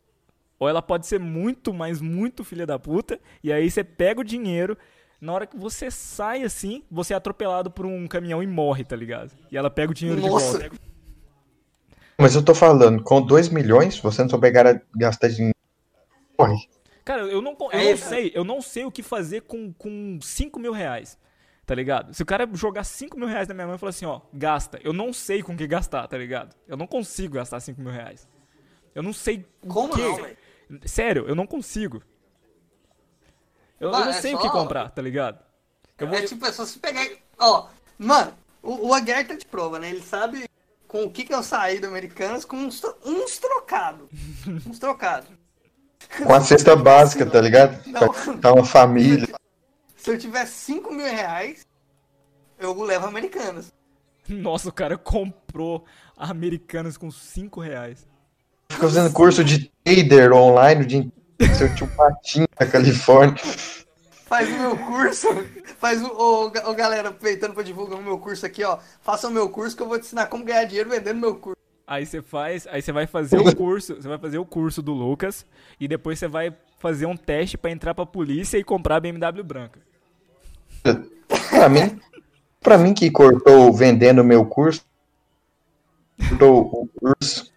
Ou 0.60 0.68
ela 0.68 0.82
pode 0.82 1.06
ser 1.06 1.20
muito, 1.20 1.74
mas 1.74 2.02
muito 2.02 2.44
filha 2.44 2.66
da 2.66 2.80
puta. 2.80 3.20
E 3.44 3.52
aí 3.52 3.70
você 3.70 3.84
pega 3.84 4.22
o 4.22 4.24
dinheiro. 4.24 4.78
Na 5.20 5.34
hora 5.34 5.48
que 5.48 5.58
você 5.58 5.90
sai 5.90 6.44
assim, 6.44 6.84
você 6.90 7.14
é 7.14 7.18
atropelado 7.18 7.72
por 7.72 7.86
um 7.86 8.08
caminhão 8.08 8.42
e 8.42 8.48
morre, 8.48 8.84
tá 8.84 8.96
ligado? 8.96 9.32
E 9.52 9.58
ela 9.58 9.70
pega 9.70 9.92
o 9.92 9.96
dinheiro 9.96 10.22
Nossa. 10.22 10.60
de 10.60 10.70
volta. 10.70 10.78
Mas 12.20 12.36
eu 12.36 12.44
tô 12.44 12.56
falando, 12.56 13.04
com 13.04 13.22
2 13.22 13.50
milhões, 13.50 14.00
você 14.00 14.24
não 14.24 14.30
souber 14.30 14.52
gastar 14.96 15.28
dinheiro. 15.30 15.56
Morre. 16.38 16.68
Cara, 17.06 17.22
eu 17.24 17.42
não, 17.42 17.56
eu 17.60 17.72
É, 17.72 17.92
não 17.92 17.98
sei. 17.98 18.32
Eu 18.34 18.44
não 18.44 18.62
sei 18.62 18.86
o 18.86 18.92
que 18.92 19.02
fazer 19.02 19.42
com, 19.42 19.72
com 19.74 20.20
5 20.22 20.60
mil 20.60 20.72
reais. 20.72 21.18
Tá 21.68 21.76
ligado? 21.76 22.14
Se 22.14 22.24
o 22.24 22.26
cara 22.26 22.50
jogar 22.54 22.84
5 22.86 23.20
mil 23.20 23.28
reais 23.28 23.48
na 23.48 23.54
minha 23.54 23.68
mão 23.68 23.76
e 23.76 23.78
falar 23.78 23.90
assim, 23.90 24.06
ó, 24.06 24.22
gasta. 24.34 24.80
Eu 24.84 24.94
não 24.94 25.12
sei 25.12 25.44
com 25.44 25.56
que 25.56 25.68
gastar, 25.68 26.08
tá 26.08 26.18
ligado? 26.18 26.56
Eu 26.66 26.78
não 26.78 26.88
consigo 26.88 27.36
gastar 27.36 27.60
5 27.60 27.80
mil 27.82 27.92
reais. 27.92 28.26
Eu 28.96 29.04
não 29.04 29.12
sei 29.14 29.46
o 29.62 29.68
Como 29.68 29.94
que. 29.94 30.02
não, 30.02 30.16
velho? 30.16 30.38
Sério, 30.86 31.26
eu 31.28 31.36
não 31.36 31.46
consigo. 31.46 32.02
Eu, 33.80 33.90
eu 33.90 33.92
Mano, 33.92 34.06
não 34.06 34.12
é 34.12 34.22
sei 34.22 34.34
o 34.34 34.38
só- 34.38 34.44
que 34.44 34.50
comprar, 34.50 34.90
tá 34.92 35.02
ligado? 35.02 35.40
Eu 36.00 36.08
vou... 36.08 36.18
É 36.18 36.22
tipo, 36.22 36.46
é 36.46 36.52
só 36.54 36.66
se 36.66 36.80
pegar. 36.80 37.06
Ó, 37.38 37.68
mano, 37.98 38.34
o, 38.64 38.88
o 38.88 38.94
Aguiar 38.94 39.28
tá 39.28 39.36
de 39.36 39.46
prova, 39.46 39.78
né? 39.78 39.90
Ele 39.90 40.02
sabe 40.02 40.46
com 40.88 41.04
o 41.04 41.12
que 41.12 41.26
que 41.26 41.34
eu 41.34 41.44
saí 41.44 41.80
do 41.80 41.88
Americanas 41.88 42.46
com 42.46 42.56
uns, 42.56 42.80
tro- 42.80 42.96
uns 43.06 43.38
trocados. 43.38 44.08
uns 44.66 44.80
trocados. 44.80 45.30
Com 46.26 46.34
a 46.34 46.40
cesta 46.42 46.76
básica, 46.78 47.26
tá 47.26 47.42
ligado? 47.42 47.78
Não. 47.88 48.40
Tá 48.40 48.54
uma 48.54 48.64
família. 48.66 49.28
Se 50.08 50.14
eu 50.14 50.18
tiver 50.18 50.46
5 50.46 50.94
mil 50.94 51.06
reais, 51.06 51.68
eu 52.58 52.82
levo 52.82 53.08
Americanas. 53.08 53.74
Nossa, 54.26 54.70
o 54.70 54.72
cara 54.72 54.98
comprou 54.98 55.84
Americanas 56.16 56.96
com 56.96 57.12
5 57.12 57.60
reais. 57.60 58.08
Fica 58.72 58.88
fazendo 58.88 59.12
curso 59.12 59.44
de 59.44 59.70
trader 59.84 60.32
online, 60.32 60.86
de 60.86 61.12
seu 61.58 61.76
tio 61.76 61.90
Patinho 61.90 62.48
da 62.58 62.66
Califórnia. 62.66 63.36
Faz 64.28 64.48
o 64.48 64.58
meu 64.58 64.78
curso. 64.78 65.28
Faz 65.78 66.02
o. 66.02 66.08
Ô, 66.08 66.74
galera, 66.74 67.10
aproveitando 67.10 67.54
pra 67.54 67.62
divulgar 67.62 68.00
o 68.00 68.02
meu 68.02 68.18
curso 68.18 68.46
aqui, 68.46 68.64
ó. 68.64 68.80
Faça 69.02 69.28
o 69.28 69.32
meu 69.32 69.50
curso 69.50 69.76
que 69.76 69.84
eu 69.84 69.90
vou 69.90 70.00
te 70.00 70.06
ensinar 70.06 70.28
como 70.28 70.46
ganhar 70.46 70.64
dinheiro 70.64 70.90
vendendo 70.90 71.20
meu 71.20 71.36
curso. 71.36 71.58
Aí 71.86 72.06
você 72.06 72.22
faz, 72.22 72.66
aí 72.68 72.82
você 72.82 72.94
vai 72.94 73.08
fazer 73.08 73.40
o 73.40 73.54
curso, 73.54 73.96
você 73.96 74.08
vai 74.08 74.18
fazer 74.18 74.38
o 74.38 74.46
curso 74.46 74.82
do 74.82 74.94
Lucas 74.94 75.46
e 75.78 75.86
depois 75.86 76.18
você 76.18 76.30
vai 76.30 76.56
fazer 76.80 77.06
um 77.06 77.18
teste 77.18 77.58
pra 77.58 77.72
entrar 77.72 77.94
pra 77.94 78.06
polícia 78.06 78.58
e 78.58 78.64
comprar 78.64 78.96
a 78.96 79.00
BMW 79.02 79.44
branca. 79.44 79.87
Pra 81.50 81.70
mim, 81.70 82.00
pra 82.62 82.78
mim 82.78 82.94
que 82.94 83.10
cortou 83.12 83.74
vendendo 83.74 84.24
meu 84.24 84.46
curso, 84.46 84.86
cortou 86.30 86.62
o 86.84 86.88
curso. 87.00 87.52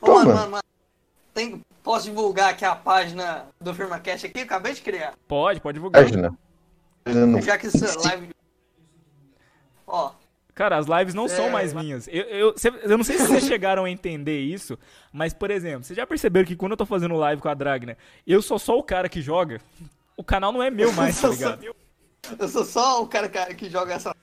Ô, 0.00 0.14
mano, 0.14 0.34
mano, 0.34 0.50
mano. 0.52 0.62
Tem, 1.34 1.60
posso 1.82 2.06
divulgar 2.06 2.50
aqui 2.50 2.64
a 2.64 2.74
página 2.74 3.46
do 3.60 3.72
FirmaCast 3.74 4.26
aqui? 4.26 4.40
Acabei 4.40 4.74
de 4.74 4.82
criar. 4.82 5.14
Pode, 5.26 5.60
pode 5.60 5.76
divulgar. 5.76 6.02
Página. 6.02 6.36
Já 7.42 7.56
que 7.58 7.66
essa 7.68 7.98
live. 8.08 8.28
Ó, 9.86 10.12
Cara, 10.54 10.76
as 10.76 10.86
lives 10.86 11.14
não 11.14 11.26
são 11.28 11.46
É, 11.46 11.50
mais 11.50 11.72
mas- 11.72 11.82
minhas. 11.82 12.08
Eu, 12.08 12.24
eu, 12.24 12.58
cê- 12.58 12.68
eu 12.82 12.98
não 12.98 13.04
sei 13.04 13.16
se 13.16 13.26
vocês 13.26 13.44
chegaram 13.48 13.84
a 13.84 13.90
entender 13.90 14.38
isso, 14.40 14.78
mas, 15.10 15.32
por 15.32 15.50
exemplo, 15.50 15.82
vocês 15.84 15.96
já 15.96 16.06
perceberam 16.06 16.46
que 16.46 16.54
quando 16.54 16.72
eu 16.72 16.76
tô 16.76 16.84
fazendo 16.84 17.16
live 17.16 17.40
com 17.40 17.48
a 17.48 17.54
Dragna, 17.54 17.96
eu 18.26 18.42
sou 18.42 18.58
só 18.58 18.76
o 18.78 18.82
cara 18.82 19.08
que 19.08 19.22
joga? 19.22 19.60
O 20.14 20.22
canal 20.22 20.52
não 20.52 20.62
é 20.62 20.70
meu 20.70 20.92
mais, 20.92 21.18
tá 21.20 21.28
ligado? 21.28 21.74
Eu 22.38 22.48
sou 22.48 22.64
só 22.64 23.02
o 23.02 23.06
cara 23.06 23.28
que, 23.28 23.68
joga 23.68 23.94
essa. 23.94 24.14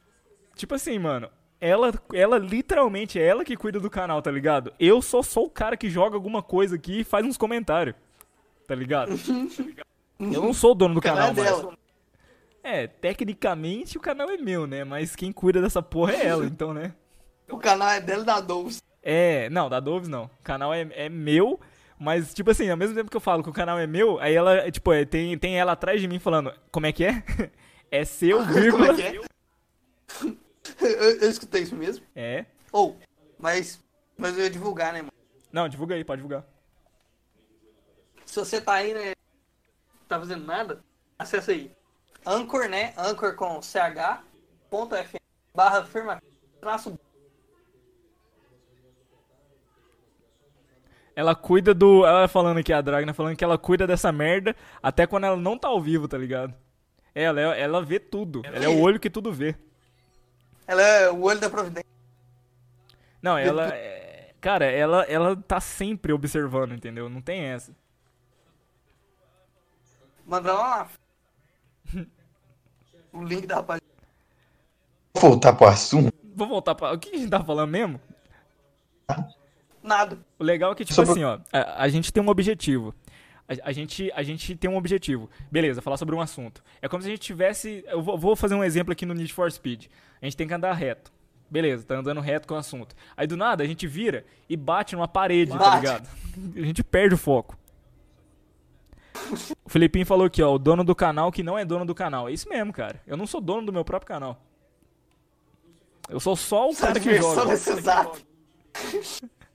Tipo 0.56 0.76
assim, 0.76 0.98
mano, 0.98 1.30
ela, 1.60 1.94
ela 2.14 2.38
literalmente 2.38 3.20
é 3.20 3.26
ela 3.26 3.44
que 3.44 3.58
cuida 3.58 3.80
do 3.80 3.90
canal, 3.90 4.22
tá 4.22 4.32
ligado? 4.32 4.74
Eu 4.80 5.02
só 5.02 5.22
sou 5.22 5.46
o 5.46 5.50
cara 5.50 5.78
que 5.78 5.90
joga 5.90 6.16
alguma 6.16 6.42
coisa 6.42 6.76
aqui 6.76 7.02
e 7.02 7.04
faz 7.04 7.26
uns 7.26 7.38
comentários, 7.38 7.96
tá 8.68 8.76
ligado? 8.76 9.12
Eu 10.20 10.42
não 10.44 10.54
sou 10.54 10.72
o 10.72 10.76
dono 10.76 10.96
do 10.96 10.98
O 10.98 11.02
canal 11.02 11.34
canal, 11.34 11.46
é 11.46 11.50
dela. 11.50 11.78
É, 12.62 12.88
tecnicamente 12.88 13.98
o 13.98 14.02
canal 14.02 14.30
é 14.30 14.38
meu, 14.38 14.68
né? 14.68 14.84
Mas 14.84 15.16
quem 15.16 15.32
cuida 15.32 15.62
dessa 15.62 15.82
porra 15.82 16.12
é 16.14 16.26
ela, 16.26 16.46
então, 16.46 16.74
né? 16.74 16.94
O 17.50 17.58
canal 17.58 17.88
é 17.90 18.02
dela 18.02 18.26
da 18.26 18.42
Doves. 18.42 18.82
É, 19.02 19.50
não, 19.50 19.70
da 19.70 19.80
Doves 19.80 20.10
não. 20.10 20.26
O 20.26 20.44
canal 20.44 20.74
é, 20.74 20.88
é 20.92 21.08
meu, 21.08 21.58
mas, 21.98 22.34
tipo 22.34 22.52
assim, 22.52 22.70
ao 22.70 22.78
mesmo 22.78 22.96
tempo 22.96 23.10
que 23.10 23.16
eu 23.18 23.22
falo 23.22 23.44
que 23.44 23.50
o 23.50 23.54
canal 23.54 23.80
é 23.80 23.88
meu, 23.88 24.20
aí 24.20 24.36
ela, 24.36 24.70
tipo, 24.70 24.92
é, 24.92 25.06
tem, 25.06 25.38
tem 25.38 25.58
ela 25.58 25.72
atrás 25.72 26.02
de 26.02 26.08
mim 26.08 26.20
falando, 26.20 26.54
como 26.70 26.86
é 26.86 26.92
que 26.92 27.06
é? 27.06 27.24
É 27.92 28.06
seu, 28.06 28.40
Como 28.46 28.54
vírgula. 28.54 28.88
é 28.88 28.96
que 28.96 29.02
é? 29.02 29.18
eu, 30.82 31.22
eu 31.22 31.30
escutei 31.30 31.64
isso 31.64 31.76
mesmo. 31.76 32.06
É. 32.16 32.46
Ou, 32.72 32.98
mas. 33.38 33.84
Mas 34.18 34.38
eu 34.38 34.44
ia 34.44 34.50
divulgar, 34.50 34.94
né, 34.94 35.00
mano? 35.02 35.14
Não, 35.52 35.68
divulga 35.68 35.96
aí, 35.96 36.04
pode 36.04 36.22
divulgar. 36.22 36.46
Se 38.26 38.36
você 38.40 38.62
tá 38.62 38.74
aí, 38.74 38.94
né? 38.94 39.14
Tá 40.08 40.20
fazendo 40.20 40.46
nada, 40.46 40.84
acessa 41.18 41.52
aí. 41.52 41.72
Anchor, 42.26 42.68
né? 42.70 42.94
Anchor 42.98 43.36
com 43.36 43.62
ch. 43.62 43.76
Ponto 44.70 44.96
fm 44.96 45.18
barra 45.56 45.84
firma 45.84 46.22
traço 46.62 46.98
Ela 51.16 51.36
cuida 51.36 51.74
do. 51.74 52.06
Ela 52.06 52.30
falando 52.30 52.60
aqui, 52.60 52.72
a 52.72 52.80
Dragna 52.80 53.14
falando 53.14 53.36
que 53.36 53.44
ela 53.44 53.58
cuida 53.58 53.86
dessa 53.86 54.10
merda 54.10 54.56
até 54.82 55.06
quando 55.06 55.26
ela 55.26 55.36
não 55.36 55.58
tá 55.58 55.68
ao 55.68 55.82
vivo, 55.82 56.08
tá 56.08 56.18
ligado? 56.18 56.54
Ela, 57.20 57.42
ela, 57.42 57.84
vê 57.84 58.00
tudo. 58.00 58.42
Ela 58.46 58.64
é 58.64 58.68
o 58.70 58.80
olho 58.80 59.00
que 59.00 59.10
tudo 59.10 59.34
vê. 59.34 59.54
Ela 60.66 60.82
é 60.82 61.10
o 61.12 61.22
olho 61.22 61.40
da 61.40 61.50
providência. 61.50 61.90
Não, 63.22 63.38
ela. 63.38 63.68
é- 63.74 64.34
Cara, 64.40 64.64
ela, 64.66 65.04
ela 65.04 65.36
tá 65.36 65.60
sempre 65.60 66.14
observando, 66.14 66.72
entendeu? 66.72 67.10
Não 67.10 67.22
tem 67.22 67.42
essa. 67.42 67.74
Manda 70.26 70.54
lá. 70.54 70.88
o 73.12 73.22
link 73.24 73.46
da 73.46 73.56
rapaziada. 73.56 73.86
Vou 75.16 75.32
voltar 75.32 75.52
pro 75.54 75.68
assunto. 75.68 76.14
Vou 76.36 76.48
voltar 76.48 76.74
pra. 76.76 76.94
O 76.94 77.00
que 77.00 77.14
a 77.14 77.18
gente 77.18 77.30
tá 77.30 77.44
falando 77.44 77.70
mesmo? 77.70 78.00
Nada. 79.84 80.18
O 80.38 80.44
legal 80.44 80.72
é 80.72 80.76
que, 80.76 80.86
tipo 80.86 80.96
Sobre- 80.96 81.12
assim, 81.12 81.24
ó, 81.26 81.38
a, 81.52 81.84
a 81.84 81.90
gente 81.90 82.14
tem 82.14 82.24
um 82.24 82.30
objetivo. 82.30 82.96
A, 83.50 83.70
a 83.70 83.72
gente, 83.72 84.12
a 84.14 84.22
gente 84.22 84.56
tem 84.56 84.70
um 84.70 84.78
objetivo. 84.78 85.28
Beleza, 85.52 85.82
falar 85.82 85.98
sobre 85.98 86.14
um 86.14 86.22
assunto. 86.22 86.64
É 86.82 86.88
como 86.88 87.02
se 87.02 87.08
a 87.08 87.12
gente 87.12 87.22
tivesse. 87.22 87.84
Eu 87.88 88.02
vou, 88.02 88.18
vou 88.18 88.36
fazer 88.36 88.54
um 88.54 88.64
exemplo 88.64 88.92
aqui 88.92 89.06
no 89.06 89.14
Need 89.16 89.34
for 89.34 89.52
Speed. 89.52 89.88
A 90.22 90.26
gente 90.26 90.38
tem 90.38 90.48
que 90.48 90.54
andar 90.54 90.72
reto. 90.74 91.12
Beleza, 91.50 91.84
tá 91.84 91.96
andando 91.96 92.22
reto 92.22 92.48
com 92.48 92.54
o 92.54 92.58
assunto. 92.58 92.96
Aí 93.18 93.26
do 93.26 93.36
nada 93.36 93.64
a 93.64 93.68
gente 93.68 93.88
vira 93.88 94.24
e 94.48 94.56
bate 94.56 94.96
numa 94.96 95.08
parede, 95.08 95.52
tá 95.52 95.58
Bate. 95.58 95.76
ligado? 95.78 96.10
A 96.56 96.62
gente 96.62 96.84
perde 96.84 97.16
o 97.16 97.18
foco. 97.18 97.58
O 99.66 99.70
Felipinho 99.70 100.06
falou 100.06 100.28
aqui, 100.28 100.44
ó, 100.44 100.54
o 100.54 100.60
dono 100.60 100.84
do 100.84 100.96
canal 100.96 101.32
que 101.32 101.42
não 101.42 101.58
é 101.58 101.66
dono 101.66 101.86
do 101.86 101.96
canal. 101.96 102.30
É 102.30 102.32
isso 102.32 102.48
mesmo, 102.48 102.72
cara. 102.72 103.02
Eu 103.08 103.18
não 103.18 103.26
sou 103.26 103.42
dono 103.42 103.66
do 103.66 103.74
meu 103.74 103.84
próprio 103.84 104.08
canal. 104.08 104.40
Eu 106.08 106.20
sou 106.20 106.36
só 106.36 106.70
o 106.70 106.74
Só 106.74 106.88
cara 106.88 107.00
que 107.00 107.10
diversão 107.10 107.34
joga. 107.36 107.48
nesse 107.48 107.82
zap. 107.82 108.26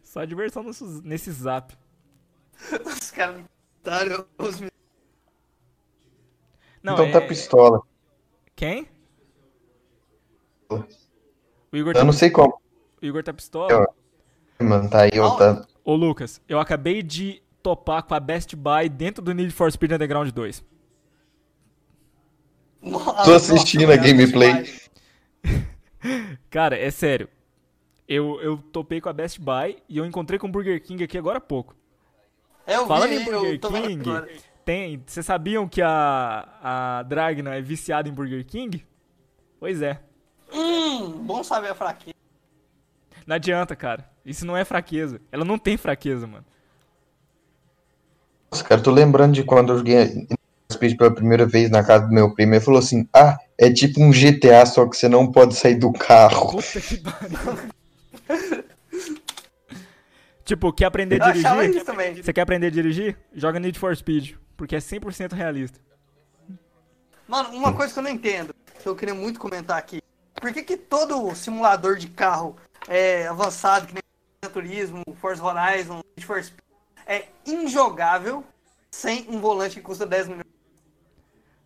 Só 0.03 0.25
diversão 0.25 0.63
nesse, 0.65 0.85
nesse 1.03 1.31
zap. 1.31 1.77
Os 2.85 3.11
caras. 3.13 3.43
Otário, 3.85 4.27
meninos. 4.39 4.71
Não, 6.83 6.95
então 6.95 7.05
é... 7.05 7.13
tá 7.13 7.21
pistola. 7.21 7.83
Quem? 8.57 8.89
O 10.71 11.77
Igor, 11.77 11.93
Eu 11.93 11.99
tá, 11.99 12.05
não 12.05 12.13
sei 12.13 12.31
como. 12.31 12.59
o 13.03 13.05
Igor 13.05 13.23
tá 13.23 13.35
pistola? 13.35 13.71
Eu- 13.71 14.67
Mano, 14.67 14.89
tá 14.89 15.03
aí, 15.03 15.21
ó. 15.21 15.37
Tá... 15.37 15.67
Ô, 15.85 15.95
Lucas, 15.95 16.41
eu 16.49 16.59
acabei 16.59 17.03
de 17.03 17.43
topar 17.63 18.03
com 18.05 18.15
a 18.15 18.21
Best 18.21 18.57
Buy 18.57 18.89
dentro 18.89 19.23
do 19.23 19.35
Need 19.35 19.53
for 19.53 19.71
Speed 19.71 19.93
Underground 19.93 20.31
2. 20.31 20.65
Nossa, 22.81 23.25
Tô 23.25 23.35
assistindo 23.35 23.93
a 23.93 23.97
gameplay. 23.97 24.65
Cara, 26.49 26.79
é 26.79 26.91
sério. 26.91 27.29
Eu, 28.09 28.41
eu 28.41 28.57
topei 28.57 29.01
com 29.01 29.11
a 29.11 29.13
Best 29.13 29.39
Buy 29.41 29.77
e 29.89 29.99
eu 29.99 30.07
encontrei 30.07 30.39
com 30.39 30.47
o 30.47 30.51
Burger 30.51 30.83
King 30.83 31.05
aqui 31.05 31.19
agora 31.19 31.37
há 31.37 31.41
pouco. 31.41 31.77
Eu 32.67 32.87
Falando 32.87 33.11
vi, 33.11 33.17
em 33.17 33.25
Burger 33.25 33.61
King, 33.61 34.05
tem. 34.65 35.03
Vocês 35.07 35.27
sabiam 35.27 35.69
que 35.69 35.83
a, 35.83 36.49
a 36.63 37.03
Dragna 37.03 37.55
é 37.55 37.61
viciada 37.61 38.09
em 38.09 38.13
Burger 38.13 38.45
King? 38.45 38.85
Pois 39.61 39.83
é. 39.83 40.01
Hum, 40.53 41.11
bom 41.25 41.43
saber 41.45 41.69
a 41.69 41.75
fraqueza. 41.75 42.15
Não 43.27 43.37
adianta, 43.37 43.77
cara. 43.77 44.09
Isso 44.25 44.47
não 44.47 44.57
é 44.57 44.65
fraqueza. 44.65 45.21
Ela 45.31 45.45
não 45.45 45.59
tem 45.59 45.77
fraqueza, 45.77 46.27
mano. 46.27 46.45
Nossa, 48.51 48.65
cara, 48.65 48.81
tô 48.81 48.91
lembrando 48.91 49.35
de 49.35 49.43
quando 49.43 49.73
eu 49.73 49.79
joguei 49.79 50.27
Speed 50.73 50.97
pela 50.97 51.15
primeira 51.15 51.47
vez 51.47 51.71
na 51.71 51.83
casa 51.83 52.07
do 52.07 52.13
meu 52.13 52.35
primo. 52.35 52.55
Ele 52.55 52.65
falou 52.65 52.79
assim: 52.79 53.07
Ah, 53.13 53.39
é 53.59 53.71
tipo 53.73 54.03
um 54.03 54.11
GTA, 54.11 54.65
só 54.65 54.87
que 54.87 54.97
você 54.97 55.09
não 55.09 55.31
pode 55.31 55.55
sair 55.55 55.75
do 55.75 55.93
carro. 55.93 56.53
Puta 56.53 56.81
que 56.81 56.99
pariu. 56.99 57.75
tipo, 60.45 60.73
quer 60.73 60.87
aprender 60.87 61.23
a 61.23 61.33
dirigir? 61.33 61.77
isso 61.77 61.85
também. 61.85 62.15
Você 62.15 62.33
quer 62.33 62.43
aprender 62.43 62.67
a 62.69 62.71
dirigir? 62.71 63.17
Joga 63.35 63.59
Need 63.59 63.79
for 63.79 63.95
Speed, 63.97 64.35
porque 64.57 64.77
é 64.77 64.79
100% 64.79 65.33
realista. 65.33 65.81
Mano, 67.27 67.51
uma 67.57 67.73
coisa 67.73 67.93
que 67.93 67.99
eu 67.99 68.03
não 68.03 68.11
entendo, 68.11 68.55
que 68.83 68.89
eu 68.89 68.95
queria 68.95 69.15
muito 69.15 69.41
comentar 69.41 69.79
aqui. 69.79 70.03
Por 70.35 70.53
que, 70.53 70.63
que 70.63 70.77
todo 70.77 71.35
simulador 71.35 71.97
de 71.97 72.09
carro 72.09 72.57
é 72.87 73.27
avançado, 73.27 73.87
que 73.87 73.95
nem 73.95 74.03
Turismo, 74.53 75.03
Forza 75.17 75.43
Horizon, 75.43 76.03
Need 76.17 76.27
for 76.27 76.43
Speed, 76.43 76.61
é 77.07 77.29
injogável 77.47 78.45
sem 78.91 79.27
um 79.29 79.41
volante 79.41 79.77
que 79.77 79.81
custa 79.81 80.07
10 80.07 80.29
milhões? 80.29 80.45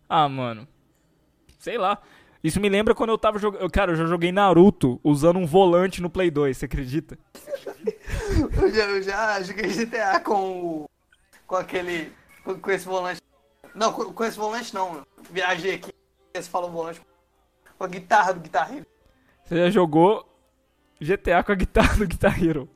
Ah, 0.07 0.27
mano. 0.29 0.67
Sei 1.59 1.77
lá. 1.77 2.01
Isso 2.43 2.59
me 2.59 2.69
lembra 2.69 2.95
quando 2.95 3.09
eu 3.09 3.17
tava 3.17 3.37
jogando. 3.37 3.69
Cara, 3.69 3.91
eu 3.91 3.95
já 3.95 4.05
joguei 4.05 4.31
Naruto 4.31 4.99
usando 5.03 5.37
um 5.37 5.45
volante 5.45 6.01
no 6.01 6.09
Play 6.09 6.31
2, 6.31 6.57
você 6.57 6.65
acredita? 6.65 7.17
Eu 8.61 8.71
já, 8.71 8.83
eu 8.85 9.01
já 9.01 9.41
joguei 9.41 9.67
GTA 9.69 10.19
com 10.19 10.61
o, 10.61 10.89
com 11.47 11.55
aquele. 11.55 12.11
Com, 12.43 12.59
com 12.59 12.71
esse 12.71 12.85
volante. 12.85 13.21
Não, 13.73 13.91
com, 13.91 14.13
com 14.13 14.23
esse 14.23 14.37
volante 14.37 14.73
não. 14.73 15.05
Viajei 15.31 15.75
aqui. 15.75 15.91
Você 16.35 16.49
falou 16.49 16.69
volante. 16.71 17.01
Com 17.77 17.83
a 17.83 17.87
guitarra 17.87 18.33
do 18.33 18.39
Guitar 18.41 18.71
Hero. 18.73 18.85
Você 19.43 19.57
já 19.57 19.69
jogou 19.69 20.27
GTA 21.01 21.43
com 21.43 21.51
a 21.51 21.55
guitarra 21.55 21.97
do 21.97 22.07
Guitar 22.07 22.43
Hero. 22.43 22.69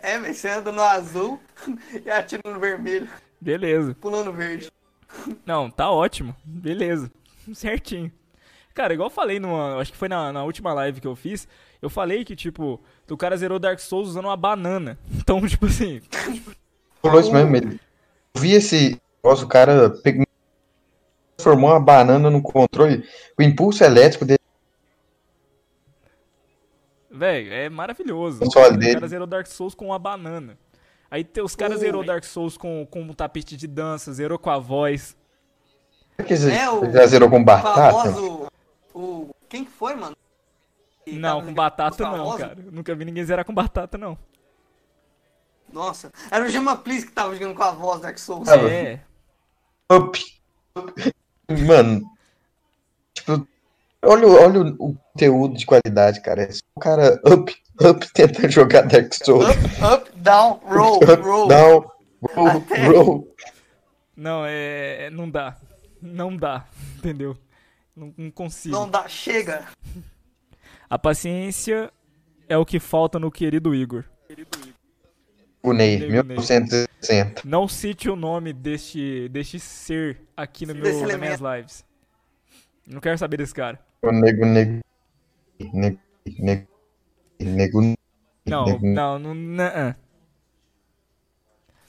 É, 0.00 0.18
velho, 0.18 0.34
você 0.34 0.48
anda 0.48 0.72
no 0.72 0.82
azul 0.82 1.40
e 2.04 2.10
atira 2.10 2.42
no 2.44 2.58
vermelho, 2.58 3.08
Beleza. 3.40 3.94
pulando 4.00 4.32
verde. 4.32 4.70
Não, 5.44 5.70
tá 5.70 5.90
ótimo. 5.90 6.34
Beleza. 6.44 7.10
Certinho. 7.54 8.10
Cara, 8.74 8.94
igual 8.94 9.06
eu 9.08 9.14
falei 9.14 9.38
numa. 9.40 9.76
Acho 9.78 9.92
que 9.92 9.98
foi 9.98 10.08
na, 10.08 10.32
na 10.32 10.44
última 10.44 10.72
live 10.72 11.00
que 11.00 11.06
eu 11.06 11.16
fiz. 11.16 11.46
Eu 11.82 11.90
falei 11.90 12.24
que, 12.24 12.36
tipo, 12.36 12.80
o 13.10 13.16
cara 13.16 13.36
zerou 13.36 13.58
Dark 13.58 13.78
Souls 13.80 14.08
usando 14.08 14.26
uma 14.26 14.36
banana. 14.36 14.98
Então, 15.12 15.46
tipo 15.46 15.66
assim. 15.66 16.00
Falou 17.02 17.20
isso 17.20 17.32
mesmo. 17.32 17.56
Ele... 17.56 17.80
Eu 18.34 18.40
vi 18.40 18.52
esse 18.52 19.00
negócio, 19.22 19.44
o 19.44 19.48
cara 19.48 19.90
pegou, 19.90 20.24
transformou 21.36 21.70
uma 21.70 21.80
banana 21.80 22.30
no 22.30 22.40
controle. 22.42 23.04
O 23.38 23.42
impulso 23.42 23.82
elétrico 23.84 24.24
dele. 24.24 24.38
Velho, 27.10 27.52
é 27.52 27.68
maravilhoso. 27.68 28.40
O 28.44 28.46
O 28.46 28.76
dele. 28.76 28.94
cara 28.94 29.08
zerou 29.08 29.26
Dark 29.26 29.46
Souls 29.46 29.74
com 29.74 29.86
uma 29.86 29.98
banana. 29.98 30.56
Aí 31.10 31.26
os 31.42 31.56
caras 31.56 31.80
zerou. 31.80 32.04
Dark 32.04 32.22
Souls 32.24 32.56
com, 32.56 32.86
com 32.88 33.02
um 33.02 33.12
tapete 33.12 33.56
de 33.56 33.66
dança, 33.66 34.12
zerou 34.12 34.38
com 34.38 34.48
a 34.48 34.58
voz. 34.58 35.16
Será 36.16 36.28
que 36.28 36.36
você 36.36 36.52
É, 36.52 36.70
o 36.70 36.90
já 36.92 37.06
zerou 37.06 37.28
com 37.28 37.42
batata? 37.42 37.92
famoso. 38.12 38.49
O. 38.94 39.30
Quem 39.48 39.64
que 39.64 39.70
foi, 39.70 39.94
mano? 39.94 40.16
Que 41.04 41.12
Não, 41.12 41.44
com 41.44 41.52
batata 41.54 42.04
não, 42.10 42.36
cara. 42.36 42.56
Eu 42.64 42.72
nunca 42.72 42.94
vi 42.94 43.04
ninguém 43.04 43.24
zerar 43.24 43.44
com 43.44 43.54
batata, 43.54 43.96
não. 43.98 44.16
Nossa, 45.72 46.10
era 46.30 46.44
o 46.44 46.48
Gemma 46.48 46.76
Please 46.76 47.06
que 47.06 47.12
tava 47.12 47.32
jogando 47.34 47.54
com 47.54 47.62
a 47.62 47.70
voz 47.70 48.00
Dark 48.00 48.18
Souls. 48.18 48.48
Ah, 48.48 48.56
É. 48.56 49.00
Up. 49.92 50.18
Mano. 51.66 52.02
Tipo, 53.14 53.46
olha, 54.04 54.26
o- 54.26 54.42
olha 54.42 54.60
o, 54.62 54.90
o 54.90 54.94
conteúdo 55.12 55.56
de 55.56 55.66
qualidade, 55.66 56.20
cara. 56.22 56.42
É 56.42 56.50
só 56.52 56.62
o 56.74 56.80
cara 56.80 57.20
up, 57.26 57.54
up 57.80 58.12
tentando 58.12 58.50
jogar 58.50 58.82
Dark 58.82 59.12
Souls. 59.14 59.46
Up, 59.48 59.84
up, 59.94 60.10
down, 60.18 60.60
roll, 60.64 60.96
Up, 60.98 61.22
roll. 61.22 61.48
down, 61.48 61.90
roll, 62.34 62.48
Até- 62.48 62.86
roll. 62.88 63.34
Não, 64.16 64.44
é. 64.46 65.08
Não 65.10 65.30
dá. 65.30 65.56
Não 66.02 66.36
dá. 66.36 66.66
Entendeu? 66.98 67.36
Não, 68.00 68.14
não 68.16 68.30
consigo. 68.30 68.74
Não 68.74 68.88
dá, 68.88 69.06
chega. 69.06 69.68
A 70.88 70.98
paciência 70.98 71.92
é 72.48 72.56
o 72.56 72.64
que 72.64 72.80
falta 72.80 73.18
no 73.18 73.30
querido 73.30 73.74
Igor. 73.74 74.04
O 75.62 75.74
Ney, 75.74 75.98
Nego 75.98 76.24
1960. 76.24 77.42
Não 77.44 77.68
cite 77.68 78.08
o 78.08 78.16
nome 78.16 78.54
deste, 78.54 79.28
deste 79.28 79.60
ser 79.60 80.22
aqui 80.34 80.64
no 80.64 80.72
Desse 80.72 81.00
meu, 81.00 81.08
nas 81.08 81.20
minhas 81.20 81.40
lives. 81.40 81.84
Não 82.86 83.02
quero 83.02 83.18
saber 83.18 83.36
desse 83.36 83.52
cara. 83.52 83.78
O 84.00 84.10
nego, 84.10 84.46
nego, 84.46 84.80
nego, 85.74 86.00
nego, 86.38 86.66
nego, 87.38 87.80
Não, 88.46 88.64
nego- 88.64 88.86
não, 88.86 89.18
não. 89.18 89.34
não 89.34 89.64
ah. 89.64 89.96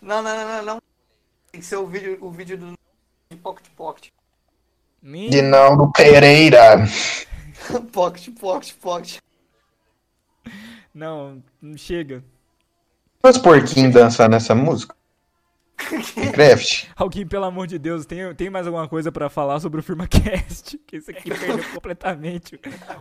Não, 0.01 0.21
não, 0.21 0.35
não, 0.35 0.47
não, 0.47 0.65
não. 0.65 0.81
Tem 1.49 1.61
que 1.61 1.65
ser 1.65 1.77
o 1.77 1.87
vídeo, 1.87 2.17
o 2.19 2.29
vídeo 2.29 2.57
do 2.57 2.77
Pocket 3.37 3.69
Pocket. 3.77 4.09
Nem- 5.01 5.29
Dinaldo 5.29 5.91
Pereira. 5.91 6.85
Pocket, 7.91 8.29
Pocket, 8.39 8.73
Pocket. 8.75 9.17
Não, 10.93 11.41
não 11.61 11.77
chega. 11.77 12.23
Os 13.23 13.37
porquinhos 13.37 13.93
dançar 13.93 14.29
nessa 14.29 14.53
música? 14.53 14.95
Minecraft? 16.17 16.91
Alguém, 16.95 17.25
pelo 17.25 17.45
amor 17.45 17.65
de 17.67 17.79
Deus, 17.79 18.05
tem, 18.05 18.33
tem 18.35 18.49
mais 18.49 18.67
alguma 18.67 18.87
coisa 18.87 19.11
pra 19.11 19.29
falar 19.29 19.59
sobre 19.59 19.79
o 19.79 19.83
FirmaCast? 19.83 20.77
Que 20.85 20.97
isso 20.97 21.09
aqui 21.11 21.29
perdeu 21.29 21.63
completamente 21.73 22.59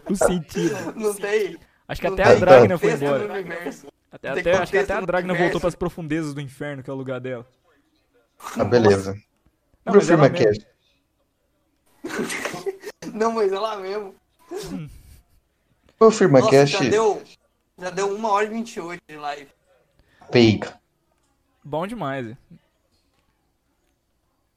o 0.08 0.14
sentido. 0.16 0.94
Não 0.94 1.12
tem. 1.14 1.58
Acho 1.88 2.00
que 2.00 2.06
não 2.06 2.14
até 2.14 2.22
tem 2.24 2.32
a 2.32 2.38
Dragna 2.38 2.78
foi 2.78 2.92
embora. 2.92 3.28
Até, 4.12 4.28
até- 4.28 4.52
acho 4.56 4.72
que 4.72 4.78
até 4.78 4.92
a 4.94 5.00
Dragna 5.00 5.34
voltou 5.34 5.60
pras 5.60 5.74
profundezas 5.74 6.32
do 6.32 6.40
inferno, 6.40 6.82
que 6.82 6.88
é 6.88 6.92
o 6.92 6.96
lugar 6.96 7.20
dela. 7.20 7.46
Ah, 8.56 8.64
beleza. 8.64 9.14
Não, 9.84 9.92
Sobre 9.94 9.98
o 9.98 10.02
FirmaCast. 10.06 10.66
Não, 13.14 13.32
mas 13.32 13.52
é 13.52 13.58
lá 13.58 13.76
mesmo. 13.76 14.14
O 14.50 16.04
Nossa, 16.04 16.18
FirmaCast, 16.18 16.84
já 16.84 16.90
deu, 16.90 17.22
já 17.78 17.90
deu 17.90 18.16
1 18.16 18.24
hora 18.24 18.46
e 18.46 18.48
28 18.48 19.02
de 19.08 19.16
live. 19.16 19.48
peiga. 20.30 20.78
Bom 21.62 21.86
demais. 21.86 22.34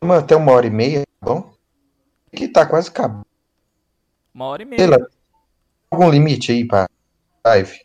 Uma- 0.02 0.20
Até 0.20 0.36
uma 0.36 0.52
hora 0.52 0.68
e 0.68 0.70
meia, 0.70 1.02
tá 1.20 1.26
bom? 1.34 1.54
Que 2.36 2.48
tá 2.48 2.66
quase 2.66 2.90
acabando. 2.90 3.26
Uma 4.34 4.46
hora 4.46 4.64
e 4.64 4.68
Sei 4.68 4.78
meia. 4.88 4.90
lá. 5.00 5.08
Algum 5.92 6.10
limite 6.10 6.52
aí 6.52 6.66
pra 6.66 6.88
live? 7.46 7.80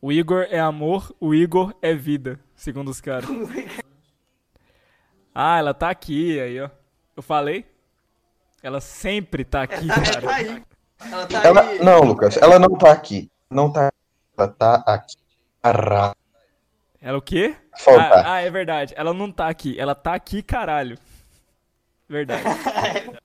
O 0.00 0.10
Igor 0.10 0.46
é 0.50 0.58
amor, 0.58 1.14
o 1.20 1.32
Igor 1.34 1.72
é 1.80 1.94
vida, 1.94 2.40
segundo 2.56 2.90
os 2.90 3.00
caras. 3.00 3.28
Ah, 5.34 5.58
ela 5.58 5.72
tá 5.72 5.88
aqui, 5.88 6.38
aí, 6.38 6.60
ó. 6.60 6.68
Eu 7.16 7.22
falei? 7.22 7.64
Ela 8.62 8.80
sempre 8.80 9.44
tá 9.44 9.62
aqui, 9.62 9.90
Ela 9.90 10.02
tá 10.02 10.20
cara. 10.20 10.34
aí. 10.34 10.62
Ela 11.04 11.26
tá 11.26 11.44
Ela, 11.44 11.60
aí. 11.62 11.78
não, 11.82 12.00
Lucas, 12.02 12.36
ela 12.36 12.58
não 12.58 12.76
tá 12.78 12.92
aqui. 12.92 13.30
Não 13.50 13.72
tá. 13.72 13.92
Ela 14.38 14.48
tá 14.48 14.74
aqui. 14.86 15.16
Caralho. 15.60 16.14
Ela 17.00 17.18
o 17.18 17.22
quê? 17.22 17.56
Faltar. 17.78 18.24
Ah, 18.24 18.34
ah, 18.34 18.40
é 18.40 18.50
verdade. 18.50 18.94
Ela 18.96 19.12
não 19.12 19.32
tá 19.32 19.48
aqui. 19.48 19.78
Ela 19.78 19.94
tá 19.94 20.14
aqui, 20.14 20.42
caralho. 20.42 20.96
Verdade. 22.08 22.44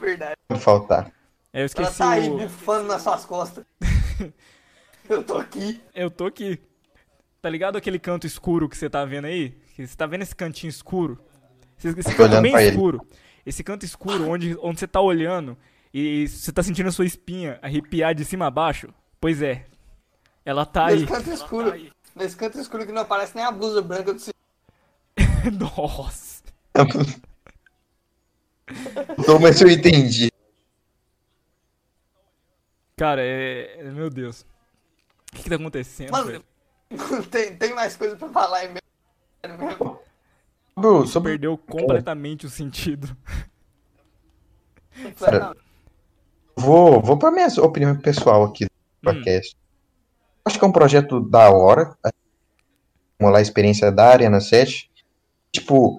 Verdade. 0.00 0.34
Faltar. 0.58 1.12
É, 1.52 1.58
Eu 1.58 1.60
Ela 1.60 1.66
esqueci 1.66 1.98
tá 1.98 2.10
aí 2.10 2.28
o... 2.28 2.38
bufando 2.38 2.88
nas 2.88 3.02
suas 3.02 3.24
costas. 3.24 3.64
Eu 5.08 5.22
tô 5.22 5.38
aqui. 5.38 5.80
Eu 5.94 6.10
tô 6.10 6.26
aqui. 6.26 6.60
Tá 7.40 7.48
ligado 7.48 7.76
aquele 7.76 7.98
canto 7.98 8.26
escuro 8.26 8.68
que 8.68 8.76
você 8.76 8.90
tá 8.90 9.04
vendo 9.04 9.26
aí? 9.26 9.56
Você 9.78 9.96
tá 9.96 10.06
vendo 10.06 10.22
esse 10.22 10.34
cantinho 10.34 10.70
escuro? 10.70 11.22
Esse, 11.78 11.88
esse 11.88 12.10
canto 12.10 12.22
olhando 12.22 12.42
bem 12.42 12.52
pra 12.52 12.62
ele. 12.62 12.76
Esse 13.44 13.62
canto 13.62 13.84
escuro 13.84 14.28
onde, 14.28 14.56
onde 14.60 14.80
você 14.80 14.86
tá 14.86 15.00
olhando 15.00 15.56
e 15.92 16.26
você 16.28 16.52
tá 16.52 16.62
sentindo 16.62 16.88
a 16.88 16.92
sua 16.92 17.04
espinha 17.04 17.58
arrepiar 17.62 18.14
de 18.14 18.24
cima 18.24 18.46
a 18.46 18.50
baixo? 18.50 18.88
Pois 19.20 19.42
é. 19.42 19.66
Ela 20.44 20.66
tá 20.66 20.86
aí. 20.86 21.00
Nesse 21.00 21.06
canto 21.06 21.30
escuro. 21.30 21.90
Nesse 22.14 22.36
canto 22.36 22.58
escuro 22.60 22.86
que 22.86 22.92
não 22.92 23.02
aparece 23.02 23.34
nem 23.34 23.44
a 23.44 23.50
blusa 23.50 23.82
branca 23.82 24.12
do. 24.14 24.20
Nossa. 25.58 26.42
Não, 29.26 29.38
mas 29.38 29.60
eu 29.60 29.68
entendi. 29.68 30.30
Cara, 32.96 33.22
é. 33.22 33.80
é- 33.80 33.82
Meu 33.90 34.08
Deus. 34.08 34.42
O 35.32 35.36
que, 35.36 35.42
que 35.42 35.50
tá 35.50 35.56
acontecendo, 35.56 36.12
Mano, 36.12 36.26
velho? 36.26 36.44
tem, 37.30 37.56
tem 37.56 37.74
mais 37.74 37.96
coisa 37.96 38.16
pra 38.16 38.28
falar 38.28 38.58
aí 38.58 38.68
mesmo. 38.68 40.00
Bro, 40.76 41.06
sobre 41.06 41.32
Perdeu 41.32 41.56
completamente 41.56 42.46
o 42.46 42.50
sentido. 42.50 43.16
Cara, 45.18 45.54
Vou, 46.56 47.00
vou 47.00 47.18
para 47.18 47.30
minha 47.30 47.48
opinião 47.60 47.96
pessoal 47.96 48.44
aqui 48.44 48.64
do 48.64 48.70
podcast. 49.02 49.56
Acho 50.44 50.58
que 50.58 50.64
é 50.64 50.68
um 50.68 50.72
projeto 50.72 51.20
da 51.20 51.50
hora. 51.50 51.96
Vamos 53.18 53.32
lá, 53.32 53.38
a 53.38 53.42
experiência 53.42 53.90
da 53.90 54.08
Arena 54.08 54.40
7. 54.40 54.90
Tipo, 55.52 55.98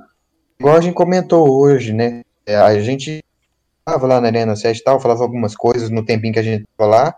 igual 0.60 0.78
a 0.78 0.82
gente 0.82 0.94
comentou 0.94 1.50
hoje, 1.50 1.92
né? 1.92 2.24
É, 2.46 2.56
A 2.56 2.80
gente 2.80 3.24
tava 3.84 4.08
lá 4.08 4.22
na 4.22 4.28
Arena 4.28 4.56
7 4.56 4.78
e 4.78 4.84
tal, 4.84 5.00
falava 5.00 5.24
algumas 5.24 5.56
coisas 5.56 5.90
no 5.90 6.06
tempinho 6.06 6.34
que 6.34 6.40
a 6.40 6.44
gente 6.44 6.66
tava 6.78 6.90
lá. 6.90 7.16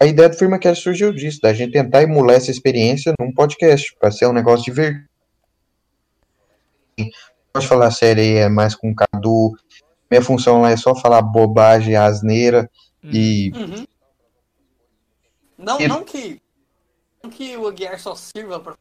A 0.00 0.06
ideia 0.06 0.28
do 0.28 0.36
FirmaCast 0.36 0.82
surgiu 0.82 1.12
disso, 1.12 1.40
da 1.40 1.52
gente 1.52 1.72
tentar 1.72 2.02
emular 2.02 2.36
essa 2.36 2.50
experiência 2.50 3.14
num 3.18 3.32
podcast, 3.32 3.94
para 3.98 4.10
ser 4.10 4.26
um 4.26 4.32
negócio 4.32 4.64
divertido. 4.64 5.08
Pode 7.52 7.66
falar 7.66 7.90
sério 7.90 8.22
aí, 8.22 8.34
é 8.36 8.48
mais 8.48 8.74
com 8.74 8.90
o 8.90 8.94
Cadu. 8.94 9.56
Minha 10.10 10.22
função 10.22 10.60
lá 10.62 10.70
é 10.70 10.76
só 10.76 10.94
falar 10.94 11.22
bobagem, 11.22 11.94
asneira 11.96 12.68
e 13.02 13.52
Uhum. 13.54 13.86
Não, 15.58 15.80
E- 15.80 15.88
não 15.88 16.02
que. 16.04 16.40
Não 17.22 17.30
que 17.30 17.56
o 17.56 17.66
Aguiar 17.68 17.98
só 18.00 18.14
sirva 18.14 18.58
pra. 18.60 18.74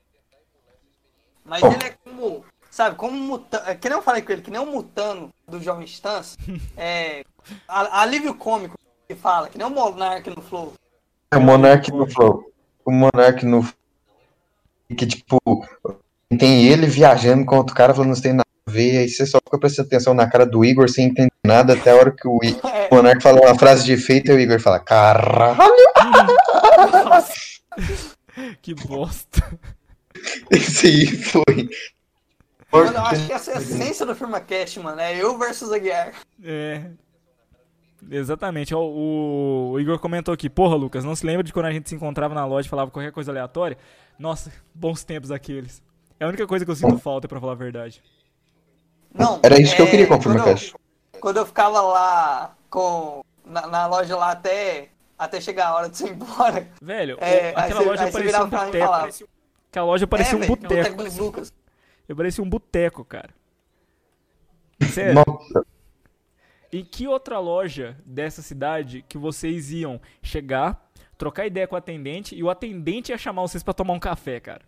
Mas 1.43 1.61
Oh. 1.63 1.67
ele 1.67 1.83
é 1.85 1.89
como. 2.03 2.45
Sabe, 2.71 2.95
como 2.95 3.17
um 3.17 3.21
mutano. 3.21 3.75
Que 3.79 3.89
nem 3.89 3.97
eu 3.97 4.01
falei 4.03 4.21
com 4.21 4.31
ele, 4.31 4.41
que 4.41 4.51
nem 4.51 4.61
um 4.61 4.71
mutano 4.71 5.29
do 5.47 5.59
Jovem 5.61 5.85
Stans. 5.85 6.37
é. 6.77 7.23
a- 7.67 8.01
Alívio 8.01 8.35
cômico 8.35 8.77
que 9.07 9.15
fala, 9.15 9.49
que 9.49 9.57
nem 9.57 9.65
o 9.65 9.69
Monark 9.71 10.29
no 10.29 10.41
Flow. 10.41 10.73
É 11.31 11.37
o 11.37 11.41
Monark 11.41 11.91
no 11.91 12.07
Flow. 12.09 12.51
O 12.85 12.91
Monark 12.91 13.43
no 13.45 13.67
que 14.95 15.05
tipo 15.05 15.37
tem 16.37 16.67
ele 16.67 16.85
viajando 16.87 17.45
com 17.45 17.57
outro 17.57 17.75
cara 17.75 17.93
falando 17.93 18.09
que 18.11 18.15
não 18.17 18.21
tem 18.23 18.33
nada 18.33 18.45
a 18.67 18.71
ver, 18.71 18.97
aí 18.99 19.09
você 19.09 19.25
só 19.25 19.39
fica 19.43 19.57
prestando 19.57 19.87
atenção 19.87 20.13
na 20.13 20.29
cara 20.29 20.45
do 20.45 20.63
Igor 20.63 20.87
sem 20.89 21.05
entender 21.07 21.31
nada 21.45 21.73
até 21.73 21.91
a 21.91 21.95
hora 21.95 22.11
que 22.11 22.27
o, 22.27 22.39
I- 22.43 22.57
É, 22.63 22.87
o 22.91 22.95
Monark 22.95 23.21
fala 23.21 23.41
uma 23.41 23.57
frase 23.57 23.83
de 23.83 23.93
efeito 23.93 24.31
e 24.31 24.35
o 24.35 24.39
Igor 24.39 24.59
fala: 24.59 24.79
Caralho, 24.79 25.57
Que 28.61 28.73
bosta. 28.73 29.43
esse 30.51 30.87
aí 30.87 31.07
foi. 31.07 31.69
mano, 32.71 32.93
eu 32.97 33.01
acho 33.01 33.25
que 33.27 33.33
essa 33.33 33.51
é 33.51 33.55
a 33.55 33.57
essência 33.57 34.05
do 34.05 34.15
FirmaCast, 34.15 34.79
mano. 34.79 34.99
É 35.01 35.15
eu 35.17 35.37
versus 35.37 35.71
Aguiar. 35.71 36.13
É. 36.43 36.83
Exatamente. 38.09 38.73
O, 38.73 39.71
o 39.73 39.79
Igor 39.79 39.99
comentou 39.99 40.33
aqui, 40.33 40.49
porra, 40.49 40.75
Lucas, 40.75 41.03
não 41.03 41.15
se 41.15 41.25
lembra 41.25 41.43
de 41.43 41.51
quando 41.51 41.65
a 41.65 41.71
gente 41.71 41.89
se 41.89 41.95
encontrava 41.95 42.33
na 42.33 42.45
loja 42.45 42.67
e 42.67 42.69
falava 42.69 42.91
qualquer 42.91 43.11
coisa 43.11 43.31
aleatória? 43.31 43.77
Nossa, 44.17 44.51
bons 44.73 45.03
tempos 45.03 45.31
aqueles. 45.31 45.81
É 46.19 46.25
a 46.25 46.27
única 46.27 46.45
coisa 46.45 46.65
que 46.65 46.71
eu 46.71 46.75
sinto 46.75 46.97
falta, 46.97 47.27
pra 47.27 47.39
falar 47.39 47.53
a 47.53 47.55
verdade. 47.55 48.03
Não, 49.13 49.39
Era 49.43 49.59
isso 49.59 49.75
que 49.75 49.81
eu 49.81 49.87
é, 49.87 49.89
queria 49.89 50.07
com 50.07 50.15
o 50.15 50.17
quando 50.17 50.27
eu- 50.37 50.43
FirmaCast. 50.43 50.75
Quando 51.19 51.37
eu 51.37 51.45
ficava 51.45 51.81
lá 51.81 52.55
com. 52.69 53.23
Na, 53.45 53.65
na 53.67 53.87
loja 53.87 54.15
lá 54.15 54.31
até. 54.31 54.89
Até 55.17 55.41
chegar 55.41 55.67
a 55.69 55.75
hora 55.75 55.89
de 55.89 55.97
você 55.97 56.07
ir 56.07 56.11
embora. 56.13 56.67
Velho, 56.81 57.17
É, 57.19 57.49
aquela 57.49 57.81
você- 57.81 57.89
loja 57.89 58.03
aí 58.03 58.11
você 58.11 58.11
parecia 58.13 58.21
virava 58.21 58.45
um 58.45 58.49
pra 58.49 58.59
mim 58.61 58.69
e 58.69 58.79
boteco. 58.79 59.29
Aquela 59.69 59.85
loja 59.85 60.07
parecia 60.07 60.33
é, 60.33 60.41
um 60.41 60.47
boteco. 60.47 61.43
Eu 62.07 62.15
parecia 62.15 62.43
um 62.43 62.49
boteco, 62.49 63.03
cara. 63.03 63.29
Sério. 64.93 65.15
Nossa, 65.15 65.65
Em 66.71 66.85
que 66.85 67.07
outra 67.07 67.39
loja 67.39 67.97
dessa 68.05 68.41
cidade 68.41 69.03
que 69.09 69.17
vocês 69.17 69.71
iam 69.71 69.99
chegar, 70.21 70.87
trocar 71.17 71.45
ideia 71.47 71.67
com 71.67 71.75
o 71.75 71.77
atendente 71.77 72.35
e 72.35 72.43
o 72.43 72.49
atendente 72.49 73.11
ia 73.11 73.17
chamar 73.17 73.41
vocês 73.41 73.63
pra 73.63 73.73
tomar 73.73 73.93
um 73.93 73.99
café, 73.99 74.39
cara? 74.39 74.61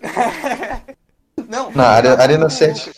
Não, 1.48 1.70
na 1.72 1.86
área, 1.88 2.12
Arena 2.18 2.42
não, 2.42 2.50
7. 2.50 2.92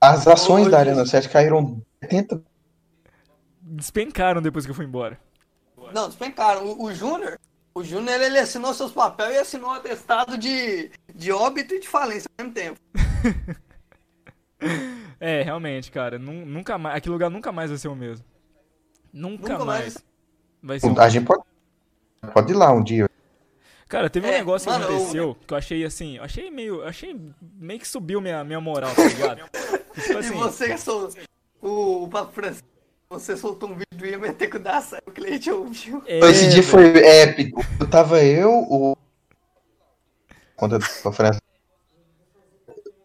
As 0.00 0.26
ações 0.26 0.68
da 0.68 0.78
Arena 0.78 1.06
7 1.06 1.28
caíram 1.28 1.80
80. 2.02 2.42
Despencaram 3.60 4.42
depois 4.42 4.64
que 4.64 4.70
eu 4.70 4.74
fui 4.74 4.84
embora. 4.84 5.18
Não, 5.94 6.08
despencaram. 6.08 6.66
O, 6.66 6.84
o 6.84 6.94
Júnior, 6.94 7.38
o 7.74 7.82
Júnior 7.84 8.20
ele 8.20 8.38
assinou 8.38 8.74
seus 8.74 8.92
papéis 8.92 9.34
e 9.34 9.38
assinou 9.38 9.70
um 9.70 9.74
atestado 9.74 10.36
de, 10.36 10.90
de 11.14 11.32
óbito 11.32 11.74
e 11.74 11.80
de 11.80 11.88
falência 11.88 12.28
ao 12.38 12.44
mesmo 12.44 12.54
tempo. 12.54 12.80
É, 15.18 15.42
realmente, 15.42 15.90
cara. 15.90 16.18
nu- 16.18 16.46
Nunca 16.46 16.78
mais. 16.78 16.96
Aquele 16.96 17.12
lugar 17.12 17.30
nunca 17.30 17.50
mais 17.52 17.70
vai 17.70 17.78
ser 17.78 17.88
o 17.88 17.94
mesmo. 17.96 18.24
Nunca, 19.12 19.52
Nunca 19.52 19.64
mais. 19.64 19.94
mais. 19.94 20.04
Vai 20.62 20.80
ser 20.80 20.86
o 20.86 21.00
A 21.00 21.08
gente 21.08 21.24
pode, 21.26 21.42
pode 22.32 22.52
ir 22.52 22.56
lá 22.56 22.72
um 22.72 22.82
dia. 22.82 23.08
Cara, 23.92 24.08
teve 24.08 24.26
um 24.26 24.30
É, 24.30 24.38
negócio 24.38 24.70
mano, 24.70 24.86
que 24.86 24.90
eu- 24.90 24.96
aconteceu 24.96 25.36
que 25.46 25.52
eu 25.52 25.58
achei 25.58 25.84
assim, 25.84 26.16
eu 26.16 26.24
achei 26.24 26.50
meio, 26.50 26.76
eu 26.76 26.88
achei 26.88 27.14
meio 27.58 27.78
que 27.78 27.86
subiu 27.86 28.22
minha, 28.22 28.42
minha 28.42 28.58
moral, 28.58 28.90
tá 28.94 29.04
ligado? 29.04 29.42
tipo 29.94 30.12
E 30.12 30.16
assim, 30.16 30.34
você 30.34 30.78
sol... 30.78 31.10
o, 31.60 32.04
o 32.04 32.08
Papo 32.08 32.32
Francisco, 32.32 32.66
você 33.10 33.36
soltou 33.36 33.68
um 33.68 33.74
vídeo 33.74 34.06
e 34.06 34.12
ia 34.12 34.18
meter 34.18 34.48
com 34.48 34.56
o 34.56 34.60
Daça, 34.60 34.98
o 35.06 35.10
cliente 35.10 35.50
ouviu. 35.50 36.02
é, 36.06 36.20
Esse 36.20 36.48
dia 36.48 36.62
foi 36.62 36.86
épico. 37.06 37.62
Eu 37.78 37.86
tava 37.86 38.24
eu, 38.24 38.50
o. 38.50 38.96
Conta 40.56 40.78
da 40.78 40.86
conferência. 41.02 41.42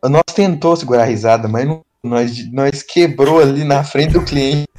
Nós 0.05 0.23
tentou 0.33 0.73
segurar 0.77 1.01
a 1.03 1.05
risada, 1.05 1.49
mas 1.49 1.65
não- 1.67 1.83
nós, 2.01 2.49
nós 2.53 2.81
quebrou 2.81 3.41
ali 3.41 3.65
na 3.65 3.83
frente 3.83 4.13
do 4.13 4.23
cliente. 4.23 4.69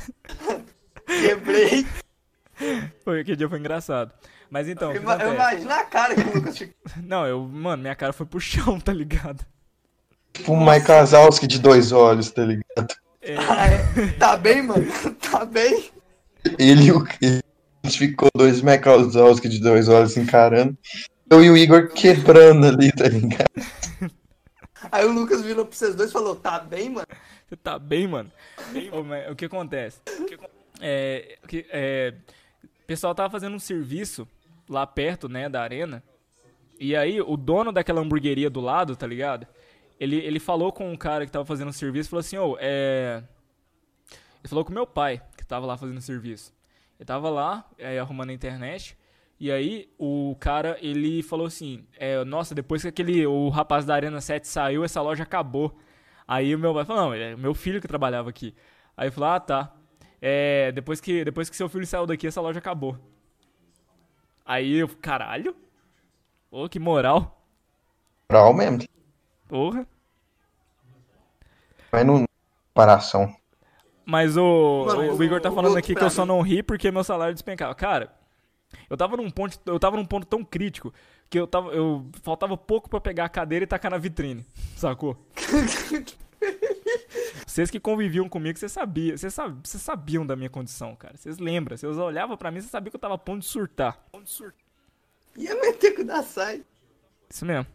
Quebrei. 1.06 1.86
foi, 3.04 3.20
aquele 3.20 3.36
dia 3.36 3.48
foi 3.48 3.58
engraçado. 3.58 4.10
Mas 4.50 4.68
então, 4.68 4.92
Eu, 4.94 5.02
eu 5.02 5.34
imagino 5.34 5.70
a 5.72 5.84
cara 5.84 6.14
que 6.14 6.22
o 6.22 6.34
Lucas 6.34 6.56
ficou. 6.56 6.74
Não, 7.04 7.26
eu, 7.26 7.40
mano, 7.42 7.82
minha 7.82 7.94
cara 7.94 8.12
foi 8.12 8.24
pro 8.26 8.40
chão, 8.40 8.80
tá 8.80 8.92
ligado? 8.92 9.44
Tipo 10.32 10.52
um 10.52 10.64
Mike 10.64 10.86
Wazowski 10.86 11.46
de 11.46 11.58
dois 11.58 11.92
olhos, 11.92 12.30
tá 12.30 12.44
ligado? 12.44 12.94
É, 13.20 13.36
Ah, 13.36 13.66
é. 13.66 14.06
Tá 14.18 14.36
bem, 14.36 14.62
mano? 14.62 14.86
Tá 15.30 15.44
bem? 15.44 15.90
Ele 16.58 16.84
e 16.86 16.92
o 16.92 17.06
ele 17.22 17.42
ficou 17.90 18.28
dois 18.34 18.62
Mike 18.62 18.84
Wazowski 18.88 19.48
de 19.48 19.60
dois 19.60 19.88
olhos 19.88 20.12
se 20.12 20.20
encarando. 20.20 20.76
Eu 21.30 21.44
e 21.44 21.50
o 21.50 21.56
Igor 21.56 21.88
quebrando 21.92 22.66
ali, 22.66 22.90
tá 22.92 23.06
ligado? 23.08 23.50
Aí 24.90 25.04
o 25.04 25.12
Lucas 25.12 25.42
virou 25.42 25.66
pra 25.66 25.76
vocês 25.76 25.94
dois 25.94 26.08
e 26.08 26.12
falou, 26.12 26.34
tá 26.36 26.58
bem, 26.60 26.88
mano? 26.88 27.06
Você 27.48 27.56
tá 27.56 27.78
bem, 27.78 28.06
mano? 28.08 28.30
Ô, 28.92 29.02
mas 29.02 29.30
o 29.30 29.34
que 29.34 29.44
acontece? 29.44 29.98
É, 30.80 31.36
o 31.44 31.48
que- 31.48 31.66
é, 31.70 32.14
o 32.64 32.86
pessoal 32.86 33.14
tava 33.14 33.28
fazendo 33.30 33.54
um 33.56 33.58
serviço 33.58 34.26
lá 34.68 34.86
perto, 34.86 35.28
né, 35.28 35.48
da 35.48 35.62
arena. 35.62 36.02
E 36.78 36.94
aí, 36.94 37.20
o 37.20 37.36
dono 37.36 37.72
daquela 37.72 38.00
hamburgueria 38.00 38.48
do 38.48 38.60
lado, 38.60 38.94
tá 38.94 39.06
ligado? 39.06 39.46
Ele, 39.98 40.16
ele 40.16 40.38
falou 40.38 40.72
com 40.72 40.92
o 40.92 40.98
cara 40.98 41.26
que 41.26 41.32
tava 41.32 41.44
fazendo 41.44 41.72
serviço, 41.72 42.10
falou 42.10 42.20
assim, 42.20 42.38
ô, 42.38 42.56
é... 42.60 43.22
Ele 44.40 44.48
falou 44.48 44.64
com 44.64 44.72
meu 44.72 44.86
pai, 44.86 45.20
que 45.36 45.44
tava 45.44 45.66
lá 45.66 45.76
fazendo 45.76 46.00
serviço. 46.00 46.54
Ele 46.98 47.04
tava 47.06 47.28
lá, 47.28 47.68
é, 47.76 47.98
arrumando 47.98 48.30
a 48.30 48.32
internet, 48.32 48.96
e 49.40 49.50
aí 49.50 49.88
o 49.98 50.36
cara, 50.40 50.76
ele 50.80 51.22
falou 51.22 51.46
assim, 51.46 51.84
é, 51.96 52.24
nossa, 52.24 52.54
depois 52.54 52.82
que 52.82 52.88
aquele, 52.88 53.26
o 53.26 53.48
rapaz 53.48 53.84
da 53.84 53.94
Arena 53.94 54.20
7 54.20 54.46
saiu, 54.46 54.84
essa 54.84 55.00
loja 55.00 55.22
acabou. 55.22 55.76
Aí 56.26 56.54
o 56.54 56.58
meu 56.58 56.74
pai 56.74 56.84
falou, 56.84 57.06
não, 57.06 57.14
é 57.14 57.36
meu 57.36 57.54
filho 57.54 57.80
que 57.80 57.88
trabalhava 57.88 58.30
aqui. 58.30 58.54
Aí 58.96 59.08
eu 59.08 59.12
falei, 59.12 59.30
ah, 59.30 59.40
tá. 59.40 59.74
É, 60.20 60.72
depois 60.72 61.00
que, 61.00 61.24
depois 61.24 61.48
que 61.48 61.56
seu 61.56 61.68
filho 61.68 61.86
saiu 61.86 62.06
daqui, 62.06 62.26
essa 62.26 62.40
loja 62.40 62.58
acabou. 62.58 62.98
Aí 64.48 64.76
eu, 64.76 64.88
caralho? 64.88 65.54
Ô, 66.50 66.66
que 66.70 66.78
moral. 66.78 67.38
Moral 68.30 68.54
mesmo. 68.54 68.78
Porra. 69.46 69.86
Mas 71.92 72.06
não. 72.06 72.26
Comparação. 72.72 73.36
Mas 74.06 74.38
o, 74.38 74.84
Mano, 74.86 75.16
o 75.16 75.22
Igor 75.22 75.38
tá 75.40 75.50
falando 75.52 75.74
o- 75.74 75.76
aqui 75.78 75.94
que 75.94 76.02
eu 76.02 76.08
só 76.08 76.24
não 76.24 76.40
ri 76.40 76.62
porque 76.62 76.90
meu 76.90 77.04
salário 77.04 77.34
despencava. 77.34 77.74
Cara, 77.74 78.10
eu 78.88 78.96
tava 78.96 79.18
num 79.18 79.28
ponto, 79.30 79.58
eu 79.66 79.78
tava 79.78 79.98
num 79.98 80.04
ponto 80.06 80.26
tão 80.26 80.42
crítico 80.42 80.94
que 81.28 81.38
eu 81.38 81.46
tava, 81.46 81.70
eu 81.72 82.06
faltava 82.22 82.56
pouco 82.56 82.88
pra 82.88 83.02
pegar 83.02 83.26
a 83.26 83.28
cadeira 83.28 83.64
e 83.64 83.66
tacar 83.66 83.90
na 83.90 83.98
vitrine, 83.98 84.46
sacou? 84.76 85.14
Vocês 87.58 87.72
que 87.72 87.80
conviviam 87.80 88.28
comigo, 88.28 88.56
vocês 88.56 88.70
sabiam, 88.70 89.16
vocês, 89.16 89.34
sab- 89.34 89.66
vocês 89.66 89.82
sabiam 89.82 90.24
da 90.24 90.36
minha 90.36 90.48
condição, 90.48 90.94
cara. 90.94 91.16
Vocês 91.16 91.38
lembram? 91.38 91.76
Vocês 91.76 91.98
olhavam 91.98 92.36
pra 92.36 92.52
mim, 92.52 92.60
vocês 92.60 92.70
sabiam 92.70 92.88
que 92.88 92.94
eu 92.94 93.00
tava 93.00 93.14
a 93.14 93.18
ponto 93.18 93.40
de 93.40 93.46
surtar. 93.46 94.00
Ia 95.36 95.56
meter 95.56 95.92
com 95.96 96.02
o 96.02 96.04
Daçai. 96.04 96.64
Isso 97.28 97.44
mesmo. 97.44 97.66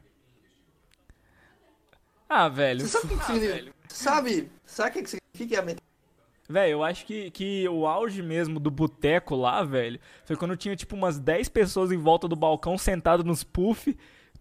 Ah, 2.30 2.48
velho. 2.48 2.80
Você 2.80 2.88
sabe 2.98 3.06
o 3.08 3.10
que 3.10 3.18
que 3.18 3.26
significa? 3.26 3.74
Sabe, 3.90 4.52
sabe 4.66 4.90
o 4.90 4.94
que 4.94 5.02
que 5.04 5.10
significa 5.10 5.54
ia 5.56 5.62
meter? 5.62 5.84
Velho, 6.48 6.72
eu 6.72 6.82
acho 6.82 7.06
que, 7.06 7.30
que 7.32 7.68
o 7.68 7.86
auge 7.86 8.22
mesmo 8.24 8.62
do 8.62 8.72
boteco 8.72 9.36
lá, 9.36 9.66
velho, 9.66 10.00
foi 10.24 10.38
quando 10.38 10.56
tinha 10.56 10.78
tipo 10.78 10.96
umas 10.96 11.20
10 11.20 11.50
pessoas 11.50 11.92
em 11.92 11.98
volta 11.98 12.26
do 12.26 12.38
balcão 12.38 12.78
sentado 12.78 13.22
nos 13.22 13.44
puff, 13.44 13.98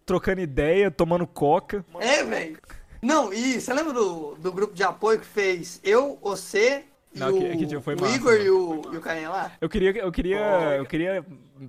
trocando 0.06 0.40
ideia, 0.40 0.88
tomando 0.88 1.26
coca. 1.26 1.84
É, 1.98 2.22
velho. 2.22 2.60
Não, 3.02 3.32
e 3.32 3.60
você 3.60 3.74
lembra 3.74 3.92
do, 3.92 4.36
do 4.36 4.52
grupo 4.52 4.74
de 4.74 4.84
apoio 4.84 5.18
que 5.18 5.26
fez 5.26 5.80
eu, 5.82 6.18
você 6.22 6.84
e 7.14 7.18
Não, 7.18 7.32
o, 7.32 7.36
aquele 7.36 7.66
dia 7.66 7.80
foi 7.80 7.94
o 7.94 8.00
massa, 8.00 8.16
Igor 8.16 8.34
e 8.34 8.48
o, 8.48 8.82
e 8.92 8.96
o 8.96 9.00
Carinha 9.00 9.28
lá? 9.28 9.52
Eu 9.60 9.68
queria, 9.68 9.90
eu 9.90 10.12
queria, 10.12 10.76
eu 10.76 10.86
queria 10.86 11.24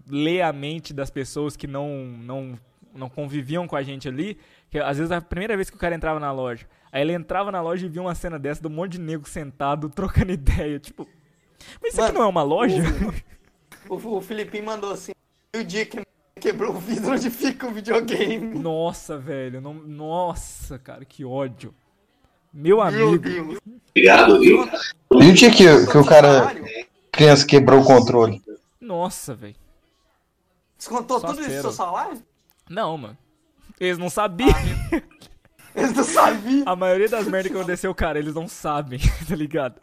ler 0.08 0.42
a 0.42 0.54
mente 0.54 0.94
das 0.94 1.10
pessoas 1.10 1.58
que 1.58 1.68
não, 1.68 1.90
não, 2.06 2.60
não 2.94 3.10
conviviam 3.10 3.68
com 3.68 3.76
a 3.76 3.84
gente 3.84 4.08
ali. 4.08 4.38
Que 4.70 4.80
às 4.80 4.98
vezes 4.98 5.12
a 5.12 5.20
primeira 5.20 5.56
vez 5.56 5.70
que 5.70 5.76
o 5.76 5.80
cara 5.80 5.96
entrava 5.96 6.20
na 6.20 6.32
loja, 6.32 6.66
aí 6.92 7.02
ele 7.02 7.14
entrava 7.14 7.52
na 7.52 7.62
loja 7.62 7.86
e 7.86 7.90
via 7.90 8.02
uma 8.02 8.16
cena 8.16 8.40
dessa 8.40 8.62
de 8.62 8.68
um 8.68 8.72
monte 8.72 8.94
de 8.94 9.02
nego 9.02 9.28
sentado 9.28 9.90
trocando 9.94 10.32
ideia, 10.32 10.80
tipo. 10.80 11.08
Mas 11.82 11.94
isso 11.94 12.02
aqui 12.02 12.12
Mano, 12.12 12.20
não 12.20 12.26
é 12.26 12.30
uma 12.30 12.44
loja? 12.44 12.82
O, 13.90 13.96
o 14.18 14.22
Filipinho 14.22 14.66
mandou 14.66 14.92
assim, 14.92 15.12
e 15.54 15.60
o 15.60 15.64
dia 15.64 15.86
que 15.86 16.03
o 16.70 16.74
vidro 16.74 17.12
onde 17.14 17.30
fica 17.30 17.68
o 17.68 17.72
videogame. 17.72 18.58
Nossa, 18.60 19.18
velho, 19.18 19.62
não, 19.62 19.74
nossa, 19.74 20.78
cara, 20.80 21.04
que 21.06 21.24
ódio. 21.26 21.74
Meu 22.54 22.78
Meu 22.78 22.82
amigo. 22.82 23.18
Deus. 23.18 23.60
Obrigado, 23.90 24.40
viu? 24.40 24.64
E 25.12 25.30
o 25.30 25.34
dia 25.34 25.50
que, 25.52 25.86
que 25.88 25.98
o 25.98 26.06
cara, 26.06 26.56
criança, 27.12 27.46
quebrou 27.46 27.82
o 27.82 27.86
controle? 27.86 28.42
Nossa, 28.80 29.34
velho. 29.34 29.56
Descontou 30.78 31.20
Só 31.20 31.28
tudo 31.28 31.42
isso 31.42 31.50
do 31.50 31.62
seu 31.62 31.72
salário? 31.72 32.22
Não, 32.70 32.98
mano. 32.98 33.18
Eles 33.80 33.98
não 33.98 34.10
sabiam. 34.10 34.50
Eles 35.76 35.94
não 35.94 36.04
sabiam. 36.04 36.64
A 36.70 36.76
maioria 36.76 37.10
das 37.10 37.28
merdas 37.28 37.52
que 37.52 37.58
aconteceu, 37.58 37.94
cara, 37.96 38.20
eles 38.20 38.36
não 38.36 38.48
sabem, 38.48 39.00
tá 39.28 39.36
ligado? 39.36 39.82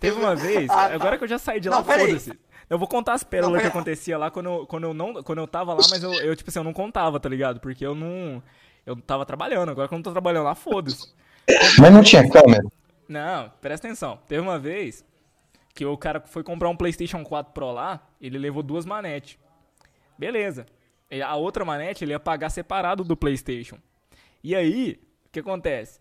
Teve 0.00 0.18
uma 0.18 0.34
vez, 0.34 0.68
Ah, 0.70 0.88
tá. 0.88 0.94
agora 0.94 1.18
que 1.18 1.24
eu 1.24 1.28
já 1.28 1.38
saí 1.38 1.60
de 1.60 1.68
lá, 1.68 1.82
foda-se. 1.84 2.32
Eu 2.70 2.78
vou 2.78 2.86
contar 2.86 3.14
as 3.14 3.24
pérolas 3.24 3.54
Não, 3.54 3.60
que 3.60 3.66
acontecia 3.66 4.16
lá 4.16 4.30
quando 4.30 4.46
eu, 4.48 4.66
quando 4.66 4.84
eu 4.84 4.94
não, 4.94 5.22
quando 5.24 5.38
eu 5.38 5.48
tava 5.48 5.74
lá, 5.74 5.80
mas 5.90 6.04
eu, 6.04 6.12
eu, 6.14 6.36
tipo 6.36 6.48
assim, 6.48 6.60
eu 6.60 6.64
não 6.64 6.72
contava, 6.72 7.18
tá 7.18 7.28
ligado? 7.28 7.58
Porque 7.58 7.84
eu 7.84 7.96
não, 7.96 8.40
eu 8.86 8.94
tava 8.94 9.26
trabalhando, 9.26 9.70
agora 9.70 9.88
que 9.88 9.94
eu 9.94 9.98
não 9.98 10.04
tô 10.04 10.12
trabalhando 10.12 10.44
lá, 10.44 10.54
foda-se. 10.54 11.12
Mas 11.80 11.92
não 11.92 12.00
tinha 12.00 12.30
câmera. 12.30 12.62
Não, 13.08 13.50
presta 13.60 13.88
atenção. 13.88 14.20
Teve 14.28 14.40
uma 14.40 14.56
vez 14.56 15.04
que 15.74 15.84
o 15.84 15.96
cara 15.98 16.20
foi 16.20 16.44
comprar 16.44 16.68
um 16.68 16.76
PlayStation 16.76 17.24
4 17.24 17.52
Pro 17.52 17.72
lá, 17.72 18.06
ele 18.20 18.38
levou 18.38 18.62
duas 18.62 18.86
manetes. 18.86 19.36
Beleza. 20.16 20.64
E 21.10 21.20
a 21.20 21.34
outra 21.34 21.64
manete 21.64 22.04
ele 22.04 22.12
ia 22.12 22.20
pagar 22.20 22.50
separado 22.50 23.02
do 23.02 23.16
PlayStation. 23.16 23.78
E 24.44 24.54
aí, 24.54 25.00
o 25.26 25.28
que 25.32 25.40
acontece? 25.40 25.98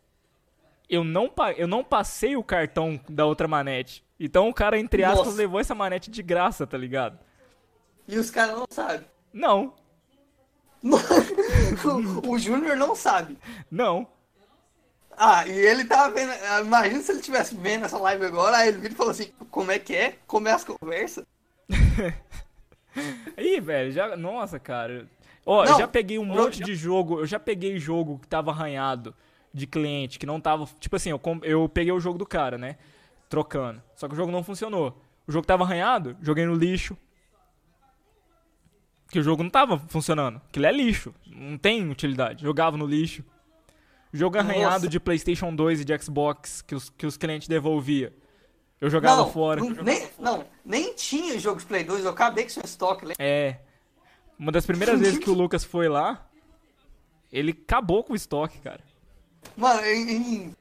Eu 0.87 1.03
não, 1.03 1.31
eu 1.57 1.67
não 1.67 1.83
passei 1.83 2.35
o 2.35 2.43
cartão 2.43 2.99
da 3.09 3.25
outra 3.25 3.47
manete. 3.47 4.03
Então 4.19 4.49
o 4.49 4.53
cara, 4.53 4.77
entre 4.77 5.03
aspas, 5.03 5.27
Nossa. 5.27 5.37
levou 5.37 5.59
essa 5.59 5.73
manete 5.73 6.11
de 6.11 6.21
graça, 6.21 6.67
tá 6.67 6.77
ligado? 6.77 7.17
E 8.07 8.17
os 8.17 8.29
caras 8.29 8.55
não 8.57 8.65
sabem. 8.69 9.05
Não, 9.31 9.73
o 12.27 12.37
Júnior 12.39 12.75
não 12.77 12.95
sabe. 12.95 13.37
não. 13.69 14.07
Ah, 15.21 15.45
e 15.45 15.51
ele 15.51 15.83
tava 15.83 16.13
vendo. 16.13 16.31
Imagina 16.61 17.01
se 17.01 17.11
ele 17.11 17.19
estivesse 17.19 17.53
vendo 17.53 17.83
essa 17.83 17.97
live 17.97 18.23
agora, 18.23 18.55
aí 18.55 18.69
ele 18.69 18.77
viu 18.77 18.89
e 18.89 18.95
falou 18.95 19.11
assim: 19.11 19.33
como 19.51 19.69
é 19.69 19.77
que 19.77 19.93
é? 19.93 20.15
Como 20.25 20.47
é 20.47 20.53
as 20.53 20.63
conversas? 20.63 21.25
Ih, 23.37 23.59
velho, 23.59 23.91
já. 23.91 24.15
Nossa, 24.15 24.57
cara. 24.59 25.09
Ó, 25.45 25.65
eu 25.65 25.71
Não, 25.71 25.77
já 25.77 25.87
peguei 25.89 26.17
um 26.17 26.21
eu 26.21 26.43
monte 26.43 26.63
de 26.63 26.73
jogo. 26.73 27.19
Eu 27.19 27.25
já 27.25 27.37
peguei 27.37 27.77
jogo 27.79 28.17
que 28.19 28.29
tava 28.29 28.51
arranhado 28.51 29.13
de 29.53 29.67
cliente, 29.67 30.17
que 30.17 30.25
não 30.25 30.39
tava. 30.39 30.65
Tipo 30.79 30.95
assim, 30.95 31.09
eu, 31.09 31.19
eu 31.43 31.67
peguei 31.67 31.91
o 31.91 31.99
jogo 31.99 32.17
do 32.17 32.25
cara, 32.25 32.57
né? 32.57 32.77
Trocando. 33.29 33.81
Só 33.95 34.07
que 34.07 34.13
o 34.13 34.17
jogo 34.17 34.31
não 34.31 34.43
funcionou. 34.43 34.99
O 35.27 35.31
jogo 35.31 35.45
tava 35.45 35.63
arranhado, 35.63 36.17
joguei 36.21 36.45
no 36.45 36.55
lixo. 36.55 36.97
Que 39.09 39.19
o 39.19 39.23
jogo 39.23 39.43
não 39.43 39.49
tava 39.49 39.77
funcionando. 39.87 40.41
Aquilo 40.49 40.65
é 40.65 40.71
lixo. 40.71 41.13
Não 41.25 41.57
tem 41.57 41.89
utilidade. 41.89 42.43
Jogava 42.43 42.75
no 42.75 42.85
lixo. 42.85 43.23
Jogo 44.11 44.37
arranhado 44.37 44.73
Nossa. 44.73 44.87
de 44.87 44.99
PlayStation 44.99 45.53
2 45.55 45.81
e 45.81 45.85
de 45.85 45.97
Xbox 45.99 46.63
que 46.63 46.73
os, 46.73 46.89
que 46.89 47.05
os 47.05 47.15
clientes 47.15 47.47
devolvia. 47.47 48.13
Eu 48.81 48.89
jogava 48.89 49.23
não, 49.23 49.31
fora. 49.31 49.61
Não, 49.61 49.83
nem, 49.83 50.09
não, 50.17 50.45
nem 50.65 50.93
tinha 50.95 51.37
jogo 51.37 51.59
de 51.59 51.65
Play 51.65 51.83
2, 51.83 52.05
eu 52.05 52.11
acabei 52.11 52.45
com 52.45 52.49
seu 52.49 52.63
estoque. 52.63 53.05
lembra? 53.05 53.23
É. 53.23 53.59
Uma 54.37 54.51
das 54.51 54.65
primeiras 54.65 54.99
vezes 54.99 55.19
que 55.19 55.29
o 55.29 55.33
Lucas 55.33 55.65
foi 55.65 55.89
lá, 55.89 56.27
ele 57.31 57.51
acabou 57.51 58.03
com 58.03 58.13
o 58.13 58.15
estoque, 58.15 58.57
cara. 58.59 58.81
Mano, 59.57 59.85
em 59.85 60.55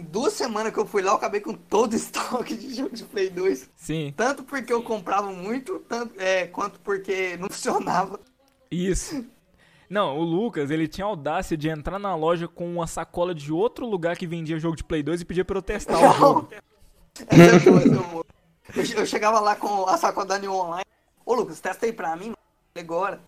duas 0.00 0.32
semanas 0.32 0.72
que 0.72 0.78
eu 0.78 0.86
fui 0.86 1.02
lá, 1.02 1.12
eu 1.12 1.16
acabei 1.16 1.40
com 1.40 1.54
todo 1.54 1.92
o 1.92 1.96
estoque 1.96 2.56
de 2.56 2.74
jogo 2.74 2.94
de 2.94 3.04
Play 3.04 3.30
2. 3.30 3.70
Sim, 3.76 4.14
Tanto 4.16 4.42
porque 4.42 4.72
eu 4.72 4.82
comprava 4.82 5.30
muito, 5.30 5.78
tanto, 5.88 6.14
é, 6.18 6.46
quanto 6.46 6.80
porque 6.80 7.36
não 7.40 7.48
funcionava. 7.48 8.18
isso. 8.70 9.24
Não, 9.88 10.16
o 10.16 10.22
Lucas, 10.22 10.70
ele 10.70 10.86
tinha 10.86 11.04
audácia 11.04 11.56
de 11.56 11.68
entrar 11.68 11.98
na 11.98 12.14
loja 12.14 12.46
com 12.46 12.72
uma 12.72 12.86
sacola 12.86 13.34
de 13.34 13.52
outro 13.52 13.84
lugar 13.86 14.16
que 14.16 14.24
vendia 14.24 14.56
jogo 14.56 14.76
de 14.76 14.84
Play 14.84 15.02
2 15.02 15.22
e 15.22 15.24
pedir 15.24 15.44
pra 15.44 15.58
eu 15.58 15.62
testar 15.62 15.98
o 15.98 16.12
jogo. 16.14 16.48
É 17.28 17.50
eu, 17.68 18.24
eu, 18.96 19.04
chegava 19.04 19.40
lá 19.40 19.54
com 19.56 19.84
a 19.86 19.98
sacola 19.98 20.24
da 20.24 20.38
New 20.38 20.54
Online. 20.54 20.86
Ô, 21.26 21.34
Lucas, 21.34 21.60
testa 21.60 21.84
aí 21.84 21.92
pra 21.92 22.16
mim, 22.16 22.32
agora. 22.78 23.20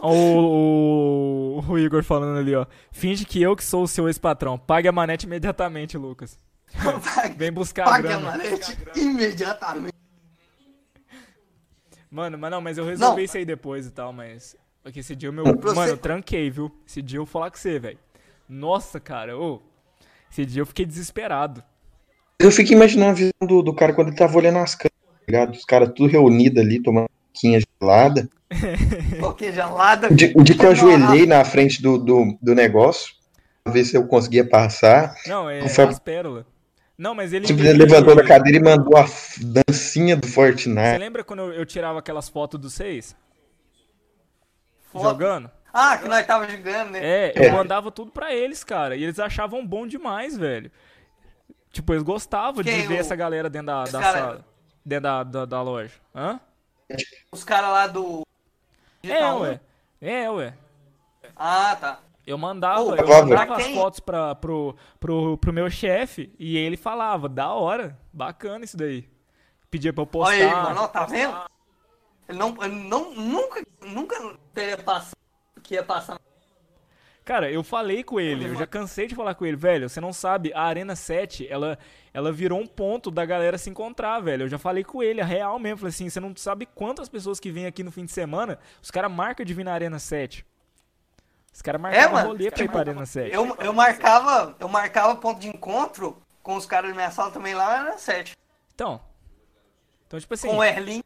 O, 0.00 1.60
o, 1.60 1.72
o 1.72 1.78
Igor 1.78 2.02
falando 2.02 2.38
ali, 2.38 2.54
ó. 2.54 2.66
Finge 2.92 3.24
que 3.24 3.40
eu 3.42 3.56
que 3.56 3.64
sou 3.64 3.82
o 3.84 3.88
seu 3.88 4.06
ex-patrão. 4.06 4.58
Pague 4.58 4.86
a 4.88 4.92
manete 4.92 5.26
imediatamente, 5.26 5.96
Lucas. 5.96 6.38
Vem 7.36 7.50
buscar 7.52 7.84
a 7.84 7.90
Pague 7.92 8.08
a 8.08 8.10
grana. 8.18 8.30
manete 8.30 8.76
imediatamente. 8.96 9.94
Mano, 12.10 12.38
mas 12.38 12.50
não, 12.50 12.60
mas 12.60 12.78
eu 12.78 12.84
resolvi 12.84 13.16
Não. 13.16 13.24
isso 13.24 13.36
aí 13.36 13.44
depois 13.44 13.86
e 13.86 13.90
tal, 13.90 14.12
mas. 14.12 14.56
Porque 14.82 15.00
esse 15.00 15.14
dia 15.14 15.28
eu 15.28 15.32
meu. 15.32 15.44
Pra 15.56 15.74
Mano, 15.74 15.86
você- 15.86 15.92
eu 15.92 15.98
tranquei, 15.98 16.50
viu? 16.50 16.70
Esse 16.86 17.02
dia 17.02 17.18
eu 17.18 17.24
vou 17.24 17.30
falar 17.32 17.50
com 17.50 17.56
você, 17.58 17.78
velho. 17.78 17.98
Nossa, 18.48 18.98
cara, 18.98 19.36
ô. 19.36 19.60
Esse 20.30 20.44
dia 20.46 20.62
eu 20.62 20.66
fiquei 20.66 20.86
desesperado. 20.86 21.62
Eu 22.38 22.50
fico 22.50 22.72
imaginando 22.72 23.10
a 23.10 23.14
visão 23.14 23.32
do, 23.46 23.62
do 23.62 23.74
cara 23.74 23.92
quando 23.92 24.08
ele 24.08 24.16
tava 24.16 24.36
olhando 24.36 24.58
as 24.58 24.74
câmeras, 24.74 24.98
tá 25.02 25.24
ligado? 25.26 25.52
Os 25.54 25.64
caras 25.64 25.90
tudo 25.94 26.10
reunidos 26.10 26.62
ali, 26.62 26.80
tomando 26.80 27.08
quinha 27.32 27.58
gelada. 27.80 28.28
Porque 29.20 29.52
gelada. 29.52 30.08
O 30.10 30.14
dia, 30.14 30.32
o 30.34 30.42
dia 30.42 30.56
que 30.56 30.64
eu 30.64 30.70
ajoelhei 30.70 31.26
na 31.26 31.44
frente 31.44 31.82
do, 31.82 31.98
do, 31.98 32.38
do 32.40 32.54
negócio, 32.54 33.14
pra 33.62 33.72
ver 33.72 33.84
se 33.84 33.96
eu 33.96 34.06
conseguia 34.06 34.48
passar, 34.48 35.14
Não, 35.26 35.48
é 35.50 35.60
as 35.60 35.98
pérolas. 35.98 36.44
Não, 36.96 37.14
mas 37.14 37.32
ele. 37.32 37.46
tipo, 37.46 37.60
ele- 37.60 37.84
levantou 37.84 38.16
da 38.16 38.24
cadeira 38.24 38.58
e 38.58 38.62
mandou 38.62 38.96
a 38.96 39.04
dancinha 39.40 40.16
do 40.16 40.26
Você 40.26 40.32
Fortnite. 40.32 40.98
lembra 40.98 41.22
quando 41.22 41.40
eu, 41.40 41.52
eu 41.52 41.66
tirava 41.66 41.98
aquelas 42.00 42.28
fotos 42.28 42.58
dos 42.60 42.72
seis? 42.74 43.14
Foto. 44.92 45.04
Jogando? 45.04 45.50
Ah, 45.72 45.96
que 45.98 46.08
nós 46.08 46.26
tava 46.26 46.48
jogando, 46.48 46.90
né? 46.92 47.00
É, 47.04 47.32
eu 47.36 47.44
É. 47.44 47.52
mandava 47.52 47.90
tudo 47.90 48.10
pra 48.10 48.34
eles, 48.34 48.64
cara. 48.64 48.96
E 48.96 49.04
eles 49.04 49.18
achavam 49.20 49.64
bom 49.64 49.86
demais, 49.86 50.36
velho. 50.36 50.72
Tipo, 51.70 51.92
eles 51.92 52.02
gostavam 52.02 52.62
de 52.62 52.70
Quem, 52.70 52.86
ver 52.88 52.94
o- 52.96 53.00
essa 53.00 53.14
galera 53.14 53.50
dentro 53.50 53.66
da, 53.66 53.84
da 53.84 54.00
cara? 54.00 54.18
sala. 54.18 54.44
Dentro 54.84 55.02
da, 55.02 55.22
da, 55.22 55.44
da 55.44 55.62
loja. 55.62 55.92
Hã? 56.14 56.40
Os 57.30 57.44
caras 57.44 57.70
lá 57.70 57.86
do. 57.86 58.22
É, 59.02 59.32
ué. 59.32 59.50
né? 59.50 59.60
É, 60.00 60.30
ué. 60.30 60.54
Ah, 61.36 61.76
tá. 61.80 62.00
Eu 62.26 62.36
mandava, 62.36 62.82
Ô, 62.82 62.94
eu 62.94 63.06
mandava 63.08 63.56
as 63.56 63.66
fotos 63.68 64.00
pra, 64.00 64.34
pro, 64.34 64.76
pro, 65.00 65.38
pro 65.38 65.52
meu 65.52 65.70
chefe 65.70 66.30
e 66.38 66.58
ele 66.58 66.76
falava, 66.76 67.26
da 67.28 67.52
hora, 67.54 67.98
bacana 68.12 68.64
isso 68.64 68.76
daí. 68.76 69.08
Pedia 69.70 69.92
pra 69.92 70.02
eu 70.02 70.06
postar. 70.06 70.34
Olha 70.34 70.46
aí, 70.46 70.62
mano, 70.62 70.82
ó, 70.82 70.88
tá 70.88 71.06
vendo? 71.06 71.34
Ele 72.28 72.38
não, 72.38 72.54
ele 72.62 72.74
não 72.74 73.14
nunca, 73.14 73.64
nunca 73.80 74.38
teria 74.52 74.76
passado 74.76 75.16
que 75.62 75.74
ia 75.74 75.82
passar. 75.82 76.18
Cara, 77.28 77.52
eu 77.52 77.62
falei 77.62 78.02
com 78.02 78.18
ele, 78.18 78.46
eu 78.46 78.54
já 78.54 78.66
cansei 78.66 79.06
de 79.06 79.14
falar 79.14 79.34
com 79.34 79.44
ele, 79.44 79.54
velho, 79.54 79.86
você 79.86 80.00
não 80.00 80.14
sabe, 80.14 80.50
a 80.54 80.62
Arena 80.62 80.96
7, 80.96 81.46
ela, 81.46 81.78
ela 82.14 82.32
virou 82.32 82.58
um 82.58 82.66
ponto 82.66 83.10
da 83.10 83.22
galera 83.26 83.58
se 83.58 83.68
encontrar, 83.68 84.18
velho. 84.20 84.44
Eu 84.44 84.48
já 84.48 84.56
falei 84.56 84.82
com 84.82 85.02
ele, 85.02 85.20
a 85.20 85.26
real 85.26 85.58
mesmo, 85.58 85.76
falei 85.76 85.90
assim, 85.90 86.08
você 86.08 86.20
não 86.20 86.34
sabe 86.34 86.64
quantas 86.64 87.06
pessoas 87.06 87.38
que 87.38 87.50
vêm 87.50 87.66
aqui 87.66 87.82
no 87.82 87.92
fim 87.92 88.06
de 88.06 88.12
semana, 88.12 88.58
os 88.80 88.90
caras 88.90 89.12
marcam 89.12 89.44
de 89.44 89.52
vir 89.52 89.62
na 89.62 89.74
Arena 89.74 89.98
7. 89.98 90.42
Os 91.52 91.60
caras 91.60 91.78
marcavam 91.78 92.12
mano, 92.14 92.28
rolê 92.28 92.50
pra 92.50 92.60
ir 92.60 92.62
tipo, 92.62 92.72
pra 92.72 92.80
Arena 92.80 93.04
7. 93.04 93.30
Eu, 93.30 93.56
eu 93.60 93.74
marcava, 93.74 94.56
eu 94.58 94.66
marcava 94.66 95.14
ponto 95.16 95.38
de 95.38 95.48
encontro 95.48 96.16
com 96.42 96.56
os 96.56 96.64
caras 96.64 96.88
da 96.92 96.96
minha 96.96 97.10
sala 97.10 97.30
também 97.30 97.52
lá 97.52 97.82
na 97.82 97.98
7. 97.98 98.38
Então, 98.74 98.98
então 100.06 100.18
tipo 100.18 100.32
assim, 100.32 100.48
Com 100.48 100.56
o 100.56 100.64
Erlin. 100.64 101.02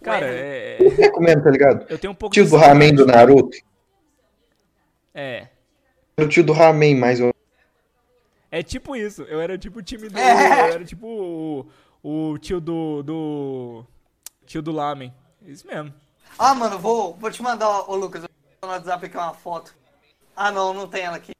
cara, 0.00 0.26
o 0.26 0.28
Erlin. 0.28 0.40
é, 0.44 0.76
Eu 0.78 0.96
recomendo, 0.96 1.42
tá 1.42 1.50
ligado? 1.50 1.86
eu 1.88 1.98
tenho 1.98 2.12
um 2.12 2.16
pouco 2.16 2.32
Tio 2.32 2.48
do 2.48 2.56
Ramen 2.56 2.94
do. 2.94 3.04
Naruto. 3.04 3.58
É, 5.12 5.48
o 6.18 6.28
tio 6.28 6.42
do 6.42 6.52
Ramen, 6.52 6.96
mais 6.96 7.20
ou 7.20 7.34
É 8.50 8.62
tipo 8.62 8.96
isso. 8.96 9.22
Eu 9.22 9.40
era 9.40 9.58
tipo 9.58 9.80
o 9.80 9.82
time 9.82 10.08
do. 10.08 10.18
É. 10.18 10.70
Eu 10.70 10.74
era 10.74 10.84
tipo 10.84 11.06
o, 11.06 11.66
o 12.32 12.38
tio 12.38 12.60
do. 12.60 13.02
do. 13.02 13.84
Tio 14.46 14.62
do 14.62 14.72
Lamen. 14.72 15.12
Isso 15.44 15.66
mesmo. 15.66 15.92
Ah, 16.38 16.54
mano, 16.54 16.78
vou, 16.78 17.14
vou 17.14 17.30
te 17.30 17.42
mandar, 17.42 17.90
ô 17.90 17.96
Lucas, 17.96 18.22
eu 18.22 18.28
vou 18.60 18.70
no 18.70 18.76
WhatsApp 18.76 19.06
aqui 19.06 19.16
uma 19.16 19.34
foto. 19.34 19.74
Ah, 20.34 20.50
não, 20.50 20.72
não 20.72 20.86
tem 20.86 21.02
ela 21.02 21.16
aqui. 21.16 21.32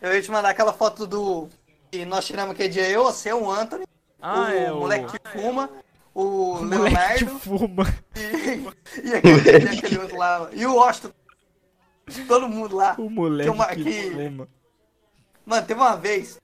Eu 0.00 0.14
ia 0.14 0.22
te 0.22 0.30
mandar 0.30 0.50
aquela 0.50 0.72
foto 0.72 1.06
do. 1.06 1.48
que 1.90 2.04
nós 2.04 2.26
tiramos 2.26 2.52
aquele 2.52 2.68
dia, 2.68 2.88
eu, 2.88 3.04
você, 3.04 3.32
o 3.32 3.50
Anthony, 3.50 3.84
Ah, 4.20 4.42
o 4.42 4.46
é. 4.48 4.72
O 4.72 4.76
moleque 4.76 5.18
que 5.18 5.28
fuma, 5.28 5.70
o, 6.14 6.22
o 6.58 6.64
moleque 6.64 7.18
que 7.18 7.24
Leonardo 7.24 7.38
fuma. 7.40 7.84
e, 8.14 9.08
e 9.08 9.14
aquele, 9.14 9.74
e 9.74 9.78
aquele 9.78 9.98
outro 9.98 10.16
lá. 10.16 10.48
E 10.52 10.66
o 10.66 10.74
Washington. 10.74 11.12
Todo 12.26 12.48
mundo 12.48 12.76
lá. 12.76 12.94
O 12.98 13.08
moleque 13.10 13.50
ma- 13.54 13.66
que, 13.74 13.84
que-. 13.84 14.48
Mano, 15.46 15.66
teve 15.66 15.80
uma 15.80 15.96
vez 15.96 16.38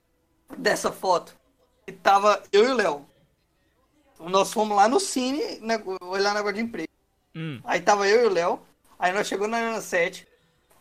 dessa 0.56 0.90
foto 0.92 1.34
que 1.84 1.92
tava 1.92 2.42
eu 2.52 2.64
e 2.66 2.70
o 2.70 2.74
Léo. 2.74 3.06
Nós 4.18 4.52
fomos 4.52 4.76
lá 4.76 4.88
no 4.88 4.98
Cine 4.98 5.58
né, 5.60 5.80
olhar 6.00 6.34
negócio 6.34 6.54
de 6.56 6.62
emprego. 6.62 6.88
Hum. 7.34 7.60
Aí 7.64 7.80
tava 7.80 8.08
eu 8.08 8.24
e 8.24 8.26
o 8.26 8.32
Léo. 8.32 8.60
Aí 8.98 9.12
nós 9.12 9.26
chegamos 9.26 9.50
na 9.50 9.58
Arena 9.58 9.80
7. 9.80 10.26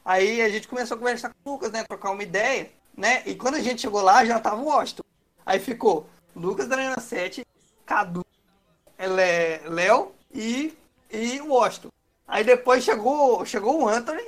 Aí 0.04 0.42
a 0.42 0.50
gente 0.50 0.68
começou 0.68 0.96
a 0.96 0.98
conversar 1.00 1.30
com 1.30 1.50
o 1.50 1.54
Lucas, 1.54 1.72
né? 1.72 1.84
Trocar 1.84 2.12
uma 2.12 2.24
ideia, 2.24 2.72
né? 2.96 3.24
E 3.26 3.36
quando 3.36 3.56
a 3.56 3.60
gente 3.60 3.82
chegou 3.82 4.02
lá, 4.02 4.24
já 4.24 4.40
tava 4.40 4.62
o 4.62 4.66
Washington. 4.66 5.04
Aí 5.46 5.60
ficou 5.60 6.08
Lucas 6.36 6.68
da 6.68 6.76
Arena 6.78 7.00
7, 7.00 7.46
Cadu, 7.86 8.26
Lé- 8.98 9.62
Léo 9.66 10.14
e, 10.34 10.74
e 11.12 11.42
o 11.42 11.48
Washington. 11.50 11.90
Aí 12.28 12.44
depois 12.44 12.84
chegou, 12.84 13.46
chegou 13.46 13.82
o 13.84 13.88
Anthony. 13.90 14.24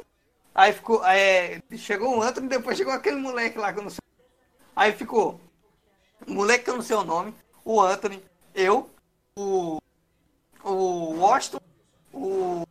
Aí 0.57 0.73
ficou. 0.73 1.05
É, 1.05 1.61
chegou 1.77 2.17
o 2.17 2.21
Anthony, 2.23 2.47
depois 2.47 2.75
chegou 2.75 2.91
aquele 2.91 3.17
moleque 3.17 3.59
lá 3.59 3.71
que 3.71 3.77
eu 3.77 3.83
não 3.83 3.91
sei. 3.91 3.99
Aí 4.75 4.91
ficou. 4.91 5.39
Moleque 6.27 6.63
que 6.63 6.71
eu 6.71 6.75
não 6.75 6.81
sei 6.81 6.95
o 6.95 7.03
nome, 7.03 7.35
o 7.63 7.79
Anthony, 7.79 8.23
eu, 8.55 8.89
o. 9.37 9.77
O 10.63 11.13
Washington, 11.19 11.59
o. 12.11 12.63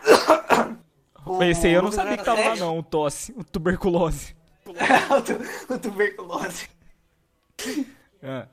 o 1.26 1.42
Esse 1.44 1.66
aí 1.66 1.74
eu 1.74 1.82
não 1.82 1.92
sabia 1.92 2.16
que 2.16 2.24
tava 2.24 2.40
lá, 2.40 2.56
não. 2.56 2.78
O 2.78 2.82
tosse. 2.82 3.32
O 3.36 3.44
tuberculose. 3.44 4.34
7, 4.64 5.12
o 5.12 5.22
tu- 5.22 5.74
o 5.74 5.78
tuberculose. 5.78 6.70
Ah. 8.22 8.46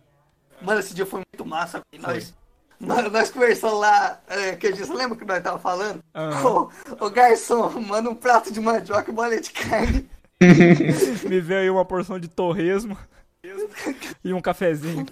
Mano, 0.62 0.82
esse 0.82 0.94
dia 0.94 1.06
foi 1.06 1.24
muito 1.32 1.46
massa. 1.46 1.82
Nós, 1.98 2.36
nós, 2.80 3.12
nós 3.12 3.32
conversamos 3.32 3.80
lá, 3.80 4.20
é, 4.28 4.56
que 4.56 4.68
eu 4.68 4.72
disse, 4.74 4.92
lembra 4.94 5.18
que 5.18 5.26
nós 5.26 5.42
tava 5.44 5.58
falando? 5.60 6.00
Ô, 6.46 6.70
ô, 7.06 7.10
garçom, 7.10 7.70
manda 7.82 8.10
um 8.10 8.16
prato 8.16 8.52
de 8.54 8.60
mandioca 8.60 9.10
e 9.10 9.14
bolinha 9.14 9.42
de 9.42 9.52
carne. 9.52 10.10
Me 11.30 11.40
veio 11.42 11.60
aí 11.62 11.70
uma 11.70 11.86
porção 11.86 12.20
de 12.20 12.28
torresmo. 12.28 12.98
e 14.24 14.34
um 14.34 14.42
cafezinho. 14.42 15.06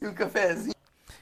e 0.00 0.06
um 0.06 0.14
cafezinho. 0.14 0.74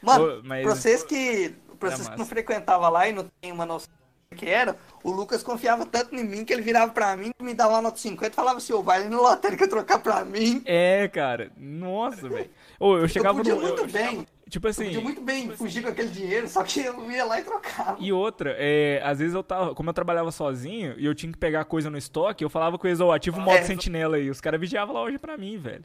Mano, 0.03 0.39
Ô, 0.39 0.43
mas- 0.45 0.65
pra 0.65 0.75
vocês 0.75 1.03
que. 1.03 1.55
Pra 1.79 1.91
vocês 1.91 2.09
que 2.09 2.19
não 2.19 2.27
frequentavam 2.27 2.91
lá 2.91 3.09
e 3.09 3.13
não 3.13 3.27
tem 3.41 3.51
uma 3.53 3.65
noção 3.65 3.89
do 4.31 4.37
que 4.37 4.47
era, 4.47 4.77
o 5.03 5.11
Lucas 5.11 5.43
confiava 5.43 5.87
tanto 5.87 6.15
em 6.15 6.23
mim 6.23 6.45
que 6.45 6.53
ele 6.53 6.61
virava 6.63 6.93
pra 6.93 7.17
mim, 7.17 7.31
me 7.41 7.55
dava 7.55 7.73
uma 7.73 7.83
nota 7.83 7.99
50 7.99 8.31
e 8.33 8.35
falava 8.37 8.59
assim, 8.59 8.73
ô, 8.75 8.83
vai 8.83 9.01
ali 9.01 9.09
no 9.09 9.23
lotérica 9.23 9.67
trocar 9.67 9.99
pra 9.99 10.23
mim. 10.25 10.63
É, 10.67 11.09
cara. 11.09 11.51
Nossa, 11.57 12.29
velho. 12.29 12.51
Eu 12.79 12.99
Eu 12.99 13.09
chegava 13.09 13.39
podia 13.39 13.55
no. 13.55 13.63
muito 13.63 13.81
eu- 13.83 13.89
bem. 13.89 14.27
Tipo 14.51 14.67
Eu 14.67 14.71
assim. 14.71 14.85
podia 14.85 15.01
muito 15.01 15.21
bem 15.23 15.49
fugir 15.51 15.83
com 15.83 15.89
aquele 15.89 16.09
dinheiro, 16.09 16.49
só 16.49 16.63
que 16.63 16.81
eu 16.81 17.11
ia 17.11 17.25
lá 17.25 17.41
e 17.41 17.45
trocava. 17.45 17.97
E 18.01 18.13
outra, 18.13 18.55
é, 18.59 19.01
às 19.05 19.19
vezes 19.21 19.35
eu 19.35 19.43
tava, 19.43 19.75
como 19.75 19.89
eu 19.89 19.95
trabalhava 19.95 20.31
sozinho 20.33 20.95
e 20.99 21.07
eu 21.07 21.15
tinha 21.15 21.31
que 21.33 21.39
pegar 21.39 21.65
coisa 21.65 21.89
no 21.89 21.97
estoque, 21.97 22.45
eu 22.45 22.51
falava 22.51 22.77
com 22.77 22.87
eles, 22.87 23.01
ó, 23.01 23.13
ativa 23.13 23.39
o 23.39 23.41
modo 23.41 23.59
É. 23.59 23.63
sentinela 23.63 24.17
aí. 24.17 24.29
Os 24.29 24.41
caras 24.41 24.61
vigiavam 24.61 24.95
lá 24.95 25.03
hoje 25.03 25.19
pra 25.19 25.37
mim, 25.39 25.57
velho. 25.57 25.85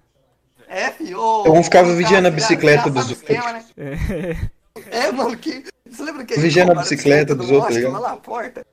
É, 0.68 0.90
filho. 0.92 1.20
Eu 1.46 1.64
ficava 1.64 1.94
vigiando 1.94 2.28
a 2.28 2.32
bicicleta 2.32 2.90
dos 2.90 3.04
sabe 3.04 3.14
o 3.14 3.18
esquema, 3.18 3.54
né? 3.54 3.66
É, 3.78 4.56
É, 5.08 5.12
mano, 5.12 5.38
que. 5.38 5.64
Você 5.90 6.04
lembra 6.04 6.26
que 6.26 6.34
a 6.34 6.36
gente 6.36 6.46
Vigiando 6.46 6.72
a 6.72 6.76
bicicleta 6.76 7.34
dos 7.36 7.48
do 7.48 7.54
outros, 7.54 7.76
Washington 7.76 7.88
ligado? 7.98 8.02
lá 8.02 8.10
na 8.10 8.18
porta? 8.18 8.66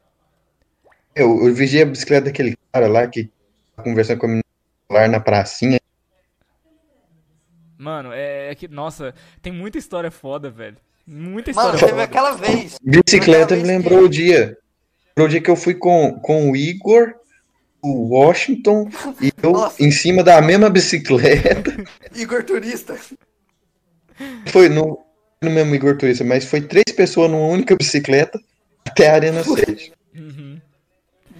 Eu, 1.15 1.47
eu 1.47 1.55
vigiei 1.55 1.83
a 1.83 1.87
bicicleta 1.87 2.25
daquele 2.25 2.57
cara 2.73 2.89
lá 2.89 3.07
que 3.07 3.31
tava 3.77 3.89
conversando 3.89 4.19
com 4.19 4.27
a 4.27 4.29
menina 4.31 4.45
lá 4.91 5.07
na 5.07 5.21
pracinha. 5.21 5.79
Mano, 7.83 8.13
é, 8.13 8.53
é 8.53 8.55
que, 8.55 8.69
nossa, 8.69 9.13
tem 9.43 9.53
muita 9.53 9.77
história 9.77 10.09
foda, 10.11 10.49
velho. 10.49 10.77
Muita 11.05 11.53
Mano, 11.53 11.75
história 11.75 11.79
teve 11.81 11.91
foda. 11.91 12.03
aquela 12.05 12.31
vez. 12.33 12.77
Bicicleta 12.81 13.57
me 13.57 13.65
lembrou 13.65 13.99
que- 14.01 14.05
o 14.05 14.09
dia. 14.09 14.57
Lembrou 15.17 15.27
o 15.27 15.29
dia 15.29 15.41
que 15.41 15.51
eu 15.51 15.57
fui 15.57 15.75
com, 15.75 16.19
com 16.21 16.51
o 16.53 16.57
Igor, 16.57 17.13
o 17.83 18.15
Washington 18.15 18.89
e 19.21 19.33
eu 19.43 19.51
Nossa. 19.53 19.83
em 19.83 19.91
cima 19.91 20.23
da 20.23 20.41
mesma 20.41 20.71
bicicleta. 20.71 21.75
Igor 22.15 22.45
Turista. 22.45 22.97
Foi 24.47 24.69
no, 24.69 25.05
no 25.43 25.51
mesmo 25.51 25.75
Igor 25.75 25.97
Turista, 25.99 26.23
mas 26.23 26.45
foi 26.45 26.61
três 26.61 26.85
pessoas 26.95 27.29
numa 27.31 27.47
única 27.49 27.75
bicicleta 27.75 28.41
até 28.87 29.11
a 29.11 29.15
Arena 29.15 29.43
7. 29.43 29.93
Uhum. 30.15 30.61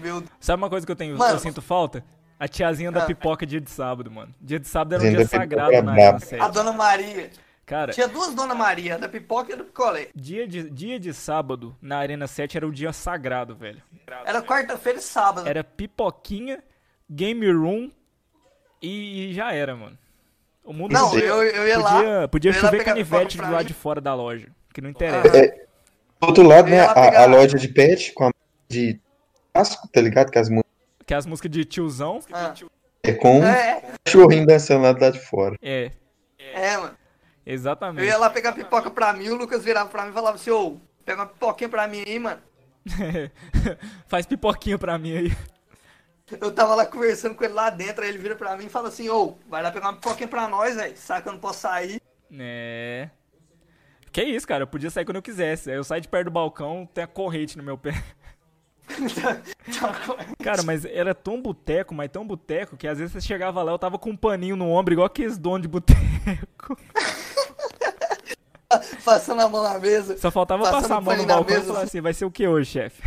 Meu 0.01 0.21
Deus. 0.21 0.33
Sabe 0.41 0.61
uma 0.61 0.69
coisa 0.69 0.85
que 0.85 0.91
eu 0.91 0.97
tenho, 0.97 1.17
Mano. 1.17 1.35
eu 1.35 1.39
sinto 1.39 1.63
falta? 1.63 2.05
A 2.43 2.49
tiazinha 2.49 2.91
da 2.91 3.05
Ah. 3.05 3.07
pipoca 3.07 3.47
dia 3.47 3.61
de 3.61 3.71
sábado, 3.71 4.11
mano. 4.11 4.35
Dia 4.41 4.59
de 4.59 4.67
sábado 4.67 4.95
era 4.97 5.05
um 5.05 5.11
dia 5.17 5.27
sagrado 5.29 5.73
era 5.73 5.83
na 5.83 5.93
braba. 5.93 6.17
Arena 6.17 6.17
A 6.17 6.49
7. 6.49 6.53
Dona 6.53 6.73
Maria. 6.73 7.31
Cara, 7.65 7.93
Tinha 7.93 8.09
duas 8.09 8.35
Dona 8.35 8.53
Maria, 8.53 8.99
da 8.99 9.09
pipoca 9.09 9.53
e 9.53 9.57
do 9.57 9.65
picolé. 9.65 10.09
dia 10.13 10.49
de, 10.49 10.69
dia 10.69 10.99
de 10.99 11.15
sábado 11.15 11.77
na 11.81 11.99
Arena 11.99 12.27
7 12.27 12.57
era 12.57 12.67
o 12.67 12.73
dia 12.73 12.93
sagrado, 12.93 13.55
velho. 13.55 13.81
Era 14.27 14.43
quarta-feira 14.43 14.99
e 14.99 15.03
sábado. 15.03 15.47
Era 15.49 15.63
pipoquinha, 15.63 16.65
game 17.09 17.49
room 17.53 17.93
e, 18.83 19.31
e 19.31 19.33
já 19.35 19.53
era, 19.53 19.77
mano. 19.77 19.97
O 20.65 20.73
mundo 20.73 20.93
Não, 20.93 21.11
podia, 21.11 21.25
eu, 21.27 21.43
eu 21.45 21.69
ia 21.69 21.79
lá. 21.79 21.91
podia, 21.97 22.29
podia 22.29 22.51
eu 22.51 22.55
ia 22.57 22.61
lá 22.63 22.69
chover 22.71 22.85
canivete 22.85 23.37
do 23.39 23.51
lado 23.53 23.67
de 23.67 23.75
fora 23.75 24.01
da 24.01 24.15
loja, 24.15 24.49
que 24.75 24.81
não 24.81 24.91
interessa. 24.91 25.31
Do 26.21 26.27
outro 26.27 26.43
lado, 26.43 26.69
né, 26.69 26.81
a, 26.81 27.23
a 27.23 27.27
loja 27.27 27.57
de 27.57 27.69
pet 27.69 28.13
com 28.15 28.27
a 28.27 28.33
de 28.69 29.01
casco, 29.55 29.87
tá 29.93 30.01
ligado? 30.01 30.31
Que 30.31 30.39
as 30.41 30.49
músicas 30.49 30.72
Que 31.07 31.15
as 31.15 31.27
músicas 31.27 31.51
de 31.51 31.65
tiozão, 31.65 32.21
Ah. 32.33 32.55
é 33.03 33.13
com 33.13 33.43
É, 33.45 33.83
cachorrinho 34.05 34.47
dançando 34.47 34.83
lá 34.83 34.93
do 34.93 35.01
lado 35.01 35.13
de 35.15 35.21
fora. 35.21 35.57
é, 35.63 35.91
é, 36.39 36.77
mano. 36.77 36.97
Eu 37.45 37.55
exatamente. 37.55 38.07
ia 38.07 38.17
lá 38.19 38.31
pegar 38.31 38.53
pipoca 38.53 38.91
pra 38.91 39.13
mim, 39.13 39.29
o 39.29 39.35
Lucas 39.35 39.65
virava 39.65 39.89
pra 39.91 40.05
mim 40.05 40.11
e 40.11 40.15
falava 40.15 40.37
assim, 40.37 40.51
ô, 40.51 40.77
pega 41.05 41.21
uma 41.23 41.27
pipoquinha 41.27 41.69
pra 41.69 41.89
mim 41.89 42.03
aí, 42.07 42.19
mano. 42.19 42.41
Faz 44.07 44.27
pipoquinha 44.27 44.79
pra 44.79 44.97
mim 44.99 45.17
aí. 45.17 45.37
Eu 46.41 46.53
tava 46.53 46.75
lá 46.75 46.87
conversando 46.87 47.35
com 47.35 47.45
ele 47.45 47.53
lá 47.53 47.69
dentro, 47.69 48.03
aí 48.05 48.09
ele 48.09 48.19
vira 48.19 48.37
pra 48.37 48.57
mim 48.57 48.67
e 48.67 48.71
fala 48.71 48.89
assim, 48.89 49.09
ô, 49.09 49.37
vai 49.49 49.63
lá 49.63 49.71
pegar 49.73 49.89
uma 49.89 49.95
pipoquinha 49.95 50.29
pra 50.29 50.47
nós, 50.49 50.77
velho. 50.77 50.97
Sabe 50.97 51.23
que 51.23 51.29
eu 51.29 51.33
não 51.33 51.41
posso 51.41 51.61
sair. 51.61 52.01
É. 52.39 53.11
Que 54.13 54.23
isso, 54.23 54.47
cara, 54.47 54.63
eu 54.63 54.67
podia 54.69 54.91
sair 54.91 55.05
quando 55.05 55.17
eu 55.17 55.23
quisesse. 55.23 55.71
Aí 55.71 55.77
eu 55.77 55.85
saio 55.85 56.01
de 56.01 56.09
perto 56.09 56.27
do 56.27 56.31
balcão, 56.31 56.89
tem 56.95 57.03
a 57.05 57.07
corrente 57.07 57.57
no 57.59 57.63
meu 57.65 57.77
pé. 57.77 57.93
Cara, 60.43 60.63
mas 60.63 60.85
era 60.85 61.15
tão 61.15 61.41
boteco, 61.41 61.95
mas 61.95 62.11
tão 62.11 62.27
boteco, 62.27 62.77
que 62.77 62.87
às 62.87 62.99
vezes 62.99 63.13
você 63.13 63.21
chegava 63.21 63.63
lá, 63.63 63.73
eu 63.73 63.79
tava 63.79 63.99
com 63.99 64.11
um 64.11 64.17
paninho 64.17 64.57
no 64.57 64.69
ombro, 64.71 64.95
igual 64.95 65.07
aqueles 65.07 65.39
donos 65.39 65.63
de 65.63 65.69
boteco. 65.69 66.77
Passando 69.05 69.43
a 69.43 69.49
mão 69.49 69.63
na 69.63 69.79
mesa. 69.79 70.17
Só 70.17 70.31
faltava 70.31 70.71
passar 70.71 70.97
a 70.97 71.01
mão 71.01 71.15
no 71.17 71.27
balcão 71.27 71.55
e 71.55 71.59
mesa, 71.59 71.67
falar 71.67 71.79
assim. 71.81 71.87
assim, 71.89 72.01
vai 72.01 72.15
ser 72.15 72.25
o 72.25 72.31
que 72.31 72.47
hoje, 72.49 72.71
chefe? 72.71 73.03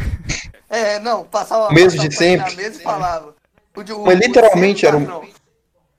É, 0.70 1.00
não, 1.00 1.24
passava 1.26 1.74
Mesmo 1.74 1.92
passava 1.98 2.10
de 2.10 2.16
sempre. 2.16 2.50
na 2.52 2.56
mesa 2.56 2.80
e 2.80 2.84
falava. 2.84 3.36
O 3.76 3.84
de- 3.84 3.92
o- 3.94 4.06
Mas 4.06 4.20
literalmente 4.20 4.86
era 4.86 4.96
um- 4.96 5.06
patrão. 5.06 5.28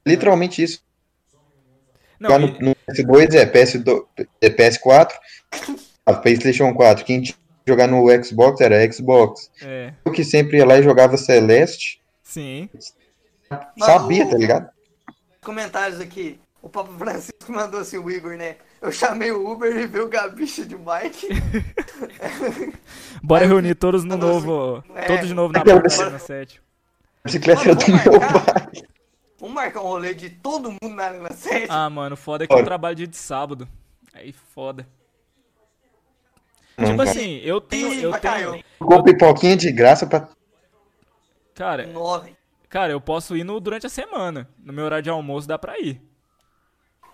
Literalmente 0.07 0.63
isso. 0.63 0.81
Não, 2.21 2.31
Jogar 2.31 2.47
e- 2.49 2.63
no, 2.63 2.69
no 2.71 2.77
PS2 2.89 3.35
é, 3.35 3.45
PS2, 3.45 4.05
é 4.41 4.51
PS4, 4.51 5.15
a 6.07 6.13
PlayStation 6.13 6.73
4. 6.73 7.05
Quem 7.05 7.23
tinha 7.23 7.37
jogar 7.67 7.87
no 7.89 8.05
Xbox 8.25 8.61
era 8.61 8.91
Xbox. 8.93 9.51
é, 9.63 9.93
Eu 10.05 10.13
que 10.13 10.25
sempre 10.25 10.59
ia 10.59 10.67
lá 10.67 10.79
e 10.79 10.83
jogava 10.83 11.17
Celeste, 11.17 12.01
sim. 12.23 12.69
Sabia, 13.79 14.29
tá 14.29 14.37
ligado? 14.37 14.69
Comentários 15.43 16.01
aqui. 16.01 16.41
O 16.63 16.69
Papa 16.69 16.93
Francisco 16.99 17.53
mandou 17.53 17.79
assim, 17.81 17.97
o 17.99 18.11
Igor, 18.11 18.37
né? 18.37 18.57
Eu 18.83 18.91
chamei 18.91 19.31
o 19.31 19.49
Uber 19.53 19.75
e 19.77 19.87
veio 19.87 20.07
o 20.07 20.09
gabicha 20.09 20.65
de 20.65 20.75
Mike. 20.77 21.29
Bora 23.23 23.45
Aí, 23.45 23.49
reunir 23.49 23.75
todos 23.77 24.03
no 24.05 24.17
novo. 24.17 24.83
assim, 24.85 24.93
é. 24.99 25.03
Todos 25.07 25.29
de 25.29 25.35
novo 25.35 25.53
na 25.53 25.65
porta 25.65 26.03
Arena 26.03 26.19
7. 26.19 26.61
A 27.23 27.27
bicicleta 27.29 27.75
do 27.75 27.85
meu 27.93 28.21
pai. 28.21 28.83
Vamos 29.39 29.55
marcar 29.55 29.81
um 29.81 29.85
rolê 29.85 30.15
de 30.15 30.31
todo 30.31 30.71
mundo 30.71 30.95
na 30.95 31.05
Arena 31.05 31.33
7? 31.33 31.67
Ah, 31.69 31.89
mano, 31.89 32.17
foda 32.17 32.45
é 32.45 32.47
que 32.47 32.53
eu 32.53 32.57
Olha. 32.57 32.65
trabalho 32.67 32.97
dia 32.97 33.07
de 33.07 33.17
sábado. 33.17 33.69
Aí 34.13 34.33
foda. 34.33 34.87
Não, 36.79 36.85
tipo 36.87 36.99
cara. 36.99 37.11
assim, 37.11 37.37
eu 37.39 37.61
tenho. 37.61 37.93
Ih, 37.93 38.03
Eu 38.03 38.11
vai 38.11 38.21
tenho. 38.21 38.63
Ficou 38.79 39.03
pipoquinha 39.03 39.57
de 39.57 39.73
graça 39.73 40.07
pra. 40.07 40.29
cara, 41.55 41.87
Nove. 41.87 42.37
cara, 42.69 42.93
eu 42.93 43.01
posso 43.01 43.37
ir 43.37 43.45
no, 43.45 43.59
durante 43.61 43.87
a 43.87 43.91
semana. 43.91 44.49
No 44.59 44.73
meu 44.73 44.85
horário 44.85 45.03
de 45.03 45.11
almoço 45.11 45.49
dá 45.49 45.59
pra 45.59 45.79
ir. 45.79 46.03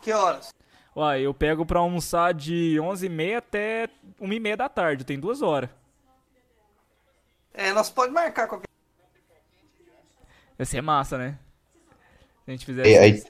Que 0.01 0.13
horas? 0.13 0.53
Uai, 0.97 1.23
eu 1.23 1.33
pego 1.33 1.65
pra 1.65 1.79
almoçar 1.79 2.35
de 2.35 2.77
11h30 2.81 3.37
até 3.37 3.89
1h30 4.21 4.57
da 4.57 4.69
tarde. 4.69 5.05
Tem 5.05 5.19
duas 5.19 5.41
horas. 5.43 5.71
É, 7.55 7.73
nós 7.73 7.89
pode 7.89 8.13
marcar 8.13 8.49
qualquer 8.49 8.67
Vai 10.59 10.67
ser 10.67 10.81
massa, 10.83 11.17
né? 11.19 11.39
Se 12.45 12.51
a 12.51 12.53
gente 12.53 12.67
fizer 12.67 12.87
É, 12.87 13.07
isso. 13.09 13.27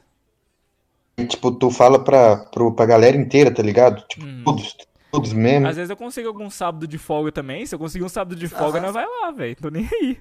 aí, 1.18 1.26
tipo, 1.26 1.52
tu 1.52 1.70
fala 1.70 2.02
pra, 2.02 2.36
pro, 2.46 2.74
pra 2.74 2.86
galera 2.86 3.16
inteira, 3.16 3.52
tá 3.54 3.62
ligado? 3.62 4.02
Tipo, 4.08 4.24
Uhum. 4.24 4.44
todos, 4.44 4.76
todos 5.12 5.32
mesmo. 5.32 5.68
Às 5.68 5.76
vezes 5.76 5.90
eu 5.90 5.96
consigo 5.96 6.26
algum 6.26 6.48
sábado 6.50 6.86
de 6.88 6.98
folga 6.98 7.30
também. 7.30 7.64
Se 7.66 7.74
eu 7.74 7.78
conseguir 7.78 8.04
um 8.04 8.08
sábado 8.08 8.34
de 8.34 8.48
folga, 8.48 8.78
Aham. 8.78 8.86
nós 8.86 8.94
vai 8.94 9.04
lá, 9.06 9.30
velho. 9.30 9.54
Tô 9.56 9.68
nem 9.68 9.88
aí. 9.92 10.18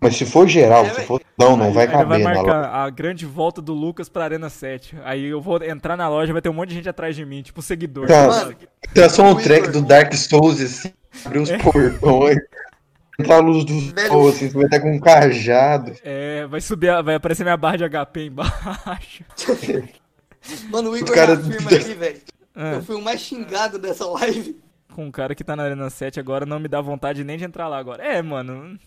Mas 0.00 0.16
se 0.16 0.24
for 0.24 0.48
geral, 0.48 0.86
É, 0.86 0.90
se 0.94 1.02
for 1.02 1.20
não, 1.38 1.56
não 1.58 1.72
vai 1.74 1.84
Aí 1.86 1.92
vai 1.92 2.04
caber 2.04 2.18
na 2.20 2.30
loja. 2.30 2.42
marcar 2.42 2.70
a 2.74 2.88
grande 2.88 3.26
volta 3.26 3.60
do 3.60 3.74
Lucas 3.74 4.08
pra 4.08 4.24
Arena 4.24 4.48
7. 4.48 4.96
Aí 5.04 5.26
eu 5.26 5.42
vou 5.42 5.62
entrar 5.62 5.94
na 5.96 6.08
loja, 6.08 6.32
vai 6.32 6.40
ter 6.40 6.48
um 6.48 6.54
monte 6.54 6.70
de 6.70 6.76
gente 6.76 6.88
atrás 6.88 7.14
de 7.14 7.26
mim, 7.26 7.42
tipo 7.42 7.60
seguidor. 7.60 8.06
Tá. 8.06 8.26
Mano, 8.28 8.56
é 8.94 9.08
só 9.10 9.24
um 9.24 9.34
track 9.34 9.68
do 9.68 9.82
Dark 9.82 10.14
Souls, 10.14 10.58
assim, 10.60 10.90
abrir 11.22 11.40
os 11.40 11.50
portões, 11.52 12.38
entrar 13.18 13.36
a 13.36 13.40
luz 13.40 13.64
do 13.66 13.78
Velho. 13.92 14.08
sol, 14.08 14.28
assim, 14.30 14.48
você 14.48 14.54
vai 14.56 14.64
estar 14.64 14.80
com 14.80 14.90
um 14.94 15.00
cajado. 15.00 15.92
É, 16.02 16.46
vai 16.46 16.62
subir, 16.62 17.02
vai 17.02 17.16
aparecer 17.16 17.42
minha 17.42 17.56
barra 17.58 17.76
de 17.76 17.84
HP 17.84 18.24
embaixo. 18.24 19.22
mano, 20.70 20.92
o 20.92 20.96
Igor 20.96 21.14
cara- 21.14 21.34
já 21.36 21.40
afirma 21.42 21.70
aqui, 21.70 21.94
velho. 21.94 22.20
Ah, 22.54 22.72
Eu 22.74 22.82
fui 22.82 22.96
o 22.96 23.00
mais 23.02 23.20
xingado 23.20 23.78
dessa 23.78 24.04
live. 24.06 24.60
com 24.94 25.04
um 25.06 25.10
cara 25.10 25.34
que 25.34 25.44
tá 25.44 25.54
na 25.54 25.62
Arena 25.64 25.88
7 25.88 26.18
agora, 26.18 26.44
não 26.44 26.58
me 26.58 26.68
dá 26.68 26.80
vontade 26.80 27.22
nem 27.24 27.36
de 27.38 27.44
entrar 27.44 27.68
lá 27.68 27.78
agora. 27.78 28.02
É, 28.04 28.20
mano. 28.22 28.78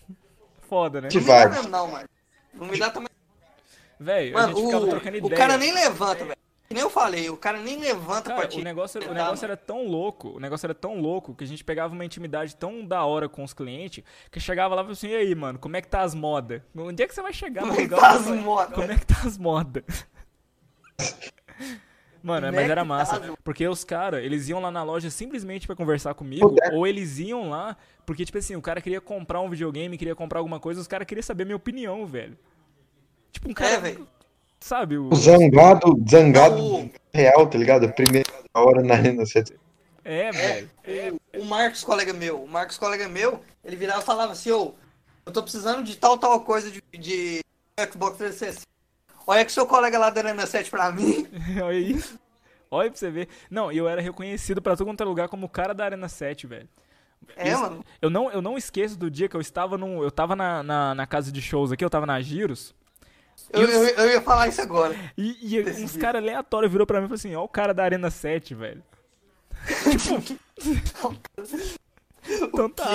Foda, 0.67 1.01
né? 1.01 1.07
Que 1.09 1.15
Não 1.17 1.21
me 1.23 1.27
dá 1.27 1.37
vibe. 1.39 1.55
mesmo, 1.55 1.69
não, 1.69 1.87
mano. 1.91 2.09
Não 2.53 2.67
me 2.67 2.77
dá 2.77 2.89
também. 2.89 3.09
Velho, 3.99 4.37
a 4.37 4.47
gente 4.47 4.65
ficava 4.65 4.87
trocando 4.87 5.15
o, 5.15 5.17
ideia. 5.19 5.33
o 5.33 5.37
cara 5.37 5.57
nem 5.57 5.73
levanta, 5.73 6.25
velho. 6.25 6.37
Que 6.67 6.73
nem 6.73 6.81
eu 6.83 6.89
falei, 6.89 7.29
o 7.29 7.37
cara 7.37 7.59
nem 7.59 7.77
levanta 7.79 8.29
Cara, 8.29 8.35
pra 8.41 8.47
ti. 8.49 8.59
o 8.59 8.63
negócio, 8.63 8.99
o 8.99 9.05
Tá, 9.05 9.13
negócio 9.13 9.45
era 9.45 9.55
tão 9.55 9.85
louco, 9.85 10.29
o 10.29 10.39
negócio 10.39 10.65
era 10.65 10.73
tão 10.73 10.99
louco 10.99 11.35
que 11.35 11.43
a 11.43 11.47
gente 11.47 11.63
pegava 11.63 11.93
uma 11.93 12.03
intimidade 12.03 12.55
tão 12.55 12.83
da 12.85 13.05
hora 13.05 13.29
com 13.29 13.43
os 13.43 13.53
clientes 13.53 14.03
que 14.31 14.39
chegava 14.39 14.73
lá 14.73 14.81
e 14.81 14.85
falava 14.85 14.91
assim, 14.93 15.09
e 15.09 15.15
aí, 15.15 15.35
mano, 15.35 15.59
como 15.59 15.77
é 15.77 15.81
que 15.81 15.87
tá 15.87 16.01
as 16.01 16.15
modas? 16.15 16.61
Onde 16.75 17.03
é 17.03 17.07
que 17.07 17.13
você 17.13 17.21
vai 17.21 17.33
chegar 17.33 17.61
Como 17.61 17.73
é 17.73 17.75
que 17.77 17.89
tá 17.89 17.95
onde 17.97 18.05
as 18.17 18.25
vai- 18.25 18.37
modas? 18.39 18.73
Como 18.75 18.91
é 18.91 18.97
que 18.97 19.05
tá 19.05 19.21
as 19.25 19.37
modas? 19.37 19.83
Mano, 22.23 22.47
Como 22.47 22.55
mas 22.55 22.69
é 22.69 22.71
era 22.71 22.81
tá 22.81 22.85
massa. 22.85 23.17
as- 23.17 23.35
Porque 23.43 23.67
os 23.67 23.83
caras, 23.83 24.23
eles 24.23 24.47
iam 24.47 24.61
lá 24.61 24.71
na 24.71 24.81
loja 24.81 25.09
simplesmente 25.09 25.67
pra 25.67 25.75
conversar 25.75 26.13
comigo, 26.13 26.55
ou 26.71 26.87
eles 26.87 27.19
iam 27.19 27.49
lá 27.49 27.75
porque, 28.05 28.23
tipo 28.23 28.37
assim, 28.37 28.55
o 28.55 28.61
cara 28.61 28.79
queria 28.81 29.01
comprar 29.01 29.41
um 29.41 29.49
videogame, 29.49 29.97
queria 29.97 30.15
comprar 30.15 30.39
alguma 30.39 30.59
coisa, 30.59 30.79
os 30.79 30.87
caras 30.87 31.05
queriam 31.05 31.21
saber 31.23 31.43
a 31.43 31.45
minha 31.47 31.55
opinião, 31.57 32.05
velho. 32.05 32.37
Tipo, 33.31 33.49
um 33.49 33.53
cara. 33.53 33.73
É, 33.73 33.79
velho. 33.79 34.07
Sabe? 34.59 34.97
O... 34.97 35.09
O 35.09 35.15
zangado, 35.15 36.01
zangado 36.09 36.55
Não, 36.55 36.81
o- 36.85 36.91
real, 37.13 37.45
tá 37.47 37.57
ligado? 37.57 37.91
Primeira 37.91 38.29
hora 38.53 38.81
na 38.81 38.93
Arena 38.93 39.25
7. 39.25 39.53
É, 40.05 40.31
velho. 40.31 40.69
O, 41.33 41.39
o 41.41 41.45
Marcos, 41.45 41.83
colega 41.83 42.13
meu, 42.13 42.41
o 42.43 42.47
Marcos, 42.47 42.77
colega 42.77 43.09
meu, 43.09 43.41
ele 43.65 43.75
virava 43.75 44.01
e 44.01 44.05
falava 44.05 44.31
assim, 44.31 44.51
ô, 44.51 44.73
eu 45.25 45.31
tô 45.33 45.41
precisando 45.43 45.83
de 45.83 45.97
tal, 45.97 46.17
tal 46.17 46.39
coisa 46.41 46.71
de, 46.71 46.81
de 46.97 47.41
Xbox 47.91 48.17
360. 48.17 48.61
Olha 49.25 49.45
que 49.45 49.51
seu 49.51 49.65
colega 49.65 49.97
lá 49.97 50.09
da 50.09 50.21
Arena 50.21 50.45
7 50.45 50.69
pra 50.69 50.91
mim. 50.91 51.27
Olha 51.63 51.77
aí. 51.77 52.03
Olha 52.69 52.89
pra 52.89 52.97
você 52.99 53.09
ver. 53.11 53.27
Não, 53.49 53.71
eu 53.71 53.87
era 53.87 54.01
reconhecido 54.01 54.61
pra 54.61 54.75
todo 54.75 54.87
quanto 54.87 55.01
é 55.01 55.05
lugar 55.05 55.29
como 55.29 55.45
o 55.45 55.49
cara 55.49 55.73
da 55.73 55.85
Arena 55.85 56.09
7, 56.09 56.47
velho. 56.47 56.67
É, 57.37 57.49
Isso- 57.51 57.61
mano. 57.61 57.85
Eu 58.01 58.09
não, 58.09 58.29
eu 58.31 58.41
não 58.41 58.57
esqueço 58.57 58.97
do 58.97 59.09
dia 59.09 59.29
que 59.29 59.35
eu 59.35 59.41
estava 59.41 59.77
num, 59.77 60.03
eu 60.03 60.11
tava 60.11 60.35
na, 60.35 60.61
na, 60.63 60.95
na 60.95 61.07
casa 61.07 61.31
de 61.31 61.41
shows 61.41 61.71
aqui, 61.71 61.85
eu 61.85 61.89
tava 61.89 62.05
na 62.05 62.19
Giros, 62.19 62.75
Eu, 63.51 63.61
E 63.61 63.65
os- 63.65 63.71
eu, 63.71 63.87
eu 64.05 64.09
ia 64.11 64.21
falar 64.21 64.47
isso 64.49 64.61
agora. 64.61 64.93
e, 65.17 65.37
e 65.55 65.61
uns 65.83 65.95
caras 65.95 66.21
aleatórios 66.21 66.69
virou 66.71 66.85
pra 66.85 66.99
mim 66.99 67.05
e 67.05 67.07
falou 67.07 67.15
assim, 67.15 67.33
ó 67.35 67.43
o 67.43 67.47
cara 67.47 67.73
da 67.73 67.83
Arena 67.83 68.09
7, 68.11 68.53
velho. 68.55 68.83
tipo... 70.57 71.15
então 72.27 72.69
tá? 72.69 72.85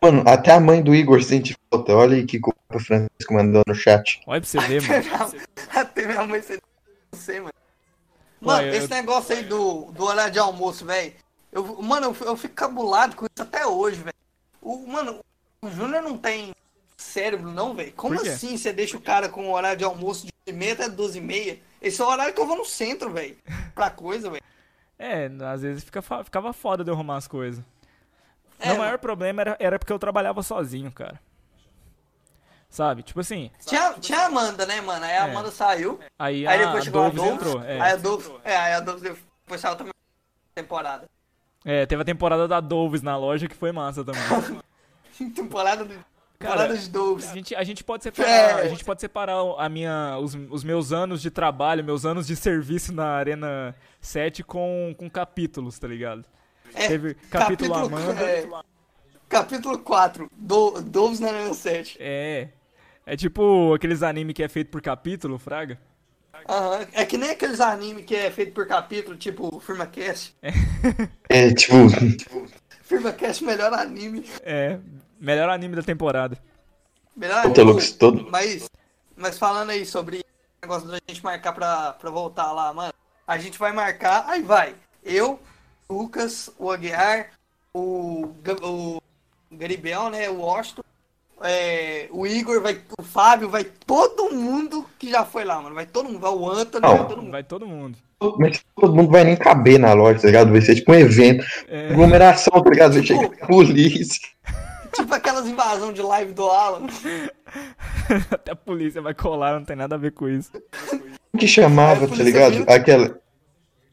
Mano, 0.00 0.22
até 0.26 0.52
a 0.52 0.60
mãe 0.60 0.82
do 0.82 0.94
Igor 0.94 1.22
sente 1.22 1.56
falta. 1.70 1.92
Olha 1.94 2.16
aí 2.16 2.24
que 2.24 2.38
o 2.38 2.78
Francisco 2.80 3.34
mandou 3.34 3.62
no 3.66 3.74
chat. 3.74 4.20
Olha 4.26 4.40
pra 4.40 4.48
você 4.48 4.60
ver, 4.60 4.82
mano. 4.82 5.34
Até 5.74 6.06
minha 6.06 6.24
mãe 6.26 6.40
você 6.40 6.58
não 7.12 7.18
sei, 7.18 7.40
mano. 7.40 7.52
Mano, 8.40 8.62
Ué, 8.62 8.68
eu- 8.68 8.74
esse 8.74 8.90
negócio 8.90 9.34
aí 9.34 9.42
do, 9.42 9.86
do 9.92 10.04
horário 10.04 10.32
de 10.32 10.38
almoço, 10.38 10.84
velho. 10.84 11.12
Eu, 11.50 11.82
mano, 11.82 12.14
eu, 12.20 12.26
eu 12.26 12.36
fico 12.36 12.54
cabulado 12.54 13.16
com 13.16 13.24
isso 13.26 13.42
até 13.42 13.66
hoje, 13.66 13.96
velho. 14.00 14.14
O, 14.62 14.86
mano, 14.86 15.18
o 15.62 15.70
Júnior 15.70 16.02
não 16.02 16.16
tem 16.16 16.52
cérebro, 16.96 17.50
não, 17.50 17.74
velho. 17.74 17.92
Como 17.96 18.14
assim 18.20 18.56
você 18.56 18.72
deixa 18.72 18.96
o 18.96 19.00
cara 19.00 19.28
com 19.28 19.48
o 19.48 19.52
horário 19.52 19.78
de 19.78 19.84
almoço 19.84 20.26
de 20.26 20.52
1 20.52 20.72
até 20.72 20.88
12 20.88 21.18
e 21.18 21.20
meia? 21.20 21.58
Esse 21.82 22.00
é 22.00 22.04
o 22.04 22.08
horário 22.08 22.32
que 22.34 22.40
eu 22.40 22.46
vou 22.46 22.56
no 22.56 22.64
centro, 22.64 23.10
velho. 23.10 23.36
Pra 23.74 23.90
coisa, 23.90 24.30
velho. 24.30 24.42
É, 24.98 25.30
às 25.52 25.62
vezes 25.62 25.82
fica, 25.84 26.02
ficava 26.02 26.52
foda 26.52 26.84
de 26.84 26.90
eu 26.90 26.94
arrumar 26.94 27.16
as 27.16 27.26
coisas. 27.28 27.64
É, 28.58 28.68
Meu 28.68 28.78
maior 28.78 28.98
problema 28.98 29.40
era, 29.42 29.56
era 29.60 29.78
porque 29.78 29.92
eu 29.92 29.98
trabalhava 29.98 30.42
sozinho, 30.42 30.90
cara. 30.90 31.20
Sabe? 32.68 33.02
Tipo 33.02 33.20
assim, 33.20 33.50
Tinha, 33.64 33.94
tinha 33.94 34.18
a 34.20 34.26
Amanda, 34.26 34.66
né, 34.66 34.80
mano? 34.80 35.04
Aí 35.04 35.12
a 35.12 35.26
É. 35.26 35.30
Amanda 35.30 35.50
saiu. 35.50 35.98
aí, 36.18 36.46
Aí 36.46 36.62
a, 36.62 36.66
depois 36.66 36.84
chegou 36.84 37.02
a 37.02 37.08
Doves 37.08 37.22
Dolph. 37.22 37.34
entrou. 37.34 37.64
É. 37.64 37.80
Aí 37.80 37.92
a 37.92 37.96
Dolph, 37.96 38.28
é, 38.44 38.56
aí 38.56 38.72
a 38.74 38.80
Dolph 38.80 39.00
depois 39.00 39.60
saiu 39.60 39.76
também 39.76 39.92
temporada. 40.54 41.08
É, 41.64 41.86
teve 41.86 42.02
a 42.02 42.04
temporada 42.04 42.46
da 42.46 42.60
Doves 42.60 43.00
na 43.02 43.16
loja 43.16 43.48
que 43.48 43.54
foi 43.54 43.72
massa 43.72 44.04
também. 44.04 44.20
temporada 45.34 45.84
de, 45.84 45.98
Cara, 46.38 46.76
de 46.76 46.88
Dolph. 46.90 47.24
A 47.30 47.34
gente, 47.34 47.54
a 47.54 47.64
gente 47.64 47.82
pode 47.82 48.02
separar, 48.02 48.28
É. 48.30 48.52
a 48.62 48.68
gente 48.68 48.84
pode 48.84 49.00
separar 49.00 49.36
a 49.56 49.68
minha, 49.68 50.18
os, 50.18 50.34
os 50.50 50.62
meus 50.62 50.92
anos 50.92 51.22
de 51.22 51.30
trabalho, 51.30 51.82
meus 51.82 52.04
anos 52.04 52.26
de 52.26 52.36
serviço 52.36 52.92
na 52.92 53.06
Arena 53.06 53.74
7 54.00 54.42
com, 54.44 54.94
com 54.98 55.08
capítulos, 55.08 55.78
tá 55.78 55.88
ligado? 55.88 56.24
É, 56.74 56.88
Teve 56.88 57.14
capítulo, 57.30 57.74
Amanda, 57.74 58.22
é, 58.22 58.48
Capítulo 59.28 59.78
4, 59.78 60.30
do, 60.36 60.80
Doves 60.80 61.20
na 61.20 61.28
Arena 61.28 61.52
7. 61.54 61.96
É. 62.00 62.48
É 63.04 63.16
tipo 63.16 63.74
aqueles 63.74 64.02
anime 64.02 64.32
que 64.34 64.42
é 64.42 64.48
feito 64.48 64.70
por 64.70 64.80
capítulo, 64.82 65.38
Fraga. 65.38 65.78
Aham, 66.48 66.86
É 66.92 67.04
que 67.04 67.18
nem 67.18 67.30
aqueles 67.30 67.60
anime 67.60 68.02
que 68.02 68.14
é 68.14 68.30
feito 68.30 68.52
por 68.52 68.66
capítulo, 68.66 69.16
tipo 69.16 69.58
FirmaCast. 69.60 70.34
É, 71.28 71.52
tipo, 71.52 71.76
FirmaCast 72.82 73.44
melhor 73.44 73.72
anime. 73.74 74.24
É. 74.42 74.78
Melhor 75.20 75.48
anime 75.50 75.74
da 75.76 75.82
temporada. 75.82 76.38
Melhor 77.16 77.40
anime. 77.46 77.92
Todo- 77.98 78.28
Mas, 78.30 78.68
mas 79.16 79.36
falando 79.38 79.70
aí 79.70 79.84
sobre 79.84 80.18
o 80.20 80.22
negócio 80.62 80.88
da 80.88 80.98
gente 81.08 81.22
marcar 81.24 81.52
pra, 81.52 81.92
pra 81.94 82.10
voltar 82.10 82.52
lá, 82.52 82.72
mano. 82.72 82.92
A 83.26 83.36
gente 83.36 83.58
vai 83.58 83.72
marcar, 83.72 84.24
aí 84.28 84.42
vai. 84.42 84.74
Eu, 85.04 85.40
Lucas, 85.90 86.50
o 86.58 86.70
Aguiar, 86.70 87.30
o, 87.72 88.28
o 88.62 88.98
Garibel, 89.50 90.10
né? 90.10 90.28
O 90.28 90.40
Washington, 90.40 90.82
é, 91.42 92.08
o 92.10 92.26
Igor, 92.26 92.60
vai, 92.60 92.80
o 92.98 93.02
Fábio, 93.02 93.48
vai 93.48 93.64
todo 93.64 94.34
mundo 94.34 94.84
que 94.98 95.10
já 95.10 95.24
foi 95.24 95.44
lá, 95.44 95.60
mano. 95.62 95.74
Vai 95.74 95.86
todo 95.86 96.06
mundo, 96.06 96.18
vai 96.18 96.30
o 96.30 96.48
Anthony, 96.50 96.82
Não. 96.82 96.96
vai 96.96 97.06
todo 97.08 97.22
mundo. 97.22 97.30
Vai 97.30 97.42
todo 97.44 97.66
mundo. 97.66 97.98
mas 98.38 98.64
todo 98.76 98.94
mundo 98.94 99.10
vai 99.10 99.24
nem 99.24 99.36
caber 99.36 99.78
na 99.78 99.92
loja, 99.94 100.20
tá 100.20 100.26
ligado? 100.26 100.50
Vai 100.52 100.60
ser 100.60 100.74
tipo 100.74 100.92
um 100.92 100.94
evento, 100.96 101.44
É. 101.68 101.90
aglomeração, 101.90 102.62
tá 102.62 102.70
ligado? 102.70 102.94
Vai 102.94 103.02
chegar 103.04 103.30
a 103.42 103.46
polícia. 103.46 104.28
Tipo 104.94 105.14
aquelas 105.14 105.46
invasões 105.46 105.94
de 105.94 106.02
live 106.02 106.32
do 106.32 106.50
Alan. 106.50 106.86
Até 108.30 108.52
a 108.52 108.56
polícia 108.56 109.00
vai 109.00 109.14
colar, 109.14 109.54
não 109.58 109.64
tem 109.64 109.76
nada 109.76 109.94
a 109.94 109.98
ver 109.98 110.12
com 110.12 110.28
isso. 110.28 110.50
Como 110.90 111.38
que 111.38 111.46
chamava, 111.46 112.06
a 112.06 112.08
tá 112.08 112.16
ligado? 112.16 112.54
viu. 112.56 112.64
Aquela. 112.68 113.20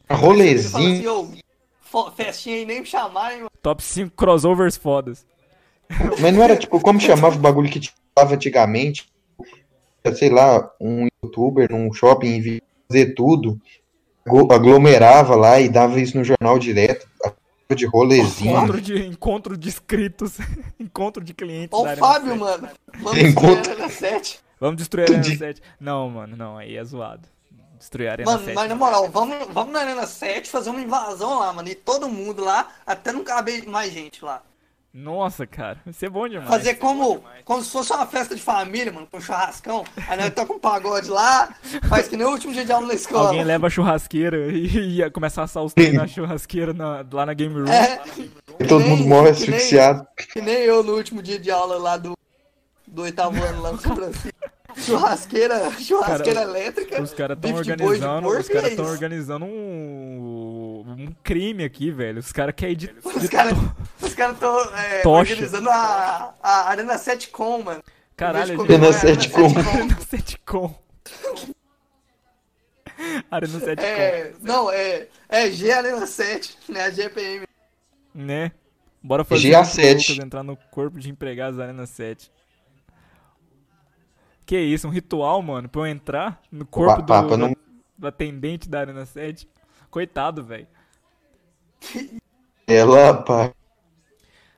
Fala 0.08 0.44
assim, 0.44 1.04
festinha 2.16 2.56
aí, 2.58 2.66
nem 2.66 2.82
me 2.82 2.86
chamarem, 2.86 3.38
mano. 3.40 3.52
Top 3.62 3.82
5 3.84 4.16
crossovers 4.16 4.76
fodas. 4.78 5.26
Mas 6.20 6.34
não 6.34 6.44
era 6.44 6.56
tipo, 6.56 6.80
como 6.80 7.00
chamava 7.00 7.36
o 7.36 7.40
bagulho 7.40 7.70
que 7.70 7.90
falava 8.18 8.36
antigamente? 8.36 9.08
Sei 10.16 10.30
lá, 10.30 10.72
um 10.80 11.08
youtuber 11.24 11.72
num 11.72 11.92
shopping 11.94 12.60
fazer 12.88 13.14
tudo, 13.16 13.60
aglo- 14.26 14.52
aglomerava 14.54 15.36
lá 15.36 15.60
e 15.60 15.68
dava 15.70 16.00
isso 16.00 16.18
no 16.18 16.24
jornal 16.24 16.60
direto. 16.60 17.08
De 17.76 17.88
rolezinho. 17.88 18.52
Encontro 18.52 18.80
de, 18.82 19.06
encontro 19.08 19.58
de 19.58 19.68
inscritos. 19.70 20.38
encontro 20.80 21.24
de 21.24 21.34
clientes. 21.34 21.70
Ó 21.72 21.82
o 21.82 21.86
Arena 21.88 22.00
Fábio, 22.08 22.28
7. 22.30 22.40
mano. 22.40 22.70
Vamos 23.00 23.18
Encontro. 23.18 23.56
estrear 23.56 23.78
na 23.80 23.90
7. 23.90 24.40
Vamos 24.60 24.78
destruir 24.78 25.02
a 25.02 25.06
Arena 25.06 25.20
Entendi. 25.26 25.38
7. 25.40 25.62
Não, 25.80 26.08
mano, 26.12 26.38
não, 26.38 26.58
aí 26.60 26.78
é 26.78 26.84
zoado. 26.84 27.28
Destruir 27.86 28.08
a 28.10 28.12
Arena 28.14 28.32
Mano, 28.32 28.44
7. 28.46 28.56
mas 28.56 28.70
na 28.70 28.76
moral, 28.76 29.10
vamos, 29.10 29.36
vamos 29.52 29.72
na 29.72 29.80
Arena 29.82 30.08
7 30.08 30.50
fazer 30.50 30.72
uma 30.72 30.82
invasão 30.82 31.38
lá, 31.40 31.54
mano. 31.54 31.70
E 31.70 31.76
todo 31.76 32.10
mundo 32.10 32.44
lá, 32.44 32.68
até 32.86 33.12
não 33.12 33.24
caber 33.24 33.68
mais 33.68 33.94
gente 33.94 34.26
lá. 34.26 34.42
Nossa, 34.92 35.46
cara, 35.46 35.78
vai 35.86 35.94
ser 35.94 36.10
bom 36.10 36.28
demais. 36.28 36.48
Fazer 36.50 36.76
como, 36.76 37.22
como 37.44 37.62
se 37.62 37.70
fosse 37.70 37.92
uma 37.92 38.08
festa 38.08 38.34
de 38.34 38.42
família, 38.42 38.92
mano, 38.94 39.06
com 39.12 39.20
churrascão. 39.20 39.84
Aí 40.08 40.18
nós 40.18 40.34
toca 40.34 40.54
um 40.54 40.58
pagode 40.60 41.10
lá, 41.10 41.54
faz 41.90 42.08
que 42.08 42.16
nem 42.18 42.26
o 42.26 42.32
último 42.32 42.54
dia 42.54 42.64
de 42.66 42.72
aula 42.72 42.88
na 42.88 42.94
escola. 42.94 43.28
Alguém 43.28 43.44
leva 43.44 43.68
a 43.68 43.70
churrasqueira 43.70 44.48
e 44.52 44.96
ia 44.96 45.12
começar 45.12 45.42
a 45.42 45.44
assar 45.46 45.64
os 45.64 45.74
trem 45.74 45.92
na 45.94 46.08
churrasqueira 46.08 46.74
na- 46.74 47.06
lá 47.12 47.26
na 47.26 47.34
Game 47.34 47.54
Room. 47.54 47.68
É, 47.72 48.02
E 48.60 48.66
todo 48.66 48.80
nem- 48.80 48.90
mundo 48.90 49.06
morre 49.06 49.34
que 49.34 49.48
nem- 49.52 49.58
asfixiado. 49.58 50.08
Que 50.34 50.42
nem 50.42 50.56
eu 50.60 50.82
no 50.82 50.94
último 50.96 51.22
dia 51.22 51.38
de 51.38 51.52
aula 51.52 51.78
lá 51.78 51.98
do, 51.98 52.14
do 52.88 53.02
oitavo 53.02 53.44
ano 53.44 53.62
lá 53.62 53.74
no 53.74 53.82
São 53.82 53.94
Francisco. 53.98 54.30
Churrasqueira, 54.78 55.72
churrasqueira 55.80 56.42
Cara, 56.42 56.50
elétrica. 56.60 57.02
Os 57.02 57.14
caras 57.14 57.38
estão 57.38 57.56
organizando, 57.56 58.22
porco 58.28 58.42
os 58.42 58.48
caras 58.48 58.64
é 58.66 58.70
estão 58.70 58.86
isso. 58.86 58.94
organizando 58.94 59.46
um, 59.46 60.86
um 60.88 61.16
crime 61.24 61.64
aqui, 61.64 61.92
velho. 61.92 62.20
Os 62.20 62.32
caras 62.32 62.54
querem 62.56 62.76
de, 62.76 62.94
Os 63.04 63.30
caras 63.30 63.58
cara 64.16 64.32
estão 64.32 64.60
é, 64.76 65.08
organizando 65.08 65.70
a, 65.70 66.34
a 66.42 66.70
Arena 66.70 66.98
7 66.98 67.30
Com, 67.30 67.62
mano. 67.62 67.84
Caralho, 68.16 68.46
de 68.46 68.52
Arena 68.54 68.66
comemorar 68.66 68.96
a 68.96 69.00
7 69.00 69.30
Com. 69.30 69.46
Arena 69.46 69.98
7 70.10 70.40
com. 70.40 70.76
Arena 73.30 73.60
7 73.60 73.84
É, 73.84 74.34
não, 74.42 74.72
é, 74.72 75.08
é 75.28 75.52
G 75.52 75.72
Arena 75.72 76.08
7, 76.08 76.58
né? 76.70 76.82
A 76.84 76.90
GPM. 76.90 77.46
com, 77.46 78.20
né? 78.20 78.52
Bora 79.04 79.24
fazer 79.24 79.50
GA7. 79.50 80.20
um 80.20 80.24
entrar 80.26 80.42
no 80.42 80.58
corpo 80.72 80.98
de 80.98 81.12
empregados 81.12 81.58
da 81.58 81.66
Arena 81.66 81.86
7. 81.86 82.32
Que 84.46 84.60
isso, 84.60 84.88
um 84.88 84.92
ritual, 84.92 85.42
mano, 85.42 85.68
pra 85.68 85.82
eu 85.82 85.88
entrar 85.88 86.42
no 86.52 86.66
corpo 86.66 87.02
do, 87.02 87.08
Papa, 87.08 87.36
não- 87.36 87.56
do 87.98 88.08
atendente 88.08 88.70
da 88.70 88.82
Arena 88.82 89.06
7. 89.06 89.48
Coitado, 89.90 90.44
velho. 90.44 90.68
Ela, 92.68 93.14
pá. 93.24 93.52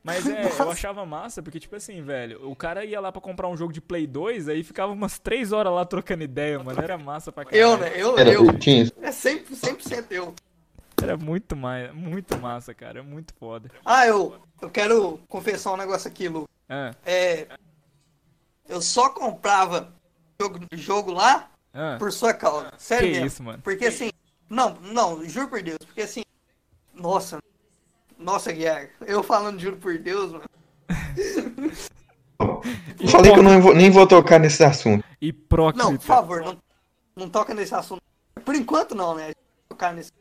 Mas 0.04 0.26
é, 0.26 0.50
eu 0.60 0.72
achava 0.72 1.06
massa, 1.06 1.44
porque, 1.44 1.60
tipo 1.60 1.76
assim, 1.76 2.02
velho, 2.02 2.50
o 2.50 2.56
cara 2.56 2.86
ia 2.86 3.00
lá 3.00 3.12
pra 3.12 3.20
comprar 3.20 3.50
um 3.50 3.58
jogo 3.58 3.74
de 3.74 3.82
Play 3.82 4.08
2, 4.08 4.48
aí 4.48 4.64
ficava 4.64 4.94
umas 4.94 5.20
3 5.20 5.52
horas 5.52 5.74
lá 5.74 5.84
trocando 5.84 6.24
ideia, 6.24 6.58
mano. 6.64 6.82
Era 6.82 6.98
massa 6.98 7.30
pra 7.30 7.44
caralho. 7.44 7.62
Eu, 7.62 7.78
né? 7.78 7.92
Eu, 7.94 8.18
Era, 8.18 8.32
eu. 8.32 8.58
tinha 8.58 8.84
isso. 8.84 8.94
É 9.02 9.10
100%, 9.12 9.54
100% 9.54 10.06
eu. 10.12 10.34
Era 11.02 11.18
muito, 11.18 11.56
mais, 11.58 11.94
muito 11.94 12.38
massa, 12.38 12.74
cara. 12.74 13.04
Muito 13.04 13.34
foda. 13.34 13.70
Ah, 13.86 14.08
eu, 14.08 14.36
eu 14.62 14.70
quero 14.70 15.20
confessar 15.28 15.74
um 15.74 15.78
negócio 15.78 16.10
aqui, 16.10 16.30
Lu. 16.30 16.48
Ah, 16.70 16.92
É, 17.06 17.48
eu 18.68 18.82
só 18.82 19.10
comprava 19.10 19.94
jogo, 20.40 20.60
jogo 20.74 21.12
lá 21.12 21.50
ah, 21.74 21.96
por 22.00 22.12
sua 22.12 22.34
causa. 22.34 22.72
Sério 22.78 23.08
Que 23.08 23.12
mesmo. 23.14 23.28
isso, 23.28 23.44
mano. 23.44 23.60
Porque 23.64 23.86
assim, 23.86 24.12
não, 24.50 24.76
não, 24.82 25.24
juro 25.26 25.48
por 25.48 25.62
Deus, 25.62 25.80
porque 25.86 26.02
assim, 26.02 26.24
nossa, 26.94 27.40
nossa, 28.18 28.52
Guiar, 28.52 28.90
eu 29.02 29.22
falando 29.24 29.60
juro 29.60 29.78
por 29.78 29.98
Deus, 29.98 30.32
mano. 30.32 30.46
Eu 33.00 33.08
falei 33.10 33.32
que 33.34 33.40
eu 33.40 33.44
não 33.44 33.62
vou- 33.62 33.76
nem 33.76 33.90
vou 33.92 34.08
tocar 34.08 34.40
nesse 34.40 34.64
assunto. 34.64 35.04
hipócrita. 35.22 35.84
Não, 35.84 35.98
por 35.98 36.04
favor, 36.04 36.42
não, 36.44 36.58
não 37.16 37.30
toca 37.30 37.54
nesse 37.54 37.74
assunto. 37.76 38.02
Por 38.44 38.56
enquanto 38.56 38.96
não, 38.96 39.16
né? 39.16 39.32
Tocar 39.70 39.94
nesse. 39.94 40.12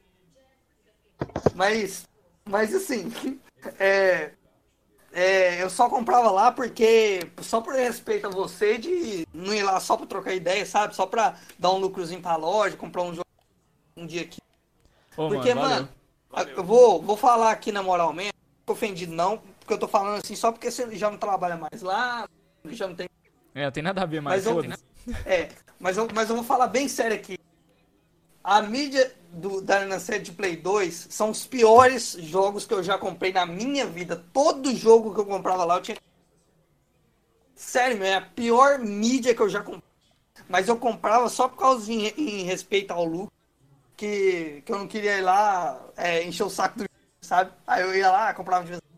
Mas, 1.54 2.06
mas 2.44 2.74
assim, 2.74 3.10
é, 3.78 4.32
é, 5.16 5.62
eu 5.62 5.70
só 5.70 5.88
comprava 5.88 6.30
lá 6.30 6.52
porque, 6.52 7.20
só 7.40 7.62
por 7.62 7.72
respeito 7.74 8.26
a 8.26 8.30
você, 8.30 8.76
de 8.76 9.26
não 9.32 9.54
ir 9.54 9.62
lá 9.62 9.80
só 9.80 9.96
pra 9.96 10.04
trocar 10.04 10.34
ideia, 10.34 10.66
sabe? 10.66 10.94
Só 10.94 11.06
pra 11.06 11.36
dar 11.58 11.72
um 11.72 11.78
lucrozinho 11.78 12.20
pra 12.20 12.36
loja, 12.36 12.76
comprar 12.76 13.00
um 13.00 13.14
jogo 13.14 13.24
um 13.96 14.06
dia 14.06 14.20
aqui. 14.20 14.42
Ô, 15.16 15.28
Porque, 15.28 15.54
mano, 15.54 15.70
mano, 15.70 15.88
valeu. 16.28 16.56
eu 16.58 16.62
vou, 16.62 17.00
vou 17.00 17.16
falar 17.16 17.50
aqui 17.50 17.72
na 17.72 17.82
moral 17.82 18.12
mesmo, 18.12 18.32
não 18.34 18.60
fico 18.60 18.72
ofendido 18.74 19.14
não, 19.14 19.38
porque 19.58 19.72
eu 19.72 19.78
tô 19.78 19.88
falando 19.88 20.20
assim 20.22 20.36
só 20.36 20.52
porque 20.52 20.70
você 20.70 20.94
já 20.94 21.10
não 21.10 21.16
trabalha 21.16 21.56
mais 21.56 21.80
lá, 21.80 22.28
já 22.66 22.86
não 22.86 22.94
tem 22.94 23.08
É, 23.54 23.64
não 23.64 23.72
tem 23.72 23.82
nada 23.82 24.02
a 24.02 24.06
ver 24.06 24.20
mais, 24.20 24.44
mas 24.44 24.54
eu, 24.54 24.62
é, 25.24 25.48
mas 25.80 25.96
eu, 25.96 26.06
mas 26.14 26.28
eu 26.28 26.36
vou 26.36 26.44
falar 26.44 26.66
bem 26.66 26.88
sério 26.88 27.16
aqui. 27.16 27.38
A 28.46 28.62
mídia 28.62 29.12
do, 29.32 29.60
da 29.60 29.98
7 29.98 30.26
de 30.26 30.30
Play 30.30 30.54
2 30.54 31.08
são 31.10 31.30
os 31.30 31.44
piores 31.44 32.12
jogos 32.12 32.64
que 32.64 32.72
eu 32.72 32.80
já 32.80 32.96
comprei 32.96 33.32
na 33.32 33.44
minha 33.44 33.84
vida. 33.84 34.24
Todo 34.32 34.72
jogo 34.72 35.12
que 35.12 35.18
eu 35.18 35.26
comprava 35.26 35.64
lá 35.64 35.78
eu 35.78 35.82
tinha. 35.82 35.96
Sério, 37.56 38.04
é 38.04 38.14
a 38.14 38.20
pior 38.20 38.78
mídia 38.78 39.34
que 39.34 39.42
eu 39.42 39.48
já 39.48 39.64
comprei. 39.64 39.82
Mas 40.48 40.68
eu 40.68 40.76
comprava 40.76 41.28
só 41.28 41.48
por 41.48 41.56
causa 41.56 41.92
em, 41.92 42.06
em 42.06 42.44
respeito 42.44 42.92
ao 42.92 43.04
lucro. 43.04 43.32
Que, 43.96 44.62
que 44.64 44.70
eu 44.70 44.78
não 44.78 44.86
queria 44.86 45.18
ir 45.18 45.22
lá 45.22 45.84
é, 45.96 46.22
encher 46.22 46.44
o 46.44 46.50
saco 46.50 46.78
do 46.78 46.82
jogo, 46.82 46.94
sabe? 47.22 47.50
Aí 47.66 47.82
eu 47.82 47.96
ia 47.96 48.12
lá, 48.12 48.32
comprava 48.32 48.62
de 48.62 48.70
vez 48.70 48.80
em 48.80 48.96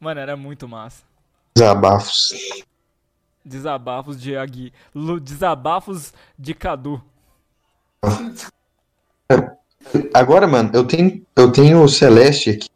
Mano, 0.00 0.20
era 0.20 0.38
muito 0.38 0.66
massa. 0.66 1.02
Desabafos. 1.54 2.32
Desabafos 3.48 4.20
de 4.20 4.36
Agui. 4.36 4.72
Lu- 4.94 5.18
Desabafos 5.18 6.12
de 6.38 6.54
Cadu. 6.54 7.02
Agora, 10.12 10.46
mano, 10.46 10.70
eu 10.74 10.84
tenho, 10.84 11.24
eu 11.34 11.50
tenho 11.50 11.82
o 11.82 11.88
Celeste 11.88 12.50
aqui. 12.50 12.68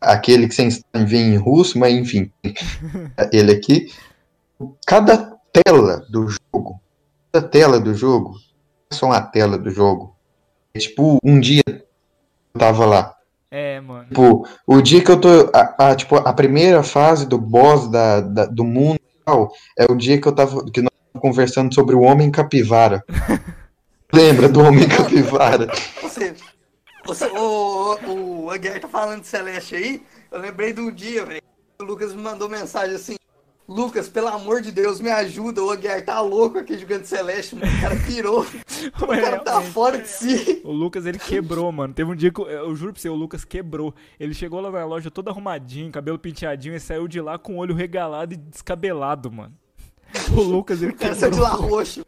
Aquele 0.00 0.46
que 0.46 0.54
sem 0.54 0.68
ver 1.06 1.16
em 1.18 1.36
russo, 1.36 1.78
mas 1.78 1.94
enfim. 1.94 2.30
Ele 3.32 3.52
aqui. 3.52 3.86
Cada 4.86 5.36
tela 5.52 6.04
do 6.10 6.28
jogo. 6.28 6.80
Cada 7.32 7.48
tela 7.48 7.80
do 7.80 7.94
jogo. 7.94 8.34
É 8.90 8.94
só 8.94 9.06
uma 9.06 9.20
tela 9.20 9.56
do 9.58 9.70
jogo. 9.70 10.14
É 10.74 10.78
tipo, 10.78 11.18
um 11.24 11.40
dia 11.40 11.62
eu 11.66 11.80
tava 12.58 12.84
lá. 12.84 13.14
É, 13.50 13.80
mano. 13.80 14.08
Tipo, 14.08 14.46
o 14.66 14.82
dia 14.82 15.02
que 15.02 15.10
eu 15.10 15.18
tô. 15.20 15.28
A, 15.54 15.90
a- 15.90 15.96
tipo, 15.96 16.16
a 16.16 16.32
primeira 16.34 16.82
fase 16.82 17.26
do 17.26 17.38
boss 17.38 17.88
da, 17.90 18.20
da- 18.20 18.46
do 18.46 18.64
mundo 18.64 19.00
é 19.78 19.90
o 19.90 19.96
dia 19.96 20.20
que 20.20 20.28
eu 20.28 20.32
tava. 20.32 20.64
Que 20.70 20.82
nós 20.82 20.90
conversando 21.20 21.74
sobre 21.74 21.94
o 21.94 22.00
Homem 22.00 22.30
Capivara. 22.30 23.04
Lembra 24.12 24.48
do 24.48 24.60
Homem 24.60 24.86
Capivara? 24.88 25.68
Você, 26.02 26.34
você, 27.04 27.26
o, 27.26 27.96
o, 28.06 28.44
o 28.44 28.50
Aguiar 28.50 28.80
tá 28.80 28.88
falando 28.88 29.22
de 29.22 29.26
Celeste 29.26 29.74
aí. 29.76 30.02
Eu 30.30 30.40
lembrei 30.40 30.72
de 30.72 30.80
um 30.80 30.92
dia, 30.92 31.24
velho. 31.24 31.42
O 31.80 31.84
Lucas 31.84 32.14
me 32.14 32.22
mandou 32.22 32.48
mensagem 32.48 32.94
assim: 32.94 33.16
Lucas, 33.66 34.08
pelo 34.08 34.28
amor 34.28 34.60
de 34.60 34.70
Deus, 34.70 35.00
me 35.00 35.10
ajuda. 35.10 35.62
O 35.62 35.70
Aguiar 35.70 36.04
tá 36.04 36.20
louco 36.20 36.58
aqui 36.58 36.76
jogando 36.78 37.04
Celeste, 37.04 37.56
mano. 37.56 37.66
O 37.66 37.80
cara 37.80 37.96
pirou. 37.96 38.40
o 39.00 39.06
cara 39.06 39.38
tá 39.38 39.60
fora 39.62 39.98
de 39.98 40.08
si. 40.08 40.60
O 40.62 40.70
Lucas, 40.70 41.06
ele 41.06 41.18
quebrou, 41.18 41.72
mano. 41.72 41.94
Teve 41.94 42.10
um 42.10 42.14
dia 42.14 42.30
que, 42.30 42.40
eu, 42.40 42.46
eu 42.46 42.76
juro 42.76 42.92
pra 42.92 43.00
você, 43.00 43.08
o 43.08 43.14
Lucas 43.14 43.44
quebrou. 43.44 43.94
Ele 44.20 44.34
chegou 44.34 44.60
lá 44.60 44.70
na 44.70 44.84
loja 44.84 45.10
todo 45.10 45.30
arrumadinho, 45.30 45.90
cabelo 45.90 46.18
penteadinho, 46.18 46.74
e 46.74 46.80
saiu 46.80 47.08
de 47.08 47.20
lá 47.20 47.38
com 47.38 47.54
o 47.54 47.58
olho 47.58 47.74
regalado 47.74 48.34
e 48.34 48.36
descabelado, 48.36 49.32
mano. 49.32 49.54
O 50.36 50.42
Lucas, 50.42 50.82
ele 50.82 50.92
O 50.92 50.96
cara 50.96 51.14
saiu 51.14 51.32
de 51.32 51.40
lá 51.40 51.48
roxo. 51.48 52.04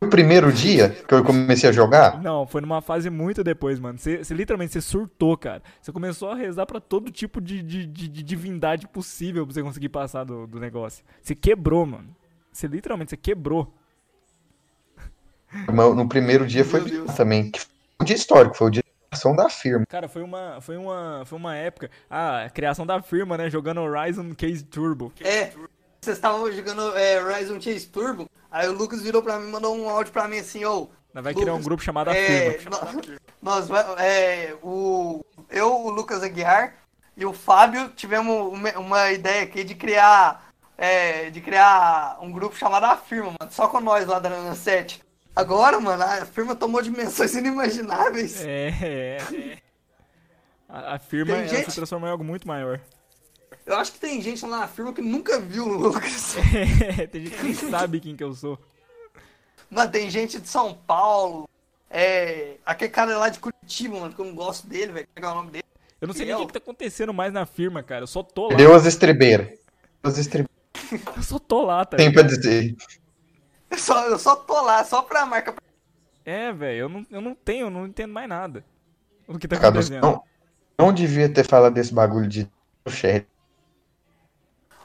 O 0.00 0.08
primeiro 0.08 0.52
dia 0.52 0.90
que 0.90 1.12
eu 1.12 1.24
comecei 1.24 1.68
a 1.68 1.72
jogar, 1.72 2.22
Não, 2.22 2.46
foi 2.46 2.60
numa 2.60 2.80
fase 2.80 3.10
muito 3.10 3.42
depois, 3.42 3.80
mano. 3.80 3.98
Você, 3.98 4.22
você 4.22 4.32
literalmente 4.32 4.72
você 4.72 4.80
surtou, 4.80 5.36
cara. 5.36 5.62
Você 5.82 5.90
começou 5.90 6.30
a 6.30 6.34
rezar 6.36 6.66
pra 6.66 6.80
todo 6.80 7.10
tipo 7.10 7.40
de, 7.40 7.62
de, 7.62 7.84
de- 7.86 8.08
de 8.08 8.22
divindade 8.22 8.86
possível 8.86 9.44
pra 9.44 9.54
você 9.54 9.62
conseguir 9.62 9.88
passar 9.88 10.24
do, 10.24 10.46
do 10.46 10.60
negócio. 10.60 11.04
Você 11.20 11.34
quebrou, 11.34 11.84
mano. 11.84 12.14
Você 12.52 12.66
literalmente, 12.68 13.10
você 13.10 13.16
quebrou. 13.16 13.72
no 15.94 16.08
primeiro 16.08 16.46
dia 16.46 16.64
foi 16.64 16.80
também, 17.16 17.50
que 17.50 17.60
foi 17.60 17.70
um 18.00 18.04
dia 18.04 18.16
histórico, 18.16 18.56
foi 18.56 18.66
o 18.68 18.70
dia 18.70 18.82
da 18.82 19.08
criação 19.10 19.34
da 19.34 19.48
firma. 19.48 19.84
Cara, 19.88 20.08
foi 20.08 20.22
uma, 20.22 20.60
foi 20.60 20.76
uma, 20.76 21.22
foi 21.26 21.38
uma 21.38 21.56
época. 21.56 21.90
Ah, 22.08 22.44
a 22.44 22.50
criação 22.50 22.86
da 22.86 23.02
firma, 23.02 23.36
né? 23.36 23.50
Jogando 23.50 23.80
Horizon 23.80 24.32
Case 24.34 24.62
Turbo. 24.64 25.12
É, 25.20 25.50
vocês 26.00 26.16
estavam 26.16 26.50
jogando 26.52 26.96
é, 26.96 27.22
Horizon 27.22 27.60
Chase 27.60 27.86
Turbo. 27.88 28.28
Aí 28.50 28.68
o 28.68 28.72
Lucas 28.72 29.02
virou 29.02 29.22
pra 29.22 29.38
mim, 29.38 29.50
mandou 29.50 29.76
um 29.76 29.88
áudio 29.88 30.12
pra 30.12 30.26
mim 30.28 30.38
assim, 30.38 30.64
ô. 30.64 30.88
Nós 31.12 31.24
vai 31.24 31.34
criar 31.34 31.46
um 31.52 31.54
Lucas, 31.54 31.64
grupo 31.66 31.82
chamado 31.82 32.10
a 32.10 32.14
é, 32.16 32.52
firma. 32.52 32.78
nós 33.42 33.66
vai- 33.68 33.84
é, 33.98 34.54
o, 34.62 35.24
eu, 35.50 35.74
o 35.74 35.90
Lucas 35.90 36.22
Aguiar 36.22 36.74
e 37.16 37.24
o 37.26 37.32
Fábio 37.32 37.88
tivemos 37.90 38.52
uma, 38.52 38.70
uma 38.78 39.10
ideia 39.10 39.42
aqui 39.42 39.64
de 39.64 39.74
criar 39.74 40.46
é, 40.76 41.28
de 41.30 41.40
criar 41.40 42.18
um 42.20 42.30
grupo 42.30 42.54
chamado 42.56 42.84
A 42.84 42.96
Firma, 42.96 43.34
mano, 43.40 43.50
só 43.50 43.66
com 43.68 43.80
nós 43.80 44.06
lá 44.06 44.18
da 44.20 44.30
Nana 44.30 44.54
7. 44.54 45.02
Agora, 45.34 45.80
mano, 45.80 46.02
a 46.02 46.24
firma 46.26 46.54
tomou 46.54 46.80
dimensões 46.82 47.34
inimagináveis. 47.36 48.40
É, 48.44 48.68
é. 48.80 49.16
é. 49.34 49.58
A, 50.68 50.98
firma 50.98 51.46
gente- 51.48 51.70
se 51.70 51.76
transformou 51.76 52.08
em 52.08 52.12
algo 52.12 52.22
muito 52.22 52.46
maior. 52.46 52.78
Eu 53.68 53.76
acho 53.76 53.92
que 53.92 54.00
tem 54.00 54.22
gente 54.22 54.46
lá 54.46 54.60
na 54.60 54.66
firma 54.66 54.94
que 54.94 55.02
nunca 55.02 55.38
viu 55.38 55.66
o 55.66 55.68
Lucas. 55.68 56.36
Tem 57.12 57.24
gente 57.24 57.36
que 57.36 57.42
nem 57.42 57.54
sabe 57.54 58.00
quem 58.00 58.16
que 58.16 58.24
eu 58.24 58.32
sou. 58.32 58.58
Mano, 59.70 59.92
tem 59.92 60.08
gente 60.08 60.40
de 60.40 60.48
São 60.48 60.72
Paulo, 60.72 61.46
é, 61.90 62.54
aquele 62.64 62.90
cara 62.90 63.18
lá 63.18 63.28
de 63.28 63.38
Curitiba, 63.38 64.00
mano, 64.00 64.14
que 64.14 64.18
eu 64.18 64.24
não 64.24 64.34
gosto 64.34 64.66
dele, 64.66 64.92
velho, 64.92 65.08
pegar 65.14 65.32
o 65.32 65.34
nome 65.34 65.50
dele. 65.50 65.64
Eu 66.00 66.08
não 66.08 66.14
sei 66.14 66.24
nem 66.24 66.34
o 66.34 66.38
que, 66.38 66.46
que 66.46 66.52
tá 66.54 66.58
acontecendo 66.58 67.12
mais 67.12 67.30
na 67.30 67.44
firma, 67.44 67.82
cara. 67.82 68.04
Eu 68.04 68.06
só 68.06 68.22
tô 68.22 68.48
lá. 68.48 68.56
Deu 68.56 68.74
as 68.74 68.86
estribeiras. 68.86 69.58
As 70.02 70.16
estribeiras. 70.16 70.48
Eu 71.14 71.22
só 71.22 71.38
tô 71.38 71.62
lá, 71.62 71.84
tá 71.84 71.98
Tem 71.98 72.10
pra 72.10 72.22
dizer. 72.22 72.74
Eu 73.70 73.76
só, 73.76 74.06
eu 74.06 74.18
só 74.18 74.34
tô 74.34 74.62
lá, 74.62 74.82
só 74.82 75.02
pra 75.02 75.26
marca. 75.26 75.54
É, 76.24 76.50
velho, 76.54 76.78
eu 76.78 76.88
não, 76.88 77.06
eu 77.10 77.20
não 77.20 77.34
tenho, 77.34 77.66
eu 77.66 77.70
não 77.70 77.86
entendo 77.86 78.14
mais 78.14 78.26
nada. 78.26 78.64
O 79.26 79.38
que 79.38 79.46
tá 79.46 79.56
acontecendo? 79.56 80.00
não, 80.00 80.22
não 80.78 80.92
devia 80.92 81.28
ter 81.28 81.44
falado 81.44 81.74
desse 81.74 81.92
bagulho 81.92 82.26
de 82.26 82.48
chat. 82.88 83.26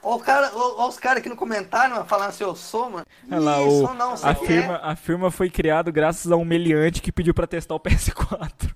Ó, 0.04 0.18
o 0.18 0.20
cara, 0.20 0.52
ó, 0.54 0.84
ó 0.84 0.90
os 0.90 1.00
caras 1.00 1.20
aqui 1.20 1.30
no 1.30 1.36
comentário, 1.36 1.96
mano, 1.96 2.06
falando 2.06 2.34
se 2.34 2.44
eu 2.44 2.54
sou, 2.56 2.90
mano. 2.90 3.06
Olha 3.32 3.40
lá, 3.40 3.62
Ih, 3.62 3.68
o, 3.68 3.88
sou 3.88 3.94
não, 3.94 4.18
você 4.18 4.28
a, 4.28 4.36
quer. 4.36 4.46
firma, 4.46 4.80
a 4.84 4.96
firma 4.96 5.32
foi 5.32 5.50
criada 5.50 5.90
graças 5.90 6.30
a 6.30 6.36
um 6.36 6.44
meliante 6.44 7.02
que 7.02 7.12
pediu 7.12 7.34
pra 7.34 7.48
testar 7.48 7.76
o 7.76 7.80
PS4. 7.80 8.74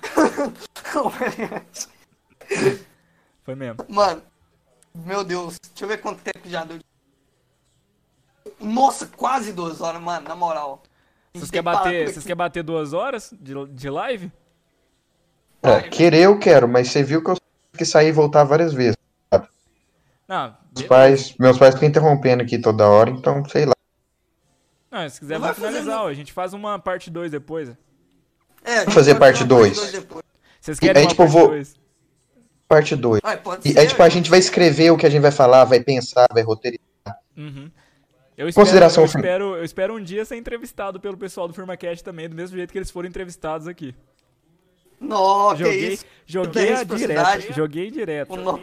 Foi 3.42 3.54
mesmo. 3.54 3.84
Mano, 3.88 4.22
meu 4.94 5.22
Deus, 5.22 5.58
deixa 5.70 5.84
eu 5.84 5.88
ver 5.88 6.00
quanto 6.00 6.22
tempo 6.22 6.48
já 6.48 6.64
deu. 6.64 6.78
Nossa, 8.58 9.06
quase 9.06 9.52
duas 9.52 9.80
horas, 9.80 10.00
mano, 10.00 10.28
na 10.28 10.34
moral. 10.34 10.82
Vocês 11.32 11.50
querem 11.50 11.64
bater, 11.64 12.08
vocês 12.08 12.24
querem 12.24 12.36
bater 12.36 12.62
duas 12.62 12.92
horas 12.92 13.32
de, 13.38 13.54
de 13.66 13.90
live? 13.90 14.32
É, 15.62 15.82
querer 15.82 16.22
eu 16.22 16.38
quero, 16.38 16.66
mas 16.66 16.88
você 16.88 17.02
viu 17.02 17.22
que 17.22 17.30
eu 17.30 17.34
tive 17.34 17.78
que 17.78 17.84
sair 17.84 18.08
e 18.08 18.12
voltar 18.12 18.44
várias 18.44 18.72
vezes. 18.72 18.96
Não, 20.30 20.56
Meus 20.76 20.86
pais, 20.86 21.34
meus 21.40 21.58
pais 21.58 21.74
ficam 21.74 21.88
interrompendo 21.88 22.40
aqui 22.44 22.56
toda 22.56 22.86
hora, 22.88 23.10
então 23.10 23.44
sei 23.46 23.64
lá. 23.66 23.72
Não, 24.88 25.08
se 25.08 25.18
quiser, 25.18 25.40
vamos 25.40 25.56
finalizar. 25.56 25.84
fazer, 25.84 25.96
ó, 25.96 26.06
A 26.08 26.14
gente 26.14 26.32
faz 26.32 26.52
uma 26.54 26.78
parte 26.78 27.10
2 27.10 27.32
depois. 27.32 27.68
É, 28.64 28.76
a 28.76 28.80
gente 28.84 28.94
fazer 28.94 29.16
parte 29.16 29.42
uma 29.42 29.48
dois. 29.48 29.90
depois. 29.90 30.22
Vocês 30.60 30.78
E 30.78 30.80
querem 30.80 31.00
aí, 31.00 31.04
uma 31.06 31.10
tipo, 31.10 31.22
parte 31.24 31.32
vou- 31.32 31.48
2? 31.48 31.74
Parte 32.68 32.94
2. 32.94 33.20
Ai, 33.24 33.36
pode 33.38 33.68
E 33.68 33.72
ser, 33.72 33.80
aí, 33.80 33.88
tipo, 33.88 34.00
a 34.04 34.08
gente 34.08 34.30
vai 34.30 34.38
escrever 34.38 34.92
o 34.92 34.96
que 34.96 35.04
a 35.04 35.10
gente 35.10 35.22
vai 35.22 35.32
falar, 35.32 35.64
vai 35.64 35.80
pensar, 35.80 36.28
vai 36.32 36.44
roteirizar. 36.44 36.84
Uhum. 37.36 37.68
Eu 38.38 38.48
espero, 38.48 38.64
Consideração 38.64 39.02
eu, 39.04 39.08
final. 39.08 39.24
espero, 39.24 39.56
eu 39.56 39.64
espero 39.64 39.96
um 39.96 40.02
dia 40.02 40.24
ser 40.24 40.36
entrevistado 40.36 41.00
pelo 41.00 41.16
pessoal 41.16 41.48
do 41.48 41.54
FirmaCast 41.54 42.04
também, 42.04 42.28
do 42.28 42.36
mesmo 42.36 42.56
jeito 42.56 42.70
que 42.70 42.78
eles 42.78 42.90
foram 42.90 43.08
entrevistados 43.08 43.66
aqui. 43.66 43.94
Nossa, 45.00 45.56
que 45.56 45.64
Joguei, 45.64 45.92
isso. 45.94 46.04
joguei 46.26 46.52
Tem 46.52 46.66
a 46.66 46.76
reciprocidade. 46.76 47.40
direto. 47.42 47.56
Joguei 47.56 47.90
direto. 47.90 48.60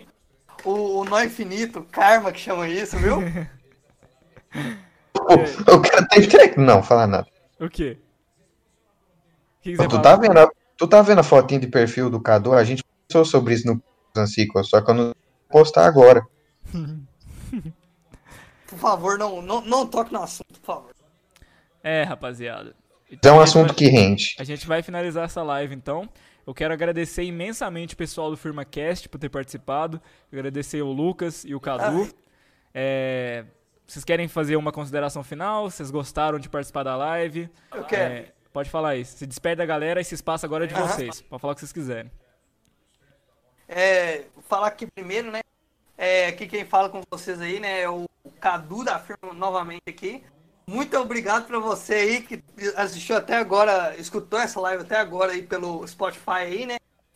O 0.63 0.71
nó, 0.71 0.81
o, 0.81 0.97
o 1.01 1.05
nó 1.05 1.23
infinito, 1.23 1.83
karma 1.91 2.31
que 2.31 2.39
chama 2.39 2.67
isso, 2.67 2.97
viu? 2.97 3.17
O 5.19 5.81
cara 5.81 6.07
tem 6.07 6.27
técnico. 6.27 6.61
Não, 6.61 6.81
fala 6.81 7.05
nada. 7.05 7.27
O 7.59 7.69
quê? 7.69 7.97
Que, 9.61 9.75
que 9.75 9.87
Tu 9.87 10.01
tá, 10.01 10.15
vendo 10.15 10.39
a, 10.39 10.49
tu 10.77 10.87
tá 10.87 11.01
vendo 11.01 11.19
a 11.19 11.23
fotinha 11.23 11.59
de 11.59 11.67
perfil 11.67 12.09
do 12.09 12.21
Cadu? 12.21 12.53
A 12.53 12.63
gente 12.63 12.83
pensou 13.07 13.25
sobre 13.25 13.53
isso 13.53 13.67
no 13.67 13.81
Zancico, 14.15 14.63
só 14.63 14.79
que 14.79 14.89
eu 14.89 14.95
não 14.95 15.03
vou 15.05 15.15
postar 15.49 15.85
agora. 15.85 16.25
Por 18.67 18.79
favor, 18.79 19.17
não, 19.17 19.41
não, 19.41 19.61
não 19.61 19.87
toque 19.87 20.11
no 20.13 20.21
assunto, 20.21 20.59
por 20.59 20.65
favor. 20.65 20.91
É, 21.81 22.03
rapaziada. 22.03 22.75
É 23.23 23.31
um 23.31 23.39
assunto 23.39 23.67
vai- 23.67 23.75
que 23.75 23.87
rende. 23.87 24.35
A 24.37 24.43
gente 24.43 24.67
vai 24.67 24.83
finalizar 24.83 25.23
essa 25.23 25.41
live 25.41 25.73
então. 25.73 26.07
Eu 26.47 26.53
quero 26.53 26.73
agradecer 26.73 27.23
imensamente 27.23 27.93
o 27.93 27.97
pessoal 27.97 28.31
do 28.31 28.37
FirmaCast 28.37 29.09
por 29.09 29.19
ter 29.19 29.27
participado. 29.27 30.01
Agradecer 30.31 30.81
o 30.81 30.93
Lucas 30.93 31.43
e 31.43 31.53
o 31.53 31.59
Cadu. 31.59 32.09
É, 32.73 33.43
Vocês 33.85 34.05
querem 34.05 34.29
fazer 34.29 34.55
uma 34.55 34.71
consideração 34.71 35.25
final? 35.25 35.69
Vocês 35.69 35.91
gostaram 35.91 36.39
de 36.39 36.47
participar 36.47 36.83
da 36.83 36.95
live? 36.95 37.49
Eu 37.73 37.83
quero. 37.83 38.13
É, 38.13 38.33
pode 38.53 38.69
falar 38.69 38.91
aí. 38.91 39.03
Se 39.03 39.27
despede 39.27 39.57
da 39.57 39.65
galera, 39.65 39.99
esse 39.99 40.15
espaço 40.15 40.45
agora 40.45 40.63
é 40.63 40.67
de 40.67 40.73
Aham. 40.73 40.87
vocês. 40.87 41.21
Pode 41.21 41.41
falar 41.41 41.51
o 41.51 41.55
que 41.55 41.59
vocês 41.59 41.73
quiserem. 41.73 42.09
É, 43.67 44.23
vou 44.33 44.43
falar 44.43 44.67
aqui 44.67 44.87
primeiro, 44.87 45.29
né? 45.29 45.41
É, 45.97 46.27
aqui 46.27 46.47
quem 46.47 46.63
fala 46.63 46.87
com 46.87 47.01
vocês 47.11 47.41
aí, 47.41 47.59
né? 47.59 47.81
É 47.81 47.89
o 47.89 48.05
Cadu 48.39 48.85
da 48.85 48.97
firma 48.99 49.33
novamente 49.33 49.83
aqui. 49.89 50.23
Muito 50.69 50.97
obrigado 50.97 51.47
pra 51.47 51.59
você 51.59 51.93
aí 51.93 52.21
que 52.21 52.43
assistiu 52.75 53.15
até 53.15 53.35
agora, 53.37 53.95
escutou 53.97 54.37
essa 54.37 54.59
live 54.59 54.83
até 54.83 54.97
agora 54.97 55.31
aí 55.31 55.41
pelo 55.41 55.87
Spotify 55.87 56.31
aí, 56.43 56.65
né? 56.65 56.75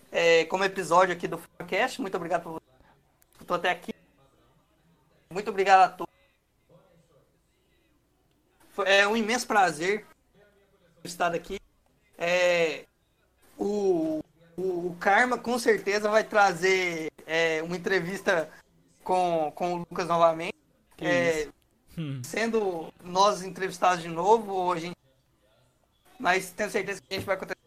É, 0.10 0.46
como 0.46 0.64
episódio 0.64 1.14
aqui 1.14 1.28
do 1.28 1.38
podcast. 1.38 2.00
Muito 2.00 2.16
obrigado 2.16 2.44
por 2.44 2.54
você 2.54 2.60
que 2.62 3.32
escutou 3.34 3.58
até 3.58 3.70
aqui. 3.70 3.94
Muito 5.30 5.50
obrigado 5.50 5.82
a 5.82 5.90
todos. 5.90 6.14
Foi- 8.70 8.90
É 8.90 9.06
um 9.06 9.18
imenso 9.18 9.46
prazer 9.46 10.06
estar 11.04 11.34
aqui. 11.36 11.60
É, 12.18 12.86
o, 13.58 14.22
o, 14.56 14.88
o 14.88 14.98
Karma 14.98 15.38
com 15.38 15.60
certeza 15.60 16.10
vai 16.10 16.24
trazer 16.24 17.12
é, 17.26 17.62
uma 17.64 17.76
entrevista 17.76 18.50
com, 19.04 19.52
com 19.56 19.74
o 19.74 19.78
Lucas 19.80 20.08
novamente. 20.08 20.56
É. 21.02 21.50
Hum. 21.98 22.22
sendo 22.24 22.94
nós 23.04 23.44
entrevistados 23.44 24.02
de 24.02 24.08
novo, 24.08 24.72
a 24.72 24.80
gente. 24.80 24.96
Mas 26.20 26.52
tenho 26.52 26.70
certeza 26.70 27.02
que 27.02 27.14
a 27.14 27.18
gente 27.18 27.26
vai 27.26 27.36
acontecer. 27.36 27.58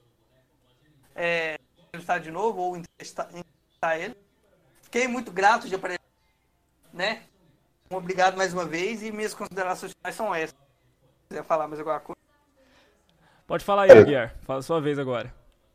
É, 1.15 1.59
entrevistar 1.79 2.19
de 2.19 2.31
novo 2.31 2.61
ou 2.61 2.77
entrevistar, 2.77 3.29
entrevistar 3.29 3.99
ele. 3.99 4.17
Fiquei 4.83 5.07
muito 5.07 5.31
grato 5.31 5.69
de 5.69 5.75
aparecer. 5.75 6.01
Né? 6.93 7.23
Obrigado 7.91 8.37
mais 8.37 8.53
uma 8.53 8.65
vez 8.65 9.03
e 9.03 9.11
minhas 9.11 9.35
considerações 9.35 9.93
finais 9.93 10.15
são 10.15 10.35
essas. 10.35 10.55
Se 10.55 11.29
quiser 11.29 11.45
falar 11.45 11.69
mais 11.69 11.81
alguma 11.81 12.01
coisa. 12.01 12.19
Pode 13.47 13.65
falar 13.65 13.83
aí, 13.83 13.91
É. 13.91 14.05
Guiar. 14.05 14.35
Fala 14.43 14.61
a 14.61 14.63
sua 14.63 14.81
vez 14.81 14.99
agora. 14.99 15.33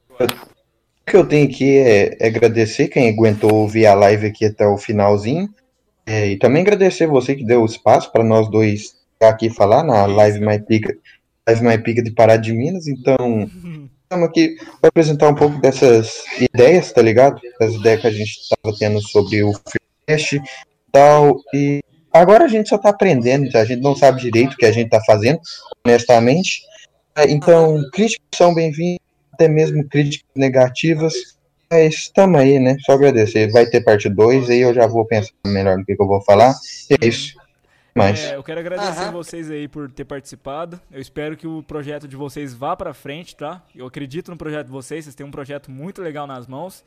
O 0.10 1.12
que 1.12 1.18
eu 1.18 1.28
tenho 1.28 1.48
aqui 1.50 1.78
é, 1.78 2.18
é 2.20 2.28
agradecer 2.28 2.88
quem 2.88 3.10
aguentou 3.10 3.54
ouvir 3.54 3.86
a 3.86 3.94
live 3.94 4.28
aqui 4.28 4.46
até 4.46 4.66
o 4.68 4.78
finalzinho. 4.78 5.54
É, 6.10 6.27
e 6.27 6.38
também 6.38 6.64
agradecer 6.64 7.06
você 7.06 7.36
que 7.36 7.45
deu 7.45 7.64
espaço 7.64 8.11
para 8.11 8.23
nós 8.23 8.49
dois 8.49 8.95
aqui 9.22 9.48
falar 9.48 9.84
na 9.84 10.07
live 10.07 10.40
mais 10.40 10.60
pica, 10.65 10.98
live 11.48 11.64
mais 11.64 11.84
pica 11.84 12.02
de 12.02 12.10
Pará 12.10 12.36
de 12.36 12.52
Minas. 12.52 12.88
Então, 12.88 13.48
estamos 14.02 14.27
aqui 14.27 14.56
para 14.81 14.88
apresentar 14.88 15.30
um 15.30 15.36
pouco 15.36 15.61
dessas 15.61 16.23
ideias, 16.40 16.91
tá 16.91 17.03
ligado? 17.03 17.40
Das 17.60 17.76
ideias 17.76 18.02
que 18.02 18.07
a 18.07 18.11
gente 18.11 18.40
estava 18.40 18.76
tendo 18.80 18.99
sobre 19.02 19.44
o 19.44 19.52
Filmcast 19.53 20.38
e 20.38 20.41
tal. 20.91 21.40
E 21.53 21.84
agora 22.11 22.45
a 22.45 22.48
gente 22.48 22.69
só 22.69 22.77
está 22.77 22.90
aprendendo, 22.90 23.56
a 23.56 23.64
gente 23.64 23.84
não 23.84 23.95
sabe 23.95 24.19
direito 24.19 24.53
o 24.53 24.57
que 24.57 24.65
a 24.65 24.72
gente 24.72 24.86
está 24.86 25.02
fazendo, 25.06 25.40
honestamente. 25.86 26.64
É, 27.15 27.30
Então, 27.30 27.88
críticas 27.94 28.26
são 28.34 28.56
bem-vindas 28.56 28.98
até 29.31 29.48
mesmo 29.48 29.88
críticas 29.88 30.27
negativas. 30.36 31.14
Mas 31.72 31.94
estamos 31.94 32.40
aí, 32.40 32.58
né? 32.58 32.78
Só 32.80 32.94
agradecer. 32.94 33.52
Vai 33.52 33.68
ter 33.68 33.82
parte 33.82 34.10
2, 34.10 34.50
aí 34.50 34.62
eu 34.62 34.74
já 34.74 34.88
vou 34.88 35.06
pensar 35.06 35.32
melhor 35.46 35.78
no 35.78 35.86
que, 35.86 35.96
que 35.96 36.02
eu 36.02 36.08
vou 36.08 36.20
falar. 36.22 36.56
E 36.90 36.96
é 36.96 37.08
isso. 37.08 37.38
mais. 37.94 38.20
É, 38.20 38.36
eu 38.36 38.44
quero 38.44 38.60
agradecer 38.60 39.04
Aham. 39.04 39.12
vocês 39.12 39.52
aí 39.52 39.68
por 39.68 39.91
ter 39.91 40.04
participado. 40.04 40.82
Eu 40.91 41.00
espero 41.00 41.38
que 41.38 41.46
o 41.46 41.62
projeto 41.62 42.08
de 42.08 42.16
vocês 42.16 42.56
vá 42.56 42.76
pra 42.76 42.91
frente, 42.91 43.36
tá? 43.36 43.64
Eu 43.76 43.86
acredito 43.86 44.32
no 44.32 44.38
projeto 44.38 44.66
de 44.66 44.72
vocês, 44.72 45.06
vocês 45.06 45.16
têm 45.16 45.26
um 45.26 45.32
projeto 45.32 45.70
muito 45.70 46.02
legal 46.02 46.26
nas 46.26 46.48
mãos. 46.48 46.84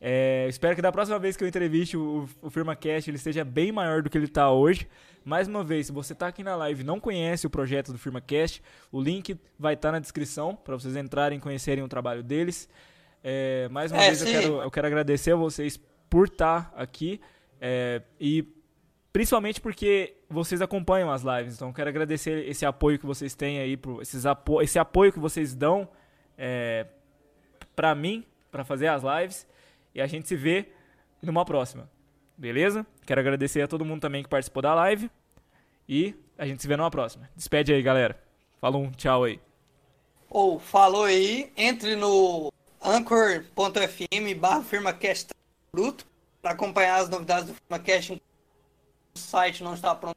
É, 0.00 0.46
eu 0.46 0.48
espero 0.48 0.74
que 0.74 0.82
da 0.82 0.90
próxima 0.90 1.18
vez 1.18 1.36
que 1.36 1.42
eu 1.42 1.48
entreviste 1.48 1.96
o, 1.96 2.28
o 2.40 2.50
FirmaCast 2.50 3.10
ele 3.10 3.16
esteja 3.16 3.44
bem 3.44 3.72
maior 3.72 4.02
do 4.02 4.10
que 4.10 4.18
ele 4.18 4.26
está 4.26 4.50
hoje. 4.50 4.88
Mais 5.24 5.46
uma 5.46 5.62
vez, 5.62 5.86
se 5.86 5.92
você 5.92 6.12
está 6.12 6.26
aqui 6.26 6.42
na 6.42 6.56
live 6.56 6.80
e 6.80 6.84
não 6.84 6.98
conhece 6.98 7.46
o 7.46 7.50
projeto 7.50 7.92
do 7.92 7.98
FirmaCast, 7.98 8.62
o 8.90 9.00
link 9.00 9.36
vai 9.58 9.74
estar 9.74 9.92
na 9.92 9.98
descrição 9.98 10.56
para 10.56 10.74
vocês 10.74 10.96
entrarem 10.96 11.38
e 11.38 11.40
conhecerem 11.40 11.84
o 11.84 11.88
trabalho 11.88 12.22
deles. 12.22 12.68
É, 13.22 13.68
mais 13.68 13.90
uma 13.90 14.02
É, 14.02 14.06
vez 14.06 14.22
eu 14.22 14.26
quero, 14.26 14.62
eu 14.62 14.70
quero 14.70 14.86
agradecer 14.86 15.32
a 15.32 15.36
vocês 15.36 15.80
por 16.08 16.28
estar 16.28 16.72
aqui 16.76 17.20
é, 17.60 18.02
e 18.20 18.46
principalmente 19.12 19.60
porque 19.60 20.14
vocês 20.28 20.62
acompanham 20.62 21.10
as 21.10 21.22
lives. 21.22 21.56
Então 21.56 21.68
eu 21.68 21.74
quero 21.74 21.88
agradecer 21.88 22.48
esse 22.48 22.64
apoio 22.64 22.98
que 22.98 23.06
vocês 23.06 23.34
têm 23.34 23.58
aí, 23.58 23.76
pro, 23.76 24.00
esses 24.00 24.24
apo 24.26 24.62
esse 24.62 24.78
apoio 24.78 25.12
que 25.12 25.18
vocês 25.18 25.54
dão 25.54 25.88
é, 26.36 26.86
para 27.74 27.94
mim, 27.94 28.24
para 28.50 28.64
fazer 28.64 28.88
as 28.88 29.02
lives. 29.02 29.46
E 29.94 30.00
a 30.00 30.06
gente 30.06 30.28
se 30.28 30.36
vê 30.36 30.68
numa 31.22 31.44
próxima. 31.44 31.90
Beleza? 32.36 32.86
Quero 33.04 33.20
agradecer 33.20 33.62
a 33.62 33.68
todo 33.68 33.84
mundo 33.84 34.00
também 34.00 34.22
que 34.22 34.28
participou 34.28 34.62
da 34.62 34.74
live. 34.74 35.10
E 35.88 36.14
a 36.36 36.46
gente 36.46 36.62
se 36.62 36.68
vê 36.68 36.76
numa 36.76 36.90
próxima. 36.90 37.28
Despede 37.34 37.72
aí, 37.72 37.82
galera. 37.82 38.22
Falou 38.60 38.82
um 38.82 38.90
tchau 38.92 39.24
aí. 39.24 39.40
Ou 40.30 40.58
falou 40.58 41.04
aí, 41.04 41.50
entre 41.56 41.96
no 41.96 42.52
anchor.fm 42.82 44.34
barra 44.38 44.62
firmacast 44.62 45.28
bruto 45.72 46.06
para 46.40 46.52
acompanhar 46.52 47.00
as 47.00 47.08
novidades 47.08 47.46
do 47.46 47.54
firmacast. 47.54 48.12
O 49.14 49.18
site 49.18 49.62
não 49.62 49.74
está 49.74 49.94
pronto. 49.94 50.16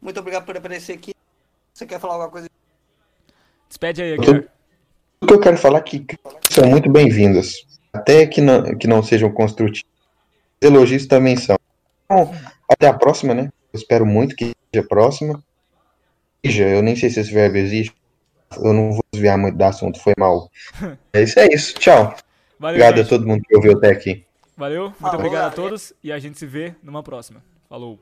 Muito 0.00 0.18
obrigado 0.20 0.44
por 0.44 0.56
aparecer 0.56 0.94
aqui. 0.94 1.12
Você 1.72 1.86
quer 1.86 2.00
falar 2.00 2.14
alguma 2.14 2.30
coisa? 2.30 2.48
Despede 3.68 4.02
aí, 4.02 4.14
Aguiar. 4.14 4.44
O 5.20 5.26
que 5.26 5.32
eu 5.32 5.40
quero 5.40 5.56
falar 5.56 5.78
é 5.78 5.82
que 5.82 6.06
são 6.50 6.66
muito 6.66 6.90
bem-vindas. 6.90 7.54
Até 7.92 8.26
que 8.26 8.40
não, 8.40 8.76
que 8.76 8.86
não 8.86 9.02
sejam 9.02 9.32
construtivas. 9.32 9.84
Elogios 10.60 11.06
também 11.06 11.36
são. 11.36 11.58
Então, 12.04 12.32
até 12.68 12.86
a 12.86 12.94
próxima, 12.94 13.34
né? 13.34 13.50
Eu 13.72 13.78
espero 13.78 14.06
muito 14.06 14.36
que 14.36 14.52
seja 14.72 14.84
a 14.84 14.88
próxima. 14.88 15.42
Eu 16.42 16.82
nem 16.82 16.94
sei 16.94 17.10
se 17.10 17.20
esse 17.20 17.32
verbo 17.32 17.56
existe. 17.56 17.94
Eu 18.56 18.72
não 18.72 18.92
vou 18.92 19.04
desviar 19.12 19.36
muito 19.38 19.56
do 19.56 19.64
assunto, 19.64 20.00
foi 20.00 20.14
mal. 20.18 20.50
É 21.12 21.22
isso, 21.22 21.38
é 21.40 21.46
isso. 21.52 21.74
Tchau. 21.74 22.14
Valeu, 22.58 22.76
Obrigado 22.76 22.94
a 22.94 22.96
gente. 22.98 23.08
todo 23.08 23.26
mundo 23.26 23.42
que 23.42 23.56
ouviu 23.56 23.72
até 23.72 23.90
aqui. 23.90 24.24
Valeu. 24.56 24.84
Muito 24.84 24.98
Falou, 24.98 25.16
obrigado 25.16 25.36
a 25.36 25.50
galera. 25.50 25.54
todos. 25.56 25.92
E 26.02 26.10
a 26.12 26.18
gente 26.18 26.38
se 26.38 26.46
vê 26.46 26.74
numa 26.82 27.02
próxima. 27.02 27.42
Falou. 27.68 27.98